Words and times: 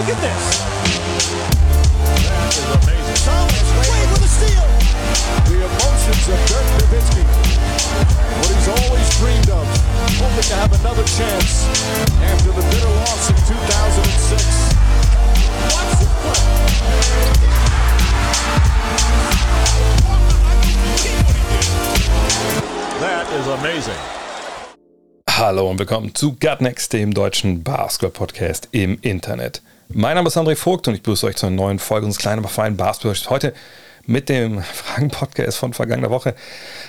Look 0.00 0.16
at 0.16 0.20
this. 0.24 0.44
That 2.24 2.56
is 2.56 2.64
amazing. 2.72 3.20
Thomas 3.20 3.68
Wade 3.76 4.08
with 4.16 4.24
a 4.24 4.32
steal. 4.32 4.64
The 5.44 5.60
emotions 5.60 6.24
of 6.24 6.40
Dirk 6.48 6.64
Nowitzki. 6.80 7.20
What 7.20 8.48
he's 8.48 8.64
always 8.80 9.04
dreamed 9.20 9.52
of. 9.52 9.68
Hoping 10.16 10.48
to 10.48 10.56
have 10.56 10.72
another 10.80 11.04
chance 11.04 11.68
after 12.32 12.48
the 12.48 12.64
bitter 12.72 12.88
loss 13.04 13.28
in 13.28 13.36
2006. 13.44 14.40
Watch 15.68 15.92
this. 16.00 16.16
That 23.04 23.28
is 23.36 23.46
amazing. 23.48 24.00
Hallo 25.28 25.68
und 25.68 25.78
willkommen 25.78 26.14
zu 26.14 26.36
Gutnext, 26.36 26.94
dem 26.94 27.12
deutschen 27.12 27.62
Basketball-Podcast 27.62 28.68
im 28.72 28.96
Internet. 29.02 29.60
Mein 29.92 30.14
Name 30.14 30.28
ist 30.28 30.36
André 30.36 30.54
Vogt 30.54 30.86
und 30.86 30.94
ich 30.94 31.02
begrüße 31.02 31.26
euch 31.26 31.34
zu 31.34 31.46
einer 31.46 31.56
neuen 31.56 31.80
Folge 31.80 32.06
unseres 32.06 32.22
kleinen, 32.22 32.38
aber 32.38 32.48
feinen 32.48 32.76
Basketball. 32.76 33.16
Heute 33.28 33.52
mit 34.06 34.28
dem 34.28 34.62
Fragen-Podcast 34.62 35.58
von 35.58 35.72
vergangener 35.72 36.10
Woche. 36.10 36.36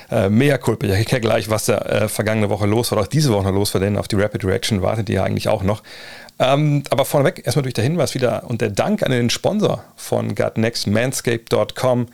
Äh, 0.08 0.28
mea 0.28 0.56
culpa. 0.56 0.86
Ich 0.86 0.92
erkläre 0.92 1.20
gleich, 1.20 1.50
was 1.50 1.64
da 1.64 1.78
äh, 1.78 2.08
vergangene 2.08 2.48
Woche 2.48 2.66
los 2.66 2.92
war, 2.92 2.98
oder 2.98 3.06
auch 3.06 3.10
diese 3.10 3.32
Woche 3.32 3.42
noch 3.42 3.54
los 3.54 3.74
war, 3.74 3.80
denn 3.80 3.96
auf 3.96 4.06
die 4.06 4.14
Rapid 4.14 4.44
Reaction 4.44 4.82
wartet 4.82 5.08
ihr 5.08 5.16
ja 5.16 5.24
eigentlich 5.24 5.48
auch 5.48 5.64
noch. 5.64 5.82
Ähm, 6.38 6.84
aber 6.90 7.04
vorneweg 7.04 7.44
erstmal 7.44 7.64
durch 7.64 7.74
der 7.74 7.82
Hinweis 7.82 8.14
wieder 8.14 8.44
und 8.48 8.60
der 8.60 8.70
Dank 8.70 9.02
an 9.02 9.10
den 9.10 9.30
Sponsor 9.30 9.82
von 9.96 10.36
Gutnext, 10.36 10.86
manscape.com. 10.86 12.06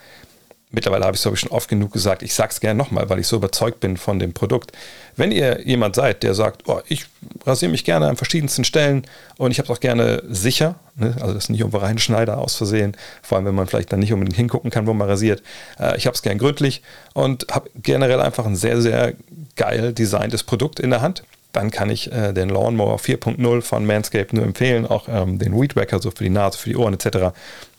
Mittlerweile 0.70 1.06
habe 1.06 1.14
ich 1.14 1.20
es, 1.20 1.22
glaube 1.22 1.36
ich, 1.36 1.40
schon 1.40 1.50
oft 1.50 1.68
genug 1.68 1.92
gesagt. 1.92 2.22
Ich 2.22 2.34
sage 2.34 2.50
es 2.50 2.60
gerne 2.60 2.76
nochmal, 2.76 3.08
weil 3.08 3.18
ich 3.18 3.26
so 3.26 3.36
überzeugt 3.36 3.80
bin 3.80 3.96
von 3.96 4.18
dem 4.18 4.34
Produkt. 4.34 4.72
Wenn 5.16 5.32
ihr 5.32 5.66
jemand 5.66 5.94
seid, 5.94 6.22
der 6.22 6.34
sagt, 6.34 6.68
oh, 6.68 6.80
ich 6.88 7.06
rasiere 7.46 7.72
mich 7.72 7.84
gerne 7.84 8.06
an 8.06 8.16
verschiedensten 8.16 8.64
Stellen 8.64 9.04
und 9.38 9.50
ich 9.50 9.58
habe 9.58 9.72
es 9.72 9.76
auch 9.76 9.80
gerne 9.80 10.22
sicher, 10.28 10.74
ne? 10.96 11.16
also 11.20 11.32
das 11.32 11.44
ist 11.44 11.50
nicht 11.50 11.60
irgendwo 11.60 11.78
reinschneider 11.78 12.36
aus 12.36 12.54
Versehen, 12.54 12.96
vor 13.22 13.36
allem 13.36 13.46
wenn 13.46 13.54
man 13.54 13.66
vielleicht 13.66 13.92
dann 13.92 14.00
nicht 14.00 14.12
unbedingt 14.12 14.36
hingucken 14.36 14.70
kann, 14.70 14.86
wo 14.86 14.92
man 14.92 15.08
rasiert. 15.08 15.42
Äh, 15.80 15.96
ich 15.96 16.06
habe 16.06 16.14
es 16.14 16.22
gern 16.22 16.36
gründlich 16.36 16.82
und 17.14 17.46
habe 17.50 17.70
generell 17.82 18.20
einfach 18.20 18.44
ein 18.44 18.56
sehr, 18.56 18.82
sehr 18.82 19.14
geil 19.56 19.94
designtes 19.94 20.42
Produkt 20.42 20.80
in 20.80 20.90
der 20.90 21.00
Hand 21.00 21.22
dann 21.52 21.70
kann 21.70 21.90
ich 21.90 22.12
äh, 22.12 22.32
den 22.32 22.48
Lawnmower 22.48 22.98
4.0 22.98 23.62
von 23.62 23.86
Manscaped 23.86 24.32
nur 24.32 24.44
empfehlen, 24.44 24.86
auch 24.86 25.08
ähm, 25.08 25.38
den 25.38 25.58
Weed 25.58 25.76
Wacker 25.76 26.00
so 26.00 26.10
für 26.10 26.24
die 26.24 26.30
Nase, 26.30 26.58
für 26.58 26.70
die 26.70 26.76
Ohren 26.76 26.94
etc. 26.94 27.34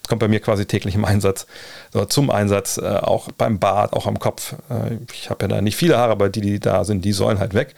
Kommt 0.08 0.20
bei 0.20 0.28
mir 0.28 0.40
quasi 0.40 0.66
täglich 0.66 0.96
im 0.96 1.06
Einsatz, 1.06 1.46
oder 1.94 2.10
zum 2.10 2.32
Einsatz, 2.32 2.78
äh, 2.78 2.86
auch 2.86 3.32
beim 3.32 3.60
Bart, 3.60 3.94
auch 3.94 4.08
am 4.08 4.20
Kopf. 4.20 4.54
Äh, 4.70 4.98
ich 5.14 5.30
habe 5.30 5.44
ja 5.44 5.48
da 5.48 5.62
nicht 5.62 5.76
viele 5.76 5.98
Haare, 5.98 6.12
aber 6.12 6.30
die, 6.30 6.42
die 6.42 6.60
da 6.60 6.84
sind, 6.84 7.06
die 7.06 7.14
sollen 7.14 7.40
halt 7.40 7.54
weg. 7.54 7.76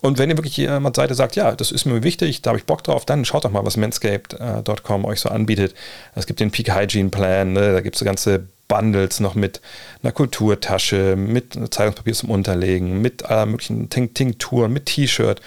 Und 0.00 0.18
wenn 0.18 0.30
ihr 0.30 0.36
wirklich 0.36 0.56
jemand 0.56 0.94
seid, 0.94 1.08
der 1.10 1.16
sagt, 1.16 1.34
ja, 1.34 1.56
das 1.56 1.72
ist 1.72 1.84
mir 1.84 2.04
wichtig, 2.04 2.42
da 2.42 2.50
habe 2.50 2.58
ich 2.58 2.66
Bock 2.66 2.84
drauf, 2.84 3.04
dann 3.04 3.24
schaut 3.24 3.44
doch 3.44 3.50
mal, 3.50 3.64
was 3.64 3.76
manscaped.com 3.76 5.04
euch 5.04 5.20
so 5.20 5.28
anbietet. 5.28 5.74
Es 6.14 6.26
gibt 6.26 6.38
den 6.38 6.52
Peak 6.52 6.72
Hygiene 6.72 7.08
Plan, 7.08 7.52
ne? 7.52 7.72
da 7.72 7.80
gibt 7.80 7.96
es 7.96 8.00
so 8.00 8.04
ganze 8.04 8.46
Bundles 8.68 9.20
noch 9.20 9.34
mit 9.34 9.60
einer 10.02 10.12
Kulturtasche, 10.12 11.16
mit 11.16 11.54
Zeitungspapier 11.72 12.14
zum 12.14 12.30
Unterlegen, 12.30 13.00
mit 13.00 13.24
aller 13.24 13.46
möglichen 13.46 13.88
Tinkturen, 13.90 14.72
mit 14.72 14.86
T-Shirt, 14.86 15.40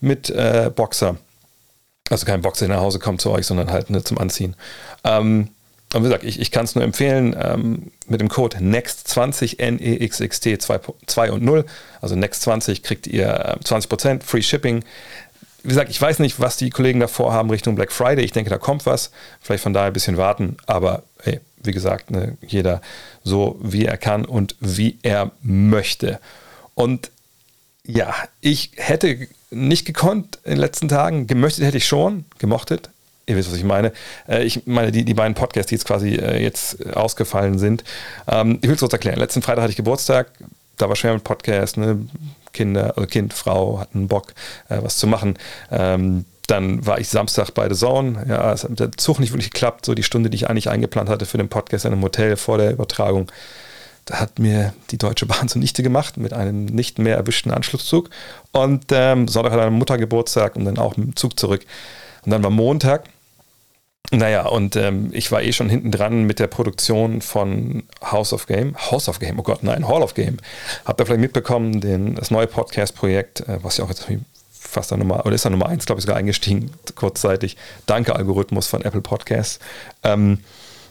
mit 0.00 0.28
äh, 0.30 0.70
Boxer. 0.74 1.16
Also 2.10 2.26
kein 2.26 2.42
Boxer, 2.42 2.66
der 2.66 2.76
nach 2.76 2.82
Hause 2.82 2.98
kommt 2.98 3.20
zu 3.20 3.30
euch, 3.30 3.46
sondern 3.46 3.70
halt 3.70 3.88
ne, 3.88 4.04
zum 4.04 4.18
Anziehen. 4.18 4.56
Ähm, 5.04 5.48
und 5.94 6.02
wie 6.02 6.08
gesagt, 6.08 6.24
ich, 6.24 6.40
ich 6.40 6.50
kann 6.50 6.64
es 6.64 6.74
nur 6.74 6.82
empfehlen 6.82 7.36
ähm, 7.40 7.92
mit 8.08 8.20
dem 8.20 8.28
Code 8.28 8.58
NEXT20, 8.58 9.60
N-E-X-X-T 9.60 10.58
2 10.58 11.30
und 11.30 11.44
0. 11.44 11.64
Also 12.00 12.16
NEXT20 12.16 12.82
kriegt 12.82 13.06
ihr 13.06 13.56
20% 13.62 14.24
Free 14.24 14.42
Shipping. 14.42 14.84
Wie 15.62 15.68
gesagt, 15.68 15.90
ich 15.90 16.02
weiß 16.02 16.18
nicht, 16.18 16.40
was 16.40 16.56
die 16.56 16.70
Kollegen 16.70 16.98
davor 16.98 17.32
haben 17.32 17.48
Richtung 17.48 17.76
Black 17.76 17.92
Friday. 17.92 18.24
Ich 18.24 18.32
denke, 18.32 18.50
da 18.50 18.58
kommt 18.58 18.86
was. 18.86 19.12
Vielleicht 19.40 19.62
von 19.62 19.72
daher 19.72 19.86
ein 19.86 19.92
bisschen 19.92 20.16
warten. 20.16 20.56
Aber 20.66 21.04
wie 21.66 21.72
gesagt, 21.72 22.10
ne, 22.10 22.36
jeder 22.46 22.80
so, 23.22 23.58
wie 23.60 23.86
er 23.86 23.96
kann 23.96 24.24
und 24.24 24.56
wie 24.60 24.98
er 25.02 25.32
möchte. 25.42 26.20
Und 26.74 27.10
ja, 27.86 28.14
ich 28.40 28.72
hätte 28.76 29.28
nicht 29.50 29.84
gekonnt 29.84 30.38
in 30.44 30.52
den 30.52 30.60
letzten 30.60 30.88
Tagen. 30.88 31.26
Gemöchtet 31.26 31.64
hätte 31.64 31.76
ich 31.76 31.86
schon, 31.86 32.24
gemochtet. 32.38 32.90
Ihr 33.26 33.36
wisst, 33.36 33.50
was 33.50 33.58
ich 33.58 33.64
meine. 33.64 33.92
Äh, 34.28 34.44
ich 34.44 34.66
meine, 34.66 34.92
die, 34.92 35.04
die 35.04 35.14
beiden 35.14 35.34
Podcasts, 35.34 35.68
die 35.68 35.76
jetzt 35.76 35.86
quasi 35.86 36.14
äh, 36.14 36.42
jetzt 36.42 36.94
ausgefallen 36.94 37.58
sind. 37.58 37.84
Ähm, 38.26 38.58
ich 38.60 38.68
will 38.68 38.74
es 38.74 38.80
kurz 38.80 38.92
erklären. 38.92 39.18
Letzten 39.18 39.42
Freitag 39.42 39.62
hatte 39.62 39.70
ich 39.70 39.76
Geburtstag. 39.76 40.30
Da 40.76 40.88
war 40.88 40.96
schwer 40.96 41.14
mit 41.14 41.24
Podcast. 41.24 41.76
Ne? 41.76 42.06
Kinder, 42.52 42.94
also 42.96 43.06
Kind, 43.06 43.32
Frau 43.32 43.80
hatten 43.80 44.08
Bock, 44.08 44.32
was 44.68 44.96
zu 44.96 45.08
machen. 45.08 45.36
Dann 46.46 46.84
war 46.86 46.98
ich 46.98 47.08
Samstag 47.08 47.52
bei 47.52 47.68
The 47.68 47.74
Zone. 47.74 48.26
Ja, 48.28 48.52
es 48.52 48.64
hat 48.64 48.70
mit 48.70 48.80
der 48.80 48.92
Zug 48.92 49.18
nicht 49.18 49.32
wirklich 49.32 49.50
geklappt. 49.50 49.86
So 49.86 49.94
die 49.94 50.02
Stunde, 50.02 50.30
die 50.30 50.36
ich 50.36 50.50
eigentlich 50.50 50.68
eingeplant 50.68 51.08
hatte 51.08 51.26
für 51.26 51.38
den 51.38 51.48
Podcast 51.48 51.84
in 51.84 51.92
einem 51.92 52.02
Hotel 52.02 52.36
vor 52.36 52.58
der 52.58 52.72
Übertragung. 52.72 53.30
Da 54.04 54.20
hat 54.20 54.38
mir 54.38 54.74
die 54.90 54.98
Deutsche 54.98 55.26
Bahn 55.26 55.48
zunichte 55.48 55.82
gemacht 55.82 56.16
mit 56.16 56.32
einem 56.32 56.66
nicht 56.66 56.98
mehr 56.98 57.16
erwischten 57.16 57.50
Anschlusszug. 57.50 58.10
Und 58.52 58.86
ähm, 58.90 59.28
Sonntag 59.28 59.52
hat 59.52 59.60
meine 59.60 59.70
Mutter 59.70 59.96
Geburtstag 59.96 60.56
und 60.56 60.66
dann 60.66 60.78
auch 60.78 60.96
mit 60.96 61.06
dem 61.06 61.16
Zug 61.16 61.38
zurück. 61.38 61.64
Und 62.24 62.30
dann 62.30 62.42
war 62.42 62.50
Montag. 62.50 63.04
Naja, 64.10 64.46
und 64.46 64.76
ähm, 64.76 65.10
ich 65.12 65.32
war 65.32 65.42
eh 65.42 65.52
schon 65.52 65.70
hinten 65.70 65.90
dran 65.90 66.24
mit 66.24 66.38
der 66.38 66.46
Produktion 66.46 67.22
von 67.22 67.84
House 68.02 68.34
of 68.34 68.46
Game. 68.46 68.76
House 68.90 69.08
of 69.08 69.18
Game, 69.18 69.38
oh 69.38 69.42
Gott, 69.42 69.62
nein, 69.62 69.88
Hall 69.88 70.02
of 70.02 70.12
Game. 70.12 70.36
Habt 70.84 71.00
ihr 71.00 71.06
vielleicht 71.06 71.22
mitbekommen, 71.22 71.80
den, 71.80 72.14
das 72.14 72.30
neue 72.30 72.46
Podcast-Projekt, 72.46 73.40
äh, 73.48 73.58
was 73.62 73.78
ja 73.78 73.84
auch 73.84 73.88
jetzt 73.88 74.02
fast 74.74 74.92
da 74.92 74.96
Nummer, 74.96 75.24
oder 75.24 75.34
ist 75.34 75.44
da 75.44 75.50
Nummer 75.50 75.68
eins, 75.68 75.86
glaube 75.86 76.00
ich, 76.00 76.04
sogar 76.04 76.18
eingestiegen, 76.18 76.70
kurzzeitig. 76.94 77.56
Danke, 77.86 78.14
Algorithmus 78.14 78.66
von 78.66 78.82
Apple 78.82 79.00
Podcasts. 79.00 79.58
Ähm, 80.02 80.38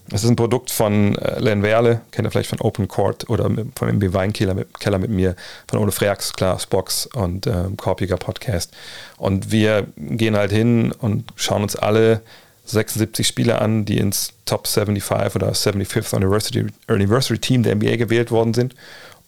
das 0.10 0.24
ist 0.24 0.30
ein 0.30 0.36
Produkt 0.36 0.70
von 0.70 1.16
äh, 1.18 1.40
Len 1.40 1.64
Werle, 1.64 2.02
kennt 2.12 2.28
ihr 2.28 2.32
vielleicht 2.32 2.50
von 2.50 2.60
Open 2.60 2.88
Court 2.88 3.30
oder 3.30 3.48
mit, 3.48 3.78
von 3.78 3.88
MB 3.88 4.14
Weinkeller 4.14 4.54
mit, 4.54 4.80
Keller 4.80 5.00
mit 5.00 5.10
mir, 5.10 5.36
von 5.68 5.80
Ole 5.80 5.92
Freax, 5.92 6.34
Klaas 6.34 6.66
Box 6.66 7.06
und 7.06 7.48
ähm, 7.48 7.78
Korpiger 7.78 8.18
Podcast. 8.18 8.74
Und 9.18 9.52
wir 9.52 9.88
gehen 9.98 10.36
halt 10.36 10.52
hin 10.52 10.92
und 10.92 11.26
schauen 11.36 11.64
uns 11.64 11.76
alle 11.76 12.22
76 12.66 13.26
Spieler 13.26 13.62
an, 13.62 13.86
die 13.86 13.98
ins 13.98 14.34
Top 14.46 14.68
75 14.68 15.36
oder 15.36 15.52
75th 15.52 16.16
Anniversary, 16.16 16.68
Anniversary 16.88 17.40
Team 17.40 17.64
der 17.64 17.76
NBA 17.76 17.96
gewählt 17.96 18.32
worden 18.32 18.54
sind 18.54 18.76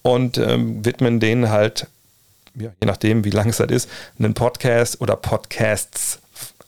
und 0.01 0.37
ähm, 0.37 0.85
widmen 0.85 1.19
denen 1.19 1.49
halt, 1.49 1.87
ja, 2.57 2.71
je 2.81 2.87
nachdem, 2.87 3.23
wie 3.23 3.29
lang 3.29 3.49
es 3.49 3.59
halt 3.59 3.71
ist, 3.71 3.89
einen 4.19 4.33
Podcast 4.33 5.01
oder 5.01 5.15
Podcasts, 5.15 6.19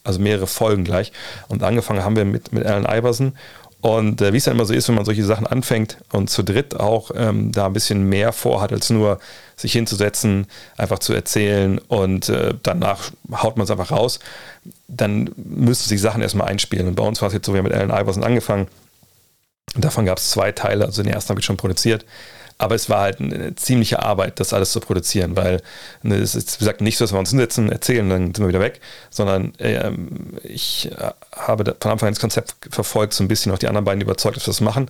also 0.03 0.19
mehrere 0.19 0.47
Folgen 0.47 0.83
gleich. 0.83 1.11
Und 1.47 1.63
angefangen 1.63 2.03
haben 2.03 2.15
wir 2.15 2.25
mit, 2.25 2.53
mit 2.53 2.65
Alan 2.65 2.85
Iverson 2.85 3.33
und 3.81 4.21
äh, 4.21 4.33
wie 4.33 4.37
es 4.37 4.45
dann 4.45 4.55
immer 4.55 4.65
so 4.65 4.73
ist, 4.73 4.87
wenn 4.87 4.95
man 4.95 5.05
solche 5.05 5.23
Sachen 5.23 5.45
anfängt 5.45 5.97
und 6.11 6.29
zu 6.29 6.43
dritt 6.43 6.79
auch 6.79 7.11
ähm, 7.15 7.51
da 7.51 7.67
ein 7.67 7.73
bisschen 7.73 8.03
mehr 8.03 8.33
vorhat, 8.33 8.73
als 8.73 8.89
nur 8.89 9.19
sich 9.55 9.73
hinzusetzen, 9.73 10.47
einfach 10.77 10.99
zu 10.99 11.13
erzählen 11.13 11.79
und 11.87 12.29
äh, 12.29 12.53
danach 12.63 13.11
haut 13.31 13.57
man 13.57 13.65
es 13.65 13.71
einfach 13.71 13.91
raus, 13.91 14.19
dann 14.87 15.29
müsste 15.35 15.87
sich 15.87 16.01
Sachen 16.01 16.21
erstmal 16.21 16.47
einspielen. 16.47 16.87
Und 16.87 16.95
bei 16.95 17.03
uns 17.03 17.21
war 17.21 17.27
es 17.27 17.33
jetzt 17.33 17.45
so, 17.45 17.53
wir 17.53 17.59
haben 17.59 17.67
mit 17.67 17.73
Alan 17.73 17.91
Iverson 17.91 18.23
angefangen. 18.23 18.67
Davon 19.75 20.05
gab 20.05 20.17
es 20.17 20.31
zwei 20.31 20.51
Teile, 20.51 20.85
also 20.85 21.03
den 21.03 21.11
ersten 21.11 21.29
habe 21.29 21.39
ich 21.39 21.45
schon 21.45 21.57
produziert. 21.57 22.03
Aber 22.57 22.75
es 22.75 22.89
war 22.89 23.01
halt 23.01 23.19
eine 23.19 23.55
ziemliche 23.55 24.01
Arbeit, 24.01 24.39
das 24.39 24.53
alles 24.53 24.71
zu 24.71 24.79
produzieren, 24.79 25.35
weil 25.35 25.61
ne, 26.01 26.15
es 26.15 26.33
ist, 26.33 26.55
wie 26.55 26.59
gesagt, 26.59 26.81
nicht 26.81 26.97
so, 26.97 27.05
dass 27.05 27.13
wir 27.13 27.19
uns 27.19 27.29
hinsetzen, 27.29 27.71
erzählen, 27.71 28.09
dann 28.09 28.33
sind 28.33 28.39
wir 28.39 28.47
wieder 28.47 28.59
weg, 28.59 28.81
sondern 29.11 29.53
ähm, 29.59 30.37
ich 30.43 30.91
äh, 30.91 31.11
habe 31.35 31.75
von 31.79 31.91
Anfang 31.91 32.07
an 32.07 32.13
das 32.13 32.21
Konzept 32.21 32.55
verfolgt, 32.71 33.13
so 33.13 33.23
ein 33.23 33.27
bisschen 33.27 33.51
auch 33.51 33.59
die 33.59 33.67
anderen 33.67 33.85
beiden 33.85 34.01
überzeugt, 34.01 34.37
dass 34.37 34.47
wir 34.47 34.51
das 34.51 34.61
machen 34.61 34.89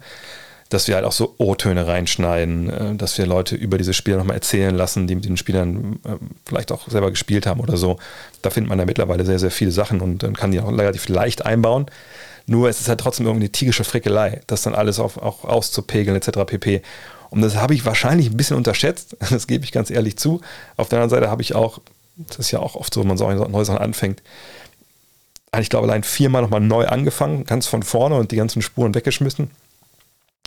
dass 0.69 0.87
wir 0.87 0.95
halt 0.95 1.05
auch 1.05 1.11
so 1.11 1.35
O-Töne 1.37 1.87
reinschneiden, 1.87 2.69
äh, 2.69 2.95
dass 2.95 3.17
wir 3.17 3.25
Leute 3.25 3.55
über 3.55 3.77
diese 3.77 3.93
Spiele 3.93 4.17
nochmal 4.17 4.35
erzählen 4.35 4.75
lassen, 4.75 5.07
die 5.07 5.15
mit 5.15 5.25
den 5.25 5.37
Spielern 5.37 5.99
äh, 6.03 6.15
vielleicht 6.45 6.71
auch 6.71 6.87
selber 6.89 7.09
gespielt 7.09 7.45
haben 7.45 7.59
oder 7.59 7.77
so. 7.77 7.97
Da 8.41 8.49
findet 8.49 8.69
man 8.69 8.79
ja 8.79 8.85
mittlerweile 8.85 9.25
sehr, 9.25 9.39
sehr 9.39 9.51
viele 9.51 9.71
Sachen 9.71 10.01
und 10.01 10.23
dann 10.23 10.35
kann 10.35 10.51
die 10.51 10.59
auch 10.59 10.71
relativ 10.71 11.07
leicht 11.09 11.45
einbauen. 11.45 11.87
Nur 12.45 12.69
es 12.69 12.79
ist 12.79 12.87
halt 12.87 13.01
trotzdem 13.01 13.25
irgendwie 13.25 13.45
eine 13.45 13.51
tigische 13.51 13.83
Frickelei, 13.83 14.41
das 14.47 14.61
dann 14.61 14.73
alles 14.73 14.99
auf, 14.99 15.17
auch 15.17 15.43
auszupegeln 15.43 16.15
etc. 16.15 16.39
pp. 16.45 16.81
Und 17.29 17.41
das 17.41 17.55
habe 17.55 17.73
ich 17.73 17.85
wahrscheinlich 17.85 18.29
ein 18.29 18.37
bisschen 18.37 18.57
unterschätzt, 18.57 19.17
das 19.29 19.47
gebe 19.47 19.65
ich 19.65 19.71
ganz 19.71 19.89
ehrlich 19.89 20.17
zu. 20.17 20.41
Auf 20.75 20.89
der 20.89 20.99
anderen 20.99 21.09
Seite 21.09 21.31
habe 21.31 21.41
ich 21.41 21.55
auch, 21.55 21.79
das 22.15 22.39
ist 22.39 22.51
ja 22.51 22.59
auch 22.59 22.75
oft 22.75 22.93
so, 22.93 23.01
wenn 23.01 23.07
man 23.07 23.17
so 23.17 23.29
neue 23.29 23.65
Sachen 23.65 23.79
anfängt, 23.79 24.21
ich 25.59 25.69
glaube, 25.69 25.87
allein 25.87 26.03
viermal 26.03 26.41
nochmal 26.41 26.59
neu 26.59 26.85
angefangen, 26.87 27.45
ganz 27.45 27.67
von 27.67 27.83
vorne 27.83 28.15
und 28.15 28.31
die 28.31 28.35
ganzen 28.35 28.61
Spuren 28.61 28.93
weggeschmissen, 28.93 29.49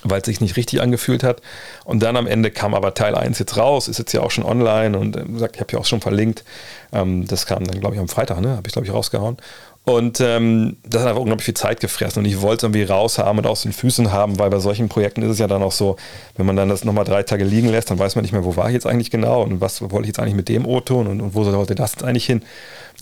weil 0.04 0.20
es 0.20 0.26
sich 0.26 0.40
nicht 0.40 0.56
richtig 0.56 0.80
angefühlt 0.80 1.22
hat. 1.22 1.42
Und 1.84 2.02
dann 2.02 2.16
am 2.16 2.26
Ende 2.26 2.50
kam 2.50 2.74
aber 2.74 2.94
Teil 2.94 3.14
1 3.14 3.38
jetzt 3.38 3.56
raus, 3.56 3.88
ist 3.88 3.98
jetzt 3.98 4.12
ja 4.12 4.20
auch 4.20 4.30
schon 4.30 4.44
online 4.44 4.98
und 4.98 5.16
äh, 5.16 5.24
gesagt, 5.24 5.56
ich 5.56 5.60
habe 5.60 5.72
ja 5.72 5.78
auch 5.78 5.86
schon 5.86 6.00
verlinkt. 6.00 6.44
Ähm, 6.92 7.26
das 7.26 7.46
kam 7.46 7.64
dann, 7.64 7.80
glaube 7.80 7.96
ich, 7.96 8.00
am 8.00 8.08
Freitag, 8.08 8.40
ne? 8.40 8.56
Habe 8.56 8.66
ich, 8.66 8.72
glaube 8.72 8.86
ich, 8.86 8.92
rausgehauen. 8.92 9.38
Und 9.84 10.20
ähm, 10.20 10.76
das 10.84 11.00
hat 11.00 11.08
einfach 11.08 11.22
unglaublich 11.22 11.46
viel 11.46 11.54
Zeit 11.54 11.80
gefressen 11.80 12.20
und 12.20 12.26
ich 12.26 12.42
wollte 12.42 12.58
es 12.58 12.62
irgendwie 12.64 12.82
raushaben 12.84 13.38
und 13.38 13.46
aus 13.46 13.62
den 13.62 13.72
Füßen 13.72 14.12
haben, 14.12 14.38
weil 14.38 14.50
bei 14.50 14.58
solchen 14.58 14.88
Projekten 14.88 15.22
ist 15.22 15.30
es 15.30 15.38
ja 15.38 15.46
dann 15.46 15.62
auch 15.62 15.72
so, 15.72 15.96
wenn 16.36 16.44
man 16.44 16.54
dann 16.54 16.68
das 16.68 16.84
nochmal 16.84 17.04
drei 17.04 17.22
Tage 17.22 17.44
liegen 17.44 17.68
lässt, 17.68 17.90
dann 17.90 17.98
weiß 17.98 18.14
man 18.14 18.22
nicht 18.22 18.32
mehr, 18.32 18.44
wo 18.44 18.56
war 18.56 18.68
ich 18.68 18.74
jetzt 18.74 18.86
eigentlich 18.86 19.10
genau 19.10 19.42
und 19.42 19.60
was 19.60 19.80
wollte 19.80 20.02
ich 20.02 20.08
jetzt 20.08 20.20
eigentlich 20.20 20.34
mit 20.34 20.50
dem 20.50 20.66
O-Ton 20.66 21.06
und, 21.06 21.20
und 21.22 21.34
wo 21.34 21.44
sollte 21.44 21.74
das 21.74 21.92
jetzt 21.92 22.04
eigentlich 22.04 22.26
hin. 22.26 22.42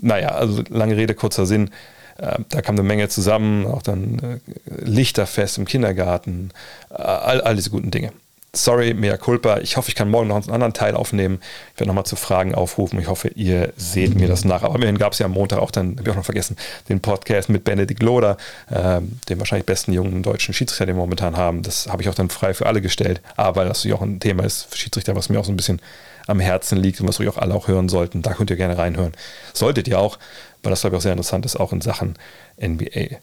Naja, 0.01 0.29
also 0.29 0.63
lange 0.71 0.97
Rede, 0.97 1.15
kurzer 1.15 1.47
Sinn. 1.47 1.71
Äh, 2.17 2.39
da 2.49 2.63
kam 2.63 2.77
eine 2.77 2.85
Menge 2.85 3.09
zusammen, 3.09 3.67
auch 3.67 3.83
dann 3.83 4.41
äh, 4.41 4.85
Lichterfest 4.85 5.59
im 5.59 5.65
Kindergarten, 5.65 6.53
äh, 6.91 6.95
all, 6.95 7.41
all 7.41 7.57
diese 7.57 7.71
guten 7.71 7.91
Dinge. 7.91 8.13
Sorry, 8.55 8.95
mea 8.95 9.19
culpa. 9.19 9.59
Ich 9.59 9.77
hoffe, 9.77 9.91
ich 9.91 9.95
kann 9.95 10.11
morgen 10.11 10.29
noch 10.29 10.37
einen 10.37 10.51
anderen 10.51 10.73
Teil 10.73 10.95
aufnehmen. 10.95 11.41
Ich 11.75 11.81
werde 11.81 11.89
nochmal 11.89 12.07
zu 12.07 12.17
Fragen 12.17 12.55
aufrufen. 12.55 12.99
Ich 12.99 13.07
hoffe, 13.07 13.29
ihr 13.29 13.75
seht 13.77 14.15
mir 14.15 14.27
das 14.27 14.47
nach. 14.47 14.63
Aber 14.63 14.77
immerhin 14.77 14.97
gab 14.97 15.13
es 15.13 15.19
ja 15.19 15.27
am 15.27 15.33
Montag 15.33 15.59
auch 15.59 15.71
dann, 15.71 15.91
habe 15.99 16.03
ich 16.03 16.11
auch 16.11 16.17
noch 16.17 16.25
vergessen, 16.25 16.57
den 16.89 17.01
Podcast 17.01 17.51
mit 17.51 17.65
Benedikt 17.65 18.03
Loder, 18.03 18.39
äh, 18.71 19.01
dem 19.29 19.39
wahrscheinlich 19.39 19.67
besten 19.67 19.93
jungen 19.93 20.23
deutschen 20.23 20.55
Schiedsrichter, 20.55 20.87
den 20.87 20.97
wir 20.97 21.01
momentan 21.01 21.37
haben. 21.37 21.63
Das 21.63 21.89
habe 21.89 22.03
ich 22.03 22.09
auch 22.09 22.15
dann 22.15 22.31
frei 22.31 22.55
für 22.55 22.65
alle 22.65 22.81
gestellt. 22.81 23.21
Aber 23.37 23.65
das 23.65 23.79
natürlich 23.79 23.99
auch 23.99 24.03
ein 24.03 24.19
Thema 24.19 24.45
ist 24.45 24.75
Schiedsrichter, 24.75 25.15
was 25.15 25.29
mir 25.29 25.39
auch 25.39 25.45
so 25.45 25.53
ein 25.53 25.57
bisschen 25.57 25.83
am 26.27 26.41
Herzen 26.41 26.79
liegt 26.79 27.01
und 27.01 27.09
was 27.09 27.19
ruhig 27.19 27.29
auch 27.29 27.39
alle 27.39 27.55
auch 27.55 27.69
hören 27.69 27.91
sollten. 27.91 28.23
Da 28.23 28.33
könnt 28.33 28.51
ihr 28.51 28.57
gerne 28.57 28.79
reinhören. 28.79 29.13
Solltet 29.53 29.89
ihr 29.89 29.99
auch, 29.99 30.19
weil 30.63 30.71
das 30.71 30.81
glaube 30.81 30.97
ich 30.97 30.99
auch 30.99 31.03
sehr 31.03 31.13
interessant 31.13 31.45
ist, 31.45 31.57
auch 31.57 31.73
in 31.73 31.83
Sachen 31.83 32.15
NBA. 32.61 33.17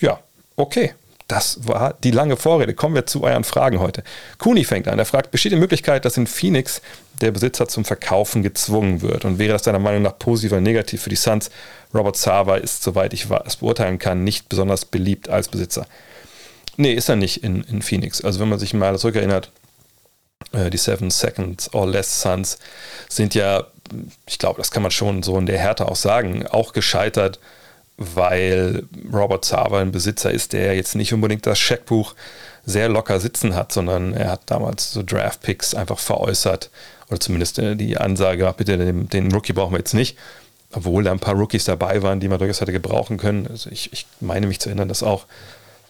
Ja, 0.00 0.18
okay. 0.56 0.94
Das 1.28 1.68
war 1.68 1.94
die 2.02 2.10
lange 2.10 2.38
Vorrede. 2.38 2.72
Kommen 2.72 2.94
wir 2.94 3.04
zu 3.04 3.22
euren 3.22 3.44
Fragen 3.44 3.80
heute. 3.80 4.02
Kuni 4.38 4.64
fängt 4.64 4.88
an. 4.88 4.98
Er 4.98 5.04
fragt, 5.04 5.30
besteht 5.30 5.52
die 5.52 5.56
Möglichkeit, 5.56 6.06
dass 6.06 6.16
in 6.16 6.26
Phoenix 6.26 6.80
der 7.20 7.32
Besitzer 7.32 7.68
zum 7.68 7.84
Verkaufen 7.84 8.42
gezwungen 8.42 9.02
wird? 9.02 9.26
Und 9.26 9.38
wäre 9.38 9.52
das 9.52 9.62
deiner 9.62 9.78
Meinung 9.78 10.02
nach 10.02 10.18
positiv 10.18 10.52
oder 10.52 10.62
negativ 10.62 11.02
für 11.02 11.10
die 11.10 11.16
Suns? 11.16 11.50
Robert 11.94 12.16
Sava 12.16 12.56
ist, 12.56 12.82
soweit 12.82 13.12
ich 13.12 13.26
es 13.44 13.56
beurteilen 13.56 13.98
kann, 13.98 14.24
nicht 14.24 14.48
besonders 14.48 14.86
beliebt 14.86 15.28
als 15.28 15.48
Besitzer. 15.48 15.86
Nee, 16.78 16.94
ist 16.94 17.10
er 17.10 17.16
nicht 17.16 17.44
in, 17.44 17.62
in 17.64 17.82
Phoenix. 17.82 18.24
Also 18.24 18.40
wenn 18.40 18.48
man 18.48 18.58
sich 18.58 18.72
mal 18.72 18.98
zurückerinnert, 18.98 19.50
äh, 20.52 20.70
die 20.70 20.78
Seven 20.78 21.10
Seconds 21.10 21.74
or 21.74 21.86
Less 21.86 22.22
Suns 22.22 22.58
sind 23.10 23.34
ja, 23.34 23.64
ich 24.26 24.38
glaube, 24.38 24.58
das 24.58 24.70
kann 24.70 24.82
man 24.82 24.92
schon 24.92 25.22
so 25.22 25.36
in 25.38 25.44
der 25.44 25.58
Härte 25.58 25.88
auch 25.88 25.96
sagen, 25.96 26.46
auch 26.46 26.72
gescheitert, 26.72 27.38
weil 27.98 28.84
Robert 29.12 29.44
Sava 29.44 29.80
ein 29.80 29.92
Besitzer 29.92 30.30
ist, 30.30 30.52
der 30.52 30.74
jetzt 30.74 30.94
nicht 30.94 31.12
unbedingt 31.12 31.46
das 31.46 31.58
Scheckbuch 31.58 32.14
sehr 32.64 32.88
locker 32.88 33.18
sitzen 33.20 33.54
hat, 33.54 33.72
sondern 33.72 34.14
er 34.14 34.30
hat 34.30 34.42
damals 34.46 34.92
so 34.92 35.02
Draft-Picks 35.02 35.74
einfach 35.74 35.98
veräußert 35.98 36.70
oder 37.08 37.20
zumindest 37.20 37.58
äh, 37.58 37.76
die 37.76 37.98
Ansage, 37.98 38.52
bitte 38.56 38.78
den, 38.78 39.08
den 39.08 39.32
Rookie 39.32 39.52
brauchen 39.52 39.72
wir 39.72 39.78
jetzt 39.78 39.94
nicht, 39.94 40.16
obwohl 40.72 41.02
da 41.02 41.12
ein 41.12 41.18
paar 41.18 41.34
Rookies 41.34 41.64
dabei 41.64 42.02
waren, 42.02 42.20
die 42.20 42.28
man 42.28 42.38
durchaus 42.38 42.60
hätte 42.60 42.72
gebrauchen 42.72 43.16
können. 43.16 43.46
Also 43.48 43.70
ich, 43.70 43.92
ich 43.92 44.06
meine 44.20 44.46
mich 44.46 44.60
zu 44.60 44.68
erinnern, 44.68 44.88
dass 44.88 45.02
auch 45.02 45.26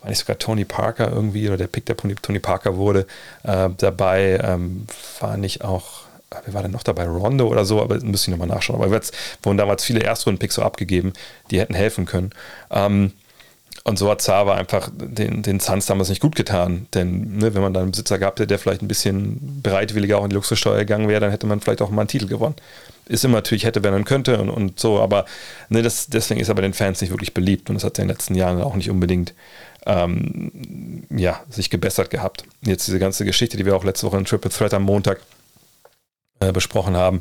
war 0.01 0.11
nicht 0.11 0.21
sogar 0.21 0.39
Tony 0.39 0.65
Parker 0.65 1.11
irgendwie 1.11 1.49
oder 1.49 1.57
der 1.57 1.67
Pick 1.67 1.87
der 1.87 1.97
Tony 1.97 2.39
Parker 2.39 2.77
wurde 2.77 3.07
äh, 3.43 3.69
dabei, 3.77 4.41
ähm, 4.43 4.87
war 5.21 5.37
nicht 5.37 5.65
auch, 5.65 6.03
wer 6.45 6.55
war 6.55 6.63
denn 6.63 6.73
noch 6.73 6.83
dabei? 6.83 7.07
Rondo 7.07 7.49
oder 7.49 7.65
so, 7.65 7.81
aber 7.81 7.95
müsste 8.03 8.31
ich 8.31 8.37
nochmal 8.37 8.55
nachschauen. 8.55 8.83
Aber 8.83 8.95
jetzt 8.95 9.15
wurden 9.43 9.59
damals 9.59 9.85
viele 9.85 10.01
Erstrunden-Picks 10.01 10.57
so 10.57 10.63
abgegeben, 10.63 11.13
die 11.51 11.61
hätten 11.61 11.75
helfen 11.75 12.05
können. 12.05 12.31
Ähm, 12.71 13.13
und 13.85 13.99
so 13.99 14.11
hat 14.11 14.21
Zava 14.21 14.55
einfach 14.55 14.91
den, 14.93 15.43
den 15.43 15.61
Suns 15.61 15.87
damals 15.87 16.11
nicht 16.11 16.21
gut 16.21 16.37
getan. 16.37 16.87
Denn 16.93 17.39
ne, 17.39 17.55
wenn 17.55 17.63
man 17.63 17.73
da 17.73 17.81
einen 17.81 17.93
Besitzer 17.93 18.19
gehabt 18.19 18.39
hätte, 18.39 18.49
der 18.49 18.59
vielleicht 18.59 18.83
ein 18.83 18.89
bisschen 18.89 19.63
bereitwilliger 19.63 20.19
auch 20.19 20.25
in 20.25 20.31
die 20.31 20.35
Luxussteuer 20.35 20.79
gegangen 20.81 21.09
wäre, 21.09 21.21
dann 21.21 21.31
hätte 21.31 21.47
man 21.47 21.61
vielleicht 21.61 21.81
auch 21.81 21.89
mal 21.89 22.03
einen 22.03 22.09
Titel 22.09 22.27
gewonnen. 22.27 22.57
Ist 23.07 23.25
immer 23.25 23.39
natürlich 23.39 23.65
hätte, 23.65 23.83
wenn 23.83 23.95
man 23.95 24.05
könnte 24.05 24.39
und, 24.43 24.51
und 24.51 24.79
so, 24.79 25.01
aber 25.01 25.25
ne, 25.71 25.81
das, 25.81 26.09
deswegen 26.09 26.41
ist 26.41 26.51
er 26.51 26.55
bei 26.55 26.61
den 26.61 26.75
Fans 26.75 27.01
nicht 27.01 27.11
wirklich 27.11 27.33
beliebt 27.33 27.71
und 27.71 27.77
das 27.77 27.85
hat 27.85 27.99
er 27.99 28.03
in 28.03 28.09
den 28.09 28.15
letzten 28.15 28.35
Jahren 28.35 28.61
auch 28.61 28.75
nicht 28.75 28.91
unbedingt 28.91 29.33
ähm, 29.87 31.05
ja, 31.09 31.41
sich 31.49 31.71
gebessert 31.71 32.11
gehabt. 32.11 32.45
Jetzt 32.61 32.87
diese 32.87 32.99
ganze 32.99 33.25
Geschichte, 33.25 33.57
die 33.57 33.65
wir 33.65 33.75
auch 33.75 33.85
letzte 33.85 34.07
Woche 34.07 34.19
in 34.19 34.27
Triple 34.27 34.51
Threat 34.51 34.75
am 34.75 34.83
Montag 34.83 35.21
äh, 36.41 36.53
besprochen 36.53 36.97
haben, 36.97 37.21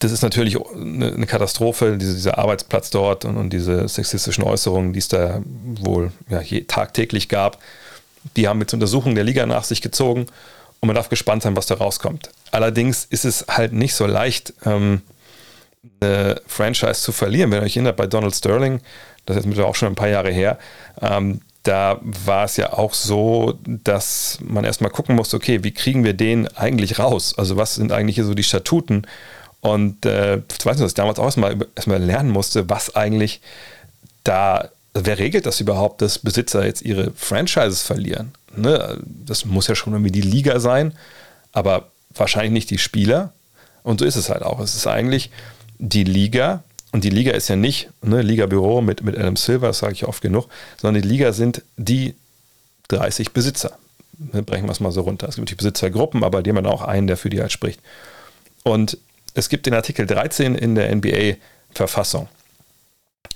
das 0.00 0.12
ist 0.12 0.22
natürlich 0.22 0.56
eine, 0.56 1.26
Katastrophe, 1.26 1.98
diese, 1.98 2.14
dieser 2.14 2.38
Arbeitsplatz 2.38 2.90
dort 2.90 3.24
und, 3.24 3.36
und, 3.36 3.52
diese 3.52 3.86
sexistischen 3.86 4.44
Äußerungen, 4.44 4.92
die 4.92 4.98
es 4.98 5.08
da 5.08 5.42
wohl 5.44 6.10
ja, 6.28 6.40
tagtäglich 6.66 7.28
gab, 7.28 7.58
die 8.36 8.48
haben 8.48 8.60
jetzt 8.60 8.72
Untersuchungen 8.72 9.14
der 9.14 9.24
Liga 9.24 9.44
nach 9.46 9.64
sich 9.64 9.82
gezogen 9.82 10.26
und 10.80 10.86
man 10.86 10.96
darf 10.96 11.10
gespannt 11.10 11.42
sein, 11.42 11.54
was 11.54 11.66
da 11.66 11.74
rauskommt. 11.74 12.30
Allerdings 12.50 13.04
ist 13.04 13.26
es 13.26 13.44
halt 13.48 13.72
nicht 13.72 13.94
so 13.94 14.06
leicht, 14.06 14.54
ähm, 14.64 15.02
eine 16.00 16.40
Franchise 16.46 17.02
zu 17.02 17.12
verlieren. 17.12 17.50
Wenn 17.50 17.60
ihr 17.60 17.64
euch 17.64 17.76
erinnert, 17.76 17.96
bei 17.96 18.06
Donald 18.06 18.34
Sterling, 18.34 18.80
das 19.26 19.36
ist 19.36 19.46
jetzt 19.46 19.58
auch 19.60 19.74
schon 19.74 19.88
ein 19.88 19.94
paar 19.94 20.08
Jahre 20.08 20.30
her, 20.30 20.58
ähm, 21.02 21.42
da 21.62 22.00
war 22.02 22.44
es 22.44 22.56
ja 22.56 22.72
auch 22.72 22.94
so, 22.94 23.58
dass 23.66 24.38
man 24.42 24.64
erstmal 24.64 24.90
gucken 24.90 25.14
musste, 25.14 25.36
okay, 25.36 25.62
wie 25.62 25.72
kriegen 25.72 26.04
wir 26.04 26.14
den 26.14 26.48
eigentlich 26.56 26.98
raus? 26.98 27.34
Also 27.36 27.56
was 27.56 27.74
sind 27.74 27.92
eigentlich 27.92 28.16
hier 28.16 28.24
so 28.24 28.34
die 28.34 28.42
Statuten? 28.42 29.06
Und 29.60 30.06
äh, 30.06 30.36
ich 30.36 30.64
weiß 30.64 30.76
nicht, 30.76 30.84
was 30.84 30.92
ich 30.92 30.94
damals 30.94 31.18
auch 31.18 31.24
erstmal, 31.24 31.56
erstmal 31.76 32.02
lernen 32.02 32.30
musste, 32.30 32.70
was 32.70 32.96
eigentlich 32.96 33.40
da, 34.24 34.70
wer 34.94 35.18
regelt 35.18 35.44
das 35.44 35.60
überhaupt, 35.60 36.00
dass 36.00 36.18
Besitzer 36.18 36.64
jetzt 36.64 36.82
ihre 36.82 37.12
Franchises 37.14 37.82
verlieren? 37.82 38.32
Ne? 38.56 38.98
Das 39.26 39.44
muss 39.44 39.66
ja 39.66 39.74
schon 39.74 39.92
irgendwie 39.92 40.12
die 40.12 40.22
Liga 40.22 40.60
sein, 40.60 40.94
aber 41.52 41.88
wahrscheinlich 42.14 42.52
nicht 42.52 42.70
die 42.70 42.78
Spieler. 42.78 43.32
Und 43.82 44.00
so 44.00 44.06
ist 44.06 44.16
es 44.16 44.30
halt 44.30 44.42
auch. 44.42 44.60
Es 44.60 44.74
ist 44.74 44.86
eigentlich 44.86 45.30
die 45.78 46.04
Liga, 46.04 46.62
und 46.92 47.04
die 47.04 47.10
Liga 47.10 47.32
ist 47.32 47.48
ja 47.48 47.56
nicht 47.56 47.90
ne, 48.02 48.22
Liga-Büro 48.22 48.80
mit, 48.80 49.02
mit 49.02 49.16
Adam 49.16 49.36
Silver, 49.36 49.72
sage 49.72 49.92
ich 49.92 50.06
oft 50.06 50.22
genug, 50.22 50.48
sondern 50.76 51.02
die 51.02 51.08
Liga 51.08 51.32
sind 51.32 51.62
die 51.76 52.14
30 52.88 53.32
Besitzer. 53.32 53.78
Ne, 54.18 54.42
brechen 54.42 54.66
wir 54.66 54.72
es 54.72 54.80
mal 54.80 54.92
so 54.92 55.02
runter. 55.02 55.28
Es 55.28 55.36
gibt 55.36 55.50
die 55.50 55.54
Besitzergruppen, 55.54 56.24
aber 56.24 56.42
die 56.42 56.50
haben 56.50 56.56
dann 56.56 56.66
auch 56.66 56.82
einen, 56.82 57.06
der 57.06 57.16
für 57.16 57.30
die 57.30 57.40
halt 57.40 57.52
spricht. 57.52 57.80
Und 58.64 58.98
es 59.34 59.48
gibt 59.48 59.66
den 59.66 59.74
Artikel 59.74 60.06
13 60.06 60.54
in 60.56 60.74
der 60.74 60.94
NBA-Verfassung. 60.94 62.28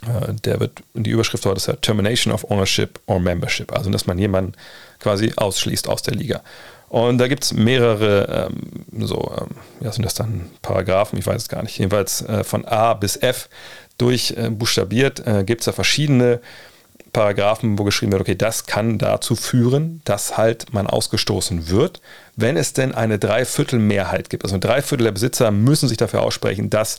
Äh, 0.02 0.34
der 0.44 0.60
wird, 0.60 0.82
die 0.94 1.10
Überschrift 1.10 1.44
dort 1.44 1.56
ist 1.56 1.66
ja 1.66 1.74
Termination 1.74 2.34
of 2.34 2.50
Ownership 2.50 3.00
or 3.06 3.20
Membership, 3.20 3.72
also 3.72 3.90
dass 3.90 4.06
man 4.06 4.18
jemanden 4.18 4.54
quasi 4.98 5.32
ausschließt 5.36 5.88
aus 5.88 6.02
der 6.02 6.14
Liga. 6.14 6.42
Und 6.88 7.18
da 7.18 7.28
gibt 7.28 7.44
es 7.44 7.52
mehrere, 7.52 8.50
ähm, 8.50 9.06
so, 9.06 9.32
ähm, 9.36 9.56
ja, 9.80 9.92
sind 9.92 10.04
das 10.04 10.14
dann 10.14 10.50
Paragraphen, 10.62 11.18
ich 11.18 11.26
weiß 11.26 11.42
es 11.42 11.48
gar 11.48 11.62
nicht, 11.62 11.78
jedenfalls 11.78 12.22
äh, 12.22 12.44
von 12.44 12.64
A 12.64 12.94
bis 12.94 13.16
F 13.16 13.48
durchbuchstabiert, 13.98 15.26
äh, 15.26 15.40
äh, 15.40 15.44
gibt 15.44 15.62
es 15.62 15.64
da 15.66 15.72
verschiedene 15.72 16.40
Paragraphen, 17.12 17.78
wo 17.78 17.84
geschrieben 17.84 18.12
wird, 18.12 18.22
okay, 18.22 18.34
das 18.34 18.66
kann 18.66 18.98
dazu 18.98 19.36
führen, 19.36 20.02
dass 20.04 20.36
halt 20.36 20.72
man 20.74 20.86
ausgestoßen 20.86 21.68
wird, 21.68 22.00
wenn 22.36 22.56
es 22.56 22.72
denn 22.72 22.92
eine 22.94 23.18
Dreiviertelmehrheit 23.18 24.28
gibt. 24.30 24.44
Also 24.44 24.58
Dreiviertel 24.58 25.04
der 25.04 25.12
Besitzer 25.12 25.50
müssen 25.50 25.88
sich 25.88 25.96
dafür 25.96 26.22
aussprechen, 26.22 26.70
dass 26.70 26.98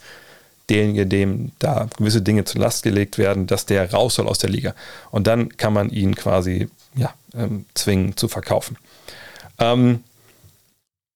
derjenige, 0.70 1.06
dem 1.06 1.52
da 1.60 1.88
gewisse 1.98 2.22
Dinge 2.22 2.46
zur 2.46 2.62
Last 2.62 2.84
gelegt 2.84 3.18
werden, 3.18 3.46
dass 3.46 3.66
der 3.66 3.92
raus 3.92 4.16
soll 4.16 4.28
aus 4.28 4.40
der 4.40 4.50
Liga. 4.50 4.74
Und 5.12 5.28
dann 5.28 5.56
kann 5.58 5.74
man 5.74 5.90
ihn 5.90 6.16
quasi 6.16 6.70
ja, 6.96 7.14
ähm, 7.36 7.66
zwingen 7.76 8.18
zu 8.18 8.28
verkaufen. 8.28 8.78
Ähm, 9.60 10.04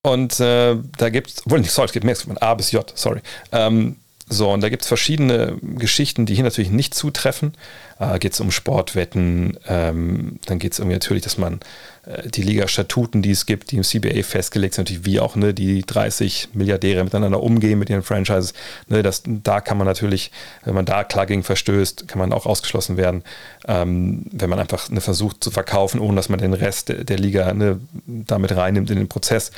und 0.01 0.39
äh, 0.39 0.77
da 0.97 1.09
gibt 1.09 1.29
es, 1.29 1.41
wohl 1.45 1.59
nicht, 1.59 1.71
sorry, 1.71 1.87
es 1.87 1.91
gibt 1.91 2.05
mehr, 2.05 2.15
von 2.15 2.37
A 2.37 2.53
bis 2.53 2.71
J, 2.71 2.91
sorry. 2.95 3.21
Ähm, 3.51 3.97
so, 4.31 4.51
und 4.51 4.61
da 4.61 4.69
gibt 4.69 4.83
es 4.83 4.87
verschiedene 4.87 5.57
Geschichten, 5.61 6.27
die 6.27 6.35
hier 6.35 6.43
natürlich 6.43 6.69
nicht 6.69 6.93
zutreffen. 6.93 7.53
Äh, 7.97 8.19
geht 8.19 8.33
es 8.33 8.39
um 8.39 8.51
Sportwetten, 8.51 9.57
ähm, 9.67 10.39
dann 10.45 10.59
geht 10.59 10.73
es 10.73 10.79
irgendwie 10.79 10.93
natürlich, 10.93 11.23
dass 11.23 11.39
man 11.39 11.59
äh, 12.05 12.29
die 12.29 12.43
Liga-Statuten, 12.43 13.23
die 13.23 13.31
es 13.31 13.47
gibt, 13.47 13.71
die 13.71 13.77
im 13.77 13.83
CBA 13.83 14.21
festgelegt 14.21 14.75
sind, 14.75 14.83
natürlich 14.85 15.05
wie 15.05 15.19
auch 15.19 15.35
ne, 15.35 15.55
die 15.55 15.81
30 15.81 16.49
Milliardäre 16.53 17.03
miteinander 17.03 17.41
umgehen 17.41 17.79
mit 17.79 17.89
ihren 17.89 18.03
Franchises. 18.03 18.53
Ne, 18.87 19.01
das, 19.01 19.23
da 19.25 19.61
kann 19.61 19.79
man 19.79 19.87
natürlich, 19.87 20.31
wenn 20.63 20.75
man 20.75 20.85
da 20.85 21.03
klar 21.03 21.25
gegen 21.25 21.41
verstößt, 21.41 22.07
kann 22.07 22.19
man 22.19 22.31
auch 22.31 22.45
ausgeschlossen 22.45 22.97
werden, 22.97 23.23
ähm, 23.67 24.27
wenn 24.31 24.49
man 24.51 24.59
einfach 24.59 24.91
ne, 24.91 25.01
versucht 25.01 25.43
zu 25.43 25.49
verkaufen, 25.49 25.99
ohne 25.99 26.17
dass 26.17 26.29
man 26.29 26.39
den 26.39 26.53
Rest 26.53 26.89
der, 26.89 27.03
der 27.03 27.17
Liga 27.17 27.51
ne, 27.55 27.79
damit 28.05 28.55
reinnimmt 28.55 28.91
in 28.91 28.97
den 28.97 29.09
Prozess, 29.09 29.51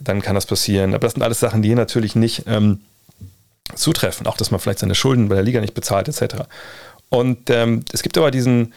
dann 0.00 0.22
kann 0.22 0.34
das 0.34 0.46
passieren. 0.46 0.94
Aber 0.94 1.06
das 1.06 1.12
sind 1.12 1.22
alles 1.22 1.40
Sachen, 1.40 1.60
die 1.60 1.68
hier 1.68 1.76
natürlich 1.76 2.16
nicht 2.16 2.44
ähm, 2.46 2.80
zutreffen, 3.74 4.26
auch 4.26 4.36
dass 4.36 4.50
man 4.50 4.60
vielleicht 4.60 4.80
seine 4.80 4.94
Schulden 4.94 5.28
bei 5.28 5.36
der 5.36 5.44
Liga 5.44 5.60
nicht 5.60 5.74
bezahlt, 5.74 6.08
etc. 6.08 6.44
Und 7.08 7.50
ähm, 7.50 7.84
es 7.92 8.02
gibt 8.02 8.18
aber 8.18 8.30
diesen 8.30 8.74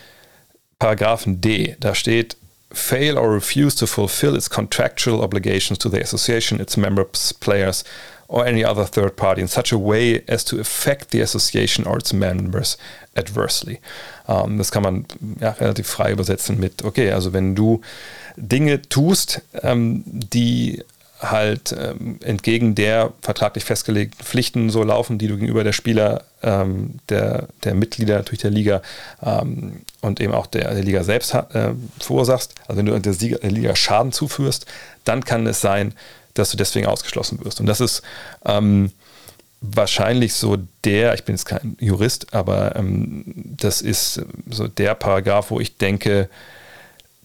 Paragraphen 0.80 1.42
D, 1.42 1.76
da 1.80 1.96
steht, 1.96 2.38
fail 2.72 3.18
or 3.18 3.34
refuse 3.34 3.76
to 3.76 3.88
fulfill 3.88 4.36
its 4.36 4.50
contractual 4.50 5.22
obligations 5.22 5.80
to 5.80 5.90
the 5.90 6.02
association, 6.02 6.60
its 6.60 6.78
members, 6.78 7.34
players, 7.34 7.84
or 8.28 8.46
any 8.46 8.64
other 8.64 8.86
third 8.86 9.16
party 9.16 9.42
in 9.42 9.48
such 9.48 9.72
a 9.72 9.78
way 9.78 10.22
as 10.28 10.44
to 10.44 10.60
affect 10.60 11.12
the 11.12 11.22
association 11.22 11.86
or 11.88 11.98
its 11.98 12.12
members 12.12 12.78
adversely. 13.16 13.80
Um, 14.28 14.52
ähm, 14.52 14.58
das 14.58 14.72
kann 14.72 14.84
man 14.84 15.06
ja, 15.40 15.52
relativ 15.52 15.88
frei 15.88 16.12
übersetzen 16.12 16.60
mit, 16.60 16.84
okay, 16.84 17.12
also 17.12 17.32
wenn 17.32 17.56
du 17.56 17.82
Dinge 18.36 18.82
tust, 18.82 19.42
ähm, 19.64 20.04
die 20.06 20.84
halt 21.20 21.76
ähm, 21.78 22.20
entgegen 22.24 22.76
der 22.76 23.12
vertraglich 23.22 23.66
festgelegten 23.66 24.24
Pflichten 24.24 24.70
so 24.70 24.84
laufen, 24.84 25.18
die 25.18 25.28
du 25.28 25.36
gegenüber 25.38 25.64
der 25.64 25.74
Spieler, 25.74 26.24
ähm, 26.44 27.00
der, 27.10 27.48
der 27.64 27.74
Mitglieder 27.74 28.18
natürlich 28.18 28.42
der 28.42 28.52
Liga 28.52 28.82
ähm, 29.24 29.82
und 30.02 30.20
eben 30.20 30.34
auch 30.34 30.46
der, 30.46 30.74
der 30.74 30.84
Liga 30.84 31.04
selbst 31.04 31.34
äh, 31.34 31.74
verursachst. 32.00 32.54
Also 32.68 32.78
wenn 32.78 32.86
du 32.86 33.00
der, 33.00 33.14
Sieger, 33.14 33.40
der 33.40 33.52
Liga 33.52 33.76
Schaden 33.76 34.12
zuführst, 34.12 34.68
dann 35.06 35.24
kann 35.24 35.48
es 35.48 35.60
sein, 35.60 35.94
dass 36.36 36.52
du 36.52 36.58
deswegen 36.58 36.86
ausgeschlossen 36.86 37.44
wirst. 37.44 37.60
Und 37.60 37.66
das 37.66 37.82
ist 37.82 38.04
ähm, 38.46 38.92
wahrscheinlich 39.62 40.34
so 40.34 40.58
der, 40.84 41.16
ich 41.16 41.24
bin 41.24 41.36
jetzt 41.36 41.46
kein 41.46 41.76
Jurist, 41.80 42.34
aber 42.34 42.76
ähm, 42.76 43.24
das 43.26 43.82
ist 43.82 44.22
so 44.50 44.68
der 44.68 44.94
Paragraph, 44.94 45.50
wo 45.50 45.60
ich 45.60 45.78
denke, 45.78 46.30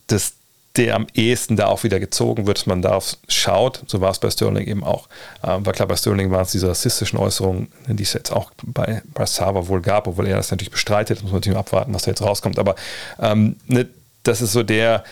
dass 0.06 0.32
der 0.76 0.96
am 0.96 1.06
ehesten 1.12 1.56
da 1.56 1.66
auch 1.66 1.84
wieder 1.84 2.00
gezogen 2.00 2.46
wird, 2.46 2.66
man 2.66 2.80
darauf 2.80 3.16
schaut. 3.28 3.82
So 3.86 4.00
war 4.00 4.10
es 4.10 4.18
bei 4.18 4.30
Sterling 4.30 4.66
eben 4.66 4.84
auch. 4.84 5.08
Ähm, 5.44 5.66
war 5.66 5.72
klar, 5.74 5.86
bei 5.86 5.96
Sterling 5.96 6.30
waren 6.30 6.42
es 6.42 6.52
diese 6.52 6.68
rassistischen 6.68 7.18
Äußerungen, 7.18 7.70
die 7.88 8.02
es 8.02 8.14
jetzt 8.14 8.32
auch 8.32 8.50
bei, 8.62 9.02
bei 9.12 9.26
Sava 9.26 9.68
wohl 9.68 9.82
gab, 9.82 10.06
obwohl 10.06 10.26
er 10.26 10.36
das 10.36 10.50
natürlich 10.50 10.70
bestreitet. 10.70 11.22
Muss 11.22 11.30
man 11.30 11.40
natürlich 11.40 11.58
abwarten, 11.58 11.92
was 11.92 12.04
da 12.04 12.10
jetzt 12.10 12.22
rauskommt. 12.22 12.58
Aber 12.58 12.74
ähm, 13.20 13.56
ne, 13.66 13.86
das 14.22 14.40
ist 14.40 14.52
so 14.52 14.62
der 14.62 15.04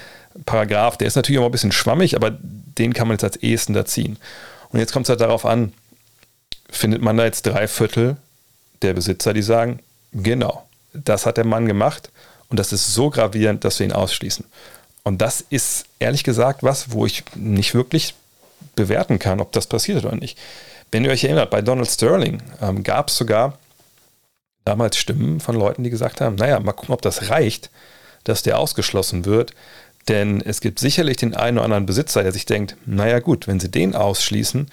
Paragraph, 0.46 0.96
der 0.96 1.08
ist 1.08 1.16
natürlich 1.16 1.36
immer 1.36 1.48
ein 1.48 1.52
bisschen 1.52 1.72
schwammig, 1.72 2.16
aber 2.16 2.30
den 2.40 2.94
kann 2.94 3.08
man 3.08 3.16
jetzt 3.16 3.24
als 3.24 3.36
ehesten 3.36 3.74
da 3.74 3.84
ziehen. 3.84 4.16
Und 4.70 4.78
jetzt 4.78 4.92
kommt 4.92 5.06
es 5.06 5.10
halt 5.10 5.20
darauf 5.20 5.44
an, 5.44 5.72
findet 6.70 7.02
man 7.02 7.16
da 7.16 7.24
jetzt 7.24 7.44
drei 7.46 7.68
Viertel 7.68 8.16
der 8.82 8.94
Besitzer, 8.94 9.34
die 9.34 9.42
sagen, 9.42 9.80
genau, 10.12 10.66
das 10.94 11.26
hat 11.26 11.36
der 11.36 11.44
Mann 11.44 11.66
gemacht 11.66 12.10
und 12.48 12.58
das 12.58 12.72
ist 12.72 12.94
so 12.94 13.10
gravierend, 13.10 13.64
dass 13.64 13.78
wir 13.78 13.86
ihn 13.86 13.92
ausschließen. 13.92 14.44
Und 15.02 15.20
das 15.20 15.40
ist 15.40 15.86
ehrlich 15.98 16.24
gesagt 16.24 16.62
was, 16.62 16.92
wo 16.92 17.06
ich 17.06 17.24
nicht 17.34 17.74
wirklich 17.74 18.14
bewerten 18.76 19.18
kann, 19.18 19.40
ob 19.40 19.52
das 19.52 19.66
passiert 19.66 20.04
oder 20.04 20.16
nicht. 20.16 20.38
Wenn 20.92 21.04
ihr 21.04 21.10
euch 21.10 21.24
erinnert, 21.24 21.50
bei 21.50 21.62
Donald 21.62 21.90
Sterling 21.90 22.42
ähm, 22.60 22.82
gab 22.82 23.08
es 23.08 23.16
sogar 23.16 23.58
damals 24.64 24.96
Stimmen 24.96 25.40
von 25.40 25.56
Leuten, 25.56 25.84
die 25.84 25.90
gesagt 25.90 26.20
haben, 26.20 26.34
naja, 26.34 26.60
mal 26.60 26.72
gucken, 26.72 26.94
ob 26.94 27.02
das 27.02 27.30
reicht, 27.30 27.70
dass 28.24 28.42
der 28.42 28.58
ausgeschlossen 28.58 29.24
wird. 29.24 29.52
Denn 30.08 30.40
es 30.40 30.60
gibt 30.60 30.78
sicherlich 30.78 31.16
den 31.16 31.34
einen 31.34 31.58
oder 31.58 31.64
anderen 31.64 31.86
Besitzer, 31.86 32.22
der 32.22 32.32
sich 32.32 32.46
denkt, 32.46 32.76
naja 32.86 33.20
gut, 33.20 33.46
wenn 33.46 33.60
sie 33.60 33.70
den 33.70 33.94
ausschließen, 33.94 34.70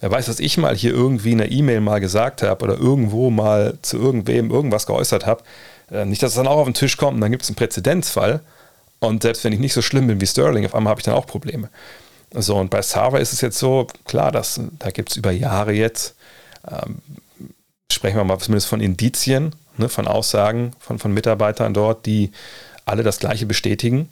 wer 0.00 0.10
weiß, 0.10 0.26
dass 0.26 0.40
ich 0.40 0.56
mal 0.56 0.74
hier 0.74 0.92
irgendwie 0.92 1.32
in 1.32 1.40
einer 1.40 1.50
E-Mail 1.50 1.80
mal 1.80 2.00
gesagt 2.00 2.42
habe 2.42 2.64
oder 2.64 2.78
irgendwo 2.78 3.30
mal 3.30 3.78
zu 3.82 3.98
irgendwem 3.98 4.50
irgendwas 4.50 4.86
geäußert 4.86 5.26
habe. 5.26 5.42
Äh, 5.90 6.04
nicht, 6.04 6.22
dass 6.22 6.30
es 6.30 6.36
dann 6.36 6.46
auch 6.46 6.58
auf 6.58 6.66
den 6.66 6.74
Tisch 6.74 6.96
kommt 6.96 7.16
und 7.16 7.20
dann 7.20 7.30
gibt 7.30 7.42
es 7.42 7.48
einen 7.48 7.56
Präzedenzfall. 7.56 8.40
Und 9.02 9.22
selbst 9.22 9.42
wenn 9.42 9.52
ich 9.52 9.58
nicht 9.58 9.72
so 9.72 9.82
schlimm 9.82 10.06
bin 10.06 10.20
wie 10.20 10.26
Sterling, 10.26 10.64
auf 10.64 10.76
einmal 10.76 10.92
habe 10.92 11.00
ich 11.00 11.04
dann 11.04 11.14
auch 11.14 11.26
Probleme. 11.26 11.68
So, 12.34 12.56
und 12.56 12.70
bei 12.70 12.82
Sava 12.82 13.18
ist 13.18 13.32
es 13.32 13.40
jetzt 13.40 13.58
so, 13.58 13.88
klar, 14.04 14.30
dass, 14.30 14.60
da 14.78 14.90
gibt 14.90 15.10
es 15.10 15.16
über 15.16 15.32
Jahre 15.32 15.72
jetzt, 15.72 16.14
ähm, 16.70 16.98
sprechen 17.90 18.16
wir 18.16 18.24
mal 18.24 18.38
zumindest 18.38 18.68
von 18.68 18.80
Indizien, 18.80 19.56
ne, 19.76 19.88
von 19.88 20.06
Aussagen 20.06 20.70
von, 20.78 21.00
von 21.00 21.12
Mitarbeitern 21.12 21.74
dort, 21.74 22.06
die 22.06 22.30
alle 22.84 23.02
das 23.02 23.18
Gleiche 23.18 23.44
bestätigen. 23.44 24.08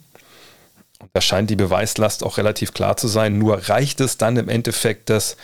Und 0.99 1.09
da 1.13 1.21
scheint 1.21 1.49
die 1.49 1.55
Beweislast 1.55 2.23
auch 2.23 2.37
relativ 2.37 2.73
klar 2.73 2.97
zu 2.97 3.07
sein. 3.07 3.37
Nur 3.37 3.69
reicht 3.69 4.01
es 4.01 4.17
dann 4.17 4.35
im 4.35 4.49
Endeffekt, 4.49 5.09
dass 5.09 5.37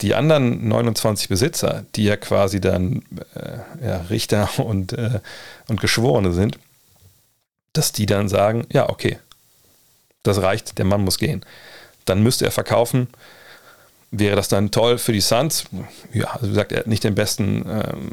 die 0.00 0.14
anderen 0.14 0.68
29 0.68 1.28
Besitzer, 1.28 1.84
die 1.96 2.04
ja 2.04 2.16
quasi 2.16 2.60
dann 2.60 3.02
äh, 3.34 3.86
ja, 3.86 3.96
Richter 4.10 4.48
und, 4.58 4.92
äh, 4.92 5.18
und 5.66 5.80
Geschworene 5.80 6.32
sind, 6.32 6.56
dass 7.72 7.92
die 7.92 8.06
dann 8.06 8.28
sagen, 8.28 8.66
ja, 8.72 8.88
okay, 8.88 9.18
das 10.22 10.40
reicht, 10.40 10.78
der 10.78 10.84
Mann 10.84 11.02
muss 11.02 11.18
gehen. 11.18 11.44
Dann 12.04 12.22
müsste 12.22 12.44
er 12.44 12.50
verkaufen. 12.50 13.08
Wäre 14.10 14.36
das 14.36 14.48
dann 14.48 14.70
toll 14.70 14.98
für 14.98 15.12
die 15.12 15.20
Suns? 15.20 15.64
Ja, 16.12 16.26
also 16.32 16.46
wie 16.46 16.50
gesagt, 16.50 16.72
er 16.72 16.80
hat 16.80 16.86
nicht 16.86 17.04
den 17.04 17.14
besten, 17.14 17.64
ähm, 17.68 18.10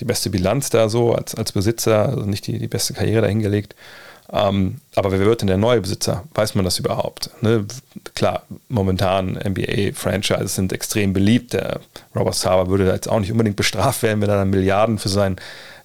die 0.00 0.04
beste 0.04 0.30
Bilanz 0.30 0.70
da 0.70 0.88
so 0.88 1.14
als, 1.14 1.34
als 1.34 1.52
Besitzer, 1.52 2.08
also 2.08 2.22
nicht 2.22 2.46
die, 2.46 2.58
die 2.58 2.66
beste 2.66 2.94
Karriere 2.94 3.22
dahingelegt. 3.22 3.74
Ähm, 4.30 4.80
aber 4.94 5.12
wer 5.12 5.20
wird 5.20 5.40
denn 5.40 5.48
der 5.48 5.56
neue 5.56 5.80
Besitzer? 5.80 6.24
Weiß 6.34 6.54
man 6.54 6.64
das 6.64 6.78
überhaupt? 6.78 7.30
Ne? 7.40 7.64
Klar, 8.14 8.42
momentan 8.68 9.38
NBA-Franchises 9.38 10.54
sind 10.54 10.72
extrem 10.72 11.12
beliebt. 11.12 11.54
Der 11.54 11.80
Robert 12.14 12.34
Sava 12.34 12.68
würde 12.68 12.86
da 12.86 12.92
jetzt 12.92 13.08
auch 13.08 13.20
nicht 13.20 13.32
unbedingt 13.32 13.56
bestraft 13.56 14.02
werden, 14.02 14.20
wenn 14.20 14.28
er 14.28 14.36
dann 14.36 14.50
Milliarden 14.50 14.98
für 14.98 15.08
sein, 15.08 15.36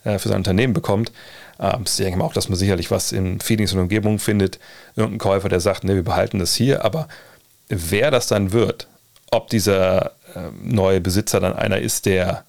äh, 0.04 0.20
für 0.20 0.28
sein 0.28 0.40
Unternehmen 0.40 0.74
bekommt. 0.74 1.12
Ähm, 1.64 1.84
ich 1.86 1.96
denke 1.96 2.20
mal 2.20 2.26
auch, 2.26 2.34
dass 2.34 2.50
man 2.50 2.58
sicherlich 2.58 2.92
was 2.92 3.12
in 3.12 3.40
Phoenix 3.40 3.74
und 3.74 3.80
Umgebung 3.80 4.20
findet. 4.20 4.60
Irgendein 4.96 5.20
Käufer, 5.20 5.50
der 5.50 5.62
sagt, 5.62 5.86
ne, 5.86 5.96
wir 5.96 6.04
behalten 6.04 6.40
das 6.40 6.54
hier. 6.54 6.84
Aber 6.84 7.08
wer 7.70 8.12
das 8.12 8.28
dann 8.28 8.52
wird, 8.52 8.88
ob 9.32 9.48
dieser 9.48 10.12
äh, 10.36 10.50
neue 10.62 11.02
Besitzer 11.02 11.40
dann 11.40 11.54
einer 11.54 11.80
ist, 11.80 12.06
der 12.06 12.44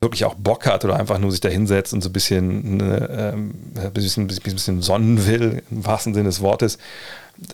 wirklich 0.00 0.24
auch 0.24 0.34
Bock 0.34 0.66
hat 0.66 0.84
oder 0.84 0.96
einfach 0.96 1.18
nur 1.18 1.30
sich 1.30 1.40
da 1.40 1.48
hinsetzt 1.48 1.92
und 1.92 2.02
so 2.02 2.08
ein 2.08 2.12
bisschen, 2.12 2.80
ähm, 2.80 3.54
ein 3.76 3.92
bisschen, 3.92 4.28
bisschen 4.28 4.82
sonnen 4.82 5.26
will, 5.26 5.62
im 5.70 5.86
wahrsten 5.86 6.14
Sinne 6.14 6.28
des 6.28 6.40
Wortes, 6.40 6.78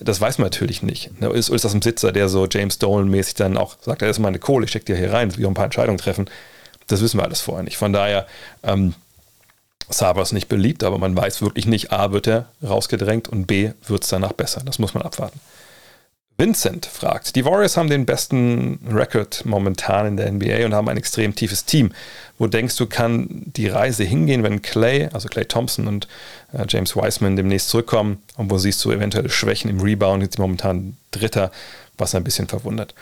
das 0.00 0.20
weiß 0.20 0.38
man 0.38 0.46
natürlich 0.46 0.82
nicht. 0.82 1.18
Ne, 1.20 1.28
ist, 1.28 1.48
ist 1.48 1.64
das 1.64 1.72
ein 1.72 1.80
Besitzer, 1.80 2.12
der 2.12 2.28
so 2.28 2.46
James 2.46 2.78
Dolan-mäßig 2.78 3.34
dann 3.34 3.56
auch 3.56 3.76
sagt, 3.80 4.02
das 4.02 4.10
ist 4.10 4.18
meine 4.18 4.38
Kohle, 4.38 4.64
ich 4.64 4.70
stecke 4.70 4.86
dir 4.86 4.96
hier 4.96 5.12
rein, 5.12 5.30
auch 5.32 5.48
ein 5.48 5.54
paar 5.54 5.64
Entscheidungen 5.64 5.98
treffen. 5.98 6.28
Das 6.86 7.00
wissen 7.00 7.18
wir 7.18 7.24
alles 7.24 7.40
vorher 7.40 7.64
nicht. 7.64 7.78
Von 7.78 7.94
daher, 7.94 8.26
ähm, 8.62 8.94
Saber 9.88 10.22
ist 10.22 10.32
nicht 10.32 10.48
beliebt, 10.48 10.82
aber 10.84 10.98
man 10.98 11.16
weiß 11.16 11.42
wirklich 11.42 11.66
nicht, 11.66 11.92
A, 11.92 12.12
wird 12.12 12.26
er 12.26 12.48
rausgedrängt 12.62 13.28
und 13.28 13.46
B, 13.46 13.72
wird 13.86 14.04
es 14.04 14.10
danach 14.10 14.32
besser. 14.32 14.62
Das 14.64 14.78
muss 14.78 14.94
man 14.94 15.02
abwarten. 15.02 15.40
Vincent 16.36 16.86
fragt, 16.86 17.36
die 17.36 17.44
Warriors 17.44 17.76
haben 17.76 17.88
den 17.88 18.06
besten 18.06 18.80
Rekord 18.90 19.44
momentan 19.44 20.06
in 20.06 20.16
der 20.16 20.32
NBA 20.32 20.64
und 20.64 20.74
haben 20.74 20.88
ein 20.88 20.96
extrem 20.96 21.36
tiefes 21.36 21.64
Team. 21.64 21.92
Wo 22.38 22.48
denkst 22.48 22.74
du, 22.76 22.86
kann 22.86 23.28
die 23.30 23.68
Reise 23.68 24.02
hingehen, 24.02 24.42
wenn 24.42 24.60
Clay, 24.60 25.08
also 25.12 25.28
Clay 25.28 25.44
Thompson 25.44 25.86
und 25.86 26.08
äh, 26.52 26.64
James 26.68 26.96
Wiseman 26.96 27.36
demnächst 27.36 27.68
zurückkommen? 27.68 28.20
Und 28.36 28.50
wo 28.50 28.58
siehst 28.58 28.84
du 28.84 28.90
eventuelle 28.90 29.30
Schwächen 29.30 29.70
im 29.70 29.80
Rebound? 29.80 30.24
Jetzt 30.24 30.40
momentan 30.40 30.96
Dritter, 31.12 31.52
was 31.98 32.16
ein 32.16 32.24
bisschen 32.24 32.48
verwundert. 32.48 32.94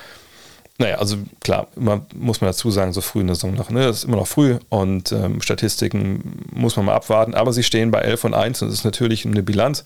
Naja, 0.78 0.96
also 0.96 1.16
klar, 1.40 1.68
immer, 1.76 2.06
muss 2.14 2.40
man 2.40 2.48
dazu 2.48 2.70
sagen, 2.70 2.92
so 2.92 3.00
früh 3.00 3.20
in 3.20 3.26
der 3.26 3.36
Saison 3.36 3.54
noch, 3.54 3.70
ne? 3.70 3.84
Das 3.84 3.98
ist 3.98 4.04
immer 4.04 4.16
noch 4.16 4.26
früh 4.26 4.58
und 4.68 5.12
ähm, 5.12 5.40
Statistiken 5.40 6.44
muss 6.50 6.76
man 6.76 6.86
mal 6.86 6.94
abwarten, 6.94 7.34
aber 7.34 7.52
sie 7.52 7.62
stehen 7.62 7.90
bei 7.90 8.00
11 8.00 8.24
und 8.24 8.34
1 8.34 8.62
und 8.62 8.68
das 8.68 8.78
ist 8.78 8.84
natürlich 8.84 9.26
eine 9.26 9.42
Bilanz, 9.42 9.84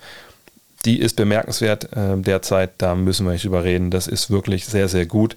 die 0.85 1.00
ist 1.00 1.16
bemerkenswert 1.16 1.93
äh, 1.93 2.16
derzeit, 2.16 2.75
da 2.78 2.95
müssen 2.95 3.26
wir 3.26 3.33
nicht 3.33 3.45
drüber 3.45 3.64
reden, 3.64 3.90
das 3.90 4.07
ist 4.07 4.31
wirklich 4.31 4.64
sehr, 4.66 4.88
sehr 4.88 5.07
gut 5.07 5.37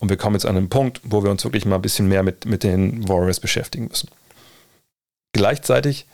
und 0.00 0.08
wir 0.08 0.16
kommen 0.16 0.34
jetzt 0.34 0.46
an 0.46 0.56
einen 0.56 0.68
Punkt, 0.68 1.00
wo 1.04 1.22
wir 1.22 1.30
uns 1.30 1.44
wirklich 1.44 1.64
mal 1.64 1.76
ein 1.76 1.82
bisschen 1.82 2.08
mehr 2.08 2.22
mit, 2.22 2.44
mit 2.44 2.62
den 2.62 3.08
Warriors 3.08 3.40
beschäftigen 3.40 3.88
müssen. 3.88 4.10
Gleichzeitig 5.32 6.06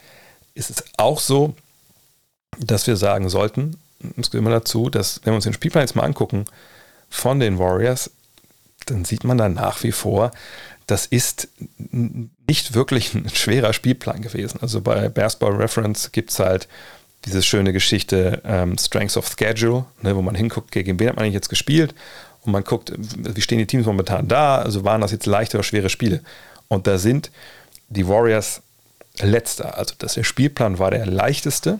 ist 0.53 0.69
es 0.69 0.83
auch 0.97 1.19
so, 1.19 1.55
dass 2.59 2.87
wir 2.87 2.95
sagen 2.95 3.29
sollten, 3.29 3.77
es 4.17 4.29
gehört 4.29 4.45
immer 4.45 4.51
dazu, 4.51 4.89
dass 4.89 5.21
wenn 5.23 5.33
wir 5.33 5.35
uns 5.35 5.45
den 5.45 5.53
Spielplan 5.53 5.83
jetzt 5.83 5.95
mal 5.95 6.03
angucken 6.03 6.45
von 7.09 7.39
den 7.39 7.57
Warriors, 7.59 8.11
dann 8.85 9.05
sieht 9.05 9.23
man 9.23 9.37
da 9.37 9.49
nach 9.49 9.83
wie 9.83 9.91
vor, 9.91 10.31
das 10.87 11.05
ist 11.05 11.47
nicht 11.91 12.75
wirklich 12.75 13.13
ein 13.13 13.29
schwerer 13.29 13.73
Spielplan 13.73 14.21
gewesen. 14.21 14.59
Also 14.61 14.81
bei 14.81 15.09
Basketball 15.09 15.55
Reference 15.55 16.11
gibt 16.11 16.31
es 16.31 16.39
halt 16.39 16.67
diese 17.25 17.41
schöne 17.41 17.73
Geschichte 17.73 18.41
ähm, 18.45 18.77
Strengths 18.77 19.17
of 19.17 19.27
Schedule, 19.27 19.85
ne, 20.01 20.15
wo 20.15 20.21
man 20.21 20.35
hinguckt, 20.35 20.71
gegen 20.71 20.99
wen 20.99 21.09
hat 21.09 21.15
man 21.15 21.23
eigentlich 21.23 21.33
jetzt 21.33 21.49
gespielt 21.49 21.95
und 22.43 22.51
man 22.51 22.63
guckt, 22.63 22.93
wie 22.95 23.41
stehen 23.41 23.57
die 23.57 23.65
Teams 23.65 23.87
momentan 23.87 24.27
da, 24.27 24.59
also 24.59 24.83
waren 24.83 25.01
das 25.01 25.11
jetzt 25.11 25.25
leichte 25.25 25.57
oder 25.57 25.63
schwere 25.63 25.89
Spiele. 25.89 26.21
Und 26.67 26.85
da 26.85 26.99
sind 26.99 27.31
die 27.89 28.07
Warriors 28.07 28.61
letzter. 29.21 29.77
Also 29.77 29.95
das, 29.97 30.13
der 30.13 30.23
Spielplan 30.23 30.77
war 30.77 30.91
der 30.91 31.05
leichteste 31.05 31.79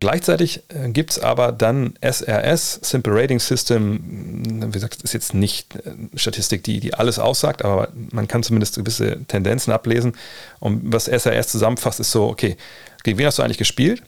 Gleichzeitig 0.00 0.62
äh, 0.68 0.90
gibt 0.90 1.12
es 1.12 1.18
aber 1.18 1.52
dann 1.52 1.94
SRS, 2.00 2.80
Simple 2.82 3.14
Rating 3.14 3.38
System, 3.38 4.62
wie 4.66 4.72
gesagt, 4.72 4.96
das 4.96 5.04
ist 5.04 5.12
jetzt 5.12 5.34
nicht 5.34 5.76
äh, 5.76 5.92
Statistik, 6.16 6.62
die, 6.64 6.80
die 6.80 6.94
alles 6.94 7.18
aussagt, 7.18 7.64
aber 7.64 7.88
man 8.10 8.28
kann 8.28 8.42
zumindest 8.42 8.76
gewisse 8.76 9.24
Tendenzen 9.26 9.72
ablesen. 9.72 10.14
Und 10.60 10.92
was 10.92 11.06
SRS 11.06 11.48
zusammenfasst, 11.48 12.00
ist 12.00 12.10
so, 12.10 12.26
okay, 12.28 12.56
gegen 13.02 13.18
wen 13.18 13.26
hast 13.26 13.38
du 13.38 13.42
eigentlich 13.42 13.58
gespielt? 13.58 14.02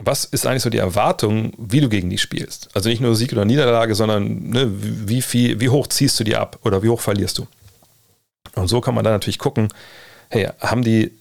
Was 0.00 0.24
ist 0.24 0.46
eigentlich 0.46 0.62
so 0.62 0.70
die 0.70 0.78
Erwartung, 0.78 1.52
wie 1.56 1.80
du 1.80 1.88
gegen 1.88 2.10
die 2.10 2.18
spielst? 2.18 2.68
Also 2.74 2.88
nicht 2.88 3.00
nur 3.00 3.14
Sieg 3.14 3.32
oder 3.32 3.44
Niederlage, 3.44 3.94
sondern 3.94 4.50
ne, 4.50 4.68
wie, 4.68 5.22
viel, 5.22 5.60
wie 5.60 5.68
hoch 5.68 5.86
ziehst 5.86 6.18
du 6.18 6.24
die 6.24 6.34
ab 6.34 6.58
oder 6.64 6.82
wie 6.82 6.88
hoch 6.88 7.00
verlierst 7.00 7.38
du? 7.38 7.46
Und 8.56 8.68
so 8.68 8.80
kann 8.80 8.94
man 8.94 9.04
dann 9.04 9.12
natürlich 9.12 9.38
gucken, 9.38 9.68
hey, 10.28 10.48
haben 10.60 10.82
die, 10.82 11.12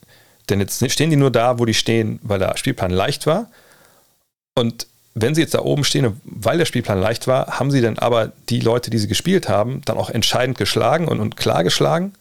denn 0.49 0.59
jetzt 0.59 0.91
stehen 0.91 1.11
die 1.11 1.15
nur 1.15 1.31
da, 1.31 1.59
wo 1.59 1.65
die 1.65 1.73
stehen, 1.73 2.19
weil 2.23 2.39
der 2.39 2.57
Spielplan 2.57 2.91
leicht 2.91 3.27
war? 3.27 3.49
Und 4.55 4.87
wenn 5.15 5.35
sie 5.35 5.41
jetzt 5.41 5.53
da 5.53 5.59
oben 5.59 5.83
stehen, 5.83 6.19
weil 6.23 6.57
der 6.57 6.65
Spielplan 6.65 6.99
leicht 6.99 7.27
war, 7.27 7.59
haben 7.59 7.71
sie 7.71 7.81
dann 7.81 7.99
aber 7.99 8.31
die 8.49 8.59
Leute, 8.59 8.89
die 8.89 8.97
sie 8.97 9.07
gespielt 9.07 9.47
haben, 9.47 9.81
dann 9.85 9.97
auch 9.97 10.09
entscheidend 10.09 10.57
geschlagen 10.57 11.07
und, 11.07 11.19
und 11.19 11.37
klar 11.37 11.63
geschlagen? 11.63 12.13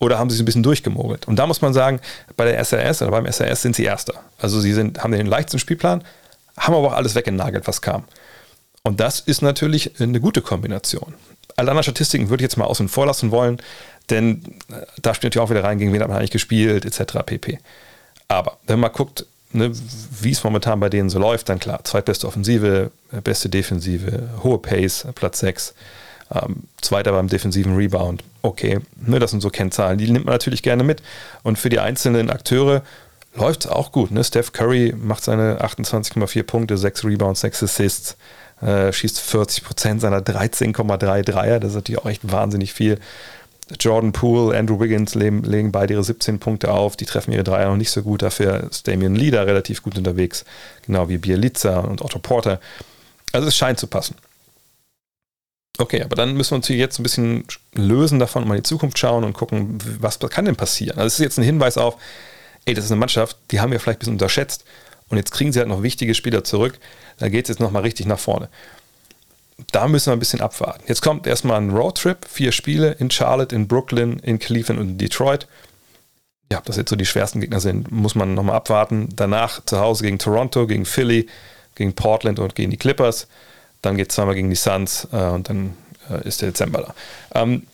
Oder 0.00 0.18
haben 0.18 0.28
sie 0.28 0.36
sich 0.36 0.42
ein 0.42 0.46
bisschen 0.46 0.64
durchgemogelt? 0.64 1.28
Und 1.28 1.36
da 1.36 1.46
muss 1.46 1.62
man 1.62 1.72
sagen, 1.72 2.00
bei 2.36 2.44
der 2.44 2.58
SRS 2.64 3.02
oder 3.02 3.12
beim 3.12 3.26
SRS 3.26 3.62
sind 3.62 3.76
sie 3.76 3.84
Erster. 3.84 4.14
Also 4.38 4.60
sie 4.60 4.72
sind, 4.72 5.04
haben 5.04 5.12
den 5.12 5.26
leichtesten 5.26 5.60
Spielplan, 5.60 6.02
haben 6.56 6.74
aber 6.74 6.88
auch 6.88 6.92
alles 6.94 7.14
weggenagelt, 7.14 7.68
was 7.68 7.82
kam. 7.82 8.04
Und 8.82 8.98
das 8.98 9.20
ist 9.20 9.42
natürlich 9.42 10.00
eine 10.00 10.20
gute 10.20 10.42
Kombination. 10.42 11.14
Alle 11.56 11.70
anderen 11.70 11.84
Statistiken 11.84 12.30
würde 12.30 12.42
ich 12.42 12.46
jetzt 12.46 12.56
mal 12.56 12.64
außen 12.64 12.88
vor 12.88 13.06
lassen 13.06 13.30
wollen, 13.30 13.58
denn 14.10 14.42
äh, 14.70 14.84
da 15.00 15.14
spielt 15.14 15.34
natürlich 15.34 15.46
auch 15.46 15.50
wieder 15.50 15.62
rein, 15.62 15.78
gegen 15.78 15.92
wen 15.92 16.00
hat 16.00 16.08
man 16.08 16.18
eigentlich 16.18 16.32
gespielt, 16.32 16.84
etc. 16.84 17.18
pp. 17.24 17.60
Aber 18.26 18.58
wenn 18.66 18.80
man 18.80 18.90
guckt, 18.90 19.26
ne, 19.52 19.72
wie 20.20 20.30
es 20.30 20.44
momentan 20.44 20.80
bei 20.80 20.88
denen 20.88 21.10
so 21.10 21.18
läuft, 21.18 21.48
dann 21.48 21.58
klar, 21.58 21.84
zweitbeste 21.84 22.26
Offensive, 22.26 22.90
beste 23.24 23.48
Defensive, 23.48 24.28
hohe 24.42 24.58
Pace, 24.58 25.06
Platz 25.14 25.40
6. 25.40 25.74
Ähm, 26.34 26.64
Zweiter 26.80 27.12
beim 27.12 27.28
defensiven 27.28 27.76
Rebound. 27.76 28.24
Okay, 28.40 28.80
ne, 28.96 29.18
das 29.18 29.32
sind 29.32 29.40
so 29.40 29.50
Kennzahlen, 29.50 29.98
die 29.98 30.10
nimmt 30.10 30.24
man 30.24 30.34
natürlich 30.34 30.62
gerne 30.62 30.82
mit. 30.82 31.02
Und 31.42 31.58
für 31.58 31.68
die 31.68 31.78
einzelnen 31.78 32.30
Akteure 32.30 32.82
läuft 33.34 33.64
es 33.64 33.70
auch 33.70 33.92
gut. 33.92 34.10
Ne? 34.10 34.24
Steph 34.24 34.52
Curry 34.52 34.94
macht 34.96 35.24
seine 35.24 35.60
28,4 35.62 36.42
Punkte, 36.42 36.78
6 36.78 37.04
Rebounds, 37.04 37.40
6 37.40 37.62
Assists, 37.64 38.16
äh, 38.60 38.92
schießt 38.92 39.20
40% 39.20 40.00
seiner 40.00 40.20
13,3 40.20 41.22
Dreier. 41.22 41.60
Das 41.60 41.70
ist 41.70 41.76
natürlich 41.76 42.00
auch 42.00 42.08
echt 42.08 42.30
wahnsinnig 42.30 42.72
viel. 42.72 42.98
Jordan 43.80 44.12
Poole, 44.12 44.56
Andrew 44.56 44.80
Wiggins 44.80 45.14
legen, 45.14 45.42
legen 45.44 45.72
beide 45.72 45.94
ihre 45.94 46.04
17 46.04 46.38
Punkte 46.38 46.72
auf. 46.72 46.96
Die 46.96 47.06
treffen 47.06 47.32
ihre 47.32 47.44
Dreier 47.44 47.68
noch 47.68 47.76
nicht 47.76 47.90
so 47.90 48.02
gut. 48.02 48.22
Dafür 48.22 48.68
ist 48.70 48.86
Damian 48.88 49.14
Leader 49.14 49.46
relativ 49.46 49.82
gut 49.82 49.96
unterwegs. 49.96 50.44
Genau 50.86 51.08
wie 51.08 51.18
Bielica 51.18 51.80
und 51.80 52.02
Otto 52.02 52.18
Porter. 52.18 52.60
Also 53.32 53.48
es 53.48 53.56
scheint 53.56 53.78
zu 53.78 53.86
passen. 53.86 54.16
Okay, 55.78 56.02
aber 56.02 56.16
dann 56.16 56.34
müssen 56.34 56.52
wir 56.52 56.56
uns 56.56 56.66
hier 56.66 56.76
jetzt 56.76 56.98
ein 56.98 57.02
bisschen 57.02 57.44
lösen 57.74 58.18
davon 58.18 58.42
und 58.42 58.48
mal 58.48 58.56
in 58.56 58.62
die 58.62 58.68
Zukunft 58.68 58.98
schauen 58.98 59.24
und 59.24 59.32
gucken, 59.32 59.78
was 60.00 60.18
kann 60.18 60.44
denn 60.44 60.56
passieren. 60.56 60.98
Also 60.98 61.06
es 61.06 61.14
ist 61.14 61.20
jetzt 61.20 61.38
ein 61.38 61.44
Hinweis 61.44 61.78
auf, 61.78 61.96
ey, 62.66 62.74
das 62.74 62.84
ist 62.84 62.92
eine 62.92 63.00
Mannschaft, 63.00 63.38
die 63.50 63.60
haben 63.60 63.72
wir 63.72 63.80
vielleicht 63.80 63.96
ein 63.96 64.00
bisschen 64.00 64.14
unterschätzt 64.14 64.64
und 65.08 65.16
jetzt 65.16 65.32
kriegen 65.32 65.52
sie 65.52 65.60
halt 65.60 65.68
noch 65.68 65.82
wichtige 65.82 66.14
Spieler 66.14 66.44
zurück. 66.44 66.78
Da 67.18 67.28
geht 67.28 67.46
es 67.46 67.48
jetzt 67.48 67.60
nochmal 67.60 67.82
richtig 67.82 68.06
nach 68.06 68.18
vorne. 68.18 68.48
Da 69.70 69.88
müssen 69.88 70.06
wir 70.06 70.12
ein 70.14 70.18
bisschen 70.18 70.40
abwarten. 70.40 70.82
Jetzt 70.86 71.02
kommt 71.02 71.26
erstmal 71.26 71.58
ein 71.60 71.70
Roadtrip, 71.70 72.26
vier 72.28 72.52
Spiele 72.52 72.92
in 72.92 73.10
Charlotte, 73.10 73.54
in 73.54 73.68
Brooklyn, 73.68 74.18
in 74.20 74.38
Cleveland 74.38 74.80
und 74.80 74.88
in 74.90 74.98
Detroit. 74.98 75.46
Ja, 76.50 76.58
ob 76.58 76.64
das 76.64 76.76
jetzt 76.76 76.90
so 76.90 76.96
die 76.96 77.06
schwersten 77.06 77.40
Gegner 77.40 77.60
sind, 77.60 77.90
muss 77.90 78.14
man 78.14 78.34
nochmal 78.34 78.56
abwarten. 78.56 79.08
Danach 79.14 79.64
zu 79.64 79.80
Hause 79.80 80.04
gegen 80.04 80.18
Toronto, 80.18 80.66
gegen 80.66 80.84
Philly, 80.84 81.26
gegen 81.74 81.94
Portland 81.94 82.38
und 82.38 82.54
gegen 82.54 82.70
die 82.70 82.76
Clippers. 82.76 83.26
Dann 83.80 83.96
geht 83.96 84.10
es 84.10 84.16
zweimal 84.16 84.34
gegen 84.34 84.50
die 84.50 84.56
Suns 84.56 85.08
äh, 85.12 85.16
und 85.16 85.48
dann 85.48 85.76
äh, 86.10 86.26
ist 86.26 86.42
der 86.42 86.50
Dezember 86.50 86.94
da. 87.32 87.40
Ähm, 87.40 87.66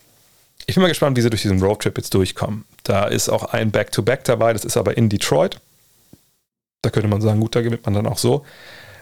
ich 0.67 0.75
bin 0.75 0.83
mal 0.83 0.89
gespannt, 0.89 1.17
wie 1.17 1.23
sie 1.23 1.31
durch 1.31 1.43
diesen 1.43 1.63
Roadtrip 1.63 1.97
jetzt 1.97 2.15
durchkommen. 2.15 2.65
Da 2.85 3.07
ist 3.07 3.29
auch 3.29 3.45
ein 3.53 3.71
Back-to-Back 3.71 4.21
-Back 4.21 4.25
dabei, 4.25 4.53
das 4.53 4.65
ist 4.65 4.77
aber 4.77 4.97
in 4.97 5.09
Detroit. 5.09 5.61
Da 6.83 6.91
könnte 6.91 7.09
man 7.09 7.21
sagen, 7.21 7.41
gut, 7.41 7.57
da 7.57 7.63
gewinnt 7.63 7.85
man 7.85 7.95
dann 7.95 8.07
auch 8.07 8.19
so. 8.19 8.45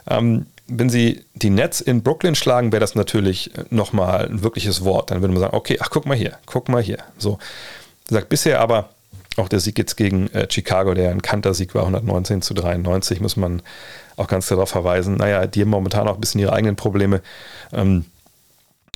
Ähm, 0.09 0.47
wenn 0.69 0.91
sie 0.91 1.25
die 1.35 1.51
Nets 1.51 1.81
in 1.81 2.03
Brooklyn 2.03 2.35
schlagen, 2.35 2.73
wäre 2.73 2.81
das 2.81 2.95
natürlich 2.95 3.51
nochmal 3.71 4.27
ein 4.27 4.43
wirkliches 4.43 4.85
Wort. 4.85 5.11
Dann 5.11 5.21
würde 5.21 5.33
man 5.33 5.41
sagen, 5.41 5.57
okay, 5.57 5.79
ach, 5.81 5.91
guck 5.91 6.07
mal 6.07 6.17
hier, 6.17 6.39
guck 6.47 6.69
mal 6.69 6.83
hier. 6.83 6.99
So. 7.19 7.39
Sagt 8.09 8.29
bisher 8.29 8.61
aber, 8.61 8.91
auch 9.37 9.49
der 9.49 9.61
Sieg 9.61 9.79
jetzt 9.79 9.97
gegen 9.97 10.29
äh, 10.29 10.47
Chicago, 10.51 10.95
der 10.95 11.11
ein 11.11 11.23
Kantersieg 11.23 11.75
war, 11.75 11.83
119 11.83 12.43
zu 12.43 12.55
93, 12.55 13.21
muss 13.21 13.37
man 13.37 13.63
auch 14.17 14.29
ganz 14.29 14.47
darauf 14.49 14.71
verweisen. 14.71 15.17
Naja, 15.17 15.47
die 15.47 15.61
haben 15.61 15.69
momentan 15.69 16.09
auch 16.09 16.15
ein 16.15 16.21
bisschen 16.21 16.41
ihre 16.41 16.53
eigenen 16.53 16.77
Probleme. 16.77 17.21
Ähm, 17.73 18.07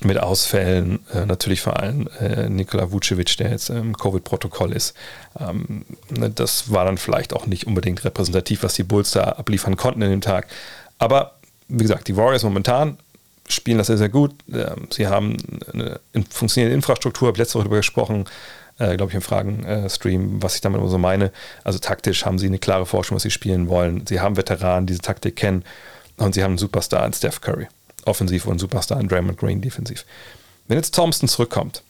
mit 0.02 0.18
Ausfällen, 0.18 1.00
äh, 1.12 1.26
natürlich 1.26 1.60
vor 1.60 1.78
allem 1.78 2.08
äh, 2.20 2.48
Nikola 2.48 2.90
Vucevic, 2.90 3.36
der 3.36 3.50
jetzt 3.50 3.68
im 3.68 3.96
Covid-Protokoll 3.96 4.72
ist. 4.72 4.94
Ähm, 5.38 5.84
ne, 6.08 6.30
das 6.30 6.72
war 6.72 6.86
dann 6.86 6.96
vielleicht 6.96 7.34
auch 7.34 7.46
nicht 7.46 7.66
unbedingt 7.66 8.02
repräsentativ, 8.04 8.62
was 8.62 8.74
die 8.74 8.82
Bulls 8.82 9.10
da 9.10 9.24
abliefern 9.24 9.76
konnten 9.76 10.00
in 10.00 10.10
dem 10.10 10.20
Tag. 10.22 10.46
Aber 10.98 11.34
wie 11.70 11.82
gesagt, 11.82 12.08
die 12.08 12.16
Warriors 12.16 12.42
momentan 12.42 12.98
spielen 13.48 13.78
das 13.78 13.88
sehr, 13.88 13.98
sehr 13.98 14.08
gut. 14.08 14.34
Ähm, 14.52 14.88
sie 14.90 15.06
haben 15.06 15.36
eine 15.72 16.00
funktionierende 16.30 16.74
Infrastruktur, 16.74 17.28
habe 17.28 17.38
letzte 17.38 17.54
Woche 17.54 17.64
darüber 17.64 17.78
gesprochen, 17.78 18.26
äh, 18.78 18.96
glaube 18.96 19.10
ich, 19.10 19.16
im 19.16 19.22
Fragen-Stream, 19.22 20.42
was 20.42 20.54
ich 20.56 20.60
damit 20.60 20.80
immer 20.80 20.88
so 20.88 20.98
meine. 20.98 21.32
Also 21.64 21.78
taktisch 21.78 22.24
haben 22.24 22.38
sie 22.38 22.46
eine 22.46 22.58
klare 22.58 22.86
Forschung, 22.86 23.16
was 23.16 23.22
sie 23.22 23.30
spielen 23.30 23.68
wollen. 23.68 24.06
Sie 24.06 24.20
haben 24.20 24.36
Veteranen, 24.36 24.86
die 24.86 24.92
diese 24.92 25.02
Taktik 25.02 25.36
kennen 25.36 25.64
und 26.16 26.34
sie 26.34 26.42
haben 26.42 26.52
einen 26.52 26.58
Superstar 26.58 27.04
in 27.06 27.12
Steph 27.12 27.40
Curry 27.40 27.66
offensiv 28.06 28.46
und 28.46 28.58
Superstar 28.58 29.00
in 29.00 29.08
Draymond 29.08 29.38
Green 29.38 29.60
defensiv. 29.60 30.06
Wenn 30.68 30.78
jetzt 30.78 30.94
Thompson 30.94 31.28
zurückkommt, 31.28 31.82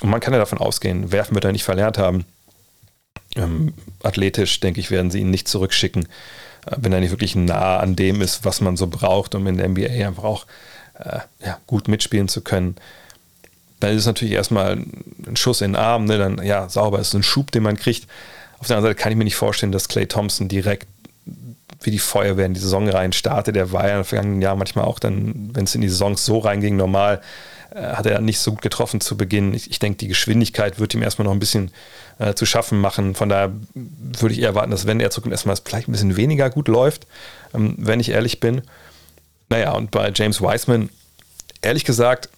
und 0.00 0.10
man 0.10 0.20
kann 0.20 0.32
ja 0.32 0.38
davon 0.38 0.58
ausgehen, 0.58 1.12
werfen 1.12 1.34
wird 1.34 1.44
er 1.44 1.52
nicht 1.52 1.64
verlernt 1.64 1.98
haben, 1.98 2.24
ähm, 3.36 3.74
athletisch, 4.02 4.60
denke 4.60 4.80
ich, 4.80 4.90
werden 4.90 5.10
sie 5.10 5.20
ihn 5.20 5.30
nicht 5.30 5.48
zurückschicken, 5.48 6.04
äh, 6.04 6.08
wenn 6.76 6.92
er 6.92 7.00
nicht 7.00 7.10
wirklich 7.10 7.36
nah 7.36 7.78
an 7.78 7.96
dem 7.96 8.20
ist, 8.20 8.44
was 8.44 8.60
man 8.60 8.76
so 8.76 8.86
braucht, 8.86 9.34
um 9.34 9.46
in 9.46 9.56
der 9.56 9.68
NBA 9.68 10.06
einfach 10.06 10.24
auch 10.24 10.46
äh, 10.98 11.20
ja, 11.44 11.58
gut 11.66 11.88
mitspielen 11.88 12.28
zu 12.28 12.40
können. 12.40 12.76
Dann 13.80 13.90
ist 13.90 14.00
es 14.00 14.06
natürlich 14.06 14.34
erstmal 14.34 14.78
ein 15.26 15.36
Schuss 15.36 15.60
in 15.60 15.72
den 15.72 15.76
Arm, 15.76 16.04
ne? 16.04 16.18
dann 16.18 16.42
ja, 16.44 16.68
sauber 16.68 17.00
ist 17.00 17.14
ein 17.14 17.22
Schub, 17.22 17.50
den 17.50 17.62
man 17.62 17.76
kriegt. 17.76 18.06
Auf 18.58 18.68
der 18.68 18.76
anderen 18.76 18.92
Seite 18.92 19.02
kann 19.02 19.12
ich 19.12 19.18
mir 19.18 19.24
nicht 19.24 19.36
vorstellen, 19.36 19.72
dass 19.72 19.88
Clay 19.88 20.06
Thompson 20.06 20.48
direkt 20.48 20.86
wie 21.82 21.90
die 21.90 21.98
Feuerwehr 21.98 22.46
in 22.46 22.54
die 22.54 22.60
Saison 22.60 22.88
rein 22.88 23.12
startet. 23.12 23.56
Der 23.56 23.72
war 23.72 23.86
ja 23.86 23.98
im 23.98 24.04
vergangenen 24.04 24.40
Jahr 24.40 24.56
manchmal 24.56 24.86
auch 24.86 24.98
dann, 24.98 25.50
wenn 25.52 25.64
es 25.64 25.74
in 25.74 25.82
die 25.82 25.88
Saison 25.88 26.16
so 26.16 26.38
reinging, 26.38 26.76
normal, 26.76 27.16
äh, 27.16 27.20
hat 27.74 28.06
er 28.06 28.20
nicht 28.20 28.38
so 28.38 28.52
gut 28.52 28.62
getroffen 28.62 29.00
zu 29.00 29.16
Beginn. 29.16 29.52
Ich, 29.54 29.70
ich 29.70 29.78
denke, 29.78 29.98
die 29.98 30.08
Geschwindigkeit 30.08 30.78
wird 30.78 30.94
ihm 30.94 31.02
erstmal 31.02 31.24
noch 31.24 31.32
ein 31.32 31.40
bisschen 31.40 31.70
äh, 32.18 32.34
zu 32.34 32.46
schaffen 32.46 32.80
machen. 32.80 33.14
Von 33.14 33.28
daher 33.28 33.52
würde 33.74 34.34
ich 34.34 34.40
eher 34.40 34.48
erwarten, 34.48 34.70
dass 34.70 34.86
wenn 34.86 35.00
er 35.00 35.10
zurückkommt, 35.10 35.32
erstmal 35.32 35.56
vielleicht 35.56 35.88
ein 35.88 35.92
bisschen 35.92 36.16
weniger 36.16 36.50
gut 36.50 36.68
läuft, 36.68 37.06
ähm, 37.52 37.74
wenn 37.78 38.00
ich 38.00 38.10
ehrlich 38.10 38.40
bin. 38.40 38.62
Naja, 39.48 39.72
und 39.72 39.90
bei 39.90 40.10
James 40.14 40.40
Wiseman, 40.40 40.90
ehrlich 41.62 41.84
gesagt, 41.84 42.28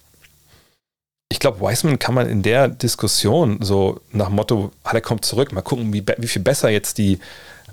ich 1.29 1.39
glaube, 1.39 1.59
Wiseman 1.59 1.99
kann 1.99 2.15
man 2.15 2.27
in 2.29 2.41
der 2.41 2.67
Diskussion 2.69 3.57
so 3.61 3.99
nach 4.11 4.29
Motto, 4.29 4.71
ah, 4.83 4.91
er 4.93 5.01
kommt 5.01 5.25
zurück, 5.25 5.51
mal 5.51 5.61
gucken, 5.61 5.93
wie, 5.93 6.03
wie 6.17 6.27
viel 6.27 6.41
besser 6.41 6.69
jetzt 6.69 6.97
die 6.97 7.19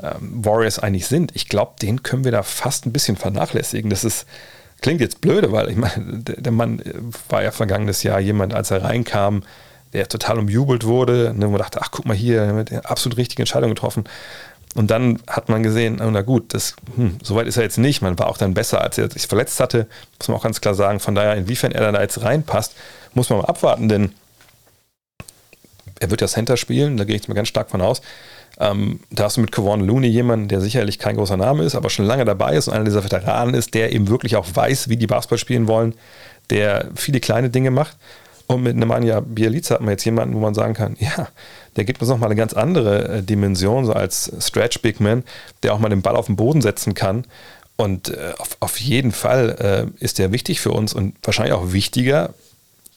ähm, 0.02 0.44
Warriors 0.44 0.80
eigentlich 0.80 1.06
sind. 1.06 1.34
Ich 1.34 1.48
glaube, 1.48 1.74
den 1.80 2.02
können 2.02 2.24
wir 2.24 2.32
da 2.32 2.42
fast 2.42 2.84
ein 2.84 2.92
bisschen 2.92 3.16
vernachlässigen. 3.16 3.90
Das 3.90 4.02
ist, 4.02 4.26
klingt 4.84 5.00
jetzt 5.00 5.22
blöde, 5.22 5.50
weil 5.50 5.70
ich 5.70 5.76
meine, 5.76 6.18
der, 6.18 6.42
der 6.42 6.52
Mann 6.52 6.82
war 7.30 7.42
ja 7.42 7.52
vergangenes 7.52 8.02
Jahr 8.02 8.20
jemand, 8.20 8.52
als 8.52 8.70
er 8.70 8.82
reinkam, 8.82 9.42
der 9.94 10.08
total 10.08 10.38
umjubelt 10.38 10.84
wurde. 10.84 11.32
Ne, 11.34 11.48
man 11.48 11.56
dachte, 11.56 11.80
ach 11.80 11.90
guck 11.90 12.04
mal 12.04 12.14
hier, 12.14 12.42
er 12.42 12.54
hat 12.54 12.70
eine 12.70 12.84
absolut 12.84 13.16
richtige 13.16 13.40
Entscheidung 13.40 13.70
getroffen. 13.70 14.04
Und 14.74 14.90
dann 14.90 15.22
hat 15.26 15.48
man 15.48 15.62
gesehen, 15.62 16.02
na 16.02 16.20
gut, 16.20 16.52
das, 16.52 16.76
hm, 16.96 17.16
so 17.22 17.34
weit 17.34 17.46
ist 17.46 17.56
er 17.56 17.62
jetzt 17.62 17.78
nicht. 17.78 18.02
Man 18.02 18.18
war 18.18 18.26
auch 18.26 18.36
dann 18.36 18.52
besser, 18.52 18.82
als 18.82 18.98
er 18.98 19.10
sich 19.10 19.26
verletzt 19.26 19.58
hatte, 19.58 19.86
muss 20.18 20.28
man 20.28 20.36
auch 20.36 20.42
ganz 20.42 20.60
klar 20.60 20.74
sagen. 20.74 21.00
Von 21.00 21.14
daher, 21.14 21.34
inwiefern 21.34 21.72
er 21.72 21.90
da 21.90 22.02
jetzt 22.02 22.20
reinpasst, 22.20 22.74
muss 23.14 23.30
man 23.30 23.38
mal 23.38 23.46
abwarten, 23.46 23.88
denn 23.88 24.12
er 25.98 26.10
wird 26.10 26.20
ja 26.20 26.26
Center 26.26 26.58
spielen, 26.58 26.98
da 26.98 27.04
gehe 27.04 27.16
ich 27.16 27.26
mal 27.26 27.34
ganz 27.34 27.48
stark 27.48 27.70
von 27.70 27.80
aus. 27.80 28.02
Ähm, 28.60 29.00
da 29.10 29.24
hast 29.24 29.36
du 29.36 29.40
mit 29.40 29.52
Kevon 29.52 29.80
Looney 29.80 30.06
jemanden, 30.06 30.48
der 30.48 30.60
sicherlich 30.60 30.98
kein 30.98 31.16
großer 31.16 31.36
Name 31.36 31.64
ist, 31.64 31.74
aber 31.74 31.90
schon 31.90 32.04
lange 32.04 32.24
dabei 32.24 32.56
ist 32.56 32.68
und 32.68 32.74
einer 32.74 32.84
dieser 32.84 33.02
Veteranen 33.02 33.54
ist, 33.54 33.74
der 33.74 33.92
eben 33.92 34.08
wirklich 34.08 34.36
auch 34.36 34.46
weiß, 34.52 34.88
wie 34.88 34.96
die 34.96 35.06
Basketball 35.06 35.38
spielen 35.38 35.66
wollen, 35.66 35.94
der 36.50 36.88
viele 36.94 37.20
kleine 37.20 37.50
Dinge 37.50 37.70
macht. 37.70 37.96
Und 38.46 38.62
mit 38.62 38.76
Nemanja 38.76 39.20
Bielica 39.20 39.74
hat 39.74 39.80
man 39.80 39.90
jetzt 39.90 40.04
jemanden, 40.04 40.34
wo 40.34 40.38
man 40.38 40.54
sagen 40.54 40.74
kann, 40.74 40.96
ja, 41.00 41.28
der 41.76 41.84
gibt 41.84 42.00
uns 42.02 42.10
nochmal 42.10 42.28
eine 42.28 42.36
ganz 42.36 42.52
andere 42.52 43.08
äh, 43.08 43.22
Dimension, 43.22 43.86
so 43.86 43.92
als 43.92 44.30
Stretch 44.40 44.80
Big 44.80 45.00
Man, 45.00 45.24
der 45.62 45.74
auch 45.74 45.78
mal 45.78 45.88
den 45.88 46.02
Ball 46.02 46.14
auf 46.14 46.26
den 46.26 46.36
Boden 46.36 46.60
setzen 46.60 46.94
kann. 46.94 47.24
Und 47.76 48.10
äh, 48.10 48.34
auf, 48.38 48.56
auf, 48.60 48.78
jeden 48.78 49.10
Fall 49.10 49.90
äh, 49.98 50.04
ist 50.04 50.18
der 50.18 50.30
wichtig 50.30 50.60
für 50.60 50.70
uns 50.70 50.94
und 50.94 51.16
wahrscheinlich 51.24 51.54
auch 51.54 51.72
wichtiger, 51.72 52.34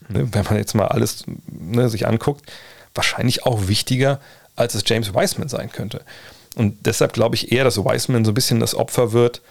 ne, 0.09 0.27
wenn 0.31 0.43
man 0.43 0.57
jetzt 0.57 0.75
mal 0.75 0.87
alles 0.87 1.23
ne, 1.47 1.89
sich 1.89 2.07
anguckt, 2.07 2.43
wahrscheinlich 2.93 3.45
auch 3.45 3.67
wichtiger 3.67 4.19
als 4.57 4.75
es 4.75 4.83
James 4.85 5.13
Wiseman 5.13 5.47
sein 5.47 5.71
könnte. 5.71 6.01
Und 6.55 6.85
deshalb 6.85 7.13
glaube 7.13 7.35
ich 7.35 7.51
eher, 7.51 7.63
dass 7.63 7.77
Wiseman 7.77 8.25
so 8.25 8.31
ein 8.31 8.35
bisschen 8.35 8.59
das 8.59 8.75
Opfer 8.75 9.13
wird, 9.13 9.41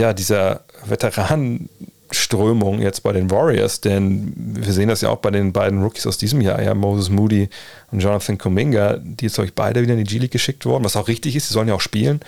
ja, 0.00 0.12
dieser 0.12 0.64
Veteranenströmung 0.84 2.80
jetzt 2.80 3.02
bei 3.02 3.12
den 3.12 3.30
Warriors, 3.30 3.80
denn 3.80 4.32
wir 4.36 4.72
sehen 4.72 4.88
das 4.88 5.00
ja 5.00 5.10
auch 5.10 5.18
bei 5.18 5.30
den 5.30 5.52
beiden 5.52 5.82
Rookies 5.82 6.06
aus 6.06 6.18
diesem 6.18 6.40
Jahr, 6.40 6.62
ja, 6.62 6.74
Moses 6.74 7.10
Moody 7.10 7.48
und 7.90 8.00
Jonathan 8.00 8.38
Kuminga, 8.38 8.98
die 8.98 9.26
jetzt 9.26 9.38
euch 9.38 9.54
beide 9.54 9.82
wieder 9.82 9.94
in 9.94 10.04
die 10.04 10.10
G-League 10.10 10.30
geschickt 10.30 10.64
wurden, 10.64 10.84
was 10.84 10.96
auch 10.96 11.08
richtig 11.08 11.36
ist, 11.36 11.48
sie 11.48 11.54
sollen 11.54 11.68
ja 11.68 11.74
auch 11.74 11.80
spielen. 11.80 12.20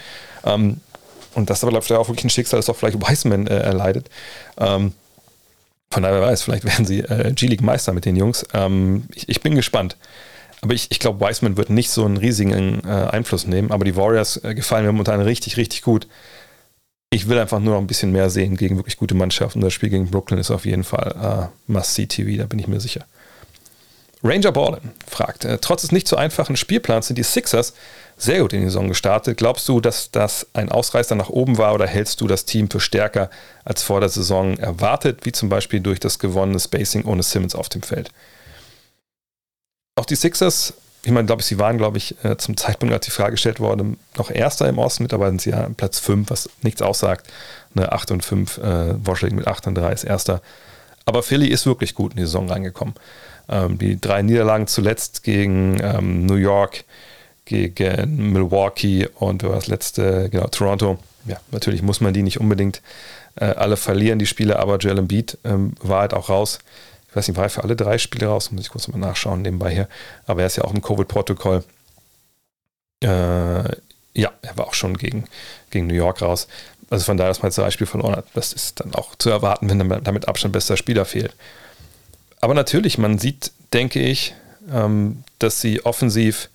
Ähm, 0.45 0.81
und 1.35 1.49
das 1.49 1.63
aber, 1.63 1.71
glaube 1.71 1.85
ich, 1.87 1.93
auch 1.93 2.09
wirklich 2.09 2.25
ein 2.25 2.31
Schicksal, 2.31 2.59
das 2.59 2.69
auch 2.69 2.77
vielleicht 2.77 3.01
Wiseman 3.01 3.47
äh, 3.47 3.59
erleidet. 3.59 4.11
Ähm, 4.59 4.93
von 5.91 6.03
daher 6.03 6.21
wer 6.21 6.29
weiß, 6.29 6.43
vielleicht 6.43 6.65
werden 6.65 6.87
sie 6.87 7.01
äh, 7.01 7.33
G-League-Meister 7.33 7.93
mit 7.93 8.05
den 8.05 8.17
Jungs. 8.17 8.47
Ähm, 8.55 9.05
ich, 9.15 9.29
ich, 9.29 9.41
bin 9.41 9.55
gespannt. 9.55 9.97
Aber 10.63 10.75
ich, 10.75 10.87
ich 10.91 11.01
glaube, 11.01 11.21
Wiseman 11.27 11.57
wird 11.57 11.71
nicht 11.71 11.91
so 11.91 12.05
einen 12.05 12.17
riesigen 12.17 12.83
äh, 12.85 12.89
Einfluss 12.89 13.47
nehmen. 13.47 13.73
Aber 13.73 13.85
die 13.85 13.97
Warriors 13.97 14.43
äh, 14.45 14.55
gefallen 14.55 14.87
mir 14.87 14.93
momentan 14.93 15.21
richtig, 15.21 15.57
richtig 15.57 15.83
gut. 15.83 16.07
Ich 17.11 17.29
will 17.29 17.39
einfach 17.39 17.59
nur 17.59 17.75
noch 17.75 17.81
ein 17.81 17.89
bisschen 17.89 18.13
mehr 18.13 18.31
sehen 18.31 18.57
gegen 18.57 18.77
wirklich 18.77 18.97
gute 18.97 19.15
Mannschaften. 19.15 19.61
Das 19.61 19.75
Spiel 19.75 19.91
gegen 19.91 20.11
Brooklyn 20.11 20.39
ist 20.39 20.51
auf 20.51 20.65
jeden 20.65 20.85
Fall 20.85 21.51
äh, 21.51 21.71
Must-See-TV, 21.71 22.39
da 22.39 22.47
bin 22.47 22.59
ich 22.59 22.69
mir 22.69 22.81
sicher. 22.81 23.05
Ranger 24.25 24.53
Ballin 24.53 24.93
fragt, 25.07 25.45
äh, 25.45 25.59
trotz 25.59 25.83
des 25.83 25.91
nicht 25.91 26.07
so 26.07 26.17
einfachen 26.17 26.57
Spielplans 26.57 27.09
sind 27.09 27.17
die 27.17 27.25
Sixers 27.25 27.75
sehr 28.17 28.41
gut 28.41 28.53
in 28.53 28.61
die 28.61 28.67
Saison 28.67 28.87
gestartet. 28.87 29.37
Glaubst 29.37 29.69
du, 29.69 29.81
dass 29.81 30.13
das 30.13 30.47
ein 30.53 30.71
Ausreißer 30.71 31.17
nach 31.17 31.29
oben 31.29 31.59
war 31.59 31.75
oder 31.75 31.89
hältst 31.89 32.21
du 32.21 32.29
das 32.29 32.45
Team 32.45 32.71
für 32.71 32.79
stärker 32.79 33.31
als 33.65 33.83
vor 33.83 33.99
der 33.99 34.09
Saison 34.09 34.57
erwartet, 34.59 35.25
wie 35.25 35.33
zum 35.33 35.49
Beispiel 35.49 35.81
durch 35.81 35.99
das 35.99 36.21
gewonnene 36.21 36.61
Spacing 36.61 37.05
ohne 37.05 37.25
Simmons 37.25 37.57
auf 37.57 37.69
dem 37.69 37.83
Feld? 37.83 38.13
Auch 39.97 40.07
die 40.07 40.17
Sixers, 40.17 40.75
ich 41.05 41.11
meine, 41.11 41.27
glaube 41.27 41.43
ich, 41.43 41.47
sie 41.47 41.59
waren, 41.59 41.77
glaube 41.77 41.99
ich, 41.99 42.17
äh, 42.25 42.37
zum 42.37 42.57
Zeitpunkt, 42.57 42.95
als 42.95 43.05
die 43.05 43.11
Frage 43.11 43.33
gestellt 43.33 43.61
wurde, 43.61 43.97
noch 44.17 44.31
Erster 44.31 44.69
im 44.69 44.79
Osten. 44.79 45.03
Mittlerweile 45.03 45.31
sind 45.33 45.43
sie 45.43 45.51
ja 45.51 45.69
Platz 45.77 45.99
5, 45.99 46.31
was 46.31 46.49
nichts 46.63 46.81
aussagt. 46.81 47.27
Eine 47.75 47.93
8 47.93 48.11
und 48.13 48.25
5, 48.25 48.59
äh, 48.59 49.07
Washington 49.07 49.37
mit 49.37 49.47
8 49.47 49.67
und 49.67 49.75
3 49.75 49.93
ist 49.93 50.05
Erster. 50.05 50.41
Aber 51.05 51.23
Philly 51.23 51.49
ist 51.49 51.67
wirklich 51.67 51.95
gut 51.95 52.13
in 52.13 52.19
die 52.19 52.23
Saison 52.23 52.49
reingekommen. 52.49 52.95
Ähm, 53.49 53.77
die 53.79 54.01
drei 54.01 54.23
Niederlagen 54.23 54.67
zuletzt 54.67 55.25
gegen 55.25 55.79
ähm, 55.83 56.27
New 56.27 56.37
York, 56.37 56.85
gegen 57.45 58.33
Milwaukee 58.33 59.09
und 59.17 59.43
das 59.43 59.67
letzte, 59.67 60.31
genau, 60.31 60.47
Toronto. 60.47 60.99
Ja, 61.27 61.39
natürlich 61.51 61.83
muss 61.83 62.01
man 62.01 62.15
die 62.15 62.23
nicht 62.23 62.41
unbedingt 62.41 62.81
äh, 63.37 63.47
alle 63.47 63.77
verlieren, 63.77 64.19
die 64.19 64.27
Spiele, 64.27 64.59
aber 64.59 64.79
Joel 64.79 64.99
Embiid 64.99 65.39
ähm, 65.45 65.75
war 65.83 66.01
halt 66.01 66.15
auch 66.15 66.29
raus. 66.29 66.61
Ich 67.13 67.17
weiß 67.17 67.29
nicht, 67.29 67.37
war 67.37 67.45
er 67.45 67.51
für 67.51 67.63
alle 67.63 67.77
drei 67.77 67.99
Spiele 67.99 68.27
raus? 68.27 68.51
Muss 68.51 68.63
ich 68.63 68.71
kurz 68.71 68.89
mal 68.89 68.97
nachschauen 68.97 69.43
nebenbei 69.43 69.71
hier. 69.71 69.87
Aber 70.27 70.41
er 70.41 70.47
ist 70.47 70.57
ja 70.57 70.65
auch 70.65 70.73
im 70.73 70.81
Covid-Protokoll. 70.81 71.63
Äh, 73.03 73.09
ja, 73.09 74.33
er 74.41 74.57
war 74.57 74.67
auch 74.67 74.73
schon 74.73 74.97
gegen, 74.97 75.25
gegen 75.69 75.89
New 75.89 75.95
York 75.95 76.23
raus. 76.23 76.49
Also 76.89 77.05
von 77.05 77.19
daher, 77.19 77.29
dass 77.29 77.43
man 77.43 77.51
jetzt 77.51 77.59
drei 77.59 77.71
Spiele 77.71 77.87
verloren 77.87 78.17
hat, 78.17 78.25
das 78.33 78.55
ist 78.55 78.81
dann 78.81 78.95
auch 78.95 79.15
zu 79.17 79.29
erwarten, 79.29 79.69
wenn 79.69 80.03
damit 80.03 80.27
Abstand 80.27 80.55
bester 80.55 80.79
Spieler 80.79 81.05
fehlt. 81.05 81.35
Aber 82.41 82.55
natürlich, 82.55 82.97
man 82.97 83.19
sieht, 83.19 83.53
denke 83.75 84.01
ich, 84.01 84.35
ähm, 84.73 85.23
dass 85.39 85.61
sie 85.61 85.85
offensiv 85.85 86.49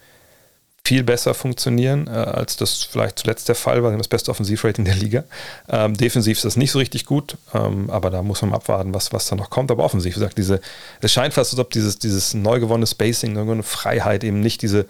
viel 0.87 1.03
besser 1.03 1.33
funktionieren, 1.33 2.07
äh, 2.07 2.11
als 2.11 2.55
das 2.55 2.81
vielleicht 2.83 3.19
zuletzt 3.19 3.49
der 3.49 3.55
Fall 3.55 3.83
war. 3.83 3.95
Das 3.97 4.07
beste 4.07 4.31
Offensivrating 4.31 4.85
der 4.85 4.95
Liga. 4.95 5.25
Ähm, 5.67 5.97
defensiv 5.97 6.37
ist 6.37 6.45
das 6.45 6.55
nicht 6.55 6.71
so 6.71 6.79
richtig 6.79 7.05
gut, 7.05 7.35
ähm, 7.53 7.89
aber 7.89 8.09
da 8.09 8.23
muss 8.23 8.41
man 8.41 8.53
abwarten, 8.53 8.93
was, 8.93 9.11
was 9.11 9.27
da 9.27 9.35
noch 9.35 9.49
kommt. 9.49 9.69
Aber 9.69 9.83
offensiv, 9.83 10.15
wie 10.15 10.19
gesagt, 10.19 10.37
diese, 10.37 10.61
es 11.01 11.11
scheint 11.11 11.33
fast, 11.33 11.51
als 11.51 11.59
ob 11.59 11.71
dieses, 11.71 11.99
dieses 11.99 12.33
neu 12.33 12.61
gewonnene 12.61 12.87
Spacing, 12.87 13.37
eine 13.37 13.63
Freiheit, 13.63 14.23
eben 14.23 14.39
nicht 14.39 14.61
diese 14.61 14.85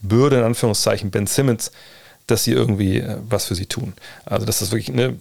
Bürde, 0.00 0.38
in 0.38 0.44
Anführungszeichen, 0.44 1.10
Ben 1.10 1.26
Simmons, 1.26 1.70
dass 2.26 2.44
sie 2.44 2.52
irgendwie 2.52 3.00
äh, 3.00 3.18
was 3.28 3.44
für 3.44 3.54
sie 3.54 3.66
tun. 3.66 3.92
Also, 4.24 4.46
dass 4.46 4.60
das 4.60 4.72
wirklich 4.72 4.88
ne, 4.88 5.16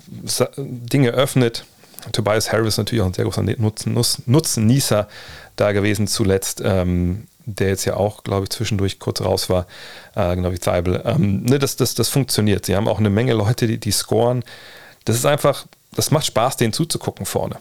Dinge 0.56 1.10
öffnet. 1.10 1.66
Tobias 2.14 2.54
Harris 2.54 2.78
natürlich 2.78 3.02
auch 3.02 3.08
ein 3.08 3.14
sehr 3.14 3.26
großer 3.26 3.44
Nutzen, 3.44 4.02
Nutznießer 4.26 5.10
da 5.58 5.72
gewesen 5.74 6.08
zuletzt. 6.08 6.62
Ähm, 6.64 7.28
der 7.46 7.70
jetzt 7.70 7.86
ja 7.86 7.96
auch, 7.96 8.24
glaube 8.24 8.44
ich, 8.44 8.50
zwischendurch 8.50 9.00
kurz 9.00 9.22
raus 9.22 9.50
war, 9.50 9.68
äh, 10.16 10.36
genau 10.36 10.52
wie 10.52 10.60
Zeibel. 10.60 11.02
Ähm, 11.06 11.44
ne, 11.44 11.60
das, 11.60 11.76
das, 11.76 11.96
das 11.96 12.10
funktioniert. 12.10 12.66
Sie 12.66 12.76
haben 12.76 12.88
auch 12.88 13.00
eine 13.00 13.10
Menge 13.10 13.34
Leute, 13.34 13.68
die, 13.68 13.78
die 13.78 13.92
scoren. 13.92 14.44
Das 15.06 15.16
ist 15.16 15.26
einfach, 15.26 15.66
das 15.96 16.12
macht 16.12 16.26
Spaß, 16.26 16.58
denen 16.58 16.74
zuzugucken 16.74 17.26
vorne. 17.26 17.58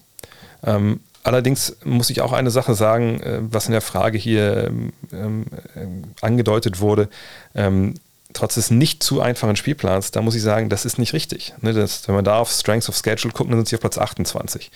Ähm, 0.64 1.00
allerdings 1.22 1.76
muss 1.84 2.10
ich 2.10 2.20
auch 2.20 2.32
eine 2.32 2.50
Sache 2.50 2.74
sagen, 2.74 3.20
äh, 3.20 3.38
was 3.40 3.66
in 3.66 3.72
der 3.72 3.80
Frage 3.80 4.18
hier 4.18 4.66
ähm, 4.66 4.92
ähm 5.12 6.04
angedeutet 6.20 6.80
wurde. 6.80 7.08
Ähm, 7.54 7.94
trotz 8.32 8.54
des 8.54 8.70
nicht 8.70 9.02
zu 9.02 9.20
einfachen 9.20 9.56
Spielplans, 9.56 10.10
da 10.10 10.22
muss 10.22 10.34
ich 10.34 10.42
sagen, 10.42 10.68
das 10.68 10.84
ist 10.84 10.98
nicht 10.98 11.12
richtig. 11.12 11.54
Ne, 11.60 11.72
das, 11.72 12.06
wenn 12.06 12.14
man 12.14 12.24
da 12.24 12.38
auf 12.38 12.50
Strengths 12.50 12.88
of 12.88 12.96
Schedule 12.96 13.32
guckt, 13.32 13.50
dann 13.50 13.58
sind 13.58 13.68
sie 13.68 13.76
auf 13.76 13.80
Platz 13.80 13.98
28. 13.98 14.70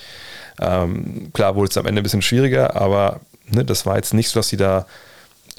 Ähm, 0.60 1.30
klar 1.32 1.54
wurde 1.54 1.68
es 1.70 1.76
am 1.76 1.86
Ende 1.86 2.00
ein 2.00 2.02
bisschen 2.02 2.22
schwieriger, 2.22 2.76
aber 2.76 3.20
ne, 3.46 3.64
das 3.64 3.87
war 3.87 3.96
jetzt 3.96 4.14
nicht 4.14 4.28
so, 4.28 4.38
dass 4.38 4.48
sie 4.48 4.57
da 4.57 4.87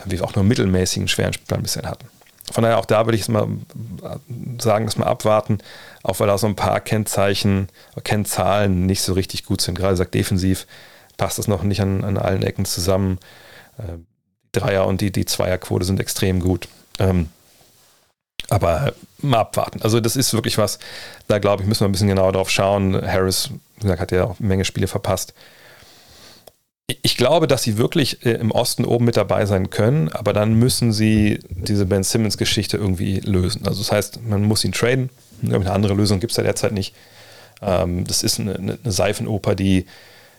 wie 0.05 0.19
auch 0.21 0.35
nur 0.35 0.43
mittelmäßigen 0.43 1.07
schweren 1.07 1.33
Spielplan 1.33 1.63
bisher 1.63 1.83
hatten. 1.83 2.07
Von 2.51 2.63
daher 2.63 2.77
auch 2.77 2.85
da 2.85 3.05
würde 3.05 3.17
ich 3.17 3.27
mal 3.27 3.47
sagen, 4.59 4.85
dass 4.85 4.97
wir 4.97 5.07
abwarten, 5.07 5.59
auch 6.03 6.19
weil 6.19 6.27
da 6.27 6.37
so 6.37 6.47
ein 6.47 6.55
paar 6.55 6.79
Kennzeichen, 6.79 7.69
Kennzahlen 8.03 8.85
nicht 8.85 9.01
so 9.01 9.13
richtig 9.13 9.45
gut 9.45 9.61
sind. 9.61 9.75
Gerade 9.75 9.95
sagt 9.95 10.13
defensiv 10.13 10.67
passt 11.17 11.39
das 11.39 11.47
noch 11.47 11.63
nicht 11.63 11.81
an, 11.81 12.03
an 12.03 12.17
allen 12.17 12.43
Ecken 12.43 12.65
zusammen. 12.65 13.19
Äh, 13.77 13.97
die 14.53 14.59
Dreier- 14.59 14.85
und 14.85 15.01
die, 15.01 15.11
die 15.11 15.25
Zweierquote 15.25 15.85
sind 15.85 15.99
extrem 15.99 16.39
gut. 16.39 16.67
Ähm, 16.99 17.29
aber 18.49 18.93
mal 19.19 19.39
abwarten. 19.39 19.81
Also 19.81 19.99
das 19.99 20.15
ist 20.15 20.33
wirklich 20.33 20.57
was, 20.57 20.77
da 21.27 21.39
glaube 21.39 21.63
ich, 21.63 21.69
müssen 21.69 21.81
wir 21.81 21.89
ein 21.89 21.93
bisschen 21.93 22.09
genauer 22.09 22.33
drauf 22.33 22.49
schauen. 22.49 22.95
Harris, 22.95 23.49
wie 23.77 23.81
gesagt, 23.81 24.01
hat 24.01 24.11
ja 24.11 24.25
auch 24.25 24.39
eine 24.39 24.47
Menge 24.47 24.65
Spiele 24.65 24.87
verpasst 24.87 25.33
ich 26.87 27.17
glaube, 27.17 27.47
dass 27.47 27.63
sie 27.63 27.77
wirklich 27.77 28.25
äh, 28.25 28.33
im 28.33 28.51
Osten 28.51 28.85
oben 28.85 29.05
mit 29.05 29.17
dabei 29.17 29.45
sein 29.45 29.69
können, 29.69 30.09
aber 30.09 30.33
dann 30.33 30.53
müssen 30.53 30.91
sie 30.91 31.39
diese 31.49 31.85
Ben 31.85 32.03
Simmons-Geschichte 32.03 32.77
irgendwie 32.77 33.19
lösen. 33.21 33.65
Also 33.65 33.79
das 33.79 33.91
heißt, 33.91 34.23
man 34.23 34.43
muss 34.43 34.63
ihn 34.63 34.71
traden. 34.71 35.09
Eine 35.43 35.71
andere 35.71 35.95
Lösung 35.95 36.19
gibt 36.19 36.31
es 36.31 36.37
ja 36.37 36.43
derzeit 36.43 36.73
nicht. 36.73 36.93
Ähm, 37.61 38.05
das 38.05 38.21
ist 38.21 38.39
eine, 38.39 38.77
Seifenoper, 38.83 39.55
die, 39.55 39.85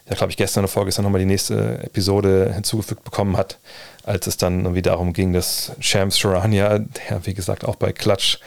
ja, 0.08 0.14
glaube 0.14 0.30
ich, 0.30 0.36
gestern 0.36 0.60
oder 0.64 0.68
vorgestern 0.68 1.04
nochmal 1.04 1.18
die 1.18 1.26
nächste 1.26 1.82
Episode 1.82 2.52
hinzugefügt 2.54 3.02
bekommen 3.02 3.36
hat, 3.36 3.58
als 4.04 4.28
es 4.28 4.36
dann 4.36 4.60
irgendwie 4.60 4.82
darum 4.82 5.12
ging, 5.12 5.32
dass 5.32 5.72
Shams 5.80 6.16
Charania, 6.16 6.78
der 6.78 7.26
wie 7.26 7.34
gesagt 7.34 7.64
auch 7.64 7.74
bei 7.74 7.92
Clutch 7.92 8.38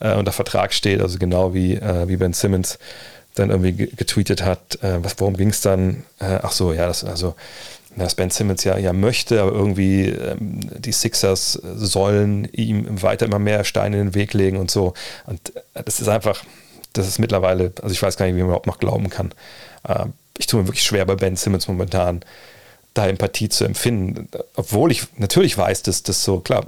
äh, 0.00 0.14
unter 0.14 0.32
Vertrag 0.32 0.74
steht, 0.74 1.00
also 1.00 1.18
genau 1.18 1.54
wie, 1.54 1.76
äh, 1.76 2.06
wie 2.06 2.18
Ben 2.18 2.34
Simmons, 2.34 2.78
dann 3.36 3.50
irgendwie 3.50 3.72
getweetet 3.72 4.42
hat, 4.42 4.82
äh, 4.82 5.02
was, 5.04 5.14
worum 5.18 5.36
ging 5.36 5.50
es 5.50 5.60
dann? 5.60 6.04
Äh, 6.18 6.40
ach 6.42 6.52
so, 6.52 6.72
ja, 6.72 6.86
das, 6.86 7.04
also, 7.04 7.36
dass 7.96 8.14
Ben 8.14 8.30
Simmons 8.30 8.64
ja, 8.64 8.76
ja 8.76 8.92
möchte, 8.92 9.40
aber 9.40 9.52
irgendwie 9.52 10.08
ähm, 10.08 10.60
die 10.78 10.92
Sixers 10.92 11.52
sollen 11.52 12.46
ihm 12.52 13.02
weiter 13.02 13.26
immer 13.26 13.38
mehr 13.38 13.64
Steine 13.64 13.98
in 13.98 14.08
den 14.08 14.14
Weg 14.14 14.34
legen 14.34 14.58
und 14.58 14.70
so. 14.70 14.94
Und 15.26 15.54
äh, 15.56 15.82
das 15.84 16.00
ist 16.00 16.08
einfach, 16.08 16.42
das 16.92 17.06
ist 17.06 17.18
mittlerweile, 17.18 17.72
also 17.82 17.92
ich 17.92 18.02
weiß 18.02 18.16
gar 18.16 18.26
nicht, 18.26 18.34
wie 18.34 18.40
man 18.40 18.48
überhaupt 18.48 18.66
noch 18.66 18.78
glauben 18.78 19.08
kann. 19.08 19.32
Äh, 19.86 20.06
ich 20.38 20.46
tue 20.46 20.60
mir 20.60 20.68
wirklich 20.68 20.84
schwer 20.84 21.06
bei 21.06 21.14
Ben 21.14 21.36
Simmons 21.36 21.68
momentan 21.68 22.22
da 22.94 23.06
Empathie 23.06 23.50
zu 23.50 23.64
empfinden, 23.64 24.28
obwohl 24.54 24.90
ich 24.90 25.06
natürlich 25.18 25.56
weiß, 25.58 25.82
dass 25.82 26.02
das 26.02 26.24
so, 26.24 26.40
klar, 26.40 26.64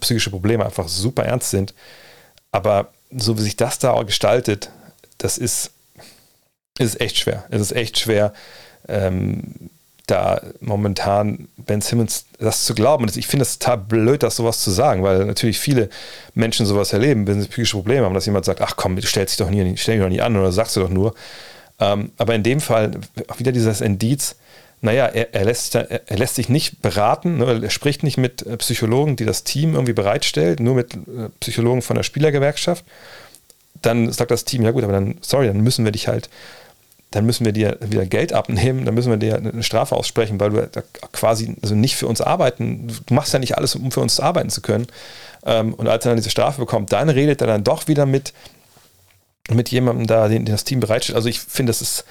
psychische 0.00 0.28
Probleme 0.28 0.64
einfach 0.64 0.88
super 0.88 1.24
ernst 1.24 1.50
sind, 1.50 1.72
aber 2.52 2.88
so 3.16 3.38
wie 3.38 3.42
sich 3.42 3.56
das 3.56 3.78
da 3.78 4.02
gestaltet, 4.02 4.70
das 5.16 5.38
ist 5.38 5.70
es 6.80 6.94
ist 6.94 7.00
echt 7.00 7.18
schwer. 7.18 7.44
Es 7.50 7.60
ist 7.60 7.72
echt 7.72 7.98
schwer, 7.98 8.32
ähm, 8.88 9.70
da 10.06 10.40
momentan 10.60 11.48
Ben 11.56 11.80
Simmons 11.80 12.24
das 12.38 12.64
zu 12.64 12.74
glauben. 12.74 13.04
Und 13.04 13.16
ich 13.16 13.26
finde 13.26 13.44
es 13.44 13.58
total 13.58 13.78
blöd, 13.78 14.22
das 14.22 14.36
sowas 14.36 14.60
zu 14.60 14.70
sagen, 14.70 15.02
weil 15.02 15.24
natürlich 15.26 15.58
viele 15.58 15.88
Menschen 16.34 16.66
sowas 16.66 16.92
erleben, 16.92 17.26
wenn 17.26 17.40
sie 17.40 17.48
psychische 17.48 17.76
Probleme 17.76 18.04
haben, 18.06 18.14
dass 18.14 18.26
jemand 18.26 18.44
sagt, 18.44 18.60
ach 18.60 18.76
komm, 18.76 18.96
du 18.96 19.06
stellst 19.06 19.38
dich 19.38 19.44
doch 19.46 19.50
nie, 19.50 19.76
stell 19.76 19.96
dich 19.96 20.04
doch 20.04 20.10
nie 20.10 20.20
an 20.20 20.36
oder 20.36 20.50
sagst 20.52 20.76
du 20.76 20.80
doch 20.80 20.88
nur. 20.88 21.14
Ähm, 21.78 22.12
aber 22.16 22.34
in 22.34 22.42
dem 22.42 22.60
Fall 22.60 22.92
auch 23.28 23.38
wieder 23.38 23.52
dieses 23.52 23.80
Indiz, 23.80 24.36
naja, 24.80 25.06
er, 25.06 25.34
er, 25.34 25.44
lässt, 25.44 25.74
er 25.74 26.16
lässt 26.16 26.36
sich 26.36 26.48
nicht 26.48 26.80
beraten, 26.80 27.38
ne, 27.38 27.60
er 27.62 27.70
spricht 27.70 28.02
nicht 28.02 28.16
mit 28.16 28.42
äh, 28.46 28.56
Psychologen, 28.56 29.16
die 29.16 29.26
das 29.26 29.44
Team 29.44 29.74
irgendwie 29.74 29.92
bereitstellt, 29.92 30.60
nur 30.60 30.74
mit 30.74 30.94
äh, 30.94 31.28
Psychologen 31.40 31.82
von 31.82 31.96
der 31.96 32.02
Spielergewerkschaft. 32.02 32.84
Dann 33.82 34.10
sagt 34.10 34.30
das 34.30 34.44
Team, 34.44 34.62
ja 34.62 34.70
gut, 34.70 34.82
aber 34.82 34.94
dann, 34.94 35.18
sorry, 35.20 35.46
dann 35.46 35.60
müssen 35.60 35.84
wir 35.84 35.92
dich 35.92 36.08
halt 36.08 36.30
dann 37.10 37.26
müssen 37.26 37.44
wir 37.44 37.52
dir 37.52 37.78
wieder 37.80 38.06
Geld 38.06 38.32
abnehmen, 38.32 38.84
dann 38.84 38.94
müssen 38.94 39.10
wir 39.10 39.16
dir 39.16 39.36
eine 39.36 39.62
Strafe 39.62 39.96
aussprechen, 39.96 40.38
weil 40.38 40.50
du 40.50 40.68
quasi 41.12 41.56
also 41.60 41.74
nicht 41.74 41.96
für 41.96 42.06
uns 42.06 42.20
arbeiten, 42.20 42.88
du 42.88 43.14
machst 43.14 43.32
ja 43.32 43.40
nicht 43.40 43.58
alles, 43.58 43.74
um 43.74 43.90
für 43.90 44.00
uns 44.00 44.20
arbeiten 44.20 44.50
zu 44.50 44.60
können. 44.60 44.86
Ähm, 45.44 45.74
und 45.74 45.88
als 45.88 46.04
er 46.04 46.10
dann 46.10 46.18
diese 46.18 46.30
Strafe 46.30 46.60
bekommt, 46.60 46.92
dann 46.92 47.08
redet 47.08 47.40
er 47.40 47.48
dann 47.48 47.64
doch 47.64 47.88
wieder 47.88 48.06
mit, 48.06 48.32
mit 49.50 49.70
jemandem 49.70 50.06
da, 50.06 50.28
den, 50.28 50.44
den 50.44 50.54
das 50.54 50.64
Team 50.64 50.80
bereitstellt. 50.80 51.16
Also 51.16 51.28
ich 51.28 51.40
finde, 51.40 51.70
das 51.70 51.82
ist, 51.82 52.04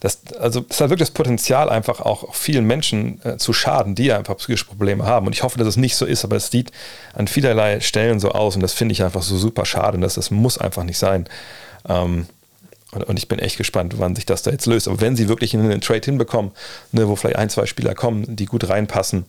das, 0.00 0.20
also 0.38 0.64
es 0.68 0.80
hat 0.80 0.90
wirklich 0.90 1.08
das 1.08 1.14
Potenzial, 1.14 1.68
einfach 1.68 2.00
auch 2.00 2.32
vielen 2.34 2.66
Menschen 2.66 3.20
äh, 3.24 3.38
zu 3.38 3.52
schaden, 3.52 3.96
die 3.96 4.12
einfach 4.12 4.36
psychische 4.36 4.66
Probleme 4.66 5.04
haben. 5.04 5.26
Und 5.26 5.32
ich 5.32 5.42
hoffe, 5.42 5.58
dass 5.58 5.66
es 5.66 5.76
nicht 5.76 5.96
so 5.96 6.06
ist, 6.06 6.24
aber 6.24 6.36
es 6.36 6.50
sieht 6.52 6.70
an 7.14 7.26
vielerlei 7.26 7.80
Stellen 7.80 8.20
so 8.20 8.30
aus 8.30 8.54
und 8.54 8.62
das 8.62 8.74
finde 8.74 8.92
ich 8.92 9.02
einfach 9.02 9.22
so 9.22 9.36
super 9.36 9.64
schade 9.64 9.96
und 9.96 10.02
das, 10.02 10.14
das 10.14 10.30
muss 10.30 10.58
einfach 10.58 10.84
nicht 10.84 10.98
sein. 10.98 11.28
Ähm, 11.88 12.26
und 12.92 13.18
ich 13.18 13.26
bin 13.26 13.40
echt 13.40 13.58
gespannt, 13.58 13.94
wann 13.98 14.14
sich 14.14 14.26
das 14.26 14.42
da 14.42 14.52
jetzt 14.52 14.66
löst. 14.66 14.86
Aber 14.86 15.00
wenn 15.00 15.16
sie 15.16 15.28
wirklich 15.28 15.54
einen 15.54 15.80
Trade 15.80 16.04
hinbekommen, 16.04 16.52
ne, 16.92 17.08
wo 17.08 17.16
vielleicht 17.16 17.36
ein, 17.36 17.50
zwei 17.50 17.66
Spieler 17.66 17.94
kommen, 17.94 18.36
die 18.36 18.46
gut 18.46 18.68
reinpassen, 18.68 19.24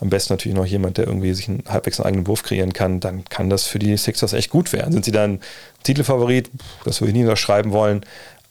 am 0.00 0.08
besten 0.08 0.32
natürlich 0.32 0.56
noch 0.56 0.66
jemand, 0.66 0.96
der 0.96 1.06
irgendwie 1.06 1.34
sich 1.34 1.48
einen 1.48 1.62
halbwegs 1.68 2.00
einen 2.00 2.06
eigenen 2.06 2.26
Wurf 2.26 2.42
kreieren 2.42 2.72
kann, 2.72 3.00
dann 3.00 3.24
kann 3.26 3.50
das 3.50 3.66
für 3.66 3.78
die 3.78 3.96
Sixers 3.96 4.32
echt 4.32 4.50
gut 4.50 4.72
werden. 4.72 4.92
Sind 4.92 5.04
sie 5.04 5.12
dann 5.12 5.40
Titelfavorit? 5.82 6.50
Das 6.84 7.00
würde 7.00 7.10
ich 7.10 7.16
nie 7.16 7.22
unterschreiben 7.22 7.72
wollen. 7.72 8.04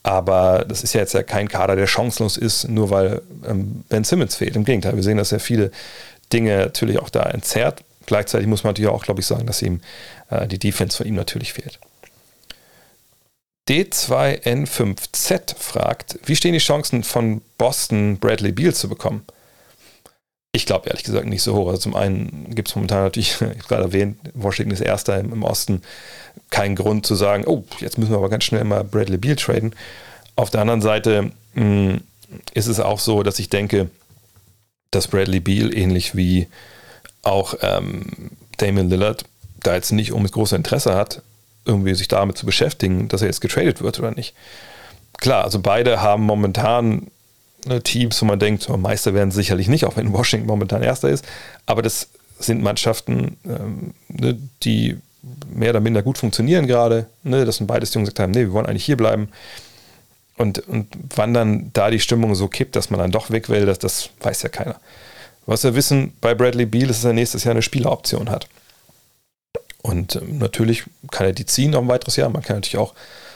Aber 0.04 0.65
das 0.67 0.84
ist 0.84 0.93
ja 0.93 1.02
jetzt 1.02 1.13
ja 1.13 1.24
kein 1.24 1.47
Kader, 1.47 1.76
der 1.76 1.88
chancenlos 1.88 2.38
ist, 2.38 2.67
nur 2.67 2.89
weil 2.89 3.21
ähm, 3.47 3.84
Ben 3.89 4.04
Simmons 4.04 4.36
fehlt. 4.36 4.56
Im 4.56 4.65
Gegenteil, 4.65 4.95
wir 4.95 5.04
sehen, 5.04 5.17
dass 5.17 5.32
er 5.32 5.39
viele 5.39 5.71
Dinge 6.32 6.58
natürlich 6.58 7.00
auch 7.00 7.10
da 7.10 7.24
entzerrt. 7.24 7.84
Gleichzeitig 8.06 8.47
muss 8.47 8.63
man 8.63 8.71
natürlich 8.71 8.89
auch, 8.89 9.04
glaube 9.04 9.21
ich, 9.21 9.28
sagen, 9.28 9.45
dass 9.45 9.62
ihm 9.62 9.82
äh, 10.30 10.47
die 10.47 10.60
Defense 10.60 10.97
von 10.97 11.06
ihm 11.06 11.15
natürlich 11.15 11.54
fehlt. 11.54 11.80
D2N5Z 13.69 15.56
fragt, 15.58 16.19
wie 16.26 16.36
stehen 16.36 16.54
die 16.54 16.60
Chancen 16.60 17.04
von 17.04 17.41
Boston 17.58 18.17
Bradley 18.17 18.52
Beal 18.52 18.74
zu 18.74 18.89
bekommen? 18.89 19.24
Ich 20.54 20.65
glaube 20.65 20.89
ehrlich 20.89 21.04
gesagt 21.04 21.28
nicht 21.28 21.43
so 21.43 21.56
hoch. 21.56 21.67
Also 21.67 21.80
zum 21.80 21.95
einen 21.95 22.54
gibt 22.54 22.67
es 22.69 22.76
momentan 22.76 23.04
natürlich, 23.04 23.32
ich 23.36 23.41
habe 23.41 23.56
gerade 23.56 23.84
erwähnt, 23.84 24.17
Washington 24.34 24.74
ist 24.74 24.82
Erster 24.82 25.19
im, 25.19 25.43
Osten. 25.43 25.82
Kein 26.50 26.76
Grund 26.76 27.06
zu 27.06 27.15
sagen, 27.15 27.45
oh, 27.45 27.63
jetzt 27.80 27.97
müssen 27.97 28.12
wir 28.12 28.17
aber 28.17 28.30
ganz 28.30 28.43
schnell 28.43 28.63
mal 28.63 28.84
Bradley 28.84 29.17
Beal 29.17 29.36
traden. 29.36 29.76
Auf 30.36 30.50
der 30.50 30.62
anderen 30.62 30.82
Seite 30.82 31.32
mh, 31.54 31.62
hm, 31.63 32.02
ist 32.54 32.67
es 32.67 32.80
auch 32.80 33.00
so, 33.00 33.24
dass 33.24 33.39
ich 33.39 33.50
denke, 33.50 33.89
dass 34.89 35.08
Bradley 35.08 35.39
Beal 35.39 35.74
ähnlich 35.74 36.15
wie 36.15 36.47
auch 37.21 37.56
ähm, 37.62 38.32
Damian 38.58 38.89
Lillard 38.89 39.26
da 39.62 39.76
jetzt 39.76 39.91
nicht 39.91 40.12
um 40.12 40.24
das 40.24 40.32
große 40.32 40.56
Interesse 40.56 40.95
hat, 40.95 41.21
irgendwie 41.65 41.93
sich 41.93 42.08
damit 42.08 42.38
zu 42.38 42.45
beschäftigen, 42.45 43.08
dass 43.08 43.21
er 43.21 43.28
jetzt 43.28 43.41
getradet 43.41 43.82
wird 43.82 44.00
oder 44.00 44.12
nicht. 44.12 44.34
Klar, 45.17 45.43
also 45.43 45.60
beide 45.60 46.02
haben 46.02 46.24
momentan 46.24 47.08
ne, 47.65 47.82
Teams, 47.82 48.21
wo 48.21 48.26
man 48.26 48.39
denkt, 48.39 48.63
so, 48.63 48.76
Meister 48.78 49.13
werden 49.13 49.32
sicherlich 49.32 49.67
nicht, 49.67 49.86
auch 49.86 49.97
wenn 49.97 50.13
Washington 50.13 50.47
momentan 50.47 50.82
Erster 50.82 51.10
ist. 51.10 51.26
Aber 51.65 51.82
das 51.82 52.10
sind 52.39 52.63
Mannschaften, 52.63 53.38
ähm, 53.45 53.93
ne, 54.08 54.38
die 54.63 54.97
mehr 55.54 55.69
oder 55.71 55.80
minder 55.80 56.02
gut 56.02 56.17
funktionieren 56.17 56.67
gerade. 56.67 57.08
Ne, 57.24 57.45
das 57.45 57.58
sind 57.58 57.67
beides 57.67 57.91
die 57.91 58.00
gesagt 58.00 58.19
haben, 58.19 58.32
nee, 58.32 58.41
wir 58.41 58.54
wollen 58.54 58.65
eigentlich 58.65 58.86
hier 58.86 58.97
bleiben. 58.97 59.30
Und, 60.38 60.67
und 60.67 60.88
wann 61.15 61.34
dann 61.34 61.69
da 61.74 61.91
die 61.91 62.00
Stimmung 62.00 62.34
so 62.34 62.47
kippt, 62.47 62.76
dass 62.76 62.89
man 62.89 63.00
dann 63.00 63.12
doch 63.12 63.30
weg 63.30 63.50
will, 63.50 63.65
das, 63.65 63.78
das 63.78 64.10
weiß 64.21 64.41
ja 64.41 64.50
keiner. 64.50 64.78
Was 65.45 65.63
wir 65.63 65.76
wissen 65.76 66.13
bei 66.21 66.34
Bradley 66.34 66.65
Beal 66.65 66.89
ist, 66.89 67.00
dass 67.00 67.06
er 67.06 67.13
nächstes 67.13 67.43
Jahr 67.43 67.52
eine 67.52 67.62
Spieleroption 67.62 68.30
hat. 68.30 68.47
Und 69.82 70.15
ähm, 70.15 70.38
natürlich 70.38 70.84
kann 71.10 71.28
er 71.28 71.34
die 71.34 71.46
ziehen 71.46 71.76
auf 71.76 71.82
ein 71.82 71.88
weiteres 71.88 72.15
Jahr. 72.15 72.30
Man 72.30 72.44
kann 72.44 72.58
natürlich 72.58 72.78
auch 72.78 72.94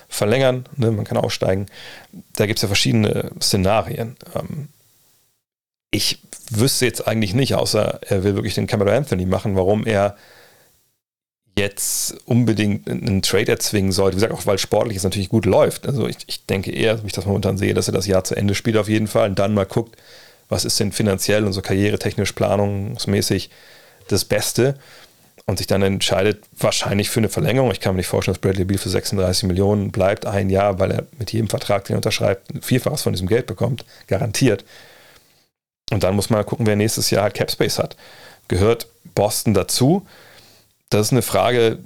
verlängern, 0.08 0.66
ne? 0.78 0.92
man 0.92 1.06
kann 1.06 1.18
aussteigen. 1.18 1.66
Da 2.36 2.46
gibt 2.46 2.60
es 2.60 2.64
ja 2.64 2.68
verschiedene 2.68 3.32
Szenarien. 3.42 4.16
Ähm, 4.36 4.70
ich 5.92 6.20
wüsste 6.52 6.86
jetzt 6.86 7.08
eigentlich 7.08 7.34
nicht, 7.34 7.56
außer 7.56 8.02
er 8.08 8.24
will 8.24 8.36
wirklich 8.36 8.56
den 8.56 8.68
Cameron 8.68 8.94
Anthony 8.94 9.26
machen, 9.26 9.56
warum 9.56 9.86
er 9.86 10.16
jetzt 11.58 12.18
unbedingt 12.26 12.90
einen 12.90 13.22
Trade 13.22 13.52
erzwingen 13.52 13.94
sollte. 13.94 14.18
Wie 14.18 14.22
gesagt, 14.22 14.34
auch 14.34 14.46
weil 14.46 14.58
sportlich 14.58 14.98
es 14.98 15.04
natürlich 15.04 15.30
gut 15.30 15.46
läuft. 15.46 15.88
Also 15.88 16.08
ich, 16.08 16.18
ich 16.28 16.46
denke 16.46 16.72
eher, 16.72 17.02
wie 17.02 17.08
ich 17.08 17.14
das 17.14 17.26
momentan 17.26 17.58
sehe, 17.58 17.74
dass 17.74 17.88
er 17.88 17.94
das 17.94 18.08
Jahr 18.08 18.26
zu 18.26 18.36
Ende 18.36 18.56
spielt 18.56 18.76
auf 18.78 18.90
jeden 18.90 19.08
Fall 19.08 19.30
und 19.30 19.40
dann 19.40 19.54
mal 19.54 19.66
guckt, 19.66 19.96
was 20.50 20.66
ist 20.66 20.80
denn 20.80 20.92
finanziell 20.92 21.46
und 21.46 21.54
so 21.54 21.62
karrieretechnisch, 21.62 22.34
planungsmäßig 22.34 23.50
das 24.10 24.26
Beste 24.26 24.78
und 25.48 25.58
sich 25.58 25.68
dann 25.68 25.82
entscheidet, 25.84 26.44
wahrscheinlich 26.58 27.10
für 27.10 27.20
eine 27.20 27.30
Verlängerung. 27.30 27.72
Ich 27.72 27.80
kann 27.80 27.94
mir 27.94 27.98
nicht 27.98 28.08
vorstellen, 28.08 28.34
dass 28.34 28.42
Bradley 28.42 28.66
Beal 28.66 28.80
für 28.80 28.90
36 28.90 29.44
Millionen 29.44 29.92
bleibt, 29.92 30.26
ein 30.26 30.50
Jahr, 30.50 30.80
weil 30.80 30.92
er 30.92 31.06
mit 31.20 31.32
jedem 31.32 31.50
Vertrag, 31.50 31.86
den 31.86 31.96
er 31.96 31.98
unterschreibt, 31.98 32.52
Vielfaches 32.66 33.04
von 33.04 33.14
diesem 33.14 33.28
Geld 33.28 33.46
bekommt, 33.46 33.86
garantiert. 34.08 34.66
Und 35.92 36.04
dann 36.04 36.16
muss 36.16 36.32
man 36.32 36.46
gucken, 36.46 36.66
wer 36.66 36.76
nächstes 36.76 37.12
Jahr 37.12 37.24
halt 37.24 37.36
Capspace 37.36 37.78
hat. 37.78 37.96
Gehört 38.48 38.88
Boston 39.14 39.54
dazu? 39.54 40.08
Das 40.90 41.08
ist 41.08 41.12
eine 41.12 41.22
Frage, 41.22 41.80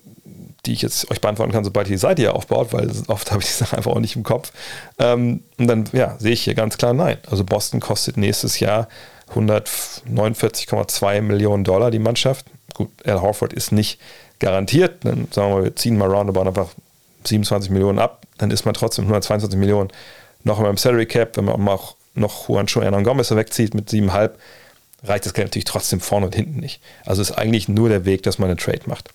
die 0.66 0.74
ich 0.74 0.82
jetzt 0.82 1.10
euch 1.12 1.20
beantworten 1.20 1.52
kann, 1.52 1.64
sobald 1.64 1.88
ihr 1.88 1.96
die 1.96 1.98
Seite 1.98 2.22
hier 2.22 2.36
aufbaut, 2.36 2.72
weil 2.72 2.90
oft 3.08 3.32
habe 3.32 3.42
ich 3.42 3.48
die 3.48 3.54
Sache 3.54 3.76
einfach 3.76 3.92
auch 3.92 4.00
nicht 4.00 4.16
im 4.16 4.24
Kopf. 4.24 4.54
Ähm, 5.00 5.44
und 5.58 5.68
dann 5.68 5.86
ja, 5.92 6.16
sehe 6.18 6.32
ich 6.32 6.44
hier 6.44 6.56
ganz 6.56 6.78
klar 6.78 6.94
nein. 6.94 7.18
Also 7.30 7.44
Boston 7.44 7.82
kostet 7.82 8.16
nächstes 8.16 8.60
Jahr 8.62 8.88
149,2 9.34 11.22
Millionen 11.22 11.64
Dollar 11.66 11.92
die 11.92 12.00
Mannschaft. 12.00 12.46
Gut, 12.80 12.92
Al 13.06 13.22
Horford 13.22 13.52
ist 13.52 13.74
nicht 13.74 14.00
garantiert. 14.40 15.04
Dann 15.04 15.28
sagen 15.32 15.54
wir, 15.54 15.64
wir 15.66 15.76
ziehen 15.76 15.98
mal 15.98 16.10
roundabout 16.10 16.48
einfach 16.48 16.70
27 17.26 17.72
Millionen 17.72 18.00
ab. 18.00 18.26
Dann 18.38 18.52
ist 18.52 18.64
man 18.64 18.74
trotzdem 18.74 19.04
122 19.04 19.60
Millionen 19.60 19.90
noch 20.46 20.62
im 20.62 20.78
Salary 20.78 21.06
Cap. 21.06 21.36
Wenn 21.36 21.44
man 21.44 21.68
auch 21.68 21.98
noch 22.16 22.48
Juancho 22.48 22.82
Hernan 22.82 23.04
Gomez 23.04 23.32
wegzieht 23.32 23.74
mit 23.74 23.90
7,5, 23.90 24.32
reicht 25.04 25.26
das 25.26 25.34
Geld 25.34 25.50
natürlich 25.50 25.66
trotzdem 25.66 26.00
vorne 26.00 26.28
und 26.28 26.36
hinten 26.36 26.62
nicht. 26.62 26.82
Also 27.06 27.22
ist 27.22 27.34
eigentlich 27.34 27.68
nur 27.68 27.90
der 27.90 28.06
Weg, 28.06 28.24
dass 28.24 28.40
man 28.40 28.50
einen 28.50 28.58
Trade 28.58 28.84
macht. 28.86 29.10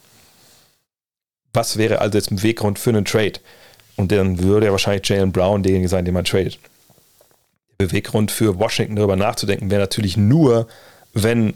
Was 1.55 1.79
wäre 1.79 2.03
also 2.03 2.19
jetzt 2.19 2.31
ein 2.31 2.43
Weggrund 2.43 2.79
für 2.79 2.91
einen 2.91 3.07
Trade? 3.07 3.41
Und 3.97 4.13
dann 4.13 4.41
würde 4.41 4.67
ja 4.67 4.73
wahrscheinlich 4.73 5.09
Jalen 5.09 5.33
Brown 5.33 5.63
derjenige 5.63 5.89
sein, 5.89 6.05
den 6.05 6.13
man 6.13 6.27
tradet. 6.27 6.59
Der 7.81 7.87
Beweggrund 7.87 8.31
für 8.31 8.59
Washington 8.59 8.97
darüber 8.97 9.17
nachzudenken 9.17 9.71
wäre 9.71 9.81
natürlich 9.81 10.19
nur, 10.19 10.69
wenn 11.15 11.55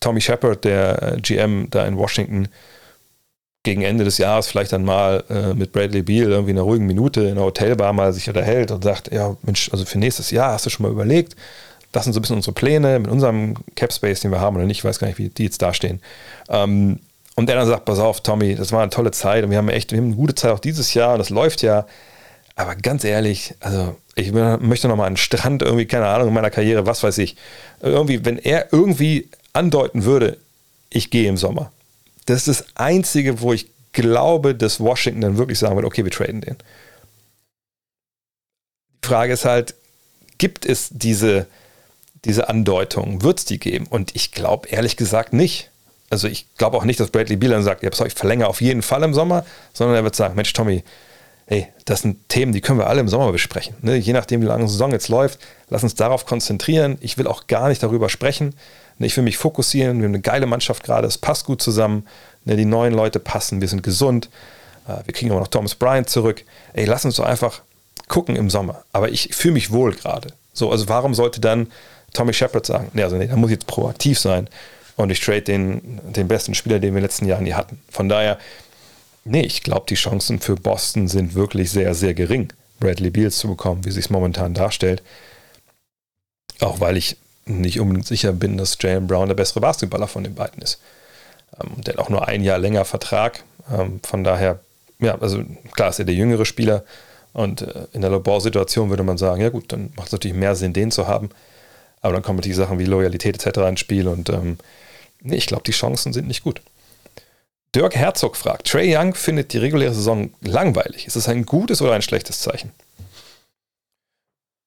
Tommy 0.00 0.20
Shepard, 0.20 0.64
der 0.64 1.02
äh, 1.02 1.20
GM 1.20 1.68
da 1.70 1.86
in 1.86 1.96
Washington, 1.96 2.48
gegen 3.62 3.82
Ende 3.82 4.04
des 4.04 4.18
Jahres 4.18 4.46
vielleicht 4.46 4.72
dann 4.72 4.84
mal 4.84 5.22
äh, 5.28 5.52
mit 5.54 5.72
Bradley 5.72 6.02
Beal 6.02 6.30
irgendwie 6.30 6.52
in 6.52 6.56
einer 6.56 6.64
ruhigen 6.64 6.86
Minute 6.86 7.20
in 7.22 7.32
einer 7.32 7.42
Hotelbar 7.42 7.92
mal 7.92 8.12
sich 8.12 8.26
unterhält 8.26 8.70
und 8.70 8.82
sagt, 8.82 9.12
ja 9.12 9.36
Mensch, 9.42 9.70
also 9.70 9.84
für 9.84 9.98
nächstes 9.98 10.30
Jahr 10.30 10.52
hast 10.52 10.64
du 10.64 10.70
schon 10.70 10.84
mal 10.84 10.92
überlegt, 10.92 11.36
das 11.92 12.04
sind 12.04 12.14
so 12.14 12.20
ein 12.20 12.22
bisschen 12.22 12.36
unsere 12.36 12.54
Pläne 12.54 12.98
mit 12.98 13.10
unserem 13.10 13.56
Cap 13.74 13.92
Space, 13.92 14.20
den 14.20 14.30
wir 14.30 14.40
haben 14.40 14.56
oder 14.56 14.64
nicht, 14.64 14.78
ich 14.78 14.84
weiß 14.84 14.98
gar 14.98 15.08
nicht, 15.08 15.18
wie 15.18 15.28
die 15.28 15.44
jetzt 15.44 15.60
dastehen. 15.60 16.00
Ähm, 16.48 17.00
und 17.36 17.48
der 17.48 17.56
dann 17.56 17.66
sagt, 17.66 17.84
pass 17.84 17.98
auf, 17.98 18.22
Tommy, 18.22 18.54
das 18.54 18.72
war 18.72 18.82
eine 18.82 18.90
tolle 18.90 19.10
Zeit 19.10 19.44
und 19.44 19.50
wir 19.50 19.58
haben 19.58 19.68
echt, 19.68 19.92
wir 19.92 19.98
haben 19.98 20.06
eine 20.06 20.16
gute 20.16 20.34
Zeit 20.34 20.52
auch 20.52 20.58
dieses 20.58 20.94
Jahr 20.94 21.12
und 21.12 21.18
das 21.18 21.30
läuft 21.30 21.62
ja. 21.62 21.86
Aber 22.56 22.76
ganz 22.76 23.04
ehrlich, 23.04 23.54
also 23.60 23.96
ich 24.14 24.32
möchte 24.32 24.88
noch 24.88 24.96
mal 24.96 25.06
einen 25.06 25.16
Strand 25.16 25.62
irgendwie, 25.62 25.86
keine 25.86 26.06
Ahnung, 26.06 26.28
in 26.28 26.34
meiner 26.34 26.50
Karriere, 26.50 26.86
was 26.86 27.02
weiß 27.02 27.18
ich. 27.18 27.36
Irgendwie, 27.80 28.24
wenn 28.24 28.38
er 28.38 28.72
irgendwie 28.72 29.30
andeuten 29.52 30.04
würde, 30.04 30.38
ich 30.90 31.10
gehe 31.10 31.28
im 31.28 31.36
Sommer. 31.36 31.72
Das 32.26 32.46
ist 32.46 32.60
das 32.60 32.76
Einzige, 32.76 33.40
wo 33.40 33.52
ich 33.52 33.68
glaube, 33.92 34.54
dass 34.54 34.80
Washington 34.80 35.20
dann 35.20 35.38
wirklich 35.38 35.58
sagen 35.58 35.76
wird, 35.76 35.86
okay, 35.86 36.04
wir 36.04 36.12
traden 36.12 36.40
den. 36.40 36.56
Die 39.02 39.08
Frage 39.08 39.32
ist 39.32 39.44
halt, 39.44 39.74
gibt 40.38 40.64
es 40.66 40.88
diese, 40.92 41.46
diese 42.24 42.48
Andeutung? 42.48 43.22
Wird 43.22 43.38
es 43.38 43.44
die 43.44 43.58
geben? 43.58 43.86
Und 43.86 44.14
ich 44.14 44.32
glaube 44.32 44.68
ehrlich 44.68 44.96
gesagt 44.96 45.32
nicht. 45.32 45.70
Also 46.10 46.26
ich 46.28 46.46
glaube 46.56 46.76
auch 46.76 46.84
nicht, 46.84 46.98
dass 46.98 47.10
Bradley 47.10 47.36
Beal 47.36 47.62
sagt, 47.62 47.82
ja, 47.82 48.06
ich 48.06 48.14
verlängere 48.14 48.48
auf 48.48 48.60
jeden 48.60 48.82
Fall 48.82 49.02
im 49.04 49.14
Sommer, 49.14 49.44
sondern 49.72 49.96
er 49.96 50.04
wird 50.04 50.16
sagen, 50.16 50.34
Mensch, 50.34 50.52
Tommy, 50.52 50.82
hey, 51.46 51.68
das 51.84 52.02
sind 52.02 52.28
Themen, 52.28 52.52
die 52.52 52.60
können 52.60 52.78
wir 52.78 52.86
alle 52.86 53.00
im 53.00 53.08
Sommer 53.08 53.32
besprechen. 53.32 53.74
Ne? 53.82 53.96
Je 53.96 54.12
nachdem, 54.12 54.40
wie 54.40 54.46
lange 54.46 54.64
die 54.64 54.70
Saison 54.70 54.92
jetzt 54.92 55.08
läuft, 55.08 55.40
lass 55.68 55.82
uns 55.82 55.94
darauf 55.94 56.26
konzentrieren. 56.26 56.96
Ich 57.00 57.18
will 57.18 57.26
auch 57.26 57.48
gar 57.48 57.68
nicht 57.68 57.82
darüber 57.82 58.08
sprechen. 58.08 58.54
Ne, 59.00 59.06
ich 59.06 59.16
will 59.16 59.24
mich 59.24 59.38
fokussieren. 59.38 59.98
Wir 59.98 60.04
haben 60.04 60.14
eine 60.14 60.20
geile 60.22 60.46
Mannschaft 60.46 60.84
gerade. 60.84 61.08
Es 61.08 61.18
passt 61.18 61.46
gut 61.46 61.60
zusammen. 61.60 62.06
Ne, 62.44 62.56
die 62.56 62.64
neuen 62.64 62.94
Leute 62.94 63.18
passen. 63.18 63.60
Wir 63.60 63.66
sind 63.66 63.82
gesund. 63.82 64.28
Äh, 64.86 64.98
wir 65.06 65.14
kriegen 65.14 65.32
aber 65.32 65.40
noch 65.40 65.48
Thomas 65.48 65.74
Bryant 65.74 66.08
zurück. 66.08 66.44
Ey, 66.74 66.84
lass 66.84 67.04
uns 67.04 67.16
doch 67.16 67.24
einfach 67.24 67.62
gucken 68.06 68.36
im 68.36 68.50
Sommer. 68.50 68.84
Aber 68.92 69.08
ich 69.08 69.34
fühle 69.34 69.54
mich 69.54 69.72
wohl 69.72 69.94
gerade. 69.94 70.32
So, 70.52 70.70
also 70.70 70.88
warum 70.88 71.14
sollte 71.14 71.40
dann 71.40 71.68
Tommy 72.12 72.32
Shepard 72.32 72.66
sagen, 72.66 72.90
nee, 72.92 73.02
also 73.02 73.16
nee, 73.16 73.26
da 73.26 73.36
muss 73.36 73.50
ich 73.50 73.56
jetzt 73.56 73.66
proaktiv 73.66 74.18
sein 74.18 74.48
und 74.96 75.10
ich 75.10 75.20
trade 75.20 75.42
den, 75.42 76.00
den 76.12 76.28
besten 76.28 76.54
Spieler, 76.54 76.76
den 76.76 76.82
wir 76.82 76.88
in 76.88 76.94
den 76.96 77.02
letzten 77.04 77.26
Jahren 77.26 77.46
hier 77.46 77.56
hatten. 77.56 77.80
Von 77.88 78.08
daher, 78.08 78.38
nee, 79.24 79.42
ich 79.42 79.62
glaube, 79.62 79.86
die 79.88 79.94
Chancen 79.94 80.40
für 80.40 80.56
Boston 80.56 81.08
sind 81.08 81.34
wirklich 81.34 81.70
sehr, 81.70 81.94
sehr 81.94 82.14
gering, 82.14 82.52
Bradley 82.80 83.10
Beals 83.10 83.38
zu 83.38 83.48
bekommen, 83.48 83.84
wie 83.84 83.92
sich 83.92 84.06
es 84.06 84.10
momentan 84.10 84.54
darstellt. 84.54 85.02
Auch 86.58 86.80
weil 86.80 86.96
ich 86.96 87.16
nicht 87.50 87.80
unbedingt 87.80 88.06
sicher 88.06 88.32
bin, 88.32 88.56
dass 88.56 88.76
Jalen 88.80 89.06
Brown 89.06 89.28
der 89.28 89.34
bessere 89.34 89.60
Basketballer 89.60 90.08
von 90.08 90.24
den 90.24 90.34
beiden 90.34 90.62
ist. 90.62 90.80
Ähm, 91.60 91.82
der 91.82 91.94
hat 91.94 92.00
auch 92.00 92.08
nur 92.08 92.28
ein 92.28 92.42
Jahr 92.42 92.58
länger 92.58 92.84
Vertrag. 92.84 93.44
Ähm, 93.72 94.00
von 94.04 94.24
daher, 94.24 94.60
ja, 95.00 95.18
also 95.18 95.42
klar 95.72 95.90
ist 95.90 95.98
er 95.98 96.04
der 96.04 96.14
jüngere 96.14 96.44
Spieler. 96.44 96.84
Und 97.32 97.62
äh, 97.62 97.86
in 97.92 98.00
der 98.00 98.10
Labor-Situation 98.10 98.90
würde 98.90 99.02
man 99.02 99.18
sagen, 99.18 99.40
ja 99.40 99.50
gut, 99.50 99.72
dann 99.72 99.92
macht 99.96 100.08
es 100.08 100.12
natürlich 100.12 100.36
mehr 100.36 100.54
Sinn, 100.56 100.72
den 100.72 100.90
zu 100.90 101.06
haben. 101.06 101.30
Aber 102.00 102.12
dann 102.12 102.22
kommen 102.22 102.38
natürlich 102.38 102.56
Sachen 102.56 102.78
wie 102.78 102.84
Loyalität 102.84 103.44
etc. 103.44 103.58
ins 103.68 103.80
Spiel 103.80 104.08
und 104.08 104.30
ähm, 104.30 104.58
nee, 105.20 105.36
ich 105.36 105.46
glaube, 105.46 105.64
die 105.64 105.72
Chancen 105.72 106.12
sind 106.12 106.26
nicht 106.26 106.42
gut. 106.42 106.62
Dirk 107.74 107.94
Herzog 107.94 108.36
fragt, 108.36 108.66
Trey 108.66 108.96
Young 108.96 109.14
findet 109.14 109.52
die 109.52 109.58
reguläre 109.58 109.94
Saison 109.94 110.30
langweilig. 110.40 111.06
Ist 111.06 111.16
es 111.16 111.28
ein 111.28 111.46
gutes 111.46 111.82
oder 111.82 111.92
ein 111.92 112.02
schlechtes 112.02 112.40
Zeichen? 112.40 112.72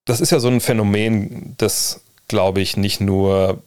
Das 0.05 0.21
ist 0.21 0.31
ja 0.31 0.39
so 0.39 0.47
ein 0.47 0.61
Phänomen, 0.61 1.55
das 1.57 2.01
glaube 2.27 2.61
ich, 2.61 2.77
nicht 2.77 3.01
nur 3.01 3.61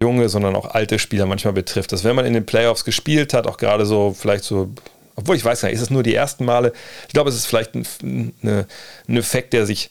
junge, 0.00 0.28
sondern 0.28 0.54
auch 0.54 0.66
alte 0.66 0.98
Spieler 0.98 1.26
manchmal 1.26 1.54
betrifft. 1.54 1.92
Dass 1.92 2.04
wenn 2.04 2.16
man 2.16 2.26
in 2.26 2.34
den 2.34 2.46
Playoffs 2.46 2.84
gespielt 2.84 3.34
hat, 3.34 3.46
auch 3.46 3.56
gerade 3.56 3.86
so 3.86 4.14
vielleicht 4.16 4.44
so, 4.44 4.70
obwohl 5.16 5.36
ich 5.36 5.44
weiß 5.44 5.60
gar 5.60 5.68
nicht, 5.68 5.76
ist 5.76 5.82
es 5.82 5.90
nur 5.90 6.02
die 6.02 6.14
ersten 6.14 6.44
Male? 6.44 6.72
Ich 7.08 7.14
glaube, 7.14 7.30
es 7.30 7.36
ist 7.36 7.46
vielleicht 7.46 7.74
ein, 7.74 8.32
ein 8.42 9.16
Effekt, 9.16 9.52
der 9.52 9.66
sich, 9.66 9.90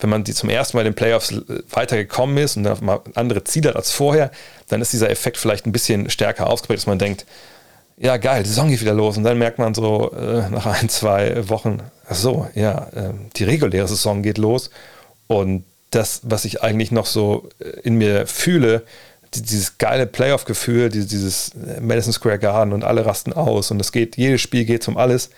wenn 0.00 0.10
man 0.10 0.24
die 0.24 0.34
zum 0.34 0.48
ersten 0.48 0.76
Mal 0.76 0.82
in 0.82 0.92
den 0.92 0.96
Playoffs 0.96 1.34
weitergekommen 1.70 2.38
ist 2.38 2.56
und 2.56 2.64
dann 2.64 2.84
mal 2.84 3.00
andere 3.14 3.44
Ziele 3.44 3.70
hat 3.70 3.76
als 3.76 3.90
vorher, 3.90 4.30
dann 4.68 4.80
ist 4.80 4.92
dieser 4.92 5.10
Effekt 5.10 5.36
vielleicht 5.36 5.66
ein 5.66 5.72
bisschen 5.72 6.08
stärker 6.10 6.48
ausgeprägt, 6.48 6.80
dass 6.80 6.86
man 6.86 6.98
denkt, 6.98 7.26
ja 7.98 8.16
geil, 8.16 8.44
die 8.44 8.48
Saison 8.48 8.68
geht 8.68 8.80
wieder 8.80 8.94
los 8.94 9.16
und 9.16 9.24
dann 9.24 9.38
merkt 9.38 9.58
man 9.58 9.74
so 9.74 10.12
äh, 10.12 10.48
nach 10.50 10.66
ein, 10.66 10.88
zwei 10.88 11.48
Wochen, 11.48 11.80
ach 12.08 12.14
so, 12.14 12.48
ja, 12.54 12.88
äh, 12.94 13.12
die 13.36 13.44
reguläre 13.44 13.88
Saison 13.88 14.22
geht 14.22 14.38
los 14.38 14.70
und 15.26 15.64
das, 15.90 16.20
was 16.24 16.44
ich 16.44 16.62
eigentlich 16.62 16.90
noch 16.90 17.06
so 17.06 17.48
äh, 17.60 17.80
in 17.80 17.96
mir 17.96 18.26
fühle, 18.26 18.84
dieses 19.34 19.78
geile 19.78 20.06
Playoff-Gefühl, 20.06 20.88
dieses 20.88 21.50
äh, 21.50 21.80
Madison 21.80 22.12
Square 22.12 22.38
Garden 22.38 22.72
und 22.72 22.84
alle 22.84 23.04
rasten 23.04 23.32
aus 23.32 23.70
und 23.70 23.80
es 23.80 23.92
geht, 23.92 24.16
jedes 24.16 24.40
Spiel 24.40 24.64
geht 24.64 24.86
um 24.88 24.96
alles. 24.96 25.30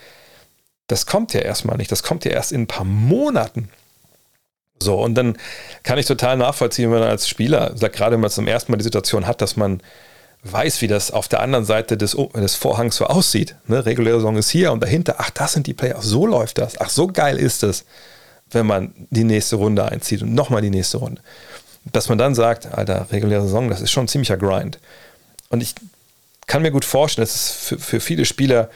Das 0.87 1.07
kommt 1.07 1.35
ja 1.35 1.41
erstmal 1.41 1.77
nicht. 1.77 1.93
Das 1.93 2.03
kommt 2.03 2.25
ja 2.25 2.33
erst 2.33 2.53
in 2.53 2.63
ein 2.63 2.67
paar 2.67 2.85
Monaten. 2.85 3.69
So, 4.83 5.01
und 5.01 5.15
dann 5.15 5.37
kann 5.83 5.99
ich 5.99 6.07
total 6.07 6.37
nachvollziehen, 6.37 6.91
wenn 6.91 7.01
man 7.01 7.09
als 7.09 7.29
Spieler, 7.29 7.75
gerade 7.75 8.15
wenn 8.15 8.21
man 8.21 8.31
zum 8.31 8.47
ersten 8.47 8.73
Mal 8.73 8.79
die 8.79 8.85
Situation 8.85 9.27
hat, 9.27 9.41
dass 9.41 9.57
man 9.57 9.83
weiß, 10.43 10.81
wie 10.81 10.89
das 10.89 11.11
auf 11.11 11.29
der 11.29 11.41
anderen 11.41 11.67
Seite 11.67 11.99
des, 11.99 12.17
des 12.35 12.55
Vorhangs 12.55 12.97
so 12.97 13.07
aussieht. 13.07 13.57
Ne? 13.67 13.85
Reguläre 13.85 14.17
Saison 14.17 14.37
ist 14.37 14.49
hier 14.49 14.73
und 14.73 14.83
dahinter, 14.83 15.17
ach, 15.19 15.31
das 15.31 15.53
sind 15.53 15.67
die 15.67 15.75
Playoffs, 15.75 16.07
so 16.07 16.27
läuft 16.27 16.59
das, 16.59 16.81
ach, 16.81 16.89
so 16.89 17.09
geil 17.09 17.39
ist 17.39 17.63
das 17.63 17.85
wenn 18.51 18.67
man 18.67 18.93
die 19.11 19.25
nächste 19.25 19.57
Runde 19.57 19.85
einzieht 19.85 20.23
und 20.23 20.35
nochmal 20.35 20.63
die 20.63 20.71
nächste 20.71 20.99
Runde. 20.99 21.21
Dass 21.93 22.09
man 22.09 22.19
dann 22.19 22.35
sagt, 22.35 22.67
Alter, 22.73 23.07
reguläre 23.11 23.43
Saison, 23.43 23.69
das 23.69 23.81
ist 23.81 23.91
schon 23.91 24.05
ein 24.05 24.09
ziemlicher 24.09 24.37
Grind. 24.37 24.79
Und 25.49 25.63
ich 25.63 25.75
kann 26.47 26.63
mir 26.63 26.71
gut 26.71 26.85
vorstellen, 26.85 27.27
dass 27.27 27.35
es 27.35 27.51
für, 27.51 27.79
für 27.79 28.01
viele 28.01 28.25
Spieler, 28.25 28.71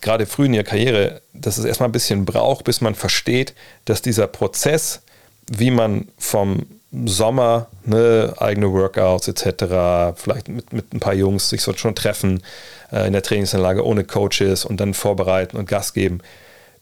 gerade 0.00 0.26
früh 0.26 0.46
in 0.46 0.54
ihrer 0.54 0.64
Karriere, 0.64 1.22
dass 1.32 1.56
es 1.56 1.64
erstmal 1.64 1.88
ein 1.88 1.92
bisschen 1.92 2.24
braucht, 2.24 2.64
bis 2.64 2.80
man 2.80 2.94
versteht, 2.94 3.54
dass 3.84 4.02
dieser 4.02 4.26
Prozess 4.26 5.00
wie 5.50 5.70
man 5.70 6.08
vom 6.18 6.66
Sommer 7.06 7.66
ne, 7.84 8.34
eigene 8.38 8.72
Workouts 8.72 9.28
etc., 9.28 10.16
vielleicht 10.16 10.48
mit, 10.48 10.72
mit 10.72 10.94
ein 10.94 11.00
paar 11.00 11.14
Jungs 11.14 11.50
sich 11.50 11.60
so 11.60 11.72
schon 11.74 11.94
treffen 11.94 12.42
äh, 12.92 13.06
in 13.06 13.12
der 13.12 13.22
Trainingsanlage 13.22 13.84
ohne 13.84 14.04
Coaches 14.04 14.64
und 14.64 14.78
dann 14.78 14.94
vorbereiten 14.94 15.56
und 15.56 15.68
Gas 15.68 15.92
geben, 15.92 16.20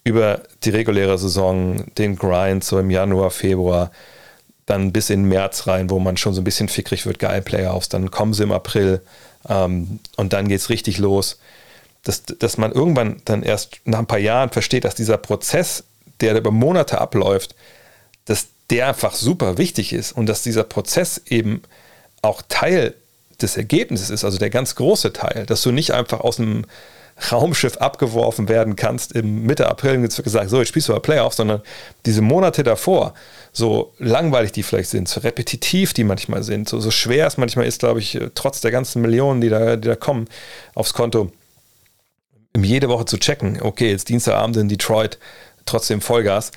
über 0.05 0.43
die 0.65 0.71
reguläre 0.71 1.19
Saison, 1.19 1.85
den 1.97 2.17
Grind 2.17 2.65
so 2.65 2.79
im 2.79 2.91
Januar, 2.91 3.31
Februar, 3.31 3.91
dann 4.67 4.93
bis 4.93 5.11
in 5.11 5.25
März 5.25 5.67
rein, 5.67 5.91
wo 5.91 5.99
man 5.99 6.17
schon 6.17 6.35
so 6.35 6.41
ein 6.41 6.45
bisschen 6.45 6.69
fickrig 6.69 7.07
wird, 7.07 7.19
geil 7.19 7.43
Playoffs, 7.43 7.89
dann 7.89 8.11
kommen 8.11 8.35
sie 8.35 8.43
im 8.43 8.53
April 8.53 9.01
ähm, 9.49 10.01
und 10.17 10.33
dann 10.33 10.49
geht 10.49 10.61
es 10.61 10.71
richtig 10.71 10.99
los. 10.99 11.39
Dass, 12.05 12.25
dass 12.25 12.59
man 12.59 12.73
irgendwann 12.73 13.23
dann 13.27 13.45
erst 13.45 13.81
nach 13.85 14.01
ein 14.01 14.07
paar 14.07 14.19
Jahren 14.19 14.51
versteht, 14.51 14.85
dass 14.85 14.97
dieser 14.97 15.19
Prozess, 15.19 15.85
der 16.21 16.37
über 16.37 16.51
Monate 16.51 17.01
abläuft, 17.01 17.55
dass 18.25 18.49
der 18.71 18.89
einfach 18.89 19.15
super 19.15 19.57
wichtig 19.57 19.93
ist 19.93 20.11
und 20.11 20.27
dass 20.27 20.43
dieser 20.43 20.65
Prozess 20.65 21.21
eben 21.27 21.63
auch 22.23 22.43
Teil 22.49 22.95
des 23.41 23.57
Ergebnisses 23.57 24.11
ist, 24.11 24.25
also 24.25 24.39
der 24.39 24.51
ganz 24.51 24.75
große 24.75 25.13
Teil, 25.13 25.47
dass 25.47 25.63
du 25.63 25.71
nicht 25.71 25.93
einfach 25.93 26.21
aus 26.21 26.41
einem 26.41 26.65
Raumschiff 27.31 27.77
abgeworfen 27.77 28.49
werden 28.49 28.77
kannst 28.77 29.13
im 29.13 29.45
Mitte 29.45 29.69
April 29.69 29.97
und 29.97 30.25
gesagt, 30.25 30.51
so, 30.51 30.59
jetzt 30.59 30.69
spielst 30.69 30.89
du 30.89 30.93
aber 30.93 31.03
Playoffs, 31.03 31.37
sondern 31.37 31.63
diese 32.07 32.23
Monate 32.23 32.63
davor, 32.63 33.15
so 33.53 33.93
langweilig 33.99 34.53
die 34.53 34.63
vielleicht 34.63 34.91
sind, 34.91 35.09
so 35.09 35.21
repetitiv 35.21 35.93
die 35.93 36.05
manchmal 36.05 36.43
sind, 36.43 36.69
so, 36.69 36.81
so 36.81 36.91
schwer 36.91 37.27
es 37.27 37.37
manchmal 37.37 37.67
ist, 37.67 37.81
glaube 37.81 38.01
ich, 38.01 38.19
trotz 38.35 38.61
der 38.61 38.71
ganzen 38.71 39.03
Millionen, 39.03 39.41
die 39.41 39.49
da, 39.49 39.77
die 39.77 39.89
da 39.89 39.97
kommen 39.97 40.27
aufs 40.75 40.95
Konto, 40.95 41.31
jede 42.57 42.89
Woche 42.89 43.05
zu 43.05 43.19
checken, 43.19 43.61
okay, 43.63 43.91
jetzt 43.91 44.09
Dienstagabend 44.09 44.57
in 44.57 44.69
Detroit, 44.69 45.19
trotzdem 45.65 46.01
Vollgas, 46.01 46.51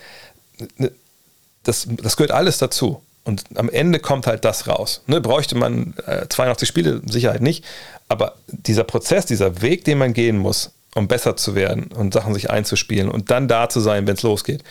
das, 1.64 1.88
das 1.90 2.18
gehört 2.18 2.32
alles 2.32 2.58
dazu. 2.58 3.02
Und 3.24 3.44
am 3.56 3.70
Ende 3.70 3.98
kommt 4.00 4.28
halt 4.28 4.46
das 4.46 4.68
raus. 4.68 5.02
Ne, 5.08 5.20
bräuchte 5.20 5.56
man 5.56 5.96
äh, 6.06 6.28
82 6.30 6.70
Spiele, 6.70 7.02
Sicherheit 7.08 7.42
nicht. 7.42 7.66
Aber 8.08 8.36
dieser 8.48 8.84
Prozess, 8.84 9.26
dieser 9.26 9.62
Weg, 9.62 9.84
den 9.86 9.98
man 9.98 10.14
gehen 10.14 10.38
muss, 10.38 10.72
um 10.96 11.08
besser 11.08 11.36
zu 11.36 11.56
werden 11.56 11.92
und 11.92 12.14
Sachen 12.14 12.34
sich 12.34 12.50
einzuspielen 12.50 13.10
und 13.10 13.32
dann 13.32 13.48
da 13.48 13.68
zu 13.70 13.80
sein, 13.80 14.08
wenn 14.08 14.16
es 14.16 14.24
losgeht, 14.24 14.64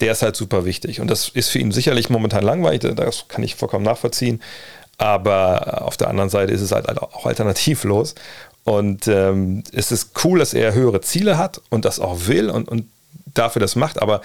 der 0.00 0.12
ist 0.12 0.22
halt 0.22 0.36
super 0.36 0.64
wichtig. 0.64 1.00
Und 1.00 1.08
das 1.10 1.28
ist 1.28 1.50
für 1.50 1.58
ihn 1.58 1.72
sicherlich 1.72 2.10
momentan 2.10 2.42
langweilig, 2.42 2.80
das 2.96 3.28
kann 3.28 3.42
ich 3.42 3.54
vollkommen 3.54 3.84
nachvollziehen. 3.84 4.42
Aber 4.98 5.82
auf 5.86 5.96
der 5.96 6.08
anderen 6.08 6.28
Seite 6.28 6.52
ist 6.52 6.60
es 6.60 6.72
halt 6.72 6.86
auch 7.00 7.24
alternativlos. 7.24 8.14
Und 8.64 9.08
ähm, 9.08 9.64
es 9.72 9.90
ist 9.90 10.10
cool, 10.24 10.38
dass 10.38 10.52
er 10.52 10.74
höhere 10.74 11.00
Ziele 11.00 11.38
hat 11.38 11.62
und 11.70 11.84
das 11.84 11.98
auch 12.00 12.26
will 12.26 12.50
und, 12.50 12.68
und 12.68 12.86
dafür 13.32 13.60
das 13.60 13.76
macht. 13.76 14.02
Aber 14.02 14.20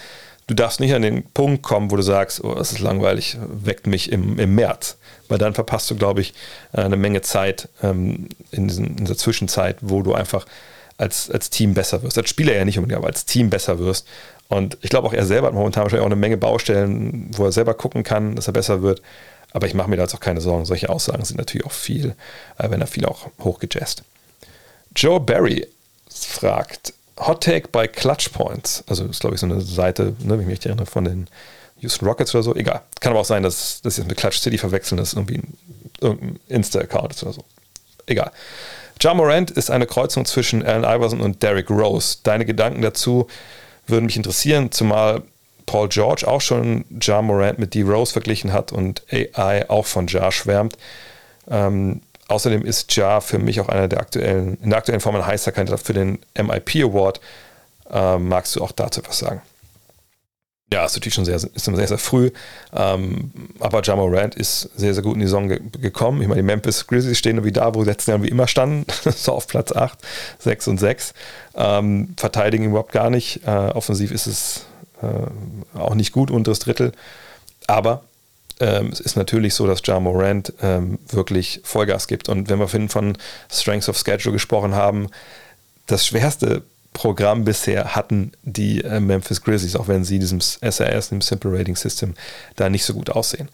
du 0.48 0.54
darfst 0.54 0.80
nicht 0.80 0.94
an 0.94 1.02
den 1.02 1.24
Punkt 1.24 1.64
kommen, 1.64 1.92
wo 1.92 1.96
du 1.96 2.02
sagst, 2.02 2.44
oh, 2.44 2.54
das 2.54 2.72
ist 2.72 2.80
langweilig, 2.80 3.38
weckt 3.40 3.88
mich 3.88 4.12
im, 4.12 4.40
im 4.40 4.56
März. 4.56 4.98
Weil 5.28 5.38
dann 5.38 5.54
verpasst 5.54 5.90
du, 5.90 5.96
glaube 5.96 6.22
ich, 6.22 6.34
eine 6.72 6.98
Menge 6.98 7.22
Zeit 7.22 7.70
ähm, 7.82 8.30
in, 8.52 8.68
diesen, 8.68 8.86
in, 8.86 9.06
dieser 9.06 9.18
Zwischenzeit, 9.18 9.78
wo 9.82 10.02
du 10.04 10.14
einfach 10.14 10.46
als, 10.98 11.32
als 11.32 11.50
Team 11.50 11.74
besser 11.74 12.04
wirst. 12.04 12.18
Als 12.18 12.30
Spieler 12.30 12.56
ja 12.56 12.64
nicht 12.64 12.78
unbedingt, 12.78 13.00
aber 13.00 13.08
als 13.08 13.26
Team 13.26 13.50
besser 13.50 13.80
wirst. 13.80 14.08
Und 14.48 14.78
ich 14.82 14.92
glaube 14.92 15.08
auch 15.08 15.14
er 15.14 15.26
selber 15.26 15.48
hat 15.48 15.56
momentan 15.56 15.84
wahrscheinlich 15.84 16.04
auch 16.04 16.12
eine 16.12 16.16
Menge 16.16 16.38
Baustellen, 16.38 17.32
wo 17.36 17.46
er 17.46 17.52
selber 17.52 17.74
gucken 17.74 18.04
kann, 18.04 18.36
dass 18.36 18.48
er 18.48 18.54
besser 18.54 18.84
wird. 18.84 19.02
Aber 19.52 19.66
ich 19.68 19.74
mache 19.74 19.90
mir 19.90 19.96
da 19.96 20.04
jetzt 20.04 20.14
auch 20.14 20.20
keine 20.20 20.42
Sorgen. 20.42 20.66
Solche 20.66 20.90
Aussagen 20.90 21.26
sind 21.26 21.38
natürlich 21.38 21.66
auch 21.66 21.72
viel, 21.72 22.16
äh, 22.60 22.70
wenn 22.70 22.82
er 22.82 22.88
viel 22.88 23.06
auch 23.06 23.30
hochgejazzt. 23.40 24.04
Joe 24.96 25.20
Barry 25.20 25.68
fragt, 26.10 26.94
Hot 27.18 27.44
Take 27.44 27.70
bei 27.72 27.88
Clutch 27.88 28.30
Points. 28.30 28.84
Also, 28.88 29.04
das 29.04 29.18
ist, 29.18 29.20
glaube 29.22 29.36
ich, 29.36 29.42
so 29.42 29.46
eine 29.48 29.62
Seite, 29.62 30.16
ne, 30.20 30.34
wenn 30.34 30.42
ich 30.42 30.48
mich 30.48 30.66
erinnere, 30.66 30.86
von 30.86 31.06
den 31.06 31.28
Houston 31.80 32.06
Rockets 32.06 32.34
oder 32.34 32.44
so. 32.44 32.56
Egal. 32.56 32.82
Kann 33.00 33.12
aber 33.12 33.22
auch 33.22 33.26
sein, 33.26 33.44
dass, 33.44 33.82
sie 33.84 33.88
es 34.02 34.08
mit 34.08 34.18
Clutch 34.18 34.40
City 34.40 34.58
verwechseln, 34.58 34.98
dass 34.98 35.14
irgendwie 35.14 35.38
ein, 35.38 35.58
irgendein 36.02 36.40
Insta-Account 36.48 37.14
ist 37.14 37.24
oder 37.24 37.34
so. 37.34 37.44
Egal. 38.06 38.32
Ja 39.02 39.14
Morant 39.14 39.52
ist 39.52 39.70
eine 39.70 39.86
Kreuzung 39.86 40.26
zwischen 40.26 40.64
Allen 40.64 40.84
Iverson 40.84 41.22
und 41.22 41.44
Derrick 41.44 41.70
Rose. 41.70 42.18
Deine 42.24 42.46
Gedanken 42.46 42.82
dazu 42.82 43.28
würden 43.88 44.06
mich 44.06 44.18
interessieren, 44.18 44.72
zumal 44.72 45.22
Paul 45.66 45.90
George 45.90 46.28
auch 46.28 46.42
schon 46.42 46.86
Ja 47.02 47.22
Morant 47.22 47.60
mit 47.60 47.74
D. 47.74 47.82
Rose 47.82 48.14
verglichen 48.14 48.54
hat 48.54 48.72
und 48.72 49.04
AI 49.12 49.70
auch 49.70 49.86
von 49.86 50.08
Ja 50.08 50.32
schwärmt. 50.32 50.78
Ähm, 51.50 52.02
Außerdem 52.28 52.66
ist 52.66 52.96
Ja 52.96 53.22
für 53.22 53.38
mich 53.38 53.60
auch 53.60 53.70
einer 53.70 53.88
der 53.88 54.00
aktuellen, 54.00 54.58
in 54.62 54.70
der 54.70 54.80
aktuellen 54.80 55.02
Form 55.02 55.16
ein 55.16 55.26
heißer 55.26 55.52
Kandidat 55.52 55.82
für 55.82 55.94
den 55.94 56.20
MIP 56.36 56.84
Award. 56.84 57.22
Ähm, 57.92 58.30
magst 58.30 58.56
du 58.56 58.64
auch 58.64 58.72
dazu 58.72 59.02
was 59.06 59.20
sagen? 59.20 59.42
Ja, 60.74 60.84
ist 60.86 60.96
natürlich 60.96 61.14
schon 61.14 61.26
sehr, 61.26 61.36
ist 61.36 61.54
sehr, 61.54 61.88
sehr 61.88 61.98
früh. 62.00 62.32
Ähm, 62.76 63.32
aber 63.60 63.84
Ja 63.84 63.96
Morant 63.96 64.34
ist 64.34 64.70
sehr, 64.76 64.96
sehr 64.96 65.04
gut 65.04 65.14
in 65.14 65.20
die 65.20 65.28
Saison 65.28 65.48
ge 65.48 65.62
gekommen. 65.80 66.22
Ich 66.22 66.28
meine, 66.28 66.42
die 66.42 66.46
Memphis 66.46 66.88
Grizzlies 66.88 67.20
stehen 67.20 67.44
wie 67.44 67.52
da, 67.52 67.76
wo 67.76 67.84
sie 67.84 67.90
letzten 67.90 68.12
Jahr 68.12 68.24
wie 68.24 68.30
immer 68.30 68.48
standen. 68.48 68.86
so 69.16 69.34
auf 69.34 69.48
Platz 69.48 69.72
8, 69.72 70.00
6 70.40 70.68
und 70.70 70.80
6. 70.80 71.14
Ähm, 71.56 72.16
verteidigen 72.18 72.66
überhaupt 72.66 72.92
gar 72.92 73.12
nicht. 73.12 73.42
Äh, 73.46 73.52
offensiv 73.52 74.12
ist 74.12 74.26
es 74.26 74.66
äh, 75.04 75.78
auch 75.78 75.94
nicht 75.94 76.12
gut, 76.12 76.32
unteres 76.32 76.60
Drittel. 76.60 76.94
Aber 77.68 78.04
ähm, 78.60 78.90
es 78.92 79.00
ist 79.00 79.16
natürlich 79.16 79.54
so, 79.54 79.68
dass 79.68 79.82
Ja 79.86 80.00
Morant 80.00 80.54
ähm, 80.62 81.00
wirklich 81.10 81.62
Vollgas 81.64 82.08
gibt. 82.08 82.30
Und 82.30 82.50
wenn 82.50 82.60
wir 82.60 82.68
vorhin 82.68 82.90
von 82.90 83.18
Strengths 83.52 83.90
of 83.90 83.98
Schedule 83.98 84.34
gesprochen 84.34 84.76
haben, 84.76 85.10
das 85.88 86.06
schwerste 86.06 86.64
Programm 86.94 87.44
bisher 87.44 87.96
hatten 87.96 88.32
die 88.44 88.82
äh, 88.84 89.00
Memphis 89.00 89.42
Grizzlies, 89.42 89.76
auch 89.76 89.90
wenn 89.90 90.06
sie 90.06 90.20
diesem 90.20 90.40
SAS, 90.40 91.10
dem 91.10 91.22
Simple 91.22 91.52
Rating 91.52 91.76
System, 91.76 92.14
da 92.56 92.70
nicht 92.70 92.86
so 92.86 92.94
gut 92.94 93.10
aussehen. 93.10 93.50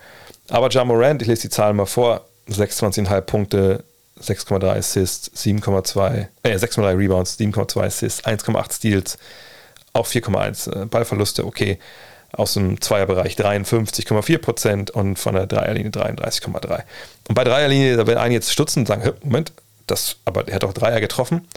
Aber 0.50 0.70
Ja 0.70 0.86
Morant, 0.86 1.22
ich 1.22 1.28
lese 1.28 1.44
die 1.44 1.50
Zahlen 1.50 1.76
mal 1.76 1.88
vor, 1.88 2.26
26,5 2.50 3.22
Punkte, 3.22 3.84
6,3 4.22 4.78
Assists, 4.78 5.32
7,2, 5.36 6.28
äh, 6.44 6.56
6,3 6.56 6.98
Rebounds, 6.98 7.40
7,2 7.40 7.84
Assists, 7.84 8.24
1,8 8.24 8.74
Steals, 8.74 9.18
auch 9.94 10.06
4,1 10.06 10.84
äh, 10.84 10.86
Ballverluste, 10.86 11.46
okay 11.46 11.80
aus 12.34 12.54
dem 12.54 12.80
Zweierbereich 12.80 13.36
53,4 13.36 14.38
Prozent 14.38 14.91
und 14.91 15.17
von 15.17 15.36
der 15.36 15.48
Dreierlinie 15.48 15.91
33,3. 15.91 16.84
Und 17.28 17.36
bei 17.36 17.44
Dreierlinie, 17.44 17.98
da 17.98 18.08
werden 18.08 18.20
einige 18.20 18.36
jetzt 18.36 18.52
stutzen 18.52 18.80
und 18.80 18.88
sagen, 18.88 19.12
Moment, 19.24 19.52
das, 19.88 20.17
aber 20.26 20.48
er 20.48 20.56
hat 20.56 20.63
auch 20.63 20.74
Dreier 20.74 21.02
getroffen. 21.02 21.48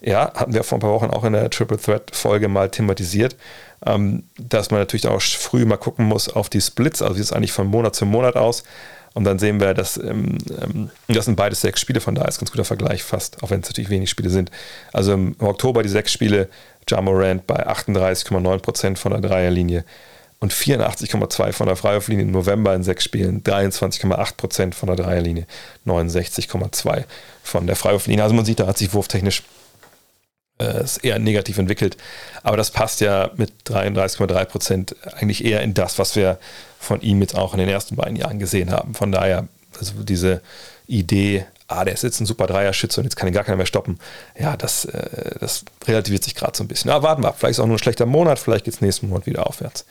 Ja, 0.00 0.32
hatten 0.34 0.54
wir 0.54 0.64
vor 0.64 0.78
ein 0.78 0.80
paar 0.80 0.92
Wochen 0.92 1.10
auch 1.10 1.24
in 1.24 1.34
der 1.34 1.50
Triple 1.50 1.78
Threat 1.78 2.14
Folge 2.14 2.48
mal 2.48 2.70
thematisiert, 2.70 3.36
ähm, 3.84 4.24
dass 4.38 4.70
man 4.70 4.80
natürlich 4.80 5.06
auch 5.06 5.20
früh 5.20 5.64
mal 5.64 5.76
gucken 5.76 6.06
muss 6.06 6.28
auf 6.28 6.48
die 6.48 6.60
Splits, 6.60 7.02
also 7.02 7.16
wie 7.16 7.20
ist 7.20 7.26
es 7.26 7.32
eigentlich 7.32 7.52
von 7.52 7.66
Monat 7.66 7.94
zu 7.94 8.06
Monat 8.06 8.36
aus. 8.36 8.64
Und 9.14 9.24
dann 9.24 9.38
sehen 9.38 9.60
wir, 9.60 9.74
dass 9.74 9.98
ähm, 9.98 10.38
ähm, 10.62 10.90
das 11.06 11.26
sind 11.26 11.36
beides 11.36 11.60
sechs 11.60 11.80
Spiele, 11.80 12.00
von 12.00 12.14
daher 12.14 12.28
ist 12.28 12.38
ganz 12.38 12.50
guter 12.50 12.64
Vergleich 12.64 13.02
fast, 13.02 13.42
auch 13.42 13.50
wenn 13.50 13.60
es 13.60 13.68
natürlich 13.68 13.90
wenig 13.90 14.08
Spiele 14.08 14.30
sind. 14.30 14.50
Also 14.92 15.12
im 15.12 15.36
Oktober 15.38 15.82
die 15.82 15.90
sechs 15.90 16.12
Spiele, 16.12 16.48
Ja 16.88 17.00
Morant 17.02 17.46
bei 17.46 17.66
38,9 17.68 18.58
Prozent 18.60 18.98
von 18.98 19.12
der 19.12 19.20
Dreierlinie 19.20 19.84
und 20.42 20.52
84,2 20.52 21.52
von 21.52 21.68
der 21.68 21.76
Freiwurflinie 21.76 22.24
im 22.24 22.32
November 22.32 22.74
in 22.74 22.82
sechs 22.82 23.04
Spielen, 23.04 23.44
23,8 23.44 24.36
Prozent 24.36 24.74
von 24.74 24.88
der 24.88 24.96
Dreierlinie, 24.96 25.46
69,2 25.86 27.04
von 27.44 27.66
der 27.68 27.76
Freiwurflinie. 27.76 28.24
Also 28.24 28.34
man 28.34 28.44
sieht, 28.44 28.58
da 28.58 28.66
hat 28.66 28.76
sich 28.76 28.92
wurftechnisch 28.92 29.44
äh, 30.58 30.82
eher 31.02 31.20
negativ 31.20 31.58
entwickelt. 31.58 31.96
Aber 32.42 32.56
das 32.56 32.72
passt 32.72 33.00
ja 33.00 33.30
mit 33.36 33.52
33,3 33.66 34.44
Prozent 34.46 34.96
eigentlich 35.14 35.44
eher 35.44 35.60
in 35.60 35.74
das, 35.74 36.00
was 36.00 36.16
wir 36.16 36.38
von 36.80 37.00
ihm 37.02 37.20
jetzt 37.20 37.36
auch 37.36 37.52
in 37.52 37.60
den 37.60 37.68
ersten 37.68 37.94
beiden 37.94 38.16
Jahren 38.16 38.40
gesehen 38.40 38.72
haben. 38.72 38.94
Von 38.94 39.12
daher, 39.12 39.46
also 39.78 39.92
diese 40.02 40.42
Idee, 40.88 41.46
ah, 41.68 41.84
der 41.84 41.94
ist 41.94 42.02
jetzt 42.02 42.18
ein 42.18 42.26
super 42.26 42.48
Dreierschütze 42.48 43.00
und 43.00 43.04
jetzt 43.04 43.14
kann 43.14 43.28
ihn 43.28 43.34
gar 43.34 43.44
keiner 43.44 43.58
mehr 43.58 43.66
stoppen. 43.66 44.00
Ja, 44.36 44.56
das, 44.56 44.86
äh, 44.86 45.38
das 45.38 45.64
relativiert 45.86 46.24
sich 46.24 46.34
gerade 46.34 46.56
so 46.56 46.64
ein 46.64 46.68
bisschen. 46.68 46.90
Aber 46.90 47.06
warten 47.06 47.22
wir 47.22 47.28
ab. 47.28 47.36
Vielleicht 47.38 47.52
ist 47.52 47.60
auch 47.60 47.66
nur 47.66 47.76
ein 47.76 47.78
schlechter 47.78 48.06
Monat, 48.06 48.40
vielleicht 48.40 48.64
geht 48.64 48.74
es 48.74 48.80
nächsten 48.80 49.08
Monat 49.08 49.26
wieder 49.26 49.46
aufwärts. 49.46 49.86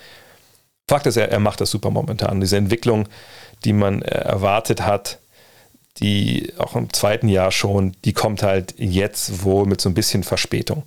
Fakt 0.87 1.05
ist, 1.05 1.17
er, 1.17 1.31
er 1.31 1.39
macht 1.39 1.61
das 1.61 1.71
super 1.71 1.89
momentan. 1.89 2.41
Diese 2.41 2.57
Entwicklung, 2.57 3.07
die 3.63 3.73
man 3.73 4.01
äh, 4.01 4.09
erwartet 4.09 4.81
hat, 4.81 5.19
die 5.99 6.53
auch 6.57 6.75
im 6.75 6.91
zweiten 6.93 7.27
Jahr 7.27 7.51
schon, 7.51 7.95
die 8.05 8.13
kommt 8.13 8.43
halt 8.43 8.73
jetzt 8.77 9.43
wohl 9.43 9.65
mit 9.65 9.81
so 9.81 9.89
ein 9.89 9.93
bisschen 9.93 10.23
Verspätung. 10.23 10.83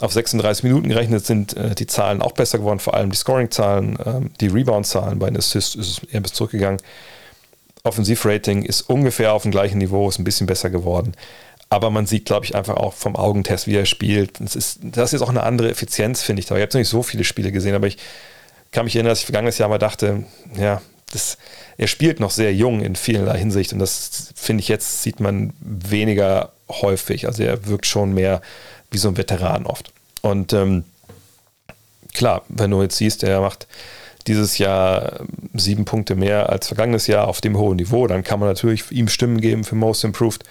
Auf 0.00 0.12
36 0.12 0.64
Minuten 0.64 0.88
gerechnet 0.88 1.24
sind 1.24 1.56
äh, 1.56 1.74
die 1.74 1.86
Zahlen 1.86 2.20
auch 2.20 2.32
besser 2.32 2.58
geworden, 2.58 2.80
vor 2.80 2.94
allem 2.94 3.10
die 3.10 3.16
Scoring-Zahlen, 3.16 3.98
ähm, 4.04 4.30
die 4.40 4.48
Rebound-Zahlen. 4.48 5.18
Bei 5.18 5.26
den 5.26 5.38
Assists 5.38 5.74
ist 5.74 6.02
es 6.02 6.12
eher 6.12 6.20
bis 6.20 6.34
zurückgegangen. 6.34 6.80
Offensivrating 7.82 8.64
ist 8.64 8.82
ungefähr 8.82 9.32
auf 9.32 9.42
dem 9.42 9.52
gleichen 9.52 9.78
Niveau, 9.78 10.08
ist 10.08 10.18
ein 10.18 10.24
bisschen 10.24 10.46
besser 10.46 10.70
geworden. 10.70 11.12
Aber 11.68 11.90
man 11.90 12.06
sieht, 12.06 12.26
glaube 12.26 12.44
ich, 12.44 12.54
einfach 12.54 12.76
auch 12.76 12.92
vom 12.92 13.16
Augentest, 13.16 13.66
wie 13.66 13.76
er 13.76 13.86
spielt. 13.86 14.40
Das 14.40 14.54
ist, 14.54 14.80
das 14.82 15.12
ist 15.12 15.22
auch 15.22 15.30
eine 15.30 15.44
andere 15.44 15.70
Effizienz, 15.70 16.22
finde 16.22 16.40
ich. 16.40 16.46
Ich 16.46 16.50
habe 16.50 16.62
noch 16.62 16.74
nicht 16.74 16.88
so 16.88 17.02
viele 17.02 17.24
Spiele 17.24 17.50
gesehen, 17.50 17.74
aber 17.74 17.86
ich 17.86 17.96
kann 18.72 18.84
mich 18.84 18.96
erinnern, 18.96 19.10
dass 19.10 19.20
ich 19.20 19.26
vergangenes 19.26 19.58
Jahr 19.58 19.68
mal 19.68 19.78
dachte, 19.78 20.24
ja, 20.58 20.80
das, 21.12 21.38
er 21.76 21.86
spielt 21.86 22.20
noch 22.20 22.30
sehr 22.30 22.54
jung 22.54 22.80
in 22.80 22.96
vielerlei 22.96 23.38
Hinsicht 23.38 23.72
und 23.72 23.78
das 23.78 24.32
finde 24.34 24.62
ich 24.62 24.68
jetzt 24.68 25.02
sieht 25.02 25.20
man 25.20 25.52
weniger 25.60 26.52
häufig. 26.68 27.26
Also 27.26 27.42
er 27.42 27.66
wirkt 27.66 27.86
schon 27.86 28.12
mehr 28.12 28.40
wie 28.90 28.98
so 28.98 29.08
ein 29.08 29.16
Veteran 29.16 29.66
oft. 29.66 29.92
Und 30.20 30.52
ähm, 30.52 30.84
klar, 32.14 32.44
wenn 32.48 32.70
du 32.70 32.82
jetzt 32.82 32.96
siehst, 32.96 33.22
er 33.22 33.40
macht 33.40 33.66
dieses 34.26 34.58
Jahr 34.58 35.20
sieben 35.54 35.84
Punkte 35.84 36.16
mehr 36.16 36.50
als 36.50 36.66
vergangenes 36.66 37.06
Jahr 37.06 37.28
auf 37.28 37.40
dem 37.40 37.56
hohen 37.56 37.76
Niveau. 37.76 38.06
Dann 38.06 38.24
kann 38.24 38.40
man 38.40 38.48
natürlich 38.48 38.90
ihm 38.90 39.08
Stimmen 39.08 39.40
geben 39.40 39.64
für 39.64 39.76
Most 39.76 40.02
Improved. 40.04 40.42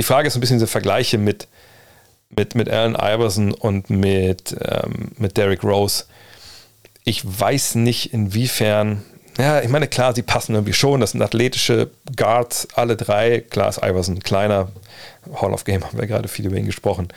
Die 0.00 0.04
Frage 0.04 0.28
ist 0.28 0.36
ein 0.36 0.40
bisschen 0.40 0.58
diese 0.58 0.68
Vergleiche 0.68 1.18
mit, 1.18 1.48
mit, 2.30 2.54
mit 2.54 2.68
Allen 2.68 2.94
Iverson 2.94 3.52
und 3.52 3.90
mit, 3.90 4.56
ähm, 4.60 5.12
mit 5.18 5.36
Derrick 5.36 5.64
Rose. 5.64 6.04
Ich 7.04 7.22
weiß 7.24 7.76
nicht, 7.76 8.12
inwiefern. 8.12 9.02
Ja, 9.38 9.60
ich 9.60 9.68
meine, 9.68 9.88
klar, 9.88 10.14
sie 10.14 10.22
passen 10.22 10.54
irgendwie 10.54 10.72
schon. 10.74 11.00
Das 11.00 11.12
sind 11.12 11.22
athletische 11.22 11.90
Guards, 12.16 12.68
alle 12.74 12.96
drei. 12.96 13.40
Klar 13.40 13.68
ist 13.70 13.78
Iverson 13.82 14.20
kleiner. 14.20 14.68
Hall 15.34 15.52
of 15.52 15.64
Game 15.64 15.84
haben 15.84 15.98
wir 15.98 16.06
gerade 16.06 16.28
viel 16.28 16.46
über 16.46 16.56
ihn 16.56 16.66
gesprochen. 16.66 17.08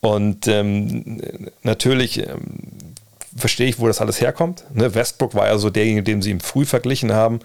Und 0.00 0.48
ähm, 0.48 1.20
natürlich 1.62 2.18
ähm, 2.18 2.94
verstehe 3.36 3.68
ich, 3.68 3.78
wo 3.78 3.86
das 3.86 4.00
alles 4.00 4.20
herkommt. 4.20 4.64
Ne? 4.74 4.94
Westbrook 4.94 5.34
war 5.34 5.46
ja 5.46 5.58
so 5.58 5.70
derjenige, 5.70 6.02
dem 6.02 6.22
sie 6.22 6.30
ihm 6.30 6.40
früh 6.40 6.64
verglichen 6.64 7.12
haben. 7.12 7.40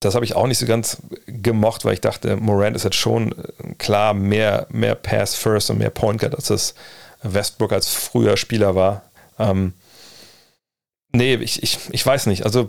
Das 0.00 0.14
habe 0.14 0.26
ich 0.26 0.36
auch 0.36 0.46
nicht 0.46 0.58
so 0.58 0.66
ganz 0.66 0.98
gemocht, 1.26 1.86
weil 1.86 1.94
ich 1.94 2.02
dachte, 2.02 2.36
Morant 2.36 2.76
ist 2.76 2.84
jetzt 2.84 2.96
schon 2.96 3.32
äh, 3.32 3.74
klar 3.78 4.12
mehr, 4.12 4.66
mehr 4.70 4.94
Pass 4.94 5.34
First 5.34 5.70
und 5.70 5.78
mehr 5.78 5.90
Point 5.90 6.20
Guard, 6.20 6.34
als 6.34 6.50
es 6.50 6.74
Westbrook 7.22 7.72
als 7.72 7.94
früher 7.94 8.36
Spieler 8.36 8.74
war. 8.74 9.02
Ähm, 9.38 9.72
nee, 11.14 11.34
ich, 11.34 11.62
ich, 11.62 11.78
ich 11.90 12.04
weiß 12.04 12.26
nicht. 12.26 12.44
Also 12.44 12.68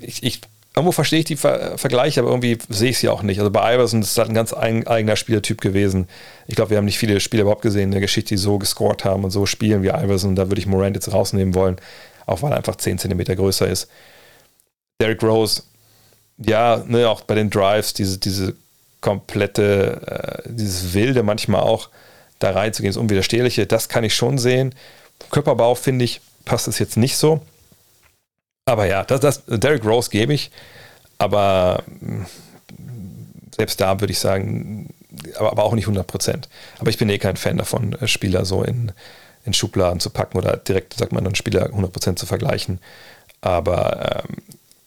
ich, 0.00 0.22
ich 0.22 0.40
irgendwo 0.74 0.92
verstehe 0.92 1.20
ich 1.20 1.24
die 1.24 1.36
Ver 1.36 1.78
Vergleiche, 1.78 2.20
aber 2.20 2.30
irgendwie 2.30 2.58
sehe 2.68 2.90
ich 2.90 2.98
sie 2.98 3.08
auch 3.08 3.22
nicht. 3.22 3.38
Also 3.38 3.50
bei 3.50 3.74
Iverson 3.74 4.02
ist 4.02 4.18
halt 4.18 4.28
ein 4.28 4.34
ganz 4.34 4.52
eigener 4.52 5.16
Spielertyp 5.16 5.60
gewesen. 5.60 6.06
Ich 6.46 6.54
glaube, 6.54 6.70
wir 6.70 6.76
haben 6.76 6.84
nicht 6.84 6.98
viele 6.98 7.18
Spieler 7.20 7.42
überhaupt 7.42 7.62
gesehen 7.62 7.84
in 7.84 7.90
der 7.92 8.00
Geschichte, 8.00 8.34
die 8.34 8.38
so 8.38 8.58
gescored 8.58 9.04
haben 9.04 9.24
und 9.24 9.30
so 9.30 9.46
spielen 9.46 9.82
wie 9.82 9.88
Iverson. 9.88 10.36
Da 10.36 10.48
würde 10.48 10.60
ich 10.60 10.66
Morant 10.66 10.94
jetzt 10.94 11.12
rausnehmen 11.12 11.54
wollen, 11.54 11.76
auch 12.26 12.42
weil 12.42 12.52
er 12.52 12.58
einfach 12.58 12.76
10 12.76 12.98
cm 12.98 13.24
größer 13.24 13.66
ist. 13.66 13.88
Derrick 15.00 15.22
Rose, 15.22 15.62
ja, 16.38 16.84
ne, 16.86 17.08
auch 17.08 17.22
bei 17.22 17.34
den 17.34 17.50
Drives, 17.50 17.94
diese, 17.94 18.18
diese 18.18 18.54
komplette, 19.00 20.42
äh, 20.44 20.48
dieses 20.52 20.94
Wilde 20.94 21.22
manchmal 21.22 21.62
auch 21.62 21.88
da 22.38 22.50
reinzugehen, 22.50 22.92
das 22.92 23.00
Unwiderstehliche, 23.00 23.66
das 23.66 23.88
kann 23.88 24.04
ich 24.04 24.14
schon 24.14 24.36
sehen. 24.36 24.74
Körperbau, 25.30 25.74
finde 25.74 26.04
ich, 26.04 26.20
passt 26.46 26.68
es 26.68 26.78
jetzt 26.78 26.96
nicht 26.96 27.18
so. 27.18 27.42
Aber 28.64 28.86
ja, 28.86 29.04
das, 29.04 29.20
das, 29.20 29.44
Derrick 29.46 29.84
Rose 29.84 30.08
gebe 30.10 30.32
ich, 30.32 30.50
aber 31.18 31.84
hm, 32.00 32.24
selbst 33.54 33.80
da 33.80 34.00
würde 34.00 34.12
ich 34.12 34.18
sagen, 34.18 34.88
aber, 35.38 35.52
aber 35.52 35.64
auch 35.64 35.74
nicht 35.74 35.84
100 35.84 36.06
Prozent. 36.06 36.48
Aber 36.78 36.88
ich 36.88 36.98
bin 36.98 37.10
eh 37.10 37.18
kein 37.18 37.36
Fan 37.36 37.58
davon, 37.58 37.92
äh, 37.94 38.08
Spieler 38.08 38.44
so 38.44 38.62
in, 38.62 38.92
in 39.44 39.52
Schubladen 39.52 40.00
zu 40.00 40.10
packen 40.10 40.38
oder 40.38 40.56
direkt, 40.56 40.94
sagt 40.94 41.12
man, 41.12 41.24
dann 41.24 41.34
Spieler 41.34 41.66
100 41.66 41.92
Prozent 41.92 42.18
zu 42.18 42.26
vergleichen. 42.26 42.80
Aber 43.40 44.24
ähm, 44.24 44.36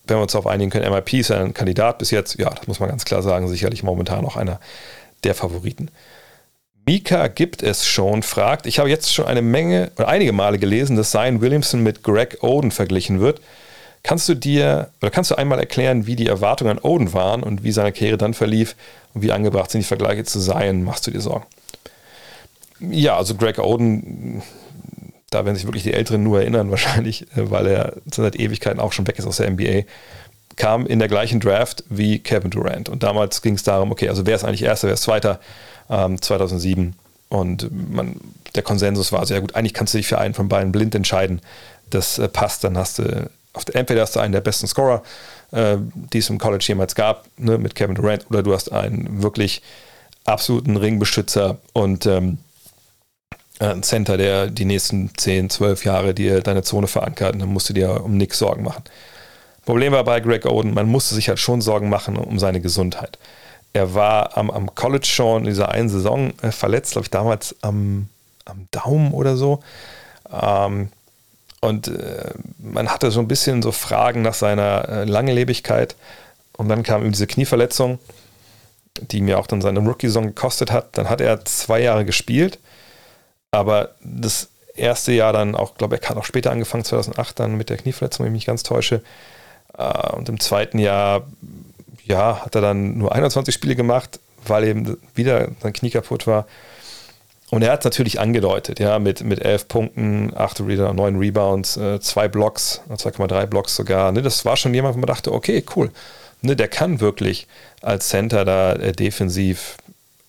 wenn 0.07 0.18
wir 0.18 0.24
uns 0.24 0.34
darauf 0.34 0.47
einigen 0.47 0.72
können, 0.72 0.91
MIP 0.91 1.14
ist 1.14 1.32
ein 1.32 1.53
Kandidat 1.53 1.99
bis 1.99 2.12
jetzt, 2.12 2.38
ja, 2.39 2.49
das 2.49 2.68
muss 2.68 2.80
man 2.80 2.89
ganz 2.89 3.05
klar 3.05 3.22
sagen, 3.22 3.47
sicherlich 3.47 3.84
momentan 3.84 4.26
auch 4.26 4.36
einer 4.36 4.60
der 5.24 5.36
Favoriten. 5.36 5.89
Mika 6.90 7.28
gibt 7.28 7.62
es 7.62 7.86
schon, 7.86 8.24
fragt, 8.24 8.66
ich 8.66 8.80
habe 8.80 8.90
jetzt 8.90 9.14
schon 9.14 9.26
eine 9.26 9.44
Menge 9.44 9.92
oder 9.96 10.08
einige 10.08 10.32
Male 10.32 10.58
gelesen, 10.58 10.96
dass 10.96 11.12
Zion 11.12 11.40
Williamson 11.40 11.84
mit 11.84 12.02
Greg 12.02 12.40
Oden 12.42 12.72
verglichen 12.72 13.20
wird. 13.20 13.42
Kannst 14.02 14.28
du 14.28 14.34
dir 14.34 14.90
oder 15.00 15.12
kannst 15.12 15.30
du 15.30 15.36
einmal 15.36 15.60
erklären, 15.60 16.08
wie 16.08 16.16
die 16.16 16.26
Erwartungen 16.26 16.72
an 16.72 16.80
Oden 16.80 17.14
waren 17.14 17.44
und 17.44 17.64
wie 17.64 17.72
seine 17.72 17.92
Karriere 17.92 18.18
dann 18.18 18.34
verlief 18.34 18.76
und 19.14 19.22
wie 19.22 19.32
angebracht 19.32 19.70
sind 19.70 19.82
die 19.82 19.88
Vergleiche 19.88 20.24
zu 20.24 20.40
sein? 20.40 20.84
Machst 20.84 21.06
du 21.06 21.12
dir 21.12 21.22
Sorgen? 21.22 21.46
Ja, 22.80 23.18
also 23.18 23.36
Greg 23.36 23.60
Oden, 23.60 24.42
da 25.30 25.46
werden 25.46 25.58
sich 25.58 25.68
wirklich 25.68 25.84
die 25.84 25.94
Älteren 25.94 26.24
nur 26.24 26.40
erinnern, 26.40 26.72
wahrscheinlich, 26.72 27.22
äh, 27.38 27.52
weil 27.52 27.68
er 27.68 27.98
seit 28.12 28.36
Ewigkeiten 28.36 28.80
auch 28.80 28.94
schon 28.94 29.06
weg 29.06 29.20
ist 29.20 29.28
aus 29.28 29.38
der 29.38 29.52
NBA, 29.52 29.84
kam 30.56 30.88
in 30.88 30.98
der 30.98 31.08
gleichen 31.08 31.40
Draft 31.40 31.84
wie 31.88 32.18
Kevin 32.18 32.50
Durant. 32.50 32.90
Und 32.90 33.04
damals 33.04 33.44
ging 33.44 33.54
es 33.54 33.62
darum, 33.62 33.92
okay, 33.92 34.10
also 34.10 34.26
wer 34.26 34.36
ist 34.36 34.44
eigentlich 34.44 34.64
Erster, 34.64 34.88
wer 34.88 34.96
ist 34.96 35.04
Zweiter, 35.04 35.40
ähm, 35.90 36.22
2007. 36.22 36.96
Und 37.30 37.70
man, 37.94 38.20
der 38.56 38.64
Konsensus 38.64 39.12
war 39.12 39.26
sehr 39.26 39.42
gut, 39.42 39.56
eigentlich 39.56 39.74
kannst 39.74 39.94
du 39.94 39.98
dich 39.98 40.08
für 40.08 40.18
einen 40.18 40.34
von 40.34 40.50
beiden 40.50 40.72
blind 40.72 40.96
entscheiden. 40.96 41.42
Das 41.90 42.18
äh, 42.18 42.28
passt, 42.28 42.64
dann 42.64 42.78
hast 42.78 43.00
du 43.00 43.30
entweder 43.74 44.02
hast 44.02 44.16
du 44.16 44.20
einen 44.20 44.32
der 44.32 44.42
besten 44.42 44.68
Scorer, 44.68 45.04
äh, 45.52 45.78
die 45.94 46.20
es 46.20 46.30
im 46.30 46.38
College 46.38 46.64
jemals 46.68 46.96
gab, 46.96 47.26
ne, 47.38 47.58
mit 47.58 47.76
Kevin 47.76 47.96
Durant, 47.96 48.30
oder 48.30 48.44
du 48.44 48.54
hast 48.54 48.72
einen 48.72 49.22
wirklich 49.24 49.62
absoluten 50.26 50.78
Ringbeschützer 50.78 51.58
und 51.74 52.06
ähm, 52.06 52.38
einen 53.60 53.84
Center, 53.84 54.18
der 54.18 54.48
die 54.48 54.66
nächsten 54.66 55.12
10, 55.18 55.50
12 55.50 55.86
Jahre 55.86 56.14
dir 56.14 56.42
deine 56.42 56.64
Zone 56.64 56.88
verankert 56.88 57.36
dann 57.40 57.50
musst 57.50 57.70
du 57.70 57.74
dir 57.74 58.04
um 58.04 58.16
nichts 58.16 58.40
Sorgen 58.40 58.64
machen. 58.64 58.84
Problem 59.66 59.92
war 59.92 60.04
bei 60.04 60.20
Greg 60.20 60.46
Oden, 60.46 60.74
man 60.74 60.88
musste 60.88 61.14
sich 61.14 61.28
halt 61.28 61.40
schon 61.40 61.62
Sorgen 61.62 61.90
machen 61.90 62.18
um 62.18 62.40
seine 62.40 62.62
Gesundheit. 62.62 63.18
Er 63.74 63.93
war 63.93 64.38
am, 64.38 64.49
am 64.49 64.74
College 64.76 65.05
schon 65.05 65.43
in 65.43 65.47
dieser 65.47 65.70
einen 65.70 65.89
Saison 65.89 66.34
äh, 66.41 66.51
verletzt, 66.51 66.93
glaube 66.93 67.05
ich, 67.05 67.11
damals 67.11 67.55
am, 67.61 68.09
am 68.45 68.67
Daumen 68.72 69.13
oder 69.13 69.36
so. 69.36 69.61
Ähm, 70.32 70.89
und 71.61 71.88
äh, 71.89 72.34
man 72.57 72.89
hatte 72.89 73.11
so 73.11 73.20
ein 73.20 73.28
bisschen 73.28 73.61
so 73.61 73.72
Fragen 73.72 74.22
nach 74.22 74.34
seiner 74.34 74.88
äh, 74.89 75.03
Langlebigkeit. 75.05 75.95
Und 76.57 76.70
dann 76.70 76.84
kam 76.84 77.05
ihm 77.05 77.11
diese 77.11 77.28
Knieverletzung, 77.28 77.99
die 78.99 79.22
mir 79.22 79.39
auch 79.39 79.47
dann 79.47 79.61
seine 79.61 79.80
Rookie-Saison 79.80 80.28
gekostet 80.28 80.72
hat. 80.72 80.97
Dann 80.97 81.09
hat 81.09 81.22
er 81.22 81.45
zwei 81.45 81.82
Jahre 81.82 82.05
gespielt, 82.05 82.59
aber 83.51 83.91
das 84.01 84.49
erste 84.76 85.11
Jahr 85.11 85.34
dann 85.34 85.55
auch, 85.55 85.76
glaube 85.76 85.95
ich, 85.95 86.01
er 86.01 86.09
hat 86.09 86.17
auch 86.17 86.26
später 86.26 86.51
angefangen, 86.51 86.86
2008 86.86 87.39
dann 87.39 87.55
mit 87.55 87.70
der 87.70 87.78
Knieverletzung, 87.78 88.26
wenn 88.26 88.34
ich 88.34 88.39
mich 88.39 88.45
ganz 88.45 88.63
täusche. 88.63 89.01
Äh, 89.78 90.11
und 90.13 90.30
im 90.30 90.39
zweiten 90.39 90.80
Jahr, 90.80 91.28
ja, 92.06 92.43
hat 92.43 92.56
er 92.56 92.62
dann 92.62 92.97
nur 92.97 93.14
21 93.14 93.54
Spiele 93.54 93.76
gemacht, 93.76 94.20
weil 94.45 94.64
eben 94.64 94.97
wieder 95.16 95.50
sein 95.62 95.74
Knie 95.74 95.89
kaputt 95.89 96.28
war. 96.28 96.45
Und 97.50 97.64
er 97.64 97.72
hat 97.72 97.80
es 97.80 97.86
natürlich 97.86 98.20
angedeutet, 98.20 98.80
ja, 98.80 99.00
mit, 99.00 99.24
mit 99.24 99.39
elf 99.43 99.68
Punkten, 99.68 100.32
acht 100.36 100.60
Reader, 100.62 100.93
neun 100.93 101.18
Rebounds, 101.18 101.78
äh, 101.78 102.00
zwei 102.00 102.28
Blocks, 102.28 102.82
2,3 102.89 103.47
Blocks 103.47 103.76
sogar. 103.76 104.12
Ne, 104.12 104.22
das 104.22 104.45
war 104.45 104.56
schon 104.56 104.74
jemand, 104.74 104.95
wo 104.95 105.00
man 105.00 105.08
dachte, 105.08 105.34
okay, 105.34 105.64
cool. 105.76 105.89
Ne, 106.41 106.56
der 106.56 106.68
kann 106.68 107.00
wirklich 107.00 107.47
als 107.82 108.10
Center 108.10 108.45
da 108.45 108.74
äh, 108.74 108.91
defensiv 108.91 109.78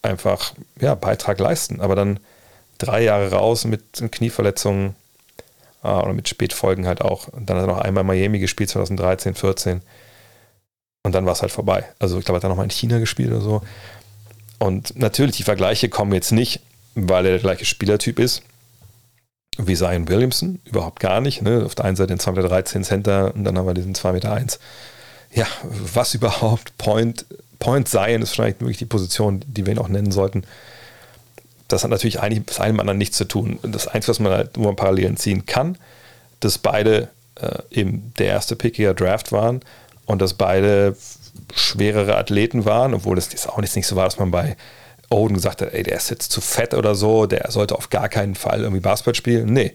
einfach 0.02 0.54
ja, 0.80 0.94
Beitrag 0.94 1.38
leisten. 1.38 1.82
Aber 1.82 1.94
dann 1.94 2.20
drei 2.78 3.02
Jahre 3.02 3.30
raus 3.32 3.66
mit 3.66 3.82
Knieverletzungen 4.10 4.94
äh, 5.84 5.88
oder 5.88 6.14
mit 6.14 6.28
Spätfolgen 6.28 6.86
halt 6.86 7.02
auch. 7.02 7.28
Und 7.28 7.50
dann 7.50 7.58
hat 7.58 7.64
er 7.64 7.74
noch 7.74 7.82
einmal 7.82 8.04
Miami 8.04 8.38
gespielt, 8.38 8.70
2013, 8.70 9.34
14. 9.34 9.82
Und 11.02 11.14
dann 11.14 11.26
war 11.26 11.32
es 11.32 11.42
halt 11.42 11.52
vorbei. 11.52 11.84
Also 11.98 12.18
ich 12.18 12.24
glaube, 12.24 12.36
er 12.36 12.40
hat 12.40 12.44
er 12.44 12.50
nochmal 12.50 12.64
in 12.66 12.70
China 12.70 12.98
gespielt 12.98 13.30
oder 13.30 13.40
so. 13.40 13.62
Und 14.58 14.98
natürlich, 14.98 15.36
die 15.36 15.42
Vergleiche 15.42 15.88
kommen 15.88 16.12
jetzt 16.12 16.32
nicht 16.32 16.60
weil 16.94 17.26
er 17.26 17.32
der 17.32 17.40
gleiche 17.40 17.64
Spielertyp 17.64 18.18
ist 18.18 18.42
wie 19.58 19.76
Zion 19.76 20.08
Williamson. 20.08 20.60
Überhaupt 20.64 21.00
gar 21.00 21.20
nicht. 21.20 21.42
Ne? 21.42 21.64
Auf 21.64 21.74
der 21.74 21.84
einen 21.84 21.96
Seite 21.96 22.14
den 22.14 22.18
2,13 22.18 22.32
Meter 22.32 22.82
Center 22.82 23.34
und 23.34 23.44
dann 23.44 23.58
haben 23.58 23.66
wir 23.66 23.74
diesen 23.74 23.94
2,1 23.94 24.12
Meter. 24.12 24.46
Ja, 25.32 25.46
was 25.62 26.14
überhaupt? 26.14 26.76
Point, 26.78 27.26
Point 27.58 27.88
Zion 27.88 28.22
ist 28.22 28.30
wahrscheinlich 28.30 28.60
wirklich 28.60 28.78
die 28.78 28.86
Position, 28.86 29.44
die 29.46 29.66
wir 29.66 29.74
ihn 29.74 29.78
auch 29.78 29.88
nennen 29.88 30.12
sollten. 30.12 30.44
Das 31.68 31.84
hat 31.84 31.90
natürlich 31.90 32.20
eigentlich 32.20 32.40
mit 32.40 32.60
einem 32.60 32.80
anderen 32.80 32.98
nichts 32.98 33.16
zu 33.16 33.26
tun. 33.26 33.58
Das 33.62 33.86
Einzige, 33.86 34.10
was 34.10 34.20
man 34.20 34.32
halt, 34.32 34.50
wo 34.54 34.62
man 34.62 34.76
Parallelen 34.76 35.16
ziehen 35.16 35.46
kann, 35.46 35.76
dass 36.40 36.58
beide 36.58 37.08
äh, 37.36 37.58
eben 37.70 38.12
der 38.18 38.26
erste 38.26 38.56
Pick 38.56 38.76
Draft 38.96 39.30
waren 39.30 39.60
und 40.10 40.20
dass 40.20 40.34
beide 40.34 40.96
schwerere 41.54 42.16
Athleten 42.16 42.64
waren, 42.64 42.94
obwohl 42.94 43.16
es 43.16 43.46
auch 43.46 43.58
nicht 43.58 43.86
so 43.86 43.96
war, 43.96 44.04
dass 44.04 44.18
man 44.18 44.30
bei 44.30 44.56
Oden 45.08 45.36
gesagt 45.36 45.62
hat, 45.62 45.72
ey, 45.72 45.82
der 45.82 45.96
ist 45.96 46.10
jetzt 46.10 46.32
zu 46.32 46.40
fett 46.40 46.74
oder 46.74 46.94
so, 46.94 47.26
der 47.26 47.50
sollte 47.50 47.76
auf 47.76 47.90
gar 47.90 48.08
keinen 48.08 48.34
Fall 48.34 48.60
irgendwie 48.60 48.80
Basketball 48.80 49.14
spielen. 49.14 49.52
Nee, 49.52 49.72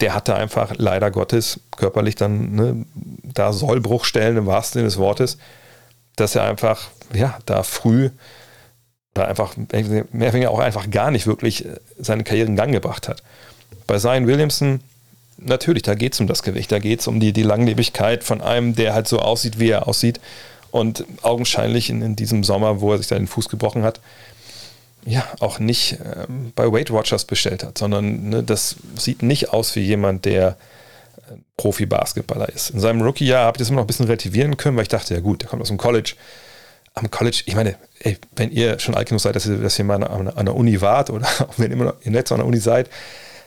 der 0.00 0.14
hatte 0.14 0.34
einfach 0.34 0.74
leider 0.76 1.10
Gottes 1.10 1.60
körperlich 1.76 2.14
dann 2.14 2.54
ne, 2.54 2.86
da 3.22 3.52
Sollbruchstellen 3.52 4.36
im 4.36 4.46
wahrsten 4.46 4.80
Sinne 4.80 4.88
des 4.88 4.98
Wortes, 4.98 5.38
dass 6.16 6.34
er 6.34 6.44
einfach, 6.44 6.88
ja, 7.12 7.38
da 7.46 7.62
früh 7.62 8.10
oder 9.14 9.28
einfach 9.28 9.56
mehr 9.56 10.04
oder 10.12 10.32
weniger 10.32 10.50
auch 10.50 10.58
einfach 10.58 10.90
gar 10.90 11.10
nicht 11.10 11.26
wirklich 11.26 11.64
äh, 11.64 11.76
seine 11.98 12.24
Karriere 12.24 12.48
in 12.48 12.56
Gang 12.56 12.72
gebracht 12.72 13.08
hat. 13.08 13.22
Bei 13.86 13.98
Zion 13.98 14.26
Williamson, 14.26 14.80
natürlich, 15.38 15.82
da 15.82 15.94
geht 15.94 16.14
es 16.14 16.20
um 16.20 16.26
das 16.26 16.42
Gewicht, 16.42 16.72
da 16.72 16.78
geht 16.78 17.00
es 17.00 17.06
um 17.06 17.20
die, 17.20 17.32
die 17.32 17.42
Langlebigkeit 17.42 18.24
von 18.24 18.40
einem, 18.40 18.74
der 18.74 18.94
halt 18.94 19.08
so 19.08 19.18
aussieht, 19.18 19.58
wie 19.58 19.70
er 19.70 19.88
aussieht. 19.88 20.20
Und 20.70 21.04
augenscheinlich 21.22 21.88
in, 21.88 22.02
in 22.02 22.16
diesem 22.16 22.42
Sommer, 22.42 22.80
wo 22.80 22.92
er 22.92 22.98
sich 22.98 23.06
da 23.06 23.16
den 23.16 23.28
Fuß 23.28 23.48
gebrochen 23.48 23.84
hat, 23.84 24.00
ja 25.06 25.24
auch 25.40 25.58
nicht 25.58 25.92
äh, 25.92 26.26
bei 26.54 26.70
Weight 26.70 26.90
Watchers 26.90 27.24
bestellt 27.24 27.62
hat, 27.62 27.78
sondern 27.78 28.28
ne, 28.28 28.42
das 28.42 28.76
sieht 28.96 29.22
nicht 29.22 29.52
aus 29.52 29.76
wie 29.76 29.80
jemand, 29.80 30.24
der 30.24 30.56
äh, 31.28 31.34
Profi-Basketballer 31.56 32.48
ist. 32.48 32.70
In 32.70 32.80
seinem 32.80 33.02
Rookie-Jahr 33.02 33.44
habe 33.44 33.56
ich 33.56 33.60
das 33.60 33.68
immer 33.68 33.76
noch 33.76 33.84
ein 33.84 33.86
bisschen 33.86 34.06
relativieren 34.06 34.56
können, 34.56 34.76
weil 34.76 34.82
ich 34.82 34.88
dachte, 34.88 35.14
ja 35.14 35.20
gut, 35.20 35.42
der 35.42 35.48
kommt 35.48 35.62
aus 35.62 35.68
dem 35.68 35.76
College. 35.76 36.14
Am 36.94 37.10
College, 37.10 37.42
ich 37.46 37.54
meine, 37.54 37.76
ey, 38.00 38.16
wenn 38.36 38.50
ihr 38.50 38.78
schon 38.78 38.94
alt 38.94 39.08
genug 39.08 39.20
seid, 39.20 39.36
dass 39.36 39.46
ihr, 39.46 39.58
dass 39.58 39.78
ihr 39.78 39.84
mal 39.84 40.02
an, 40.02 40.28
an, 40.28 40.46
der 40.46 40.54
Uni 40.54 40.80
wart 40.80 41.10
oder 41.10 41.26
wenn 41.56 41.70
ihr 41.70 41.74
immer 41.74 41.84
noch 41.86 42.04
Netz 42.04 42.32
an 42.32 42.38
der 42.38 42.46
Uni 42.46 42.58
seid, 42.58 42.88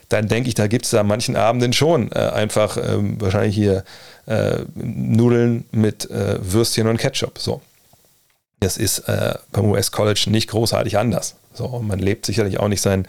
dann 0.09 0.27
denke 0.27 0.47
ich, 0.49 0.55
da 0.55 0.67
gibt 0.67 0.85
es 0.85 0.91
da 0.91 1.03
manchen 1.03 1.35
Abenden 1.35 1.73
schon 1.73 2.11
äh, 2.11 2.19
einfach 2.19 2.77
ähm, 2.77 3.19
wahrscheinlich 3.19 3.55
hier 3.55 3.83
äh, 4.25 4.59
Nudeln 4.75 5.65
mit 5.71 6.09
äh, 6.09 6.37
Würstchen 6.41 6.87
und 6.87 6.97
Ketchup. 6.97 7.39
So. 7.39 7.61
Das 8.59 8.77
ist 8.77 8.99
äh, 8.99 9.35
beim 9.51 9.65
US-College 9.65 10.27
nicht 10.27 10.49
großartig 10.49 10.97
anders. 10.97 11.35
So, 11.53 11.65
und 11.65 11.87
man 11.87 11.99
lebt 11.99 12.25
sicherlich 12.25 12.59
auch 12.59 12.67
nicht 12.67 12.81
sein 12.81 13.07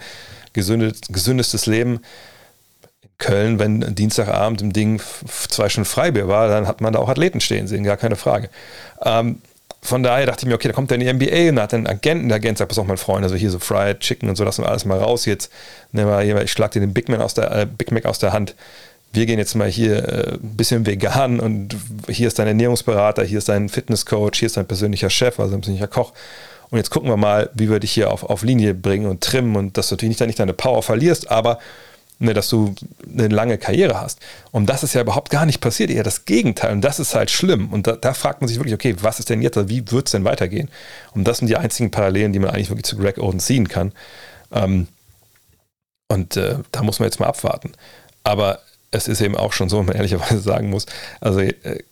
gesündestes 0.53 1.65
Leben. 1.65 2.01
In 3.01 3.09
Köln, 3.17 3.59
wenn 3.59 3.95
Dienstagabend 3.95 4.61
im 4.61 4.73
Ding 4.73 5.01
zwei 5.49 5.69
Stunden 5.69 5.89
Freibier 5.89 6.27
war, 6.27 6.47
dann 6.47 6.67
hat 6.67 6.81
man 6.81 6.93
da 6.93 6.99
auch 6.99 7.09
Athleten 7.09 7.39
stehen 7.39 7.67
sehen, 7.67 7.83
gar 7.83 7.97
keine 7.97 8.15
Frage. 8.15 8.49
Ähm, 9.03 9.41
von 9.81 10.03
daher 10.03 10.25
dachte 10.25 10.45
ich 10.45 10.49
mir, 10.49 10.55
okay, 10.55 10.67
da 10.67 10.73
kommt 10.73 10.91
dann 10.91 10.99
die 10.99 11.11
NBA 11.11 11.49
und 11.49 11.59
hat 11.59 11.73
einen 11.73 11.87
Agenten, 11.87 12.27
der 12.27 12.35
Agent 12.35 12.57
sagt, 12.57 12.69
pass 12.69 12.79
auf, 12.79 12.87
mein 12.87 12.97
Freund, 12.97 13.23
also 13.23 13.35
hier 13.35 13.49
so 13.49 13.59
Fried 13.59 13.99
Chicken 14.01 14.29
und 14.29 14.35
so, 14.35 14.43
lassen 14.43 14.63
wir 14.63 14.69
alles 14.69 14.85
mal 14.85 14.97
raus 14.97 15.25
jetzt. 15.25 15.51
Ich 15.93 16.51
schlag 16.51 16.71
dir 16.71 16.81
den 16.81 16.93
Big, 16.93 17.07
Man 17.07 17.21
aus 17.21 17.33
der, 17.33 17.51
äh, 17.51 17.65
Big 17.65 17.91
Mac 17.91 18.05
aus 18.05 18.19
der 18.19 18.33
Hand. 18.33 18.55
Wir 19.13 19.25
gehen 19.25 19.39
jetzt 19.39 19.55
mal 19.55 19.69
hier 19.69 20.07
äh, 20.07 20.33
ein 20.33 20.55
bisschen 20.57 20.85
vegan 20.85 21.39
und 21.39 21.75
hier 22.07 22.27
ist 22.27 22.37
dein 22.39 22.47
Ernährungsberater, 22.47 23.23
hier 23.23 23.37
ist 23.37 23.49
dein 23.49 23.69
Fitnesscoach, 23.69 24.35
hier 24.35 24.47
ist 24.47 24.57
dein 24.57 24.67
persönlicher 24.67 25.09
Chef, 25.09 25.39
also 25.39 25.55
ein 25.55 25.61
persönlicher 25.61 25.87
Koch. 25.87 26.13
Und 26.69 26.77
jetzt 26.77 26.91
gucken 26.91 27.09
wir 27.09 27.17
mal, 27.17 27.49
wie 27.55 27.69
wir 27.69 27.79
dich 27.79 27.91
hier 27.91 28.11
auf, 28.11 28.23
auf 28.23 28.43
Linie 28.43 28.75
bringen 28.75 29.07
und 29.07 29.21
trimmen 29.21 29.55
und 29.55 29.77
dass 29.77 29.89
du 29.89 29.95
natürlich 29.95 30.19
nicht 30.19 30.39
deine 30.39 30.53
Power 30.53 30.83
verlierst, 30.83 31.31
aber 31.31 31.57
ne, 32.19 32.33
dass 32.33 32.49
du 32.49 32.75
eine 33.11 33.29
lange 33.29 33.57
Karriere 33.57 33.99
hast. 33.99 34.19
Und 34.51 34.67
das 34.67 34.83
ist 34.83 34.93
ja 34.93 35.01
überhaupt 35.01 35.29
gar 35.29 35.45
nicht 35.45 35.61
passiert, 35.61 35.89
eher 35.89 36.03
das 36.03 36.25
Gegenteil. 36.25 36.73
Und 36.73 36.81
das 36.81 36.99
ist 36.99 37.15
halt 37.15 37.31
schlimm. 37.31 37.71
Und 37.71 37.87
da, 37.87 37.93
da 37.93 38.13
fragt 38.13 38.41
man 38.41 38.47
sich 38.47 38.57
wirklich, 38.57 38.73
okay, 38.73 38.95
was 39.01 39.19
ist 39.19 39.29
denn 39.29 39.41
jetzt, 39.41 39.57
wie 39.69 39.89
wird 39.91 40.07
es 40.07 40.11
denn 40.11 40.25
weitergehen? 40.25 40.69
Und 41.13 41.27
das 41.27 41.39
sind 41.39 41.47
die 41.47 41.57
einzigen 41.57 41.91
Parallelen, 41.91 42.33
die 42.33 42.39
man 42.39 42.51
eigentlich 42.51 42.69
wirklich 42.69 42.85
zu 42.85 42.97
Greg 42.97 43.17
Oden 43.17 43.39
ziehen 43.39 43.67
kann. 43.67 43.93
Ähm, 44.51 44.87
und 46.09 46.37
äh, 46.37 46.57
da 46.71 46.83
muss 46.83 46.99
man 46.99 47.07
jetzt 47.07 47.19
mal 47.19 47.27
abwarten. 47.27 47.71
Aber 48.23 48.59
es 48.91 49.07
ist 49.07 49.21
eben 49.21 49.37
auch 49.37 49.53
schon 49.53 49.69
so, 49.69 49.79
wenn 49.79 49.85
man 49.85 49.95
ehrlicherweise 49.95 50.39
sagen 50.39 50.69
muss, 50.69 50.85
also 51.21 51.39
äh, 51.39 51.83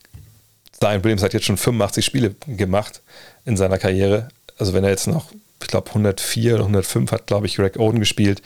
Williams 0.80 1.24
hat 1.24 1.34
jetzt 1.34 1.46
schon 1.46 1.58
85 1.58 2.06
Spiele 2.06 2.36
gemacht 2.46 3.02
in 3.46 3.58
seiner 3.58 3.80
Karriere. 3.80 4.28
Also 4.60 4.74
wenn 4.74 4.84
er 4.84 4.90
jetzt 4.90 5.08
noch, 5.08 5.32
ich 5.62 5.68
glaube 5.68 5.90
104 5.90 6.56
oder 6.56 6.64
105 6.64 7.12
hat, 7.12 7.28
glaube 7.28 7.48
ich, 7.48 7.56
Greg 7.56 7.80
Oden 7.80 8.00
gespielt. 8.00 8.42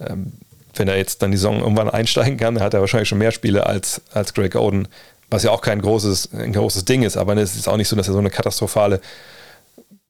Ähm, 0.00 0.32
wenn 0.74 0.88
er 0.88 0.96
jetzt 0.96 1.22
dann 1.22 1.30
die 1.30 1.36
Saison 1.36 1.60
irgendwann 1.60 1.90
einsteigen 1.90 2.36
kann, 2.36 2.54
dann 2.54 2.64
hat 2.64 2.74
er 2.74 2.80
wahrscheinlich 2.80 3.08
schon 3.08 3.18
mehr 3.18 3.32
Spiele 3.32 3.66
als, 3.66 4.02
als 4.12 4.34
Greg 4.34 4.54
Oden, 4.54 4.88
was 5.30 5.42
ja 5.42 5.50
auch 5.50 5.60
kein 5.60 5.80
großes, 5.80 6.32
ein 6.32 6.52
großes 6.52 6.84
Ding 6.84 7.02
ist, 7.02 7.16
aber 7.16 7.36
es 7.36 7.56
ist 7.56 7.68
auch 7.68 7.76
nicht 7.76 7.88
so, 7.88 7.96
dass 7.96 8.08
er 8.08 8.12
so 8.12 8.18
eine 8.18 8.30
katastrophale 8.30 9.00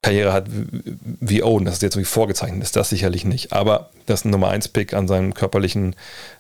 Karriere 0.03 0.33
hat 0.33 0.47
wie 0.49 1.43
Oden, 1.43 1.67
das 1.67 1.75
ist 1.75 1.83
jetzt 1.83 1.95
irgendwie 1.95 2.11
vorgezeichnet 2.11 2.63
ist, 2.63 2.75
das 2.75 2.89
sicherlich 2.89 3.25
nicht. 3.25 3.53
Aber 3.53 3.91
dass 4.07 4.25
ein 4.25 4.31
Nummer 4.31 4.49
1 4.49 4.69
Pick 4.69 4.95
an 4.95 5.09
seinen 5.09 5.35
körperlichen 5.35 5.95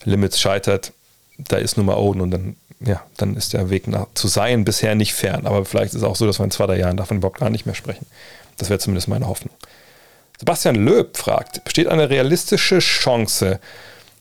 Limits 0.05 0.41
scheitert, 0.41 0.93
da 1.37 1.57
ist 1.59 1.77
Nummer 1.77 1.99
Oden 1.99 2.23
und 2.23 2.31
dann, 2.31 2.57
ja, 2.81 3.03
dann 3.19 3.37
ist 3.37 3.53
der 3.53 3.69
Weg 3.69 3.87
nach, 3.87 4.07
zu 4.15 4.29
sein 4.29 4.65
bisher 4.65 4.95
nicht 4.95 5.13
fern. 5.13 5.47
Aber 5.47 5.67
vielleicht 5.67 5.93
ist 5.93 6.01
es 6.01 6.03
auch 6.05 6.17
so, 6.17 6.27
dass 6.27 6.41
wir 6.41 6.45
in 6.45 6.51
zwei, 6.51 6.67
drei 6.67 6.79
Jahren 6.79 6.97
davon 6.97 7.19
überhaupt 7.19 7.39
gar 7.39 7.51
nicht 7.51 7.67
mehr 7.67 7.75
sprechen. 7.75 8.07
Das 8.57 8.71
wäre 8.71 8.79
zumindest 8.79 9.09
meine 9.09 9.29
Hoffnung. 9.29 9.55
Sebastian 10.39 10.77
Löb 10.77 11.19
fragt, 11.19 11.63
besteht 11.65 11.87
eine 11.87 12.09
realistische 12.09 12.79
Chance, 12.79 13.61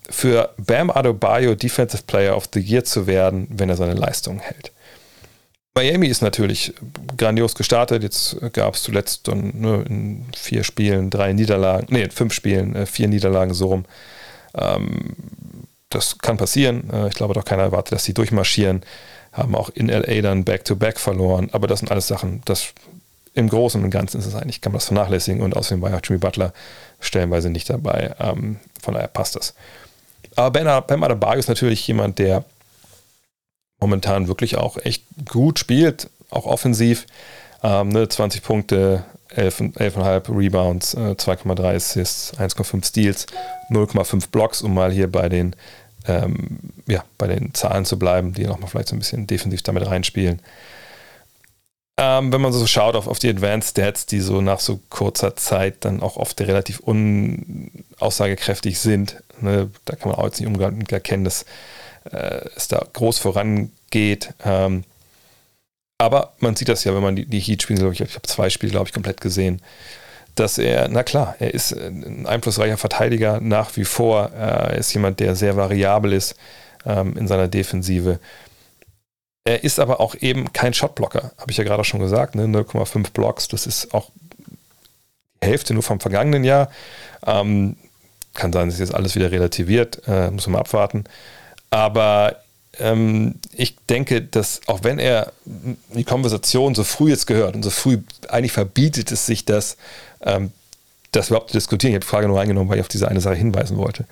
für 0.10 0.54
Bam 0.58 0.90
Adebayo 0.90 1.56
Defensive 1.56 2.04
Player 2.06 2.36
of 2.36 2.50
the 2.54 2.60
Year 2.60 2.84
zu 2.84 3.08
werden, 3.08 3.48
wenn 3.50 3.70
er 3.70 3.78
seine 3.78 3.94
Leistung 3.94 4.40
hält. 4.40 4.72
Miami 5.76 6.08
ist 6.08 6.22
natürlich 6.22 6.74
grandios 7.16 7.56
gestartet. 7.56 8.04
Jetzt 8.04 8.38
gab 8.54 8.74
es 8.74 8.84
zuletzt 8.84 9.28
ne, 9.28 9.86
in 9.88 10.26
vier 10.36 10.64
Spielen 10.64 11.10
drei 11.10 11.32
Niederlagen, 11.32 11.88
nee, 11.90 12.02
in 12.02 12.12
fünf 12.12 12.34
Spielen 12.34 12.76
äh, 12.76 12.86
vier 12.86 13.08
Niederlagen 13.08 13.54
so 13.54 13.68
rum. 13.68 13.86
Ähm, 14.56 15.16
das 15.90 16.18
kann 16.18 16.38
passieren. 16.38 16.90
Äh, 16.92 17.08
ich 17.08 17.14
glaube 17.14 17.34
doch 17.34 17.46
keiner 17.46 17.64
erwartet, 17.64 17.94
dass 17.94 18.04
sie 18.04 18.14
durchmarschieren. 18.14 18.82
Haben 19.32 19.56
auch 19.56 19.70
in 19.70 19.88
LA 19.88 20.22
dann 20.22 20.44
Back-to-Back 20.44 20.96
-back 20.96 21.00
verloren. 21.00 21.50
Aber 21.54 21.68
das 21.68 21.80
sind 21.80 21.92
alles 21.92 22.08
Sachen, 22.08 22.42
das 22.46 22.74
im 23.36 23.48
Großen 23.48 23.82
und 23.82 23.90
Ganzen 23.92 24.20
ist 24.20 24.26
es 24.26 24.36
eigentlich, 24.36 24.60
kann 24.60 24.72
man 24.72 24.80
das 24.80 24.88
vernachlässigen. 24.88 25.42
Und 25.42 25.56
außerdem 25.56 25.82
war 25.82 25.92
ja 25.92 26.00
Jimmy 26.04 26.20
Butler 26.20 26.52
stellenweise 27.00 27.50
nicht 27.50 27.70
dabei. 27.70 28.16
Ähm, 28.20 28.58
von 28.82 28.96
daher 28.96 29.08
passt 29.08 29.36
das. 29.36 29.54
Aber 30.40 30.52
Ben, 30.52 30.84
ben 30.88 31.04
Adebayo 31.04 31.38
ist 31.38 31.50
natürlich 31.50 31.86
jemand, 31.86 32.18
der 32.18 32.46
momentan 33.82 34.30
wirklich 34.30 34.56
auch 34.56 34.78
echt 34.78 35.04
gut 35.28 35.60
spielt, 35.60 36.10
auch 36.30 36.46
offensiv. 36.46 37.08
Ähm, 37.62 37.90
ne, 37.90 38.08
20 38.08 38.42
Punkte, 38.42 39.04
11,5 39.36 39.78
11 39.78 40.30
Rebounds, 40.30 40.94
äh, 40.94 41.16
2,3 41.18 41.76
Assists, 41.76 42.34
1,5 42.40 42.86
Steals, 42.86 43.26
0,5 43.70 44.30
Blocks, 44.32 44.62
um 44.62 44.74
mal 44.74 44.94
hier 44.94 45.12
bei 45.12 45.28
den, 45.28 45.58
ähm, 46.08 46.60
ja, 46.88 47.04
bei 47.18 47.28
den 47.28 47.54
Zahlen 47.54 47.84
zu 47.84 48.00
bleiben, 48.00 48.34
die 48.34 48.48
nochmal 48.48 48.70
vielleicht 48.70 48.88
so 48.88 48.96
ein 48.96 49.00
bisschen 49.00 49.28
defensiv 49.28 49.62
damit 49.64 49.86
reinspielen. 49.88 50.42
Ähm, 52.02 52.32
wenn 52.32 52.40
man 52.40 52.54
so 52.54 52.66
schaut 52.66 52.96
auf, 52.96 53.08
auf 53.08 53.20
die 53.20 53.28
Advanced 53.28 53.72
Stats, 53.72 54.06
die 54.06 54.22
so 54.22 54.40
nach 54.40 54.62
so 54.62 54.80
kurzer 54.90 55.36
Zeit 55.36 55.84
dann 55.84 56.02
auch 56.02 56.16
oft 56.16 56.40
relativ 56.40 56.80
unaussagekräftig 56.80 58.80
sind, 58.80 59.22
ne, 59.42 59.70
da 59.84 59.98
kann 59.98 60.10
man 60.10 60.18
auch 60.18 60.24
jetzt 60.24 60.40
nicht 60.40 60.48
unbedingt 60.48 60.94
erkennen, 60.94 61.26
dass 61.26 61.44
äh, 62.10 62.40
es 62.56 62.70
da 62.70 62.88
groß 62.94 63.20
vorangeht. 63.20 64.34
Ähm, 64.46 64.86
aber 65.98 66.32
man 66.40 66.56
sieht 66.56 66.70
das 66.70 66.86
ja, 66.86 66.96
wenn 66.96 67.04
man 67.04 67.18
die, 67.18 67.26
die 67.26 67.42
Heat 67.42 67.64
spielen, 67.64 67.92
ich, 67.92 68.00
ich 68.00 68.16
habe 68.16 68.26
zwei 68.26 68.50
Spiele, 68.50 68.72
glaube 68.72 68.88
ich, 68.88 68.94
komplett 68.94 69.20
gesehen, 69.20 69.62
dass 70.36 70.58
er, 70.58 70.88
na 70.88 71.04
klar, 71.04 71.36
er 71.40 71.54
ist 71.54 71.74
ein 71.74 72.26
einflussreicher 72.26 72.78
Verteidiger 72.78 73.42
nach 73.42 73.76
wie 73.76 73.84
vor. 73.84 74.32
Er 74.32 74.76
ist 74.76 74.94
jemand, 74.94 75.20
der 75.20 75.36
sehr 75.36 75.58
variabel 75.58 76.14
ist 76.14 76.36
ähm, 76.86 77.18
in 77.18 77.28
seiner 77.28 77.50
Defensive. 77.50 78.22
Er 79.46 79.64
ist 79.64 79.80
aber 79.80 80.00
auch 80.00 80.16
eben 80.16 80.52
kein 80.54 80.74
Shotblocker, 80.74 81.32
habe 81.38 81.52
ich 81.52 81.58
ja 81.58 81.64
gerade 81.64 81.84
schon 81.84 82.00
gesagt. 82.00 82.36
Ne? 82.36 82.44
0,5 82.44 83.12
Blocks, 83.14 83.48
das 83.48 83.66
ist 83.66 83.94
auch 83.94 84.12
die 85.42 85.48
Hälfte 85.48 85.74
nur 85.74 85.84
vom 85.84 86.00
vergangenen 86.00 86.44
Jahr. 86.44 86.70
Ähm, 87.26 87.78
kann 88.34 88.54
sein, 88.54 88.70
dass 88.70 88.80
jetzt 88.80 88.94
alles 88.94 89.16
wieder 89.16 89.32
relativiert, 89.32 90.02
äh, 90.08 90.30
muss 90.32 90.48
man 90.48 90.54
mal 90.54 90.60
abwarten. 90.60 91.06
Aber 91.70 92.38
ähm, 92.80 93.36
ich 93.54 93.76
denke, 93.90 94.22
dass 94.22 94.62
auch 94.68 94.84
wenn 94.84 95.00
er 95.00 95.34
die 95.46 96.04
Konversation 96.04 96.76
so 96.76 96.84
früh 96.84 97.10
jetzt 97.10 97.28
gehört 97.28 97.56
und 97.56 97.64
so 97.64 97.70
früh 97.70 98.00
eigentlich 98.28 98.52
verbietet 98.52 99.12
es 99.12 99.26
sich 99.26 99.46
das, 99.46 99.78
ähm, 100.22 100.52
das 101.12 101.30
überhaupt 101.30 101.50
zu 101.50 101.58
diskutieren. 101.58 101.92
Ich 101.92 101.96
habe 101.96 102.06
die 102.06 102.10
Frage 102.10 102.28
nur 102.28 102.38
reingenommen, 102.38 102.70
weil 102.70 102.78
ich 102.78 102.84
auf 102.84 102.88
diese 102.88 103.08
eine 103.08 103.22
Sache 103.22 103.36
hinweisen 103.36 103.78
wollte. 103.78 104.06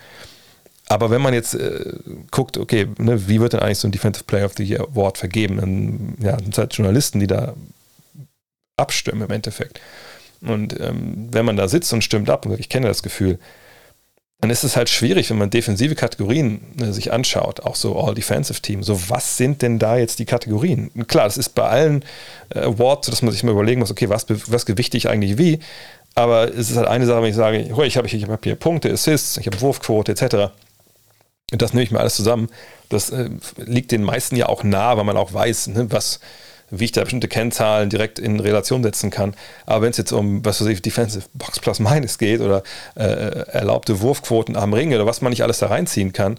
Aber 0.89 1.09
wenn 1.09 1.21
man 1.21 1.33
jetzt 1.33 1.53
äh, 1.53 1.93
guckt, 2.31 2.57
okay, 2.57 2.87
ne, 2.97 3.27
wie 3.27 3.41
wird 3.41 3.53
denn 3.53 3.59
eigentlich 3.59 3.79
so 3.79 3.87
ein 3.87 3.91
Defensive 3.91 4.23
Player 4.23 4.45
of 4.45 4.53
the 4.55 4.63
Year 4.63 4.81
Award 4.81 5.17
vergeben? 5.17 5.57
Dann 5.57 6.15
ja, 6.19 6.37
sind 6.37 6.53
es 6.53 6.57
halt 6.57 6.73
Journalisten, 6.73 7.19
die 7.19 7.27
da 7.27 7.55
abstimmen 8.77 9.23
im 9.23 9.31
Endeffekt. 9.31 9.81
Und 10.41 10.79
ähm, 10.79 11.27
wenn 11.31 11.45
man 11.45 11.57
da 11.57 11.67
sitzt 11.67 11.91
und 11.93 12.03
stimmt 12.03 12.29
ab, 12.29 12.45
und 12.45 12.59
ich 12.59 12.69
kenne 12.69 12.87
das 12.87 13.03
Gefühl, 13.03 13.39
dann 14.39 14.51
ist 14.51 14.63
es 14.63 14.77
halt 14.77 14.87
schwierig, 14.89 15.31
wenn 15.31 15.39
man 15.39 15.49
defensive 15.49 15.95
Kategorien 15.95 16.61
ne, 16.75 16.93
sich 16.93 17.11
anschaut, 17.11 17.61
auch 17.61 17.75
so 17.75 17.99
All-Defensive-Team. 17.99 18.83
So, 18.83 19.09
was 19.09 19.35
sind 19.35 19.63
denn 19.63 19.79
da 19.79 19.97
jetzt 19.97 20.19
die 20.19 20.25
Kategorien? 20.25 20.91
Klar, 21.07 21.25
das 21.25 21.37
ist 21.37 21.49
bei 21.55 21.63
allen 21.63 22.05
äh, 22.53 22.59
Awards, 22.59 23.09
dass 23.09 23.23
man 23.23 23.31
sich 23.31 23.43
mal 23.43 23.51
überlegen 23.51 23.79
muss, 23.79 23.89
okay, 23.89 24.09
was, 24.09 24.27
was 24.29 24.67
gewichte 24.67 24.95
ich 24.95 25.09
eigentlich 25.09 25.39
wie? 25.39 25.59
Aber 26.13 26.53
es 26.53 26.69
ist 26.69 26.77
halt 26.77 26.87
eine 26.87 27.05
Sache, 27.07 27.21
wenn 27.23 27.29
ich 27.29 27.35
sage, 27.35 27.59
ich 27.59 27.97
habe 27.97 28.07
hab 28.07 28.43
hier 28.43 28.55
Punkte, 28.55 28.91
Assists, 28.91 29.37
ich 29.37 29.47
habe 29.47 29.59
Wurfquote 29.59 30.11
etc. 30.11 30.51
Und 31.51 31.61
das 31.61 31.73
nehme 31.73 31.83
ich 31.83 31.91
mir 31.91 31.99
alles 31.99 32.15
zusammen. 32.15 32.49
Das 32.89 33.09
äh, 33.09 33.29
liegt 33.57 33.91
den 33.91 34.03
meisten 34.03 34.35
ja 34.35 34.47
auch 34.47 34.63
nah, 34.63 34.97
weil 34.97 35.05
man 35.05 35.15
auch 35.15 35.33
weiß, 35.33 35.67
ne, 35.67 35.89
was, 35.91 36.19
wie 36.69 36.85
ich 36.85 36.91
da 36.91 37.01
bestimmte 37.01 37.29
Kennzahlen 37.29 37.89
direkt 37.89 38.19
in 38.19 38.39
Relation 38.41 38.83
setzen 38.83 39.11
kann. 39.11 39.33
Aber 39.65 39.83
wenn 39.83 39.91
es 39.91 39.97
jetzt 39.97 40.11
um, 40.11 40.43
was 40.43 40.59
weiß 40.59 40.67
ich, 40.67 40.81
Defensive 40.81 41.25
Box 41.33 41.59
Plus 41.59 41.79
Minus 41.79 42.17
geht 42.17 42.41
oder 42.41 42.63
äh, 42.95 43.03
erlaubte 43.03 44.01
Wurfquoten 44.01 44.57
am 44.57 44.73
Ring 44.73 44.93
oder 44.93 45.05
was 45.05 45.21
man 45.21 45.29
nicht 45.29 45.43
alles 45.43 45.59
da 45.59 45.67
reinziehen 45.67 46.11
kann, 46.11 46.37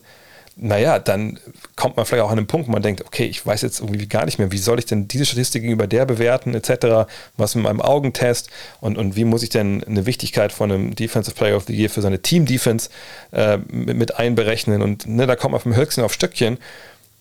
naja, 0.60 0.98
dann 0.98 1.38
kommt 1.76 1.96
man 1.96 2.04
vielleicht 2.04 2.24
auch 2.24 2.30
an 2.30 2.38
einen 2.38 2.48
Punkt, 2.48 2.66
wo 2.66 2.72
man 2.72 2.82
denkt, 2.82 3.04
okay, 3.06 3.24
ich 3.24 3.46
weiß 3.46 3.62
jetzt 3.62 3.80
irgendwie 3.80 4.08
gar 4.08 4.24
nicht 4.24 4.38
mehr, 4.38 4.50
wie 4.50 4.58
soll 4.58 4.78
ich 4.78 4.86
denn 4.86 5.06
diese 5.06 5.24
Statistik 5.24 5.62
gegenüber 5.62 5.86
der 5.86 6.04
bewerten, 6.04 6.54
etc., 6.54 7.08
was 7.36 7.54
mit 7.54 7.64
meinem 7.64 7.80
Augentest 7.80 8.50
und, 8.80 8.98
und 8.98 9.14
wie 9.14 9.24
muss 9.24 9.42
ich 9.44 9.50
denn 9.50 9.84
eine 9.84 10.04
Wichtigkeit 10.04 10.52
von 10.52 10.72
einem 10.72 10.94
Defensive 10.94 11.36
Player 11.36 11.56
of 11.56 11.64
the 11.66 11.74
Year 11.74 11.88
für 11.88 12.02
seine 12.02 12.20
Team-Defense 12.20 12.90
äh, 13.32 13.58
mit, 13.68 13.96
mit, 13.96 14.16
einberechnen 14.16 14.82
und 14.82 15.06
ne, 15.06 15.26
da 15.26 15.36
kommt 15.36 15.52
man 15.52 15.60
vom 15.60 15.76
Höchsten 15.76 16.02
auf 16.02 16.12
Stöckchen 16.12 16.58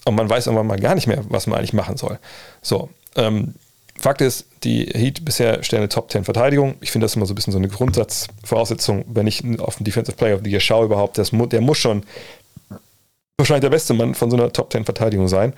und 0.05 0.15
man 0.15 0.29
weiß 0.29 0.47
irgendwann 0.47 0.67
mal 0.67 0.79
gar 0.79 0.95
nicht 0.95 1.07
mehr, 1.07 1.23
was 1.29 1.45
man 1.45 1.59
eigentlich 1.59 1.73
machen 1.73 1.97
soll. 1.97 2.17
So, 2.61 2.89
ähm, 3.15 3.53
Fakt 3.99 4.21
ist, 4.21 4.45
die 4.63 4.85
Heat 4.85 5.25
bisher 5.25 5.63
stellen 5.63 5.81
eine 5.81 5.89
Top 5.89 6.11
10 6.11 6.23
Verteidigung. 6.23 6.75
Ich 6.81 6.91
finde 6.91 7.05
das 7.05 7.15
immer 7.15 7.25
so 7.25 7.33
ein 7.33 7.35
bisschen 7.35 7.51
so 7.51 7.57
eine 7.57 7.67
Grundsatzvoraussetzung, 7.67 9.05
wenn 9.07 9.25
ich 9.25 9.43
auf 9.59 9.77
den 9.77 9.85
Defensive 9.85 10.15
Player 10.15 10.35
of 10.35 10.41
the 10.43 10.51
Year 10.51 10.59
schaue 10.59 10.85
überhaupt, 10.85 11.17
das, 11.17 11.31
der 11.31 11.61
muss 11.61 11.77
schon 11.79 12.03
wahrscheinlich 13.37 13.61
der 13.61 13.69
beste 13.69 13.93
Mann 13.93 14.15
von 14.15 14.31
so 14.31 14.37
einer 14.37 14.51
Top 14.51 14.71
10 14.71 14.85
Verteidigung 14.85 15.27
sein. 15.27 15.53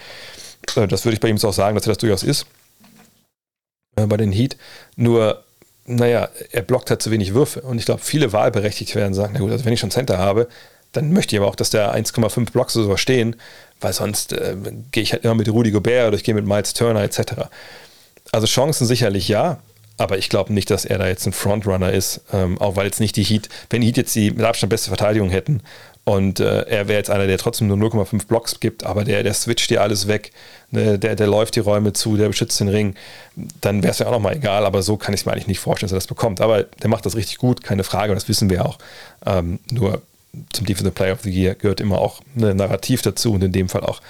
Äh, 0.76 0.88
das 0.88 1.06
würde 1.06 1.14
ich 1.14 1.20
bei 1.20 1.30
ihm 1.30 1.38
auch 1.38 1.54
sagen, 1.54 1.76
dass 1.76 1.86
er 1.86 1.92
das 1.92 1.98
durchaus 1.98 2.24
ist. 2.24 2.46
Äh, 3.96 4.06
bei 4.06 4.18
den 4.18 4.32
Heat. 4.32 4.58
Nur, 4.96 5.44
naja, 5.86 6.30
er 6.52 6.62
blockt 6.62 6.90
halt 6.90 7.02
zu 7.02 7.12
wenig 7.12 7.34
Würfe. 7.34 7.62
Und 7.62 7.80
ich 7.80 7.86
glaube, 7.86 8.02
viele 8.04 8.34
Wahlberechtigte 8.34 8.96
werden 8.96 9.14
sagen, 9.14 9.32
na 9.34 9.40
gut, 9.40 9.52
also 9.52 9.66
wenn 9.66 9.74
ich 9.74 9.80
schon 9.80 9.92
Center 9.92 10.18
habe, 10.18 10.48
dann 10.92 11.14
möchte 11.14 11.36
ich 11.36 11.40
aber 11.42 11.50
auch, 11.50 11.56
dass 11.56 11.70
da 11.70 11.94
1,5 11.94 12.52
Blocks 12.52 12.74
so 12.74 12.98
stehen, 12.98 13.36
weil 13.80 13.94
sonst 13.94 14.34
äh, 14.34 14.56
gehe 14.92 15.04
ich 15.04 15.14
halt 15.14 15.24
immer 15.24 15.36
mit 15.36 15.48
Rudy 15.48 15.72
Gobert 15.72 16.08
oder 16.08 16.18
ich 16.18 16.24
gehe 16.24 16.34
mit 16.34 16.46
Miles 16.46 16.74
Turner 16.74 17.04
etc. 17.04 17.48
Also 18.32 18.48
Chancen 18.48 18.88
sicherlich 18.88 19.28
ja, 19.28 19.60
aber 19.98 20.18
ich 20.18 20.30
glaube 20.30 20.52
nicht, 20.52 20.70
dass 20.72 20.86
er 20.86 20.98
da 20.98 21.08
jetzt 21.08 21.26
ein 21.28 21.34
Frontrunner 21.34 21.92
ist, 21.94 22.22
ähm, 22.34 22.58
auch 22.60 22.76
weil 22.76 22.86
jetzt 22.86 23.00
nicht 23.00 23.16
die 23.16 23.24
Heat, 23.24 23.50
wenn 23.70 23.82
die 23.82 23.88
Heat 23.88 23.98
jetzt 23.98 24.16
die 24.16 24.32
mit 24.32 24.46
Abstand 24.46 24.72
beste 24.72 24.90
Verteidigung 24.90 25.30
hätten 25.30 25.62
und 26.10 26.40
äh, 26.40 26.62
er 26.64 26.88
wäre 26.88 26.98
jetzt 26.98 27.12
einer, 27.12 27.28
der 27.28 27.38
trotzdem 27.38 27.68
nur 27.68 27.78
0,5 27.78 28.26
Blocks 28.26 28.60
gibt, 28.60 28.84
aber 28.84 29.04
der, 29.04 29.22
der 29.22 29.36
switcht 29.36 29.70
dir 29.70 29.84
alles 29.84 30.08
weg, 30.08 30.32
ne, 30.72 30.98
der, 30.98 31.16
der 31.16 31.28
läuft 31.28 31.56
die 31.56 31.60
Räume 31.60 31.94
zu, 31.94 32.18
der 32.18 32.30
beschützt 32.30 32.60
den 32.60 32.68
Ring, 32.68 32.96
dann 33.62 33.84
wäre 33.84 33.92
es 33.92 34.00
ja 34.00 34.08
auch 34.08 34.12
nochmal 34.12 34.36
egal, 34.36 34.66
aber 34.66 34.82
so 34.82 34.98
kann 34.98 35.14
ich 35.14 35.20
es 35.20 35.26
mir 35.28 35.34
eigentlich 35.34 35.46
nicht 35.46 35.60
vorstellen, 35.60 35.90
dass 35.90 35.94
er 35.94 36.02
das 36.02 36.08
bekommt. 36.08 36.42
Aber 36.42 36.64
der 36.64 36.90
macht 36.90 37.06
das 37.06 37.16
richtig 37.16 37.38
gut, 37.38 37.64
keine 37.64 37.84
Frage, 37.84 38.16
das 38.16 38.28
wissen 38.28 38.50
wir 38.50 38.66
auch. 38.66 38.80
Ähm, 39.24 39.60
nur 39.70 40.02
zum 40.52 40.66
Defensive 40.66 40.96
Player 40.96 41.14
of 41.14 41.22
the 41.22 41.30
Year 41.30 41.54
gehört 41.54 41.80
immer 41.80 42.00
auch 42.00 42.22
ein 42.36 42.58
Narrativ 42.58 43.04
dazu 43.04 43.34
und 43.34 43.44
in 43.44 43.52
dem 43.52 43.70
Fall 43.70 43.84
auch 43.84 44.02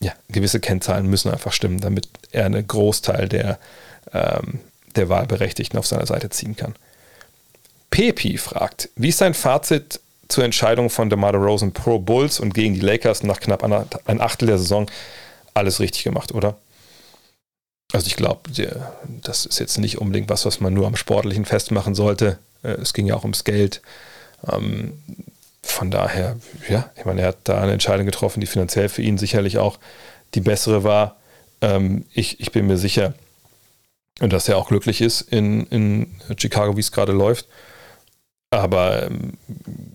ja, 0.00 0.12
gewisse 0.28 0.58
Kennzahlen 0.58 1.06
müssen 1.06 1.30
einfach 1.30 1.52
stimmen, 1.52 1.80
damit 1.80 2.08
er 2.32 2.46
einen 2.46 2.66
Großteil 2.66 3.28
der 3.28 3.60
ähm, 4.12 4.58
der 4.96 5.08
Wahlberechtigten 5.08 5.78
auf 5.78 5.86
seiner 5.86 6.06
Seite 6.06 6.30
ziehen 6.30 6.56
kann. 6.56 6.74
Pepi 7.90 8.38
fragt, 8.38 8.88
wie 8.96 9.10
ist 9.10 9.18
sein 9.18 9.34
Fazit 9.34 10.00
zur 10.28 10.44
Entscheidung 10.44 10.90
von 10.90 11.10
DeMar 11.10 11.34
Rosen 11.34 11.72
pro 11.72 11.98
Bulls 11.98 12.40
und 12.40 12.54
gegen 12.54 12.74
die 12.74 12.80
Lakers 12.80 13.22
nach 13.22 13.40
knapp 13.40 13.62
ein 13.62 14.20
Achtel 14.20 14.46
der 14.48 14.58
Saison? 14.58 14.90
Alles 15.54 15.80
richtig 15.80 16.04
gemacht, 16.04 16.32
oder? 16.32 16.56
Also 17.92 18.06
ich 18.06 18.16
glaube, 18.16 18.50
das 19.22 19.44
ist 19.44 19.58
jetzt 19.58 19.78
nicht 19.78 19.98
unbedingt 19.98 20.30
was, 20.30 20.46
was 20.46 20.60
man 20.60 20.72
nur 20.72 20.86
am 20.86 20.96
Sportlichen 20.96 21.44
festmachen 21.44 21.94
sollte. 21.94 22.38
Äh, 22.62 22.72
es 22.72 22.94
ging 22.94 23.06
ja 23.06 23.14
auch 23.14 23.22
ums 23.22 23.44
Geld. 23.44 23.82
Ähm, 24.50 24.94
von 25.62 25.90
daher, 25.90 26.36
ja, 26.68 26.90
ich 26.96 27.04
meine, 27.04 27.20
er 27.22 27.28
hat 27.28 27.38
da 27.44 27.60
eine 27.60 27.72
Entscheidung 27.72 28.06
getroffen, 28.06 28.40
die 28.40 28.46
finanziell 28.46 28.88
für 28.88 29.02
ihn 29.02 29.18
sicherlich 29.18 29.58
auch 29.58 29.78
die 30.34 30.40
bessere 30.40 30.84
war. 30.84 31.16
Ähm, 31.60 32.06
ich, 32.12 32.40
ich 32.40 32.50
bin 32.50 32.66
mir 32.66 32.78
sicher, 32.78 33.14
dass 34.18 34.48
er 34.48 34.58
auch 34.58 34.68
glücklich 34.68 35.00
ist 35.00 35.20
in, 35.20 35.66
in 35.66 36.14
Chicago, 36.38 36.76
wie 36.76 36.80
es 36.80 36.92
gerade 36.92 37.12
läuft. 37.12 37.46
Aber 38.52 39.04
ähm, 39.04 39.32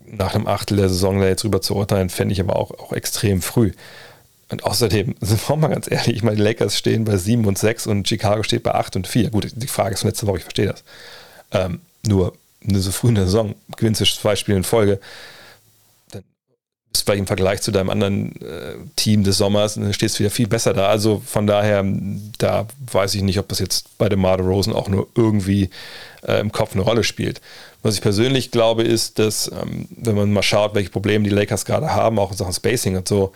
nach 0.06 0.34
einem 0.34 0.48
Achtel 0.48 0.76
der 0.76 0.88
Saison 0.88 1.20
da 1.20 1.26
jetzt 1.26 1.44
rüber 1.44 1.60
zu 1.60 1.76
urteilen, 1.76 2.10
fände 2.10 2.32
ich 2.32 2.40
aber 2.40 2.56
auch, 2.56 2.72
auch 2.72 2.92
extrem 2.92 3.40
früh. 3.40 3.72
Und 4.50 4.64
außerdem, 4.64 5.14
sind 5.20 5.48
wir 5.48 5.56
mal 5.56 5.68
ganz 5.68 5.90
ehrlich, 5.90 6.16
ich 6.16 6.22
meine, 6.22 6.36
die 6.36 6.42
Lakers 6.42 6.76
stehen 6.76 7.04
bei 7.04 7.16
7 7.16 7.46
und 7.46 7.56
6 7.56 7.86
und 7.86 8.08
Chicago 8.08 8.42
steht 8.42 8.64
bei 8.64 8.74
8 8.74 8.96
und 8.96 9.06
4. 9.06 9.30
Gut, 9.30 9.52
die 9.54 9.66
Frage 9.68 9.94
ist 9.94 10.00
von 10.00 10.10
letzter 10.10 10.26
Woche, 10.26 10.38
ich 10.38 10.42
verstehe 10.42 10.66
das. 10.66 10.82
Ähm, 11.52 11.80
nur, 12.06 12.34
so 12.66 12.90
früh 12.90 13.08
in 13.08 13.16
Saison 13.16 13.54
gewinnst 13.76 14.00
du 14.00 14.04
zwei 14.04 14.34
Spiele 14.34 14.58
in 14.58 14.64
Folge 14.64 14.98
ist 16.92 17.04
vielleicht 17.04 17.20
im 17.20 17.26
Vergleich 17.26 17.60
zu 17.62 17.70
deinem 17.70 17.90
anderen 17.90 18.40
äh, 18.42 18.74
Team 18.96 19.24
des 19.24 19.38
Sommers, 19.38 19.74
dann 19.74 19.92
stehst 19.92 20.16
du 20.16 20.20
wieder 20.20 20.30
viel 20.30 20.48
besser 20.48 20.72
da. 20.74 20.88
Also 20.88 21.22
von 21.24 21.46
daher, 21.46 21.84
da 22.38 22.66
weiß 22.92 23.14
ich 23.14 23.22
nicht, 23.22 23.38
ob 23.38 23.48
das 23.48 23.58
jetzt 23.58 23.96
bei 23.98 24.08
dem 24.08 24.20
Marder 24.20 24.44
Rosen 24.44 24.72
auch 24.72 24.88
nur 24.88 25.08
irgendwie 25.14 25.70
äh, 26.26 26.40
im 26.40 26.52
Kopf 26.52 26.72
eine 26.72 26.82
Rolle 26.82 27.04
spielt. 27.04 27.40
Was 27.82 27.94
ich 27.94 28.00
persönlich 28.00 28.50
glaube, 28.50 28.82
ist, 28.82 29.18
dass, 29.18 29.50
ähm, 29.50 29.88
wenn 29.90 30.16
man 30.16 30.32
mal 30.32 30.42
schaut, 30.42 30.74
welche 30.74 30.90
Probleme 30.90 31.24
die 31.24 31.34
Lakers 31.34 31.64
gerade 31.64 31.94
haben, 31.94 32.18
auch 32.18 32.32
in 32.32 32.36
Sachen 32.36 32.52
Spacing 32.52 32.96
und 32.96 33.06
so, 33.06 33.32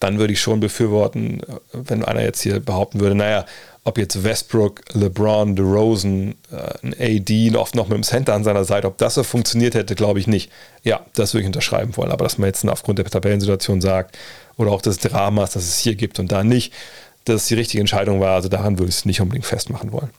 dann 0.00 0.18
würde 0.18 0.32
ich 0.32 0.40
schon 0.40 0.60
befürworten, 0.60 1.40
äh, 1.40 1.44
wenn 1.72 2.04
einer 2.04 2.22
jetzt 2.22 2.42
hier 2.42 2.60
behaupten 2.60 3.00
würde, 3.00 3.14
naja, 3.14 3.46
ob 3.84 3.98
jetzt 3.98 4.24
Westbrook, 4.24 4.80
LeBron, 4.94 5.56
DeRozan, 5.56 6.34
äh, 6.50 6.86
ein 6.86 6.94
AD 6.98 7.56
oft 7.56 7.74
noch 7.74 7.88
mit 7.88 7.96
dem 7.96 8.02
Center 8.02 8.34
an 8.34 8.44
seiner 8.44 8.64
Seite, 8.64 8.86
ob 8.86 8.96
das 8.98 9.14
so 9.14 9.22
funktioniert 9.22 9.74
hätte, 9.74 9.94
glaube 9.94 10.18
ich 10.18 10.26
nicht. 10.26 10.50
Ja, 10.82 11.04
das 11.14 11.34
würde 11.34 11.42
ich 11.42 11.46
unterschreiben 11.46 11.96
wollen. 11.96 12.10
Aber 12.10 12.24
dass 12.24 12.38
man 12.38 12.46
jetzt 12.46 12.66
aufgrund 12.66 12.98
der 12.98 13.04
Tabellensituation 13.06 13.80
sagt 13.80 14.16
oder 14.56 14.70
auch 14.70 14.80
des 14.80 14.98
Dramas, 14.98 15.52
das 15.52 15.64
es 15.64 15.78
hier 15.78 15.96
gibt 15.96 16.18
und 16.18 16.32
da 16.32 16.44
nicht, 16.44 16.72
dass 17.26 17.42
es 17.42 17.48
die 17.48 17.54
richtige 17.54 17.80
Entscheidung 17.80 18.20
war, 18.20 18.36
also 18.36 18.48
daran 18.48 18.78
würde 18.78 18.88
ich 18.88 18.96
es 18.96 19.04
nicht 19.04 19.20
unbedingt 19.20 19.46
festmachen 19.46 19.92
wollen. 19.92 20.10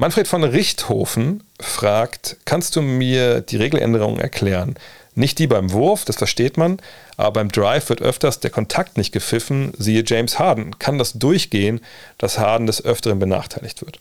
Manfred 0.00 0.28
von 0.28 0.42
Richthofen 0.44 1.42
fragt, 1.60 2.38
kannst 2.46 2.74
du 2.74 2.80
mir 2.80 3.42
die 3.42 3.58
Regeländerungen 3.58 4.18
erklären? 4.18 4.76
Nicht 5.14 5.38
die 5.38 5.46
beim 5.46 5.72
Wurf, 5.72 6.06
das 6.06 6.16
versteht 6.16 6.56
man, 6.56 6.80
aber 7.18 7.32
beim 7.32 7.50
Drive 7.50 7.90
wird 7.90 8.00
öfters 8.00 8.40
der 8.40 8.50
Kontakt 8.50 8.96
nicht 8.96 9.12
gepfiffen, 9.12 9.74
siehe 9.76 10.02
James 10.06 10.38
Harden. 10.38 10.78
Kann 10.78 10.96
das 10.96 11.12
durchgehen, 11.12 11.82
dass 12.16 12.38
Harden 12.38 12.66
des 12.66 12.82
Öfteren 12.82 13.18
benachteiligt 13.18 13.82
wird? 13.82 13.98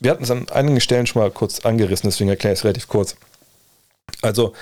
Wir 0.00 0.10
hatten 0.10 0.24
es 0.24 0.30
an 0.32 0.48
einigen 0.48 0.80
Stellen 0.80 1.06
schon 1.06 1.22
mal 1.22 1.30
kurz 1.30 1.60
angerissen, 1.60 2.10
deswegen 2.10 2.30
erkläre 2.30 2.54
ich 2.54 2.58
es 2.58 2.64
relativ 2.64 2.88
kurz. 2.88 3.14
Also, 4.22 4.54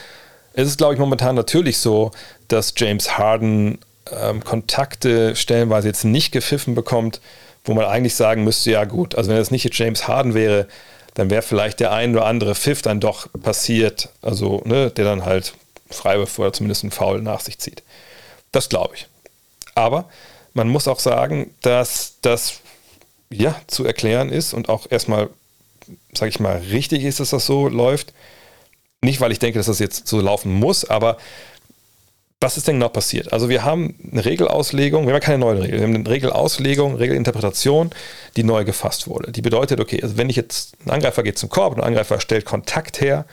es 0.53 0.69
ist, 0.69 0.77
glaube 0.77 0.93
ich, 0.93 1.01
momentan 1.01 1.37
natürlich 1.37 1.79
so, 1.79 2.11
dass 2.49 2.75
James 2.77 3.17
Harden 3.17 3.79
ähm, 4.13 4.45
Kontakte 4.45 5.37
stellenweise 5.37 5.89
jetzt 5.89 6.05
nicht 6.05 6.33
gepfiffen 6.33 6.75
bekommt, 6.75 7.23
wo 7.65 7.75
man 7.75 7.85
eigentlich 7.85 8.15
sagen 8.15 8.45
müsste, 8.45 8.71
ja 8.71 8.85
gut, 8.85 9.15
also 9.15 9.31
wenn 9.31 9.37
es 9.37 9.51
nicht 9.51 9.69
James 9.79 10.09
Harden 10.09 10.35
wäre, 10.35 10.67
dann 11.15 11.31
wäre 11.31 11.43
vielleicht 11.43 11.81
der 11.81 11.93
ein 11.93 12.15
oder 12.15 12.27
andere 12.27 12.55
Pfiff 12.55 12.83
dann 12.83 13.01
doch 13.01 13.29
passiert, 13.43 14.09
also 14.23 14.63
ne, 14.65 14.91
der 14.91 15.05
dann 15.05 15.25
halt 15.25 15.55
Freiwurf 15.91 16.39
oder 16.39 16.53
zumindest 16.53 16.85
einen 16.85 16.93
Foul 16.93 17.21
nach 17.21 17.41
sich 17.41 17.59
zieht. 17.59 17.83
Das 18.53 18.69
glaube 18.69 18.95
ich. 18.95 19.07
Aber 19.75 20.09
man 20.55 20.69
muss 20.69 20.89
auch 20.89 21.01
sagen, 21.01 21.55
dass 21.63 22.15
das 22.23 22.61
ja 23.31 23.55
zu 23.67 23.85
erklären 23.85 24.31
ist 24.31 24.55
und 24.55 24.69
auch 24.69 24.87
erstmal, 24.91 25.31
sage 26.15 26.31
ich 26.31 26.41
mal, 26.41 26.59
richtig 26.71 27.05
ist, 27.05 27.21
dass 27.21 27.31
das 27.31 27.47
so 27.47 27.69
läuft. 27.69 28.13
Nicht, 29.03 29.21
weil 29.21 29.33
ich 29.33 29.39
denke, 29.39 29.59
dass 29.59 29.67
das 29.67 29.79
jetzt 29.79 30.07
so 30.07 30.21
laufen 30.21 30.53
muss, 30.53 30.85
aber 30.85 31.17
was 32.41 32.57
ist 32.57 32.67
denn 32.67 32.77
genau 32.77 32.89
passiert? 32.89 33.33
Also 33.35 33.51
wir 33.51 33.65
haben 33.65 33.95
eine 34.11 34.25
Regelauslegung, 34.25 35.07
wir 35.07 35.13
haben 35.13 35.21
keine 35.21 35.39
neue 35.39 35.63
Regel, 35.63 35.79
wir 35.79 35.87
haben 35.87 35.95
eine 35.95 36.09
Regelauslegung, 36.09 36.95
Regelinterpretation, 36.95 37.91
die 38.37 38.45
neu 38.45 38.65
gefasst 38.65 39.09
wurde. 39.09 39.31
Die 39.31 39.43
bedeutet, 39.43 39.79
okay, 39.79 40.01
also 40.03 40.17
wenn 40.17 40.31
ich 40.31 40.37
jetzt, 40.37 40.75
ein 40.87 40.91
Angreifer 40.91 41.23
geht 41.23 41.39
zum 41.39 41.51
Korb 41.51 41.77
ein 41.77 41.85
Angreifer 41.85 42.19
stellt 42.19 42.47
Kontakt 42.47 43.03
her 43.03 43.27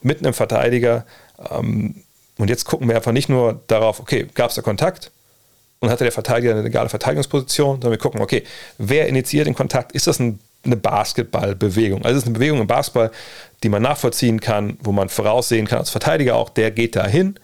mit 0.00 0.20
einem 0.20 0.32
Verteidiger 0.32 1.04
ähm, 1.50 1.96
und 2.38 2.48
jetzt 2.48 2.64
gucken 2.64 2.88
wir 2.88 2.96
einfach 2.96 3.12
nicht 3.12 3.28
nur 3.28 3.60
darauf, 3.66 4.00
okay, 4.00 4.26
gab 4.32 4.48
es 4.48 4.56
da 4.56 4.62
Kontakt 4.62 5.10
und 5.80 5.90
hatte 5.90 6.04
der 6.04 6.12
Verteidiger 6.12 6.52
eine 6.52 6.62
legale 6.62 6.88
Verteidigungsposition, 6.88 7.74
sondern 7.74 7.90
wir 7.90 7.98
gucken, 7.98 8.22
okay, 8.22 8.44
wer 8.78 9.08
initiiert 9.08 9.46
den 9.46 9.54
Kontakt? 9.54 9.92
Ist 9.92 10.06
das 10.06 10.20
ein, 10.20 10.38
eine 10.64 10.76
Basketballbewegung? 10.76 12.02
Also 12.02 12.16
es 12.16 12.22
ist 12.22 12.28
eine 12.28 12.38
Bewegung 12.38 12.62
im 12.62 12.66
Basketball, 12.66 13.10
die 13.62 13.68
man 13.68 13.82
nachvollziehen 13.82 14.40
kann, 14.40 14.78
wo 14.80 14.92
man 14.92 15.10
voraussehen 15.10 15.66
kann 15.66 15.80
als 15.80 15.90
Verteidiger 15.90 16.36
auch, 16.36 16.48
der 16.48 16.70
geht 16.70 16.96
da 16.96 17.06
hin 17.06 17.38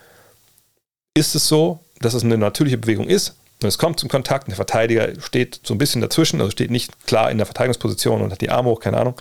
ist 1.14 1.34
es 1.34 1.48
so, 1.48 1.80
dass 2.00 2.14
es 2.14 2.24
eine 2.24 2.36
natürliche 2.36 2.78
Bewegung 2.78 3.08
ist. 3.08 3.34
Und 3.62 3.68
es 3.68 3.78
kommt 3.78 4.00
zum 4.00 4.08
Kontakt, 4.08 4.46
und 4.46 4.50
der 4.50 4.56
Verteidiger 4.56 5.20
steht 5.20 5.60
so 5.62 5.74
ein 5.74 5.78
bisschen 5.78 6.00
dazwischen, 6.00 6.40
also 6.40 6.50
steht 6.50 6.70
nicht 6.70 7.06
klar 7.06 7.30
in 7.30 7.38
der 7.38 7.46
Verteidigungsposition 7.46 8.20
und 8.20 8.32
hat 8.32 8.40
die 8.40 8.50
Arme 8.50 8.68
hoch, 8.68 8.80
keine 8.80 8.98
Ahnung. 8.98 9.14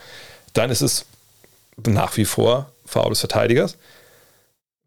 Dann 0.54 0.70
ist 0.70 0.82
es 0.82 1.06
nach 1.78 2.18
wie 2.18 2.26
vor 2.26 2.72
Foul 2.86 3.10
des 3.10 3.20
Verteidigers. 3.20 3.78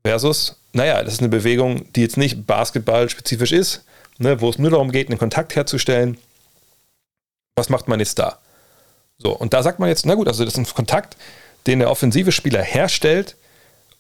Versus, 0.05 0.57
naja, 0.73 1.03
das 1.03 1.15
ist 1.15 1.21
eine 1.21 1.29
Bewegung, 1.29 1.91
die 1.95 2.03
jetzt 2.03 2.17
nicht 2.17 2.47
basketballspezifisch 2.47 3.53
ist, 3.53 3.85
ne, 4.19 4.41
wo 4.41 4.51
es 4.51 4.59
nur 4.59 4.71
darum 4.71 4.93
geht, 4.93 5.09
einen 5.09 5.19
Kontakt 5.19 5.57
herzustellen. 5.57 6.19
Was 7.57 7.69
macht 7.69 7.89
man 7.89 8.01
jetzt 8.01 8.19
da? 8.19 8.39
So, 9.19 9.35
und 9.35 9.55
da 9.55 9.63
sagt 9.63 9.79
man 9.79 9.89
jetzt, 9.89 10.07
na 10.07 10.15
gut, 10.15 10.29
also 10.29 10.45
das 10.45 10.55
ist 10.55 10.59
ein 10.59 10.75
Kontakt, 10.75 11.17
den 11.67 11.79
der 11.79 11.91
offensive 11.91 12.31
Spieler 12.31 12.63
herstellt, 12.63 13.37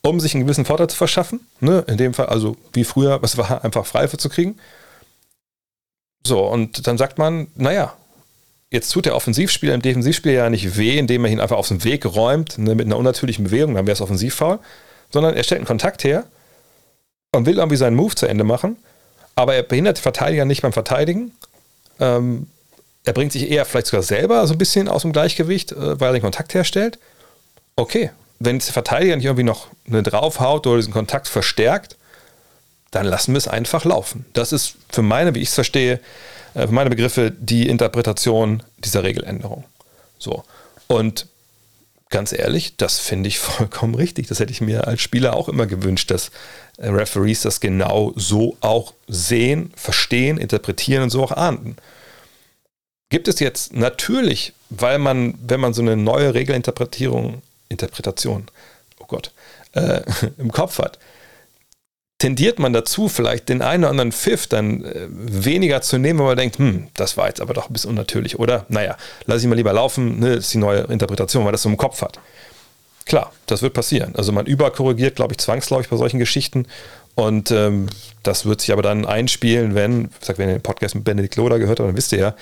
um 0.08 0.20
sich 0.20 0.34
einen 0.34 0.44
gewissen 0.44 0.64
Vorteil 0.64 0.88
zu 0.88 0.96
verschaffen. 0.96 1.40
Ne? 1.60 1.84
In 1.88 1.96
dem 1.96 2.14
Fall, 2.14 2.26
also 2.26 2.56
wie 2.72 2.84
früher, 2.84 3.22
was 3.22 3.36
war, 3.36 3.64
einfach 3.64 3.86
Freife 3.86 4.16
zu 4.16 4.28
kriegen. 4.28 4.58
So, 6.26 6.44
und 6.44 6.86
dann 6.86 6.98
sagt 6.98 7.18
man, 7.18 7.48
naja, 7.54 7.94
jetzt 8.70 8.90
tut 8.90 9.06
der 9.06 9.14
Offensivspieler 9.14 9.74
im 9.74 9.82
Defensivspiel 9.82 10.32
ja 10.32 10.50
nicht 10.50 10.76
weh, 10.76 10.98
indem 10.98 11.24
er 11.24 11.30
ihn 11.30 11.40
einfach 11.40 11.56
aus 11.56 11.68
dem 11.68 11.84
Weg 11.84 12.04
räumt, 12.04 12.58
ne, 12.58 12.74
mit 12.74 12.86
einer 12.86 12.96
unnatürlichen 12.96 13.44
Bewegung, 13.44 13.74
dann 13.74 13.86
wäre 13.86 13.94
es 13.94 14.00
Offensivfoul, 14.00 14.58
sondern 15.10 15.34
er 15.34 15.44
stellt 15.44 15.60
einen 15.60 15.66
Kontakt 15.66 16.04
her 16.04 16.24
und 17.32 17.46
will 17.46 17.58
irgendwie 17.58 17.76
seinen 17.76 17.96
Move 17.96 18.14
zu 18.14 18.26
Ende 18.26 18.44
machen, 18.44 18.76
aber 19.36 19.54
er 19.54 19.62
behindert 19.62 19.98
den 19.98 20.02
Verteidiger 20.02 20.44
nicht 20.44 20.62
beim 20.62 20.72
Verteidigen. 20.72 21.32
Ähm, 22.00 22.48
er 23.04 23.12
bringt 23.12 23.32
sich 23.32 23.50
eher 23.50 23.64
vielleicht 23.64 23.86
sogar 23.86 24.02
selber 24.02 24.44
so 24.46 24.54
ein 24.54 24.58
bisschen 24.58 24.88
aus 24.88 25.02
dem 25.02 25.12
Gleichgewicht, 25.12 25.72
äh, 25.72 26.00
weil 26.00 26.08
er 26.08 26.14
den 26.14 26.22
Kontakt 26.22 26.54
herstellt. 26.54 26.98
Okay, 27.76 28.10
wenn 28.38 28.58
der 28.58 28.72
Verteidiger 28.72 29.16
nicht 29.16 29.24
irgendwie 29.24 29.44
noch 29.44 29.68
eine 29.86 30.02
draufhaut 30.02 30.66
oder 30.66 30.76
diesen 30.76 30.92
Kontakt 30.92 31.28
verstärkt, 31.28 31.96
dann 32.90 33.06
lassen 33.06 33.32
wir 33.32 33.38
es 33.38 33.48
einfach 33.48 33.84
laufen. 33.84 34.24
Das 34.32 34.52
ist 34.52 34.76
für 34.90 35.02
meine, 35.02 35.34
wie 35.34 35.40
ich 35.40 35.48
es 35.48 35.54
verstehe, 35.54 36.00
äh, 36.54 36.66
für 36.66 36.72
meine 36.72 36.90
Begriffe 36.90 37.30
die 37.30 37.68
Interpretation 37.68 38.62
dieser 38.78 39.02
Regeländerung. 39.02 39.64
So. 40.18 40.44
Und 40.86 41.26
ganz 42.08 42.32
ehrlich, 42.32 42.76
das 42.76 42.98
finde 42.98 43.28
ich 43.28 43.38
vollkommen 43.40 43.94
richtig. 43.94 44.28
Das 44.28 44.40
hätte 44.40 44.52
ich 44.52 44.60
mir 44.60 44.86
als 44.86 45.02
Spieler 45.02 45.34
auch 45.34 45.48
immer 45.48 45.66
gewünscht, 45.66 46.10
dass 46.10 46.30
äh, 46.78 46.88
Referees 46.88 47.42
das 47.42 47.60
genau 47.60 48.12
so 48.16 48.56
auch 48.60 48.94
sehen, 49.08 49.72
verstehen, 49.76 50.38
interpretieren 50.38 51.04
und 51.04 51.10
so 51.10 51.22
auch 51.22 51.32
ahnden. 51.32 51.76
Gibt 53.08 53.28
es 53.28 53.38
jetzt 53.38 53.72
natürlich, 53.72 54.52
weil 54.68 54.98
man, 54.98 55.34
wenn 55.40 55.60
man 55.60 55.74
so 55.74 55.82
eine 55.82 55.96
neue 55.96 56.34
Regelinterpretierung 56.34 57.42
Interpretation, 57.68 58.46
oh 58.98 59.06
Gott, 59.06 59.32
äh, 59.72 60.02
im 60.38 60.52
Kopf 60.52 60.78
hat, 60.78 60.98
tendiert 62.18 62.58
man 62.58 62.72
dazu, 62.72 63.08
vielleicht 63.08 63.48
den 63.48 63.62
einen 63.62 63.84
oder 63.84 63.90
anderen 63.90 64.12
Pfiff 64.12 64.46
dann 64.46 64.84
äh, 64.84 65.06
weniger 65.10 65.82
zu 65.82 65.98
nehmen, 65.98 66.18
weil 66.20 66.26
man 66.26 66.36
denkt, 66.36 66.58
hm, 66.58 66.88
das 66.94 67.16
war 67.16 67.28
jetzt 67.28 67.40
aber 67.40 67.54
doch 67.54 67.68
ein 67.68 67.72
bisschen 67.72 67.90
unnatürlich, 67.90 68.38
oder? 68.38 68.64
Naja, 68.68 68.96
lass 69.26 69.42
ich 69.42 69.48
mal 69.48 69.54
lieber 69.54 69.72
laufen, 69.72 70.20
ne, 70.20 70.34
ist 70.34 70.52
die 70.54 70.58
neue 70.58 70.80
Interpretation, 70.82 71.44
weil 71.44 71.52
das 71.52 71.62
so 71.62 71.68
im 71.68 71.76
Kopf 71.76 72.00
hat. 72.02 72.18
Klar, 73.04 73.32
das 73.46 73.62
wird 73.62 73.74
passieren. 73.74 74.14
Also 74.16 74.32
man 74.32 74.46
überkorrigiert, 74.46 75.14
glaube 75.14 75.34
ich, 75.34 75.38
zwangsläufig 75.38 75.88
bei 75.90 75.96
solchen 75.96 76.18
Geschichten. 76.18 76.66
Und 77.14 77.50
ähm, 77.50 77.86
das 78.22 78.44
wird 78.44 78.60
sich 78.60 78.72
aber 78.72 78.82
dann 78.82 79.06
einspielen, 79.06 79.74
wenn, 79.74 80.10
ich 80.20 80.26
sag, 80.26 80.38
wenn 80.38 80.48
ihr 80.48 80.56
den 80.56 80.62
Podcast 80.62 80.94
mit 80.96 81.04
Benedikt 81.04 81.36
Loder 81.36 81.58
gehört 81.58 81.78
habt, 81.78 81.88
dann 81.88 81.96
wisst 81.96 82.12
ihr 82.12 82.18
ja, 82.18 82.36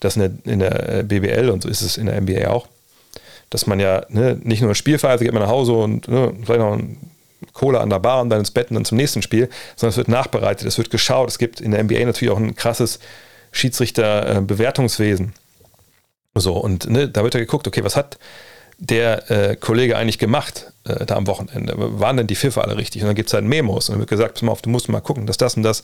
dass 0.00 0.16
in 0.16 0.20
der, 0.44 0.52
in 0.52 0.58
der 0.58 0.98
äh, 0.98 1.02
BBL 1.04 1.48
und 1.50 1.62
so 1.62 1.68
ist 1.68 1.82
es 1.82 1.96
in 1.96 2.06
der 2.06 2.20
NBA 2.20 2.48
auch, 2.48 2.66
dass 3.52 3.66
man 3.66 3.80
ja 3.80 4.04
ne, 4.08 4.38
nicht 4.42 4.62
nur 4.62 4.70
ein 4.70 4.74
Spiel 4.74 4.98
feiert, 4.98 5.20
geht 5.20 5.32
man 5.32 5.42
nach 5.42 5.50
Hause 5.50 5.72
und 5.72 6.08
ne, 6.08 6.32
vielleicht 6.42 6.60
noch 6.60 6.72
ein 6.72 7.10
Cola 7.52 7.80
an 7.80 7.90
der 7.90 7.98
Bar 7.98 8.22
und 8.22 8.30
dann 8.30 8.38
ins 8.38 8.50
Bett 8.50 8.70
und 8.70 8.74
dann 8.74 8.84
zum 8.84 8.96
nächsten 8.96 9.22
Spiel, 9.22 9.48
sondern 9.76 9.90
es 9.90 9.96
wird 9.96 10.08
nachbereitet, 10.08 10.66
es 10.66 10.78
wird 10.78 10.90
geschaut. 10.90 11.28
Es 11.28 11.38
gibt 11.38 11.60
in 11.60 11.72
der 11.72 11.82
NBA 11.82 12.04
natürlich 12.04 12.32
auch 12.32 12.38
ein 12.38 12.54
krasses 12.54 12.98
Schiedsrichter-Bewertungswesen. 13.52 15.34
So, 16.34 16.56
und 16.56 16.88
ne, 16.88 17.08
da 17.08 17.22
wird 17.24 17.34
ja 17.34 17.40
geguckt, 17.40 17.66
okay, 17.68 17.84
was 17.84 17.96
hat 17.96 18.18
der 18.78 19.30
äh, 19.30 19.56
Kollege 19.56 19.96
eigentlich 19.96 20.18
gemacht 20.18 20.72
äh, 20.84 21.04
da 21.04 21.16
am 21.16 21.26
Wochenende? 21.26 21.74
Waren 21.76 22.16
denn 22.16 22.26
die 22.26 22.36
Pfiffe 22.36 22.62
alle 22.62 22.78
richtig? 22.78 23.02
Und 23.02 23.08
dann 23.08 23.14
gibt 23.14 23.28
es 23.28 23.34
halt 23.34 23.44
Memos 23.44 23.88
und 23.88 23.94
dann 23.94 24.00
wird 24.00 24.08
gesagt, 24.08 24.34
pass 24.34 24.42
mal 24.42 24.52
auf, 24.52 24.62
du 24.62 24.70
musst 24.70 24.88
mal 24.88 25.00
gucken, 25.00 25.26
dass 25.26 25.36
das 25.36 25.56
und 25.56 25.62
das, 25.62 25.82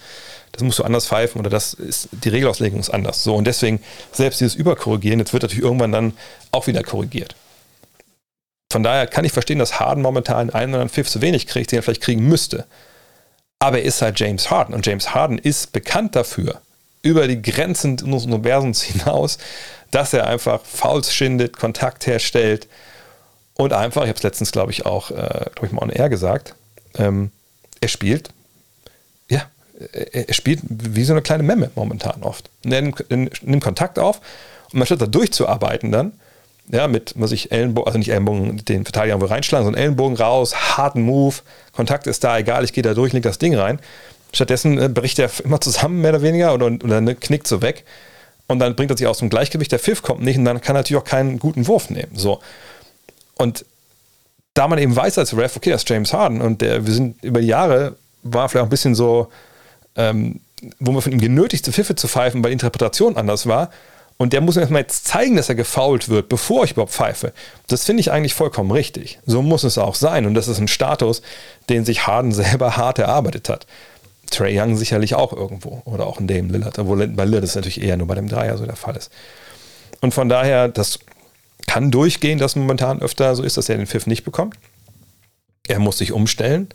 das 0.53 0.63
musst 0.63 0.79
du 0.79 0.85
anders 0.85 1.07
pfeifen 1.07 1.39
oder 1.39 1.51
das 1.51 1.75
ist, 1.75 2.09
die 2.13 2.31
Regelauslegung 2.31 2.81
ist 2.81 2.91
anders. 2.91 3.23
So, 3.23 3.37
und 3.37 3.47
deswegen, 3.47 3.81
selbst 4.11 4.41
dieses 4.41 4.55
Überkorrigieren, 4.55 5.19
jetzt 5.19 5.35
wird 5.35 5.43
natürlich 5.43 5.65
irgendwann 5.65 5.93
dann 5.93 6.15
auch 6.51 6.67
wieder 6.67 6.83
korrigiert. 6.83 7.37
Von 8.71 8.83
daher 8.83 9.07
kann 9.07 9.25
ich 9.25 9.33
verstehen, 9.33 9.59
dass 9.59 9.81
Harden 9.81 10.03
momentan 10.03 10.51
einen 10.51 10.75
oder 10.75 10.89
Pfiff 10.89 11.09
zu 11.09 11.23
wenig 11.23 11.47
kriegt, 11.47 11.73
den 11.73 11.79
er 11.79 11.83
vielleicht 11.83 12.03
kriegen 12.03 12.27
müsste. 12.29 12.67
Aber 13.59 13.79
er 13.79 13.85
ist 13.85 14.03
halt 14.03 14.21
James 14.21 14.51
Harden 14.51 14.75
und 14.75 14.87
James 14.87 15.15
Harden 15.15 15.39
ist 15.39 15.73
bekannt 15.73 16.15
dafür, 16.15 16.61
über 17.03 17.27
die 17.27 17.41
Grenzen 17.41 17.93
unseres 18.03 18.27
Universums 18.27 18.83
hinaus, 18.83 19.39
dass 19.91 20.13
er 20.13 20.27
einfach 20.27 20.65
Fouls 20.65 21.15
schindet, 21.15 21.57
Kontakt 21.57 22.07
herstellt 22.07 22.69
und 23.55 23.73
einfach, 23.73 24.03
ich 24.03 24.09
habe 24.09 24.19
es 24.19 24.23
letztens, 24.23 24.53
glaube 24.53 24.71
ich, 24.71 24.87
auch, 24.87 25.11
äh, 25.11 25.15
glaube 25.15 25.67
ich, 25.67 25.73
mal 25.73 25.83
on 25.83 25.91
air 25.91 26.09
gesagt, 26.09 26.55
ähm, 26.97 27.33
er 27.81 27.89
spielt, 27.89 28.31
ja, 29.29 29.43
er, 29.93 30.33
spielt 30.35 30.61
wie 30.69 31.05
so 31.05 31.13
eine 31.13 31.23
kleine 31.23 31.43
Memme 31.43 31.71
momentan 31.75 32.23
oft. 32.23 32.51
Er 32.65 32.83
nimmt 32.83 33.65
Kontakt 33.65 33.99
auf 33.99 34.21
und 34.73 34.79
man 34.79 34.87
statt 34.87 35.01
da 35.01 35.07
durchzuarbeiten 35.07 35.91
dann, 35.91 36.13
ja, 36.71 36.87
mit, 36.87 37.15
was 37.17 37.33
ich, 37.33 37.51
Ellenbogen, 37.51 37.87
also 37.87 37.99
nicht 37.99 38.11
Ellenbogen, 38.11 38.65
den 38.65 38.85
Verteidiger 38.85 39.15
irgendwo 39.15 39.33
reinschlagen, 39.33 39.65
sondern 39.65 39.83
Ellenbogen 39.83 40.17
raus, 40.17 40.77
harten 40.77 41.03
Move, 41.03 41.37
Kontakt 41.73 42.07
ist 42.07 42.25
da, 42.25 42.39
egal, 42.39 42.65
ich 42.65 42.73
gehe 42.73 42.83
da 42.83 42.95
durch, 42.95 43.13
leg 43.13 43.23
das 43.23 43.39
Ding 43.39 43.55
rein. 43.55 43.79
Stattdessen 44.33 44.79
äh, 44.79 44.89
bricht 44.89 45.19
er 45.19 45.31
immer 45.45 45.61
zusammen, 45.61 46.01
mehr 46.01 46.11
oder 46.11 46.23
weniger, 46.23 46.53
oder, 46.55 46.67
oder 46.67 47.01
ne, 47.01 47.15
knickt 47.15 47.47
so 47.47 47.63
weg. 47.63 47.85
Und 48.47 48.59
dann 48.59 48.77
bringt 48.77 48.91
er 48.91 48.97
sich 48.97 49.07
aus 49.07 49.19
dem 49.19 49.31
Gleichgewicht, 49.31 49.73
der 49.73 49.79
Pfiff 49.79 50.03
kommt 50.03 50.23
nicht 50.23 50.39
und 50.39 50.45
dann 50.45 50.61
kann 50.61 50.75
er 50.75 50.81
natürlich 50.81 51.03
auch 51.03 51.07
keinen 51.07 51.39
guten 51.39 51.67
Wurf 51.67 51.91
nehmen. 51.91 52.13
So. 52.15 52.41
Und 53.37 53.65
da 54.55 54.69
man 54.69 54.79
eben 54.79 54.95
weiß 54.95 55.19
als 55.19 55.37
Ref, 55.37 55.57
okay, 55.57 55.71
das 55.71 55.83
ist 55.83 55.91
James 55.91 56.13
Harden 56.13 56.41
und 56.41 56.61
der, 56.61 56.85
wir 56.87 56.93
sind 56.93 57.23
über 57.23 57.41
die 57.41 57.47
Jahre, 57.47 57.97
war 58.23 58.49
vielleicht 58.49 58.63
auch 58.63 58.67
ein 58.67 58.71
bisschen 58.71 58.95
so, 58.95 59.29
ähm, 59.97 60.41
wo 60.81 60.93
man 60.93 61.03
von 61.03 61.13
ihm 61.13 61.21
genötigte 61.21 61.73
Pfiffe 61.73 61.95
zu 61.95 62.09
pfeifen, 62.09 62.43
weil 62.43 62.53
Interpretation 62.53 63.17
anders 63.17 63.47
war, 63.47 63.71
und 64.19 64.33
der 64.33 64.41
muss 64.41 64.57
mir 64.57 64.63
erstmal 64.63 64.83
jetzt 64.83 65.07
zeigen, 65.07 65.37
dass 65.37 65.49
er 65.49 65.55
gefault 65.55 66.09
wird, 66.09 66.29
bevor 66.29 66.65
ich 66.65 66.73
überhaupt 66.73 66.93
pfeife. 66.93 67.33
Das 67.69 67.85
finde 67.85 68.01
ich 68.01 68.11
eigentlich 68.11 68.35
vollkommen 68.35 68.73
richtig. 68.73 69.21
So 69.27 69.43
muss 69.43 69.63
es 69.63 69.79
auch 69.79 69.95
sein. 69.95 70.27
Und 70.27 70.35
das 70.35 70.49
ist 70.49 70.59
ein 70.59 70.67
Status, 70.67 71.23
den 71.69 71.85
sich 71.85 72.09
Harden 72.09 72.33
selber 72.33 72.77
hart 72.77 72.99
erarbeitet 72.99 73.49
hat. 73.49 73.67
Trey 74.29 74.61
Young 74.61 74.77
sicherlich 74.77 75.15
auch 75.15 75.33
irgendwo. 75.33 75.83
Oder 75.85 76.07
auch 76.07 76.19
ein 76.19 76.27
Dame 76.27 76.49
Lillard. 76.49 76.81
Obwohl 76.81 77.07
bei 77.07 77.25
Lillard 77.25 77.45
das 77.45 77.55
natürlich 77.55 77.81
eher 77.81 77.97
nur 77.97 78.09
bei 78.09 78.17
dem 78.17 78.29
Dreier 78.29 78.59
so 78.59 78.67
der 78.67 78.77
Fall 78.77 78.97
ist. 78.97 79.13
Und 80.01 80.13
von 80.13 80.29
daher, 80.29 80.69
das 80.69 80.99
kann 81.69 81.93
durchgehen, 81.93 82.39
dass 82.39 82.57
momentan 82.57 83.01
öfter 83.01 83.37
so 83.37 83.45
ist, 83.45 83.57
dass 83.57 83.69
er 83.69 83.77
den 83.77 83.87
Pfiff 83.87 84.09
nicht 84.09 84.25
bekommt. 84.25 84.57
Er 85.69 85.79
muss 85.79 85.99
sich 85.99 86.11
umstellen. 86.11 86.69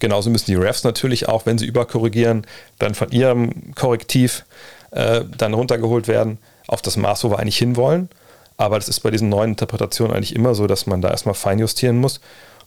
Genauso 0.00 0.28
müssen 0.30 0.46
die 0.46 0.56
Refs 0.56 0.82
natürlich 0.82 1.28
auch, 1.28 1.46
wenn 1.46 1.58
sie 1.58 1.66
überkorrigieren, 1.66 2.46
dann 2.78 2.94
von 2.94 3.10
ihrem 3.12 3.74
Korrektiv 3.76 4.44
äh, 4.90 5.22
dann 5.36 5.54
runtergeholt 5.54 6.08
werden 6.08 6.38
auf 6.70 6.82
das 6.82 6.96
Maß, 6.96 7.24
wo 7.24 7.30
wir 7.30 7.38
eigentlich 7.38 7.58
hinwollen. 7.58 8.08
Aber 8.56 8.78
das 8.78 8.88
ist 8.88 9.00
bei 9.00 9.10
diesen 9.10 9.28
neuen 9.28 9.50
Interpretationen 9.50 10.14
eigentlich 10.14 10.34
immer 10.34 10.54
so, 10.54 10.66
dass 10.66 10.86
man 10.86 11.00
da 11.00 11.10
erstmal 11.10 11.34
feinjustieren 11.34 11.98
muss. 11.98 12.20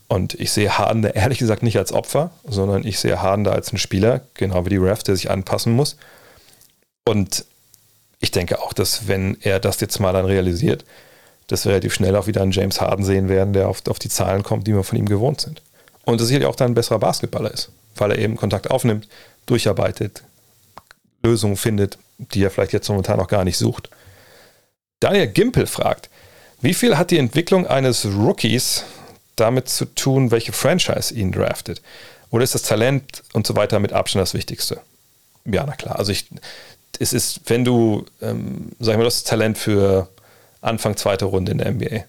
Und 0.07 0.33
ich 0.35 0.51
sehe 0.51 0.77
Harden 0.77 1.01
da 1.01 1.09
ehrlich 1.09 1.39
gesagt 1.39 1.63
nicht 1.63 1.77
als 1.77 1.93
Opfer, 1.93 2.31
sondern 2.43 2.85
ich 2.85 2.99
sehe 2.99 3.21
Harden 3.21 3.43
da 3.45 3.51
als 3.51 3.69
einen 3.69 3.77
Spieler, 3.77 4.21
genau 4.33 4.65
wie 4.65 4.69
die 4.69 4.77
Ref, 4.77 5.03
der 5.03 5.15
sich 5.15 5.31
anpassen 5.31 5.73
muss. 5.73 5.97
Und 7.05 7.45
ich 8.19 8.31
denke 8.31 8.61
auch, 8.61 8.73
dass 8.73 9.07
wenn 9.07 9.37
er 9.41 9.59
das 9.59 9.79
jetzt 9.79 9.99
mal 9.99 10.13
dann 10.13 10.25
realisiert, 10.25 10.83
dass 11.47 11.65
wir 11.65 11.71
relativ 11.71 11.93
schnell 11.93 12.15
auch 12.15 12.27
wieder 12.27 12.41
einen 12.41 12.51
James 12.51 12.81
Harden 12.81 13.05
sehen 13.05 13.29
werden, 13.29 13.53
der 13.53 13.69
auf, 13.69 13.81
auf 13.87 13.99
die 13.99 14.09
Zahlen 14.09 14.43
kommt, 14.43 14.67
die 14.67 14.73
wir 14.73 14.83
von 14.83 14.97
ihm 14.97 15.07
gewohnt 15.07 15.41
sind. 15.41 15.61
Und 16.05 16.19
dass 16.19 16.27
sicherlich 16.27 16.47
auch 16.47 16.55
dann 16.55 16.71
ein 16.71 16.75
besserer 16.75 16.99
Basketballer 16.99 17.51
ist, 17.51 17.69
weil 17.95 18.11
er 18.11 18.19
eben 18.19 18.35
Kontakt 18.35 18.71
aufnimmt, 18.71 19.07
durcharbeitet, 19.45 20.23
Lösungen 21.21 21.55
findet, 21.55 21.97
die 22.17 22.43
er 22.43 22.51
vielleicht 22.51 22.73
jetzt 22.73 22.89
momentan 22.89 23.17
noch 23.17 23.27
gar 23.27 23.43
nicht 23.43 23.57
sucht. 23.57 23.89
Daniel 24.99 25.27
Gimpel 25.27 25.67
fragt, 25.67 26.09
wie 26.61 26.73
viel 26.73 26.97
hat 26.97 27.11
die 27.11 27.17
Entwicklung 27.17 27.67
eines 27.67 28.05
Rookies 28.05 28.83
damit 29.35 29.67
zu 29.67 29.85
tun, 29.85 30.31
welche 30.31 30.53
Franchise 30.53 31.13
ihn 31.13 31.31
draftet? 31.31 31.81
Oder 32.29 32.43
ist 32.43 32.55
das 32.55 32.63
Talent 32.63 33.23
und 33.33 33.45
so 33.45 33.55
weiter 33.55 33.79
mit 33.79 33.93
Abstand 33.93 34.21
das 34.21 34.33
Wichtigste? 34.33 34.79
Ja, 35.45 35.65
na 35.65 35.75
klar. 35.75 35.99
Also 35.99 36.11
ich, 36.11 36.27
es 36.99 37.13
ist, 37.13 37.41
wenn 37.47 37.65
du, 37.65 38.05
ähm, 38.21 38.71
sag 38.79 38.93
ich 38.93 38.97
mal, 38.97 39.03
das 39.03 39.23
Talent 39.23 39.57
für 39.57 40.07
Anfang 40.61 40.95
zweite 40.95 41.25
Runde 41.25 41.51
in 41.51 41.57
der 41.57 41.71
NBA 41.71 42.05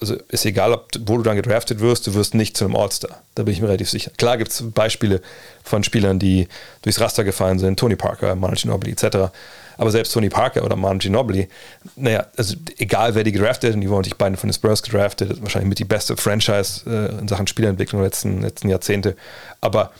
also 0.00 0.16
ist 0.28 0.44
egal, 0.44 0.72
ob, 0.72 0.88
wo 1.06 1.16
du 1.16 1.22
dann 1.22 1.36
gedraftet 1.36 1.80
wirst, 1.80 2.06
du 2.06 2.14
wirst 2.14 2.34
nicht 2.34 2.56
zu 2.56 2.64
einem 2.64 2.76
All-Star. 2.76 3.22
Da 3.34 3.42
bin 3.42 3.52
ich 3.52 3.60
mir 3.60 3.68
relativ 3.68 3.90
sicher. 3.90 4.10
Klar 4.16 4.38
gibt 4.38 4.50
es 4.50 4.62
Beispiele 4.72 5.20
von 5.64 5.84
Spielern, 5.84 6.18
die 6.18 6.48
durchs 6.82 7.00
Raster 7.00 7.24
gefallen 7.24 7.58
sind, 7.58 7.78
Tony 7.78 7.96
Parker, 7.96 8.34
Manu 8.34 8.54
Ginobili 8.54 8.92
etc. 8.92 9.32
Aber 9.76 9.90
selbst 9.90 10.12
Tony 10.12 10.28
Parker 10.28 10.64
oder 10.64 10.76
Manu 10.76 10.98
Ginobili, 10.98 11.48
naja, 11.96 12.26
also 12.36 12.54
egal 12.78 13.14
wer 13.14 13.24
die 13.24 13.32
gedraftet, 13.32 13.74
und 13.74 13.80
die 13.80 13.88
wurden 13.88 14.04
sich 14.04 14.16
beide 14.16 14.36
von 14.36 14.48
den 14.48 14.54
Spurs 14.54 14.82
gedraftet, 14.82 15.42
wahrscheinlich 15.42 15.68
mit 15.68 15.78
die 15.78 15.84
beste 15.84 16.16
Franchise 16.16 16.82
äh, 16.86 17.20
in 17.20 17.28
Sachen 17.28 17.46
Spielerentwicklung 17.46 18.00
der 18.00 18.08
letzten, 18.08 18.42
letzten 18.42 18.68
Jahrzehnte. 18.68 19.16
Aber 19.60 19.92